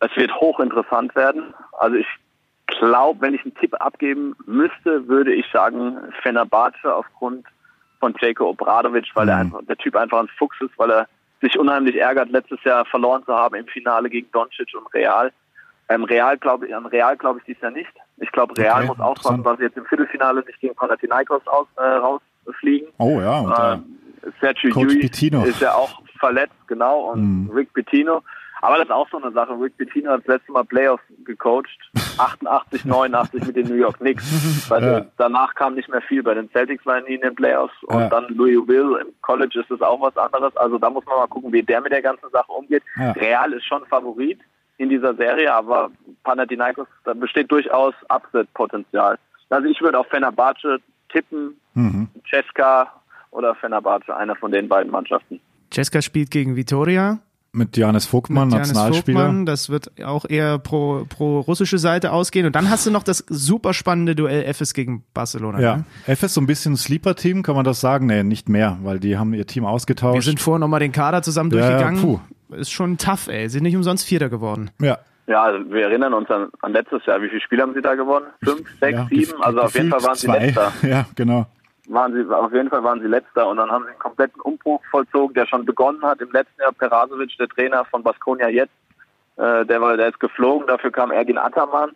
Es 0.00 0.16
wird 0.16 0.34
hochinteressant 0.34 1.14
werden. 1.14 1.52
Also 1.78 1.96
ich 1.96 2.06
glaube, 2.66 3.20
wenn 3.20 3.34
ich 3.34 3.42
einen 3.42 3.54
Tipp 3.56 3.74
abgeben 3.80 4.34
müsste, 4.46 5.08
würde 5.08 5.34
ich 5.34 5.44
sagen 5.52 5.98
Fenerbahce 6.22 6.94
aufgrund 6.94 7.44
von 8.00 8.14
Jeko 8.18 8.48
Obradovic, 8.50 9.10
weil 9.14 9.28
er 9.28 9.36
Mhm. 9.36 9.40
einfach, 9.42 9.60
der 9.66 9.76
Typ 9.76 9.96
einfach 9.96 10.20
ein 10.20 10.28
Fuchs 10.38 10.56
ist, 10.60 10.78
weil 10.78 10.90
er 10.90 11.08
sich 11.40 11.58
unheimlich 11.58 11.96
ärgert, 11.96 12.30
letztes 12.30 12.62
Jahr 12.64 12.84
verloren 12.86 13.22
zu 13.24 13.34
haben 13.34 13.54
im 13.56 13.66
Finale 13.66 14.08
gegen 14.08 14.30
Doncic 14.32 14.74
und 14.76 14.86
Real. 14.94 15.32
Ähm, 15.88 16.04
Real 16.04 16.36
glaube 16.38 16.66
ich, 16.66 16.74
an 16.74 16.86
Real 16.86 17.16
glaube 17.16 17.38
ich 17.40 17.44
dies 17.44 17.60
Jahr 17.60 17.70
nicht. 17.70 17.90
Ich 18.18 18.32
glaube, 18.32 18.56
Real 18.56 18.78
Okay, 18.78 18.86
muss 18.88 19.00
aufpassen, 19.00 19.42
dass 19.44 19.58
sie 19.58 19.64
jetzt 19.64 19.76
im 19.76 19.84
Viertelfinale 19.86 20.42
nicht 20.46 20.60
gegen 20.60 20.74
Panathinaikos 20.74 21.46
aus, 21.46 21.66
äh, 21.76 21.82
rausfliegen. 21.82 22.88
Oh 22.98 23.20
ja, 23.20 23.38
und, 23.40 23.52
äh, 23.52 23.72
Ähm, 23.74 24.32
Sergio 24.40 24.70
Coach 24.72 24.92
Yui 24.94 25.00
Pitino. 25.00 25.44
ist 25.44 25.60
ja 25.60 25.74
auch 25.74 26.02
verletzt, 26.18 26.54
genau, 26.66 27.10
und 27.12 27.44
Mhm. 27.44 27.50
Rick 27.50 27.72
Pitino. 27.74 28.22
Aber 28.62 28.76
das 28.76 28.86
ist 28.86 28.90
auch 28.92 29.08
so 29.10 29.20
eine 29.20 29.32
Sache. 29.32 29.52
Rick 29.60 29.76
Pitino 29.76 30.10
hat 30.12 30.20
das 30.20 30.36
letzte 30.36 30.52
Mal 30.52 30.64
Playoffs 30.64 31.02
gecoacht. 31.24 31.66
88, 32.18 32.84
89 32.86 33.46
mit 33.46 33.56
den 33.56 33.68
New 33.68 33.74
York 33.74 33.98
Knicks. 33.98 34.68
Weil 34.70 34.82
Ja. 34.84 35.06
Danach 35.18 35.54
kam 35.54 35.74
nicht 35.74 35.88
mehr 35.90 36.00
viel. 36.02 36.22
Bei 36.22 36.34
den 36.34 36.48
Celtics 36.50 36.84
waren 36.86 37.04
die 37.06 37.14
in 37.14 37.20
den 37.20 37.34
Playoffs. 37.34 37.74
Und 37.84 37.98
Ja. 38.00 38.08
dann 38.08 38.26
Louis 38.28 38.66
Will 38.66 38.98
im 39.02 39.12
College 39.22 39.60
ist 39.60 39.70
das 39.70 39.82
auch 39.82 40.00
was 40.00 40.16
anderes. 40.16 40.56
Also 40.56 40.78
da 40.78 40.88
muss 40.90 41.04
man 41.04 41.16
mal 41.16 41.26
gucken, 41.28 41.52
wie 41.52 41.62
der 41.62 41.80
mit 41.82 41.92
der 41.92 42.02
ganzen 42.02 42.30
Sache 42.30 42.50
umgeht. 42.50 42.82
Ja. 42.98 43.12
Real 43.12 43.52
ist 43.52 43.64
schon 43.66 43.84
Favorit 43.86 44.40
in 44.78 44.88
dieser 44.88 45.14
Serie, 45.14 45.52
aber 45.54 45.90
Panathinaikos, 46.24 46.86
da 47.04 47.14
besteht 47.14 47.50
durchaus 47.50 47.94
Upset-Potenzial. 48.08 49.18
Also 49.48 49.68
ich 49.68 49.80
würde 49.80 49.98
auf 49.98 50.06
Fenerbahce 50.08 50.78
tippen, 51.10 51.58
mhm. 51.74 52.08
Cesca 52.28 52.92
oder 53.30 53.54
Fenerbahce, 53.54 54.14
einer 54.16 54.34
von 54.36 54.50
den 54.52 54.68
beiden 54.68 54.90
Mannschaften. 54.90 55.40
Cesca 55.72 56.02
spielt 56.02 56.30
gegen 56.30 56.56
Vitoria. 56.56 57.18
Mit 57.56 57.76
Johannes 57.76 58.06
Vogtmann, 58.06 58.48
mit 58.48 58.54
Janis 58.54 58.68
Nationalspieler. 58.74 59.18
Vogtmann. 59.20 59.46
Das 59.46 59.68
wird 59.70 59.90
auch 60.04 60.24
eher 60.28 60.58
pro, 60.58 61.04
pro 61.08 61.40
russische 61.40 61.78
Seite 61.78 62.12
ausgehen. 62.12 62.46
Und 62.46 62.54
dann 62.54 62.70
hast 62.70 62.86
du 62.86 62.90
noch 62.90 63.02
das 63.02 63.24
super 63.28 63.72
spannende 63.74 64.14
Duell 64.14 64.44
FS 64.52 64.74
gegen 64.74 65.04
Barcelona. 65.14 65.60
Ja, 65.60 65.76
Ne? 65.76 65.84
FS 66.14 66.34
so 66.34 66.40
ein 66.40 66.46
bisschen 66.46 66.76
Sleeper-Team, 66.76 67.42
kann 67.42 67.56
man 67.56 67.64
das 67.64 67.80
sagen? 67.80 68.06
Nee, 68.06 68.22
nicht 68.22 68.48
mehr, 68.48 68.78
weil 68.82 69.00
die 69.00 69.16
haben 69.18 69.34
ihr 69.34 69.46
Team 69.46 69.64
ausgetauscht. 69.64 70.14
Wir 70.14 70.22
sind 70.22 70.40
vorhin 70.40 70.60
nochmal 70.60 70.80
den 70.80 70.92
Kader 70.92 71.22
zusammen 71.22 71.50
Ja, 71.52 71.58
durchgegangen. 71.68 72.00
puh. 72.00 72.20
Ist 72.54 72.70
schon 72.70 72.96
tough, 72.98 73.28
ey. 73.28 73.48
Sind 73.48 73.64
nicht 73.64 73.74
umsonst 73.76 74.04
Vierter 74.04 74.28
geworden. 74.28 74.70
ja, 74.80 74.98
Ja, 75.26 75.42
also 75.42 75.68
wir 75.72 75.82
erinnern 75.86 76.14
uns 76.14 76.30
an, 76.30 76.48
an 76.62 76.72
letztes 76.72 77.04
Jahr. 77.06 77.20
Wie 77.20 77.28
viele 77.28 77.40
Spiele 77.40 77.62
haben 77.62 77.74
sie 77.74 77.82
da 77.82 77.94
gewonnen? 77.96 78.26
Fünf, 78.44 78.62
sechs, 78.80 78.96
ja, 78.98 79.06
sieben? 79.10 79.42
Also 79.42 79.60
auf 79.62 79.74
jeden 79.74 79.90
Fall 79.90 80.02
waren 80.04 80.14
sie 80.14 80.26
zwei. 80.26 80.38
letzter. 80.46 80.72
Ja, 80.88 81.06
genau. 81.16 81.46
Waren 81.88 82.12
sie, 82.12 82.34
auf 82.34 82.52
jeden 82.52 82.70
Fall 82.70 82.82
waren 82.82 83.00
sie 83.00 83.06
letzter 83.06 83.46
und 83.48 83.58
dann 83.58 83.70
haben 83.70 83.84
sie 83.84 83.90
einen 83.90 83.98
kompletten 83.98 84.40
Umbruch 84.40 84.82
vollzogen, 84.90 85.34
der 85.34 85.46
schon 85.46 85.64
begonnen 85.64 86.02
hat 86.02 86.20
im 86.20 86.32
letzten 86.32 86.60
Jahr. 86.60 86.72
Perasovic, 86.72 87.36
der 87.38 87.48
Trainer 87.48 87.84
von 87.84 88.02
Baskonia 88.02 88.48
jetzt, 88.48 88.72
äh, 89.36 89.64
der 89.64 89.80
war, 89.80 89.96
der 89.96 90.08
ist 90.08 90.20
geflogen, 90.20 90.66
dafür 90.66 90.90
kam 90.90 91.10
Ergin 91.10 91.38
Ataman 91.38 91.92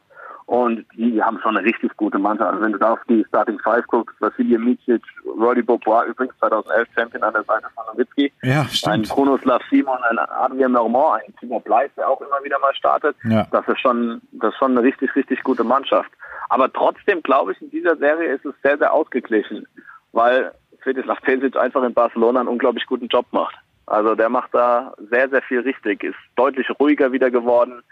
und 0.50 0.84
die 0.96 1.22
haben 1.22 1.38
schon 1.40 1.56
eine 1.56 1.64
richtig 1.64 1.96
gute 1.96 2.18
Mannschaft. 2.18 2.50
Also 2.50 2.64
wenn 2.64 2.72
du 2.72 2.78
da 2.78 2.94
auf 2.94 2.98
die 3.08 3.24
Starting 3.28 3.60
Five 3.60 3.86
guckst, 3.86 4.20
Vasilij 4.20 4.58
Micic, 4.58 5.00
Roddy 5.24 5.62
Bobois, 5.62 6.06
übrigens 6.08 6.36
2011 6.40 6.88
Champion 6.92 7.22
an 7.22 7.34
der 7.34 7.44
Seite 7.44 7.68
von 7.72 7.84
Nowitzki, 7.92 8.32
Ja, 8.42 8.62
ein 8.62 8.68
stimmt. 8.68 9.10
Kronoslav 9.10 9.62
Simon, 9.70 9.98
ein 10.10 10.18
Adrien 10.18 10.72
Normand, 10.72 11.22
ein 11.24 11.34
Timo 11.38 11.60
Bleis, 11.60 11.92
der 11.96 12.08
auch 12.08 12.20
immer 12.20 12.42
wieder 12.42 12.58
mal 12.58 12.74
startet. 12.74 13.14
Ja. 13.22 13.46
Das 13.52 13.68
ist 13.68 13.78
schon, 13.78 14.22
das 14.32 14.52
ist 14.52 14.58
schon 14.58 14.72
eine 14.72 14.82
richtig, 14.82 15.14
richtig 15.14 15.40
gute 15.44 15.62
Mannschaft. 15.62 16.10
Aber 16.48 16.72
trotzdem 16.72 17.22
glaube 17.22 17.52
ich, 17.52 17.62
in 17.62 17.70
dieser 17.70 17.94
Serie 17.94 18.34
ist 18.34 18.44
es 18.44 18.54
sehr, 18.64 18.76
sehr 18.76 18.92
ausgeglichen, 18.92 19.68
weil 20.10 20.50
Svetislav 20.82 21.22
Pesic 21.22 21.56
einfach 21.56 21.84
in 21.84 21.94
Barcelona 21.94 22.40
einen 22.40 22.48
unglaublich 22.48 22.86
guten 22.86 23.06
Job 23.06 23.26
macht. 23.30 23.54
Also 23.86 24.16
der 24.16 24.28
macht 24.28 24.52
da 24.52 24.94
sehr, 25.10 25.28
sehr 25.28 25.42
viel 25.42 25.60
richtig, 25.60 26.02
ist 26.02 26.18
deutlich 26.34 26.66
ruhiger 26.80 27.12
wieder 27.12 27.30
geworden. 27.30 27.84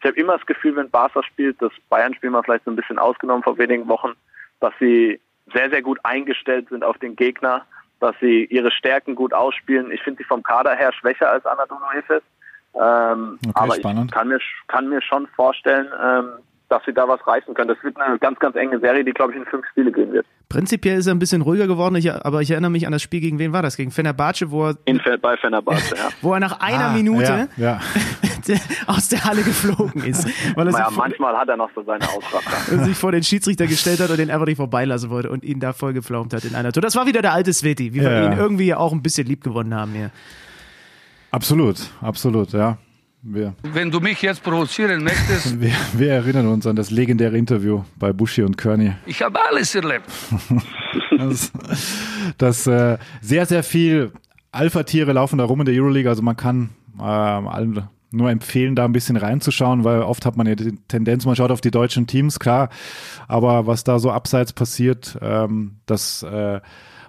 Ich 0.00 0.06
habe 0.06 0.16
immer 0.18 0.36
das 0.36 0.46
Gefühl, 0.46 0.76
wenn 0.76 0.90
Barca 0.90 1.22
spielt, 1.22 1.60
das 1.62 1.72
Bayern-Spiel 1.88 2.30
mal 2.30 2.42
vielleicht 2.42 2.64
so 2.64 2.70
ein 2.70 2.76
bisschen 2.76 2.98
ausgenommen 2.98 3.42
vor 3.42 3.56
wenigen 3.58 3.88
Wochen, 3.88 4.12
dass 4.60 4.72
sie 4.80 5.20
sehr, 5.52 5.70
sehr 5.70 5.82
gut 5.82 5.98
eingestellt 6.02 6.68
sind 6.70 6.84
auf 6.84 6.98
den 6.98 7.16
Gegner, 7.16 7.62
dass 8.00 8.14
sie 8.20 8.44
ihre 8.46 8.70
Stärken 8.70 9.14
gut 9.14 9.32
ausspielen. 9.32 9.90
Ich 9.92 10.02
finde 10.02 10.18
sie 10.18 10.24
vom 10.24 10.42
Kader 10.42 10.74
her 10.74 10.92
schwächer 10.92 11.30
als 11.30 11.44
Anadolu 11.46 11.80
Efes. 11.96 12.22
Ähm, 12.74 13.38
Okay, 13.46 13.52
aber 13.54 13.74
spannend. 13.76 14.06
ich 14.06 14.10
kann 14.12 14.28
mir, 14.28 14.38
kann 14.68 14.88
mir 14.88 15.00
schon 15.02 15.26
vorstellen, 15.36 15.86
ähm, 16.02 16.28
dass 16.68 16.82
sie 16.84 16.92
da 16.92 17.06
was 17.06 17.24
reißen 17.26 17.54
können. 17.54 17.68
Das 17.68 17.82
wird 17.84 17.96
eine 18.00 18.18
ganz, 18.18 18.38
ganz 18.40 18.56
enge 18.56 18.80
Serie, 18.80 19.04
die, 19.04 19.12
glaube 19.12 19.32
ich, 19.32 19.38
in 19.38 19.44
fünf 19.46 19.64
Spiele 19.68 19.92
gehen 19.92 20.12
wird. 20.12 20.26
Prinzipiell 20.48 20.98
ist 20.98 21.06
er 21.06 21.14
ein 21.14 21.18
bisschen 21.18 21.42
ruhiger 21.42 21.66
geworden, 21.66 21.94
ich, 21.96 22.10
aber 22.12 22.40
ich 22.40 22.50
erinnere 22.50 22.70
mich 22.70 22.86
an 22.86 22.92
das 22.92 23.02
Spiel 23.02 23.20
gegen 23.20 23.38
wen 23.38 23.52
war 23.52 23.62
das? 23.62 23.76
Gegen 23.76 23.90
Fenerbahce, 23.90 24.50
wo 24.50 24.68
er, 24.68 24.76
In, 24.86 25.00
bei 25.20 25.36
Fenerbahce, 25.36 25.94
ja. 25.96 26.08
wo 26.22 26.32
er 26.34 26.40
nach 26.40 26.60
einer 26.60 26.86
Ah, 26.86 26.92
Minute 26.92 27.48
Ja, 27.56 27.64
ja. 27.64 27.80
aus 28.86 29.08
der 29.08 29.24
Halle 29.24 29.42
geflogen 29.42 30.02
ist, 30.04 30.24
weil 30.56 30.66
er 30.66 30.72
sich, 30.72 30.80
Naja, 30.80 30.90
vor, 30.90 31.04
manchmal 31.04 31.36
hat 31.36 31.48
er 31.48 31.56
noch 31.56 31.70
so 31.74 31.82
seine 31.84 32.04
Ausraster. 32.08 32.72
er 32.78 32.84
sich 32.84 32.96
vor 32.96 33.12
den 33.12 33.22
Schiedsrichter 33.22 33.66
gestellt 33.66 34.00
hat 34.00 34.10
und 34.10 34.18
den 34.18 34.30
einfach 34.30 34.46
nicht 34.46 34.56
vorbeilassen 34.56 35.10
wollte 35.10 35.30
und 35.30 35.44
ihn 35.44 35.60
da 35.60 35.72
voll 35.72 35.92
geflaumt 35.92 36.32
hat 36.34 36.44
in 36.44 36.54
einer 36.54 36.72
Tour. 36.72 36.82
Das 36.82 36.96
war 36.96 37.06
wieder 37.06 37.22
der 37.22 37.32
alte 37.32 37.52
Sveti, 37.52 37.94
wie 37.94 38.00
wir 38.00 38.10
Ja. 38.10 38.32
ihn 38.32 38.38
irgendwie 38.38 38.74
auch 38.74 38.92
ein 38.92 39.02
bisschen 39.02 39.26
lieb 39.26 39.42
gewonnen 39.42 39.74
haben 39.74 39.92
hier. 39.92 40.10
Absolut, 41.30 41.76
absolut, 42.00 42.52
ja. 42.52 42.78
Wir, 43.26 43.54
Wenn 43.62 43.90
du 43.90 44.00
mich 44.00 44.20
jetzt 44.20 44.42
provozieren 44.42 45.02
möchtest, 45.02 45.58
wir, 45.60 45.72
wir 45.94 46.10
erinnern 46.12 46.46
uns 46.46 46.66
an 46.66 46.76
das 46.76 46.90
legendäre 46.90 47.38
Interview 47.38 47.82
bei 47.98 48.12
Buschi 48.12 48.42
und 48.42 48.58
Kearney. 48.58 48.92
ich 49.06 49.22
habe 49.22 49.38
alles 49.48 49.74
erlebt. 49.74 50.04
Das, 51.16 51.52
das 52.38 52.66
äh, 52.66 52.98
sehr, 53.20 53.46
sehr 53.46 53.62
viel 53.62 54.12
Alpha-Tiere 54.50 55.12
laufen 55.12 55.38
da 55.38 55.44
rum 55.44 55.60
in 55.60 55.66
der 55.66 55.74
Euroleague. 55.74 56.08
Also 56.08 56.22
man 56.22 56.36
kann 56.36 56.70
ähm, 56.98 57.48
allen 57.48 57.88
nur 58.14 58.30
empfehlen, 58.30 58.74
da 58.74 58.84
ein 58.84 58.92
bisschen 58.92 59.16
reinzuschauen, 59.16 59.84
weil 59.84 60.02
oft 60.02 60.24
hat 60.24 60.36
man 60.36 60.46
ja 60.46 60.54
die 60.54 60.76
Tendenz, 60.88 61.26
man 61.26 61.36
schaut 61.36 61.50
auf 61.50 61.60
die 61.60 61.70
deutschen 61.70 62.06
Teams, 62.06 62.38
klar. 62.38 62.68
Aber 63.28 63.66
was 63.66 63.84
da 63.84 63.98
so 63.98 64.10
abseits 64.10 64.52
passiert, 64.52 65.18
ähm, 65.20 65.76
das, 65.86 66.22
äh, 66.22 66.60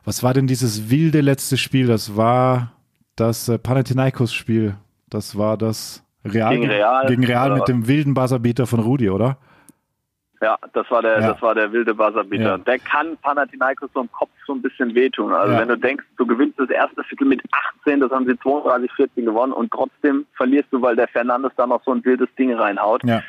was 0.04 0.24
war 0.24 0.34
denn 0.34 0.48
dieses 0.48 0.90
wilde 0.90 1.22
letzte 1.22 1.58
Spiel? 1.58 1.88
Das 1.88 2.16
war 2.16 2.74
das 3.16 3.50
äh, 3.50 3.58
Panathinaikos-Spiel. 3.58 4.76
Das 5.10 5.38
war 5.38 5.58
das 5.58 6.04
Real 6.26 6.56
Gegen 6.56 6.70
Real, 6.70 7.06
gegen 7.08 7.24
Real 7.24 7.54
mit 7.54 7.68
dem 7.68 7.88
wilden 7.88 8.16
Buzzerbeater 8.16 8.66
von 8.66 8.80
Rudi, 8.80 9.10
oder? 9.10 9.38
Ja, 10.42 10.58
das 10.74 10.90
war 10.92 11.02
der, 11.02 11.20
Ja. 11.22 11.32
das 11.32 11.42
war 11.42 11.56
der 11.56 11.72
wilde 11.72 11.94
Buzzerbeater. 11.94 12.44
Ja. 12.44 12.58
Der 12.58 12.80
kann 12.80 13.18
Panathinaikos 13.22 13.90
so 13.94 14.02
im 14.02 14.12
Kopf 14.12 14.30
so 14.46 14.54
ein 14.54 14.62
bisschen 14.62 14.94
wehtun. 14.94 15.34
Also 15.34 15.54
Ja. 15.54 15.60
wenn 15.60 15.70
du 15.70 15.78
denkst, 15.78 16.06
du 16.18 16.26
gewinnst 16.26 16.60
das 16.60 16.70
erste 16.70 17.04
Viertel 17.06 17.28
mit 17.28 17.42
18, 17.80 18.00
das 18.02 18.12
haben 18.12 18.26
sie 18.26 18.38
32, 18.40 18.92
14 18.94 19.26
gewonnen 19.26 19.54
und 19.54 19.72
trotzdem 19.72 20.26
verlierst 20.36 20.68
du, 20.72 20.82
weil 20.82 20.96
der 20.96 21.08
Fernandes 21.08 21.52
da 21.56 21.66
noch 21.66 21.84
so 21.84 21.92
ein 21.92 22.04
wildes 22.04 22.30
Ding 22.38 22.54
reinhaut. 22.54 23.04
Ja. 23.06 23.22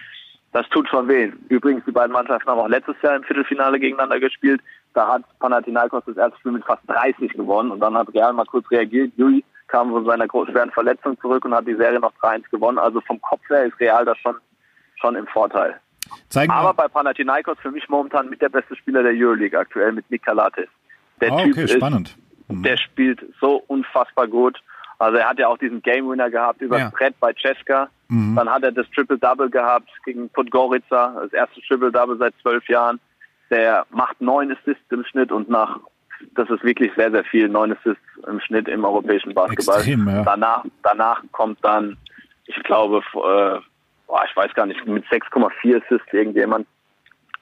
Das 0.52 0.68
tut 0.70 0.88
schon 0.88 1.06
weh. 1.08 1.30
Übrigens, 1.48 1.84
die 1.84 1.92
beiden 1.92 2.12
Mannschaften 2.12 2.48
haben 2.48 2.58
auch 2.58 2.68
letztes 2.68 2.96
Jahr 3.02 3.16
im 3.16 3.22
Viertelfinale 3.24 3.78
gegeneinander 3.78 4.18
gespielt. 4.18 4.60
Da 4.94 5.06
hat 5.06 5.22
Panathinaikos 5.38 6.04
das 6.06 6.16
erste 6.16 6.38
Spiel 6.38 6.52
mit 6.52 6.64
fast 6.64 6.82
30 6.88 7.32
gewonnen 7.34 7.70
und 7.70 7.80
dann 7.80 7.94
hat 7.96 8.12
Real 8.14 8.32
mal 8.32 8.46
kurz 8.46 8.70
reagiert. 8.70 9.12
Jui 9.16 9.44
kam 9.68 9.90
von 9.90 10.06
seiner 10.06 10.26
großen 10.26 10.52
schweren 10.54 10.70
Verletzung 10.70 11.18
zurück 11.20 11.44
und 11.44 11.54
hat 11.54 11.66
die 11.66 11.74
Serie 11.74 12.00
noch 12.00 12.12
3-1 12.22 12.48
gewonnen. 12.50 12.78
Also 12.78 13.00
vom 13.02 13.20
Kopf 13.20 13.42
her 13.50 13.64
ist 13.64 13.78
Real 13.80 14.04
da 14.06 14.14
schon, 14.16 14.36
schon 14.98 15.16
im 15.16 15.26
Vorteil. 15.26 15.74
Zeigen 16.28 16.52
Aber 16.52 16.74
bei 16.74 16.88
Panathinaikos 16.88 17.58
für 17.60 17.70
mich 17.70 17.88
momentan 17.88 18.28
mit 18.28 18.40
der 18.42 18.48
beste 18.48 18.76
Spieler 18.76 19.02
der 19.02 19.12
Euroleague 19.12 19.58
aktuell 19.58 19.92
mit 19.92 20.10
Nick 20.10 20.24
Kalates. 20.24 20.68
Der 21.20 21.32
Ah, 21.32 21.42
Typ 21.42 21.52
okay, 21.52 21.64
ist, 21.64 21.72
spannend. 21.74 22.16
der 22.48 22.76
spielt 22.76 23.20
so 23.40 23.62
unfassbar 23.68 24.26
gut. 24.28 24.60
Also 24.98 25.18
er 25.18 25.28
hat 25.28 25.38
ja 25.38 25.48
auch 25.48 25.58
diesen 25.58 25.82
Game 25.82 26.08
Winner 26.08 26.30
gehabt 26.30 26.60
über 26.62 26.78
Ja. 26.78 26.90
Brett 26.90 27.18
bei 27.20 27.32
Cesca. 27.34 27.88
Mhm. 28.08 28.34
Dann 28.36 28.48
hat 28.50 28.62
er 28.62 28.72
das 28.72 28.86
Triple 28.90 29.18
Double 29.18 29.50
gehabt 29.50 29.88
gegen 30.04 30.28
Podgorica, 30.30 31.14
das 31.22 31.32
erste 31.32 31.60
Triple 31.62 31.92
Double 31.92 32.16
seit 32.18 32.34
zwölf 32.42 32.66
Jahren. 32.68 32.98
Der 33.50 33.84
macht 33.90 34.20
neun 34.20 34.52
Assists 34.52 34.90
im 34.90 35.04
Schnitt 35.04 35.30
und 35.32 35.48
nach 35.48 35.78
das 36.34 36.48
ist 36.48 36.64
wirklich 36.64 36.90
sehr, 36.96 37.10
sehr 37.10 37.24
viel, 37.24 37.46
neun 37.48 37.72
Assists 37.76 38.02
im 38.26 38.40
Schnitt 38.40 38.68
im 38.68 38.84
europäischen 38.86 39.34
Basketball. 39.34 39.76
Extrem, 39.76 40.08
ja. 40.08 40.22
Danach, 40.24 40.64
danach 40.82 41.22
kommt 41.32 41.58
dann, 41.62 41.98
ich 42.46 42.56
glaube, 42.62 43.02
äh, 43.14 43.60
boah, 44.06 44.22
ich 44.28 44.36
weiß 44.36 44.54
gar 44.54 44.66
nicht, 44.66 44.86
mit 44.86 45.04
6,4 45.06 45.82
Assists 45.82 46.12
irgendjemand. 46.12 46.66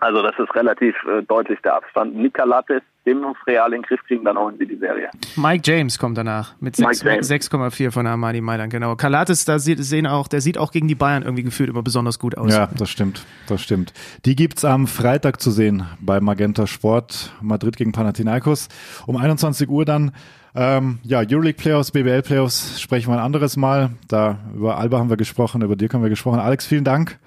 Also 0.01 0.23
das 0.23 0.39
ist 0.39 0.55
relativ 0.55 0.95
äh, 1.05 1.23
deutlich 1.23 1.59
der 1.63 1.77
Abstand. 1.77 2.15
Nikolates, 2.17 2.83
den 3.07 3.21
muss 3.21 3.37
Real 3.47 3.73
in 3.73 3.81
den 3.81 3.83
Griff 3.83 4.01
kriegen, 4.07 4.25
dann 4.25 4.37
holen 4.37 4.57
sie 4.59 4.67
die 4.67 4.77
Serie. 4.77 5.09
Mike 5.37 5.63
James 5.65 5.99
kommt 5.99 6.19
danach 6.19 6.53
mit 6.61 6.79
Mike 6.79 6.95
6 6.95 7.31
James. 7.31 7.51
6,4 7.51 7.91
von 7.91 8.07
Armani 8.07 8.41
Mailand, 8.41 8.71
genau. 8.71 8.97
Kalates, 8.97 9.45
da 9.45 9.59
sieht, 9.59 9.79
sehen 9.83 10.07
auch, 10.07 10.29
der 10.29 10.41
sieht 10.41 10.59
auch 10.59 10.73
gegen 10.73 10.89
die 10.89 10.95
Bayern 10.95 11.23
irgendwie 11.23 11.45
gefühlt 11.45 11.71
immer 11.71 11.83
besonders 11.83 12.19
gut 12.19 12.37
aus. 12.37 12.53
Ja, 12.53 12.69
das 12.77 12.91
stimmt, 12.91 13.25
das 13.49 13.63
stimmt. 13.63 13.95
Die 14.25 14.37
gibt's 14.37 14.65
am 14.65 14.87
Freitag 14.87 15.41
zu 15.41 15.51
sehen 15.51 15.87
bei 16.01 16.21
Magenta 16.21 16.67
Sport, 16.67 17.33
Madrid 17.41 17.77
gegen 17.77 17.93
Panathinaikos. 17.93 18.69
Um 19.07 19.17
21 19.17 19.69
Uhr 19.69 19.85
dann, 19.85 20.13
ähm, 20.55 20.99
ja, 21.03 21.19
Euroleague 21.21 21.55
Playoffs, 21.61 21.91
BBL 21.91 22.23
Playoffs 22.23 22.81
sprechen 22.81 23.11
wir 23.11 23.19
ein 23.19 23.25
anderes 23.25 23.57
Mal. 23.57 23.91
Da 24.09 24.39
über 24.55 24.79
Alba 24.79 24.99
haben 24.99 25.11
wir 25.11 25.17
gesprochen, 25.17 25.63
über 25.63 25.77
Dirk 25.77 25.95
haben 25.95 26.03
wir 26.03 26.11
gesprochen. 26.11 26.39
Alex, 26.41 26.67
vielen 26.67 26.85
Dank 26.85 27.19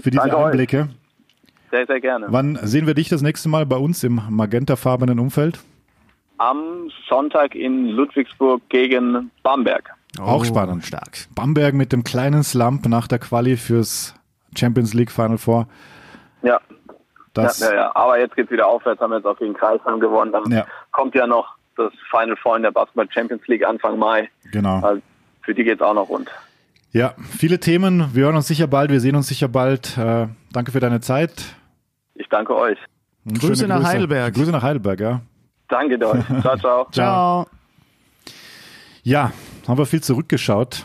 für 0.00 0.10
diese 0.10 0.22
Danke 0.22 0.36
euch. 0.38 0.44
Einblicke. 0.46 0.88
Sehr, 1.70 1.86
sehr 1.86 2.00
gerne. 2.00 2.26
Wann 2.28 2.58
sehen 2.62 2.86
wir 2.86 2.94
dich 2.94 3.08
das 3.08 3.22
nächste 3.22 3.48
Mal 3.48 3.64
bei 3.66 3.76
uns 3.76 4.02
im 4.04 4.20
magentafarbenen 4.28 5.18
Umfeld? 5.18 5.60
Am 6.38 6.90
Sonntag 7.08 7.54
in 7.54 7.88
Ludwigsburg 7.88 8.62
gegen 8.68 9.30
Bamberg. 9.42 9.90
Auch 10.20 10.44
spannend. 10.44 10.82
Oh, 10.82 10.86
Stark. 10.86 11.26
Bamberg 11.34 11.74
mit 11.74 11.92
dem 11.92 12.04
kleinen 12.04 12.42
Slump 12.42 12.86
nach 12.88 13.06
der 13.06 13.18
Quali 13.20 13.56
fürs 13.56 14.14
Champions 14.56 14.92
League 14.92 15.10
Final 15.10 15.38
Four. 15.38 15.66
Ja, 16.42 16.60
Das, 17.32 17.60
ja, 17.60 17.68
ja, 17.70 17.74
ja. 17.74 17.96
Aber 17.96 18.18
jetzt 18.18 18.36
geht's 18.36 18.50
wieder 18.50 18.66
aufwärts, 18.66 19.00
haben 19.00 19.12
jetzt 19.14 19.24
auch 19.24 19.38
gegen 19.38 19.54
Kreisheim 19.54 20.00
gewonnen. 20.00 20.32
Dann 20.32 20.50
Ja. 20.50 20.66
kommt 20.90 21.14
ja 21.14 21.26
noch 21.26 21.54
das 21.76 21.92
Final 22.10 22.36
Four 22.36 22.56
in 22.56 22.62
der 22.62 22.70
Basketball 22.70 23.08
Champions 23.12 23.46
League 23.46 23.66
Anfang 23.66 23.98
Mai. 23.98 24.28
genau. 24.50 24.80
Also 24.80 25.02
für 25.42 25.54
die 25.54 25.64
geht's 25.64 25.82
auch 25.82 25.94
noch 25.94 26.08
rund. 26.08 26.30
Ja, 26.92 27.14
viele 27.38 27.58
Themen. 27.58 28.10
Wir 28.12 28.26
hören 28.26 28.36
uns 28.36 28.46
sicher 28.46 28.66
bald, 28.66 28.90
wir 28.90 29.00
sehen 29.00 29.16
uns 29.16 29.26
sicher 29.28 29.48
bald. 29.48 29.96
Äh, 29.96 30.28
danke 30.52 30.72
für 30.72 30.80
deine 30.80 31.00
Zeit. 31.00 31.56
Ich 32.14 32.28
danke 32.28 32.54
euch. 32.54 32.78
Und 33.24 33.40
Grüße 33.40 33.62
schöne 33.62 33.74
nach 33.74 33.84
Heidelberg. 33.84 34.34
Grüße 34.34 34.50
nach 34.50 34.62
Heidelberg, 34.62 35.00
ja. 35.00 35.20
Danke 35.68 35.94
euch. 36.06 36.24
Ciao, 36.42 36.56
ciao. 36.58 36.86
Ciao. 36.90 37.46
Ja, 39.02 39.32
haben 39.66 39.78
wir 39.78 39.86
viel 39.86 40.02
zurückgeschaut. 40.02 40.84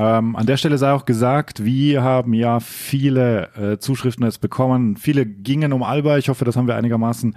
Ähm, 0.00 0.36
an 0.36 0.46
der 0.46 0.56
Stelle 0.56 0.78
sei 0.78 0.92
auch 0.92 1.04
gesagt, 1.06 1.64
wir 1.64 2.02
haben 2.04 2.32
ja 2.32 2.60
viele 2.60 3.48
äh, 3.56 3.78
Zuschriften 3.78 4.24
jetzt 4.24 4.40
bekommen. 4.40 4.96
Viele 4.96 5.26
gingen 5.26 5.72
um 5.72 5.82
Alba. 5.82 6.18
Ich 6.18 6.28
hoffe, 6.28 6.44
das 6.44 6.56
haben 6.56 6.68
wir 6.68 6.76
einigermaßen 6.76 7.34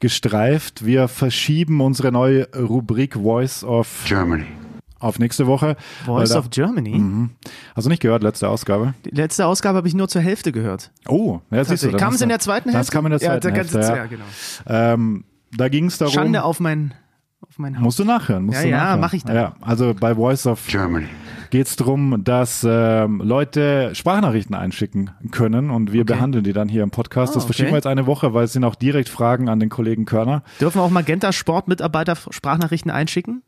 gestreift. 0.00 0.84
Wir 0.84 1.08
verschieben 1.08 1.80
unsere 1.80 2.12
neue 2.12 2.46
Rubrik 2.56 3.14
Voice 3.14 3.64
of 3.64 4.04
Germany. 4.06 4.44
auf 5.00 5.18
nächste 5.18 5.46
Woche. 5.46 5.76
Voice 6.04 6.30
Weil 6.30 6.38
of 6.38 6.50
Germany. 6.50 6.92
da, 7.44 7.50
Hast 7.74 7.84
du 7.86 7.88
nicht 7.90 8.00
gehört, 8.00 8.22
letzte 8.22 8.48
Ausgabe? 8.48 8.94
Die 9.04 9.10
letzte 9.10 9.46
Ausgabe 9.46 9.78
habe 9.78 9.88
ich 9.88 9.94
nur 9.94 10.08
zur 10.08 10.22
Hälfte 10.22 10.52
gehört. 10.52 10.92
Oh, 11.08 11.40
ja, 11.50 11.64
siehst 11.64 11.82
du. 11.84 11.92
Kam 11.92 12.14
es 12.14 12.20
in 12.20 12.28
der 12.28 12.38
zweiten 12.38 12.70
Hälfte? 12.70 12.78
Das 12.78 12.90
kam 12.90 13.06
in 13.06 13.10
der 13.10 13.20
zweiten 13.20 13.46
ja, 13.46 13.50
da 13.50 13.56
Hälfte, 13.56 13.80
ja. 13.80 13.96
ja, 13.96 14.06
genau. 14.06 14.24
Ähm, 14.66 15.24
da 15.56 15.68
ging 15.68 15.86
es 15.86 15.98
darum. 15.98 16.14
Schande 16.14 16.44
auf 16.44 16.60
mein, 16.60 16.94
auf 17.40 17.58
mein 17.58 17.76
Haus. 17.76 17.82
Musst 17.84 17.98
du 17.98 18.04
nachhören. 18.04 18.44
Musst 18.44 18.58
Ja, 18.58 18.62
du 18.64 18.70
ja, 18.70 18.76
nachhören. 18.78 19.00
mach 19.00 19.12
ich 19.14 19.24
dann. 19.24 19.34
Ja, 19.36 19.56
also 19.60 19.94
bei 19.98 20.14
Voice 20.14 20.46
of 20.46 20.64
Germany. 20.68 21.06
Geht 21.54 21.68
es 21.68 21.76
darum, 21.76 22.24
dass 22.24 22.66
ähm, 22.68 23.20
Leute 23.24 23.94
Sprachnachrichten 23.94 24.56
einschicken 24.56 25.10
können 25.30 25.70
und 25.70 25.92
wir 25.92 26.04
behandeln 26.04 26.42
die 26.42 26.52
dann 26.52 26.68
hier 26.68 26.82
im 26.82 26.90
Podcast. 26.90 27.30
Ah, 27.30 27.34
das 27.34 27.44
verschieben 27.44 27.68
okay. 27.68 27.74
wir 27.74 27.76
jetzt 27.76 27.86
eine 27.86 28.08
Woche, 28.08 28.34
weil 28.34 28.46
es 28.46 28.54
sind 28.54 28.64
auch 28.64 28.74
direkt 28.74 29.08
Fragen 29.08 29.48
an 29.48 29.60
den 29.60 29.68
Kollegen 29.68 30.04
Körner. 30.04 30.42
Dürfen 30.60 30.80
auch 30.80 30.90
Magenta 30.90 31.32
Sport-Mitarbeiter 31.32 32.16
Sprachnachrichten 32.30 32.90
einschicken? 32.90 33.44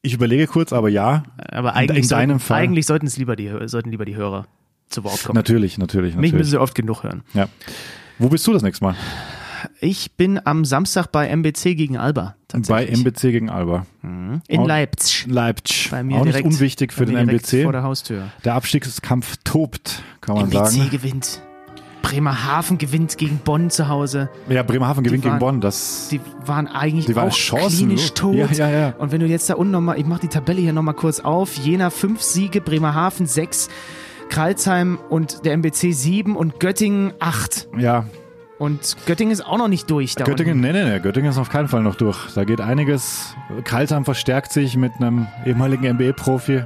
Ich 0.00 0.14
überlege 0.14 0.46
kurz, 0.46 0.72
aber 0.72 0.88
ja. 0.88 1.24
Aber 1.36 1.74
eigentlich, 1.74 2.04
in 2.04 2.08
deinem 2.08 2.30
sollten, 2.30 2.40
Fall. 2.40 2.62
eigentlich 2.62 2.86
sollten 2.86 3.06
es 3.06 3.18
lieber 3.18 3.36
die, 3.36 3.52
sollten 3.66 3.90
lieber 3.90 4.06
die 4.06 4.16
Hörer 4.16 4.46
zu 4.88 5.04
Wort 5.04 5.22
kommen. 5.22 5.36
Natürlich, 5.36 5.76
natürlich, 5.76 6.14
Mich 6.14 6.32
müssen 6.32 6.36
natürlich. 6.36 6.50
sie 6.52 6.58
oft 6.58 6.74
genug 6.74 7.02
hören. 7.02 7.20
Ja. 7.34 7.48
Wo 8.18 8.30
bist 8.30 8.46
du 8.46 8.54
das 8.54 8.62
nächste 8.62 8.82
Mal? 8.82 8.96
Ich 9.80 10.12
bin 10.16 10.40
am 10.44 10.64
Samstag 10.64 11.06
bei 11.12 11.28
MBC 11.28 11.74
gegen 11.76 11.96
Alba. 11.96 12.36
Bei. 12.68 12.86
MBC 12.86 13.32
gegen 13.32 13.48
Alba. 13.50 13.86
In 14.02 14.42
Auch- 14.60 14.66
Leipzig. 14.66 15.26
Leipzig. 15.28 15.88
Bei 15.90 16.02
mir 16.02 16.18
Auch 16.18 16.24
direkt, 16.24 16.44
nicht 16.46 16.54
unwichtig 16.54 16.92
für 16.92 17.06
den 17.06 17.16
MBC. 17.16 17.62
Vor 17.62 17.72
der 17.72 17.82
Haustür. 17.82 18.24
Der 18.44 18.54
Abstiegskampf 18.54 19.36
tobt, 19.44 20.02
kann 20.20 20.34
man 20.36 20.44
MBC 20.50 20.66
sagen. 20.70 20.90
gewinnt. 20.90 21.40
Bremerhaven 22.02 22.78
gewinnt 22.78 23.16
gegen 23.16 23.38
Bonn 23.38 23.70
zu 23.70 23.88
Hause. 23.88 24.28
Ja, 24.48 24.62
Bremerhaven 24.64 25.04
gewinnt 25.04 25.24
waren- 25.24 25.32
gegen 25.34 25.38
Bonn. 25.38 25.60
Das 25.60 26.08
Die 26.10 26.20
waren 26.44 26.66
eigentlich 26.66 27.06
Die 27.06 27.14
waren 27.16 27.30
auch 27.30 27.68
klinisch 27.68 28.12
tot. 28.12 28.34
Ja, 28.34 28.46
ja, 28.52 28.70
ja. 28.70 28.88
Und 28.98 29.12
wenn 29.12 29.20
du 29.20 29.26
jetzt 29.26 29.48
da 29.48 29.54
unten 29.54 29.72
nochmal, 29.72 29.98
ich 29.98 30.04
mach 30.04 30.18
die 30.18 30.28
Tabelle 30.28 30.60
hier 30.60 30.72
nochmal 30.72 30.94
kurz 30.94 31.20
auf. 31.20 31.56
Jena 31.56 31.90
fünf 31.90 32.20
Siege, 32.20 32.60
Bremerhaven 32.60 33.26
sechs, 33.26 33.68
Kralsheim 34.28 34.98
und 35.10 35.44
der 35.44 35.52
MBC 35.52 35.92
sieben 35.92 36.36
und 36.36 36.58
Göttingen 36.60 37.12
acht. 37.20 37.68
ja, 37.78 38.06
Und 38.62 38.96
Göttingen 39.06 39.32
ist 39.32 39.44
auch 39.44 39.58
noch 39.58 39.66
nicht 39.66 39.90
durch 39.90 40.14
da 40.14 40.22
Göttingen, 40.22 40.60
nee, 40.60 40.72
nee, 40.72 40.84
nee, 40.84 41.00
Göttingen 41.00 41.30
ist 41.32 41.38
auf 41.38 41.50
keinen 41.50 41.66
Fall 41.66 41.82
noch 41.82 41.96
durch. 41.96 42.32
Da 42.36 42.44
geht 42.44 42.60
einiges. 42.60 43.34
Karlsheim 43.64 44.04
verstärkt 44.04 44.52
sich 44.52 44.76
mit 44.76 44.92
einem 45.00 45.26
ehemaligen 45.44 45.96
NBA-Profi 45.96 46.62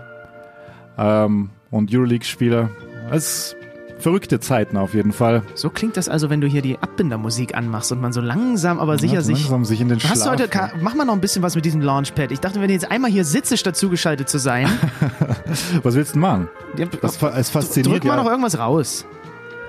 ähm, 0.99 1.49
und 1.71 1.91
Euroleague-Spieler. 1.95 2.69
Es 3.11 3.57
verrückte 3.99 4.41
Zeiten 4.41 4.77
auf 4.77 4.93
jeden 4.93 5.13
Fall. 5.15 5.43
So 5.55 5.71
klingt 5.71 5.97
das 5.97 6.11
also, 6.11 6.29
wenn 6.29 6.43
du 6.43 6.47
hier 6.47 6.61
die 6.61 6.79
Abbindermusik 6.79 7.57
anmachst 7.57 7.91
und 7.93 8.03
man 8.03 8.13
so 8.13 8.21
langsam, 8.21 8.79
aber 8.79 8.99
sicher 8.99 9.15
Ja, 9.15 9.21
sich. 9.23 9.39
langsam 9.41 9.65
sich 9.65 9.81
in 9.81 9.89
den 9.89 9.99
Hast 10.01 10.17
du 10.27 10.29
Schlaf. 10.37 10.39
heute, 10.39 10.51
mach 10.83 10.95
mal 10.95 11.07
noch 11.07 11.15
ein 11.15 11.23
bisschen 11.23 11.43
was 11.43 11.55
mit 11.55 11.65
diesem 11.65 11.81
Launchpad. 11.81 12.31
Ich 12.31 12.41
dachte, 12.41 12.61
wenn 12.61 12.69
du 12.69 12.75
jetzt 12.75 12.91
einmal 12.91 13.11
hier 13.11 13.25
sitzt, 13.25 13.67
dazugeschaltet 13.67 14.29
zu 14.29 14.39
sein, 14.39 14.69
Was 15.83 15.95
willst 15.95 16.11
du 16.11 16.13
denn 16.15 16.21
machen? 16.21 16.49
Das, 17.01 17.17
fa- 17.17 17.33
es 17.39 17.49
fasziniert 17.49 17.91
drück 17.91 18.05
mal 18.05 18.19
ja. 18.19 18.23
noch 18.23 18.31
irgendwas 18.31 18.59
raus. 18.59 19.07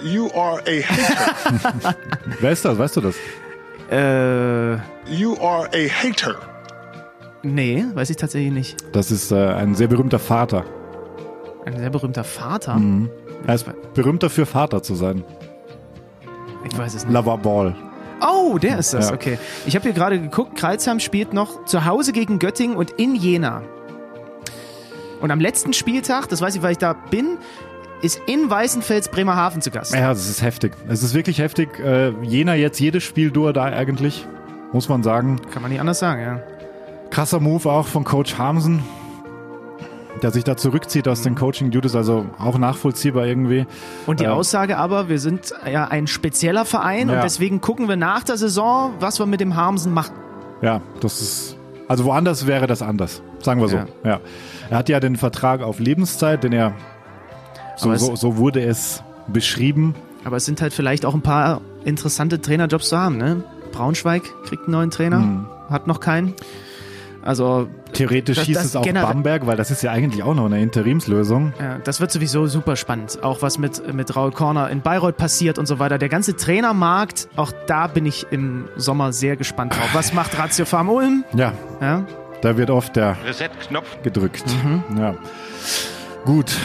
You 0.04 0.30
are 0.34 0.60
a 0.68 0.82
hater. 0.84 1.96
Wer 2.40 2.52
ist 2.52 2.64
das? 2.66 2.78
Weißt 2.78 2.98
du 2.98 3.02
das? 3.02 3.16
Äh, 3.90 4.74
You 5.12 5.36
are 5.42 5.68
a 5.74 5.90
hater. 5.90 6.36
nee, 7.44 7.86
weiß 7.94 8.10
ich 8.10 8.18
tatsächlich 8.18 8.52
nicht. 8.54 8.78
Das 8.94 9.12
ist 9.12 9.32
äh, 9.32 9.36
ein 9.54 9.76
sehr 9.76 9.88
berühmter 9.88 10.20
Vater. 10.20 10.66
Ein 11.66 11.78
sehr 11.78 11.90
berühmter 11.90 12.24
Vater. 12.24 12.76
Mhm. 12.76 13.10
Er 13.46 13.56
ist 13.56 13.66
berühmter 13.94 14.30
für 14.30 14.46
Vater 14.46 14.84
zu 14.84 14.96
sein. 14.96 15.24
Ich 16.70 16.78
weiß 16.78 16.94
es 16.96 17.04
nicht. 17.06 17.14
Lava 17.14 17.36
Ball. 17.38 17.76
Oh, 18.22 18.58
der 18.58 18.80
ist 18.80 18.94
das, 18.94 19.10
Ja. 19.10 19.16
okay. 19.16 19.38
Ich 19.66 19.76
habe 19.76 19.84
hier 19.84 19.94
gerade 19.94 20.20
geguckt, 20.20 20.56
Kreilsheim 20.58 21.00
spielt 21.00 21.34
noch 21.34 21.66
zu 21.66 21.86
Hause 21.86 22.12
gegen 22.14 22.40
Göttingen 22.40 22.76
und 22.76 22.92
in 22.92 23.16
Jena. 23.16 23.62
Und 25.22 25.32
am 25.32 25.40
letzten 25.40 25.74
Spieltag, 25.74 26.28
das 26.30 26.42
weiß 26.42 26.56
ich, 26.56 26.62
weil 26.62 26.72
ich 26.74 26.78
da 26.78 26.94
bin, 26.94 27.38
ist 28.02 28.22
in 28.28 28.50
Weißenfels 28.50 29.10
Bremerhaven 29.10 29.62
zu 29.62 29.72
Gast. 29.72 29.94
Ja, 29.94 30.10
das 30.10 30.30
ist 30.30 30.42
heftig. 30.42 30.74
Es 30.88 31.04
ist 31.04 31.14
wirklich 31.14 31.40
heftig. 31.40 31.80
Äh, 31.80 32.12
Jena 32.24 32.56
jetzt 32.56 32.80
jedes 32.80 33.04
Spiel 33.04 33.32
du 33.32 33.52
da 33.52 33.64
eigentlich, 33.64 34.26
muss 34.72 34.88
man 34.90 35.04
sagen. 35.04 35.40
Kann 35.52 35.62
man 35.62 35.72
nicht 35.72 35.80
anders 35.80 36.00
sagen, 36.00 36.22
ja. 36.22 36.42
Krasser 37.10 37.40
Move 37.40 37.70
auch 37.70 37.88
von 37.88 38.04
Coach 38.04 38.38
Hamsen, 38.38 38.84
der 40.22 40.32
sich 40.32 40.44
da 40.44 40.58
zurückzieht 40.58 41.08
aus 41.08 41.22
den 41.22 41.36
Coaching-Duties, 41.36 41.96
also 41.96 42.26
auch 42.38 42.58
nachvollziehbar 42.58 43.26
irgendwie. 43.26 43.66
Und 44.06 44.20
die 44.20 44.26
Ja. 44.26 44.34
Aussage 44.34 44.78
aber, 44.78 45.10
wir 45.10 45.20
sind 45.20 45.54
ja 45.72 45.86
ein 45.86 46.08
spezieller 46.08 46.66
Verein 46.66 47.10
Ja. 47.10 47.16
und 47.16 47.24
deswegen 47.24 47.62
gucken 47.62 47.88
wir 47.88 47.96
nach 47.96 48.24
der 48.24 48.38
Saison, 48.38 48.94
was 49.00 49.20
wir 49.20 49.26
mit 49.26 49.40
dem 49.42 49.56
Harmsen 49.56 49.94
machen. 49.94 50.16
Ja, 50.62 50.82
das 51.02 51.22
ist. 51.22 51.58
Also 51.88 52.04
woanders 52.04 52.46
wäre 52.48 52.68
das 52.68 52.82
anders. 52.82 53.22
Sagen 53.42 53.62
wir 53.62 53.70
so. 53.70 53.78
Ja. 53.78 53.86
Ja. 54.04 54.20
Er 54.70 54.78
hat 54.80 54.90
ja 54.90 55.00
den 55.00 55.16
Vertrag 55.16 55.62
auf 55.62 55.80
Lebenszeit, 55.80 56.44
den 56.44 56.52
er. 56.52 56.74
So, 57.78 57.96
so, 57.96 58.16
so 58.16 58.38
wurde 58.38 58.62
es 58.64 59.04
beschrieben. 59.28 59.96
Aber 60.26 60.38
es 60.38 60.46
sind 60.46 60.62
halt 60.62 60.74
vielleicht 60.74 61.06
auch 61.06 61.14
ein 61.14 61.22
paar 61.22 61.62
interessante 61.86 62.42
Trainerjobs 62.42 62.90
zu 62.90 62.98
haben, 62.98 63.18
ne? 63.18 63.44
Braunschweig 63.72 64.24
kriegt 64.46 64.64
einen 64.64 64.72
neuen 64.72 64.92
Trainer, 64.92 65.20
Mhm. 65.20 65.46
hat 65.70 65.88
noch 65.88 66.00
keinen. 66.00 66.34
Also, 67.24 67.68
Theoretisch 67.94 68.38
Das- 68.38 68.46
hieß 68.46 68.56
das 68.58 68.66
es 68.68 68.76
auch 68.76 68.86
Bamberg, 68.86 69.48
weil 69.48 69.58
das 69.58 69.72
ist 69.72 69.82
ja 69.82 69.92
eigentlich 69.92 70.22
auch 70.24 70.34
noch 70.36 70.46
eine 70.46 70.62
Interimslösung. 70.62 71.54
ja, 71.60 71.78
das 71.84 72.00
wird 72.00 72.12
sowieso 72.12 72.46
super 72.48 72.76
spannend. 72.76 73.22
Auch 73.24 73.42
was 73.42 73.58
mit, 73.58 73.94
mit 73.94 74.16
Raul 74.16 74.32
Korner 74.32 74.70
in 74.70 74.82
Bayreuth 74.82 75.18
passiert 75.18 75.58
und 75.58 75.66
so 75.66 75.80
weiter. 75.80 75.98
Der 75.98 76.10
ganze 76.10 76.36
Trainermarkt, 76.36 77.28
auch 77.36 77.52
da 77.68 77.88
bin 77.88 78.06
ich 78.06 78.28
im 78.32 78.66
Sommer 78.78 79.14
sehr 79.14 79.36
gespannt 79.36 79.74
drauf. 79.74 79.90
Was 79.94 80.14
macht 80.14 80.38
Ratio 80.38 80.66
Farm 80.66 80.90
Ulm? 80.90 81.24
Ja, 81.34 81.54
Ja? 81.82 82.06
da 82.42 82.58
wird 82.58 82.70
oft 82.70 82.96
der 82.96 83.18
Reset-Knopf. 83.26 84.02
gedrückt. 84.04 84.44
Mhm. 84.64 84.98
Ja. 84.98 85.16
Gut. 86.26 86.56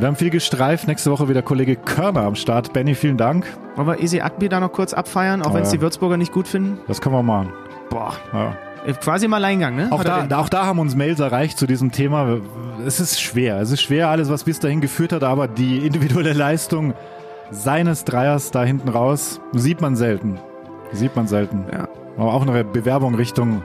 Wir 0.00 0.06
haben 0.06 0.16
viel 0.16 0.30
gestreift. 0.30 0.88
Nächste 0.88 1.10
Woche 1.10 1.28
wieder 1.28 1.42
Kollege 1.42 1.76
Körner 1.76 2.22
am 2.22 2.34
Start. 2.34 2.72
Benny, 2.72 2.94
vielen 2.94 3.18
Dank. 3.18 3.46
Wollen 3.76 3.86
wir 3.86 4.00
Easy 4.00 4.20
Akbi 4.20 4.48
da 4.48 4.58
noch 4.58 4.72
kurz 4.72 4.94
abfeiern, 4.94 5.42
auch 5.42 5.50
Oh 5.50 5.54
wenn 5.54 5.62
es 5.62 5.70
ja. 5.72 5.76
die 5.76 5.82
Würzburger 5.82 6.16
nicht 6.16 6.32
gut 6.32 6.48
finden? 6.48 6.78
Das 6.88 7.00
können 7.02 7.14
wir 7.14 7.22
machen. 7.22 7.52
Boah, 7.90 8.14
Ja. 8.32 8.56
äh, 8.86 8.94
quasi 8.94 9.26
im 9.26 9.34
Alleingang, 9.34 9.76
ne? 9.76 9.88
Auch 9.90 10.02
da- 10.02 10.26
auch 10.38 10.48
da 10.48 10.64
haben 10.64 10.78
uns 10.78 10.96
Mails 10.96 11.20
erreicht 11.20 11.58
zu 11.58 11.66
diesem 11.66 11.92
Thema. 11.92 12.38
Es 12.86 12.98
ist 12.98 13.20
schwer. 13.20 13.60
Es 13.60 13.70
ist 13.72 13.82
schwer, 13.82 14.08
alles, 14.08 14.30
was 14.30 14.44
bis 14.44 14.58
dahin 14.58 14.80
geführt 14.80 15.12
hat, 15.12 15.22
aber 15.22 15.48
die 15.48 15.86
individuelle 15.86 16.32
Leistung 16.32 16.94
seines 17.50 18.04
Dreiers 18.04 18.50
da 18.52 18.64
hinten 18.64 18.88
raus 18.88 19.38
sieht 19.52 19.82
man 19.82 19.96
selten. 19.96 20.38
Sieht 20.92 21.14
man 21.14 21.26
selten. 21.26 21.66
Ja. 21.70 21.88
Aber 22.16 22.32
auch 22.32 22.42
eine 22.46 22.64
Bewerbung 22.64 23.14
Richtung 23.16 23.62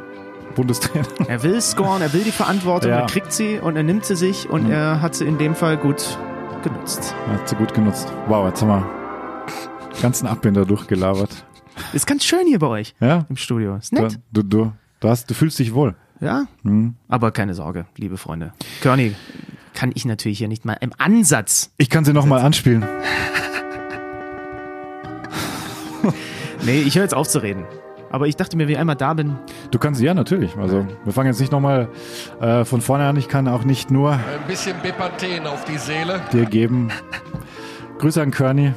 Bundestrainer. 0.55 1.05
Er 1.27 1.43
will 1.43 1.59
scoren, 1.61 2.01
er 2.01 2.13
will 2.13 2.23
die 2.23 2.31
Verantwortung, 2.31 2.91
Ja. 2.91 2.99
er 3.01 3.05
kriegt 3.07 3.31
sie 3.33 3.59
und 3.59 3.75
er 3.75 3.83
nimmt 3.83 4.05
sie 4.05 4.15
sich 4.15 4.49
und 4.49 4.65
Mhm. 4.65 4.71
er 4.71 5.01
hat 5.01 5.15
sie 5.15 5.25
in 5.25 5.37
dem 5.37 5.55
Fall 5.55 5.77
gut 5.77 6.17
genutzt. 6.63 7.13
Hat 7.27 7.49
sie 7.49 7.55
gut 7.55 7.73
genutzt. 7.73 8.07
Wow, 8.27 8.47
jetzt 8.47 8.61
haben 8.61 8.69
wir 8.69 8.85
ganzen 10.01 10.27
Abbinder 10.27 10.65
durchgelabert. 10.65 11.45
Ist 11.93 12.07
ganz 12.07 12.23
schön 12.23 12.47
hier 12.47 12.59
bei 12.59 12.67
euch 12.67 12.95
Ja? 12.99 13.25
im 13.29 13.35
Studio. 13.37 13.75
Ist 13.75 13.91
Du, 13.95 14.01
nett. 14.01 14.19
du, 14.31 14.43
du, 14.43 14.71
du, 14.99 15.09
hast, 15.09 15.29
du 15.29 15.33
fühlst 15.33 15.59
dich 15.59 15.73
wohl. 15.73 15.95
Ja, 16.21 16.45
Mhm. 16.63 16.95
aber 17.09 17.31
keine 17.31 17.53
Sorge, 17.53 17.85
liebe 17.97 18.17
Freunde. 18.17 18.53
Körny 18.81 19.13
kann 19.73 19.91
ich 19.93 20.05
natürlich 20.05 20.37
hier 20.37 20.47
nicht 20.47 20.63
mal 20.63 20.77
im 20.79 20.91
Ansatz. 20.97 21.71
Ich 21.77 21.89
kann 21.89 22.05
sie 22.05 22.13
nochmal 22.13 22.41
anspielen. 22.41 22.85
Nee, 26.63 26.81
ich 26.81 26.95
höre 26.95 27.03
jetzt 27.03 27.13
auf 27.13 27.27
zu 27.27 27.39
reden. 27.43 27.65
Aber 28.15 28.27
ich 28.27 28.37
dachte 28.37 28.55
mir, 28.55 28.69
wie 28.69 28.71
ich 28.71 28.77
einmal 28.77 28.95
da 28.95 29.13
bin, 29.13 29.35
Du 29.71 29.77
kannst 29.77 29.99
ja 29.99 30.13
natürlich. 30.13 30.55
Also 30.55 30.87
wir 31.03 31.11
fangen 31.11 31.27
jetzt 31.27 31.41
nicht 31.41 31.51
nochmal 31.51 31.89
äh, 32.39 32.63
von 32.63 32.79
vorne 32.79 33.05
an. 33.05 33.17
Ich 33.17 33.27
kann 33.27 33.45
auch 33.49 33.65
nicht 33.65 33.91
nur 33.91 34.13
Ein 34.13 34.21
bisschen 34.47 34.77
Bepanthen 34.81 35.45
auf 35.45 35.65
die 35.65 35.77
Seele. 35.77 36.21
dir 36.31 36.45
geben. 36.45 36.87
Grüße 37.99 38.21
an 38.21 38.31
Körny 38.31 38.71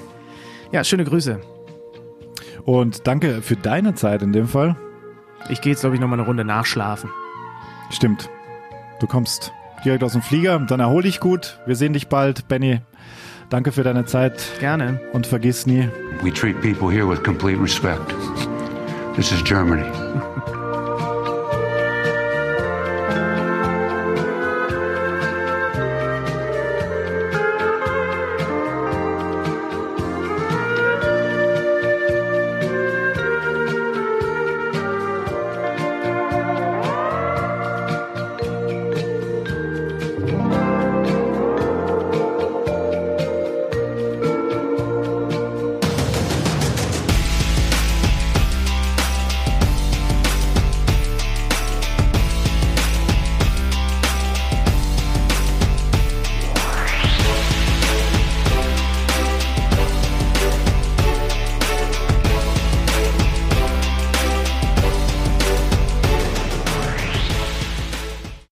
ja, 0.73 0.83
schöne 0.83 1.05
Grüße. 1.05 1.39
und 2.65 3.07
danke 3.07 3.43
für 3.43 3.55
deine 3.55 3.95
Zeit 3.95 4.23
in 4.23 4.33
dem 4.33 4.49
Fall. 4.49 4.75
Ich 5.51 5.61
gehe 5.61 5.71
jetzt, 5.73 5.81
glaube 5.83 5.95
ich, 5.95 6.01
nochmal 6.01 6.19
eine 6.19 6.27
Runde 6.27 6.45
nachschlafen. 6.45 7.09
Stimmt. 7.91 8.29
Du 8.99 9.07
kommst 9.07 9.53
direkt 9.85 10.03
aus 10.03 10.13
dem 10.15 10.23
Flieger, 10.23 10.59
dann 10.59 10.81
erhol 10.81 11.05
dich 11.05 11.21
gut. 11.21 11.61
Wir 11.65 11.77
sehen 11.77 11.93
dich 11.93 12.09
bald, 12.09 12.49
Benny. 12.49 12.81
Danke 13.51 13.71
für 13.71 13.85
deine 13.85 14.05
Zeit 14.05 14.43
Gerne. 14.59 15.01
und 15.13 15.29
vergiss 15.29 15.65
nie, 15.65 15.89
We 16.25 16.33
treat 16.33 16.61
people 16.61 16.91
here 16.91 17.09
with 17.09 17.23
complete 17.23 17.63
respect. 17.63 18.13
This 19.19 19.33
is 19.33 19.43
Germany. 19.43 20.48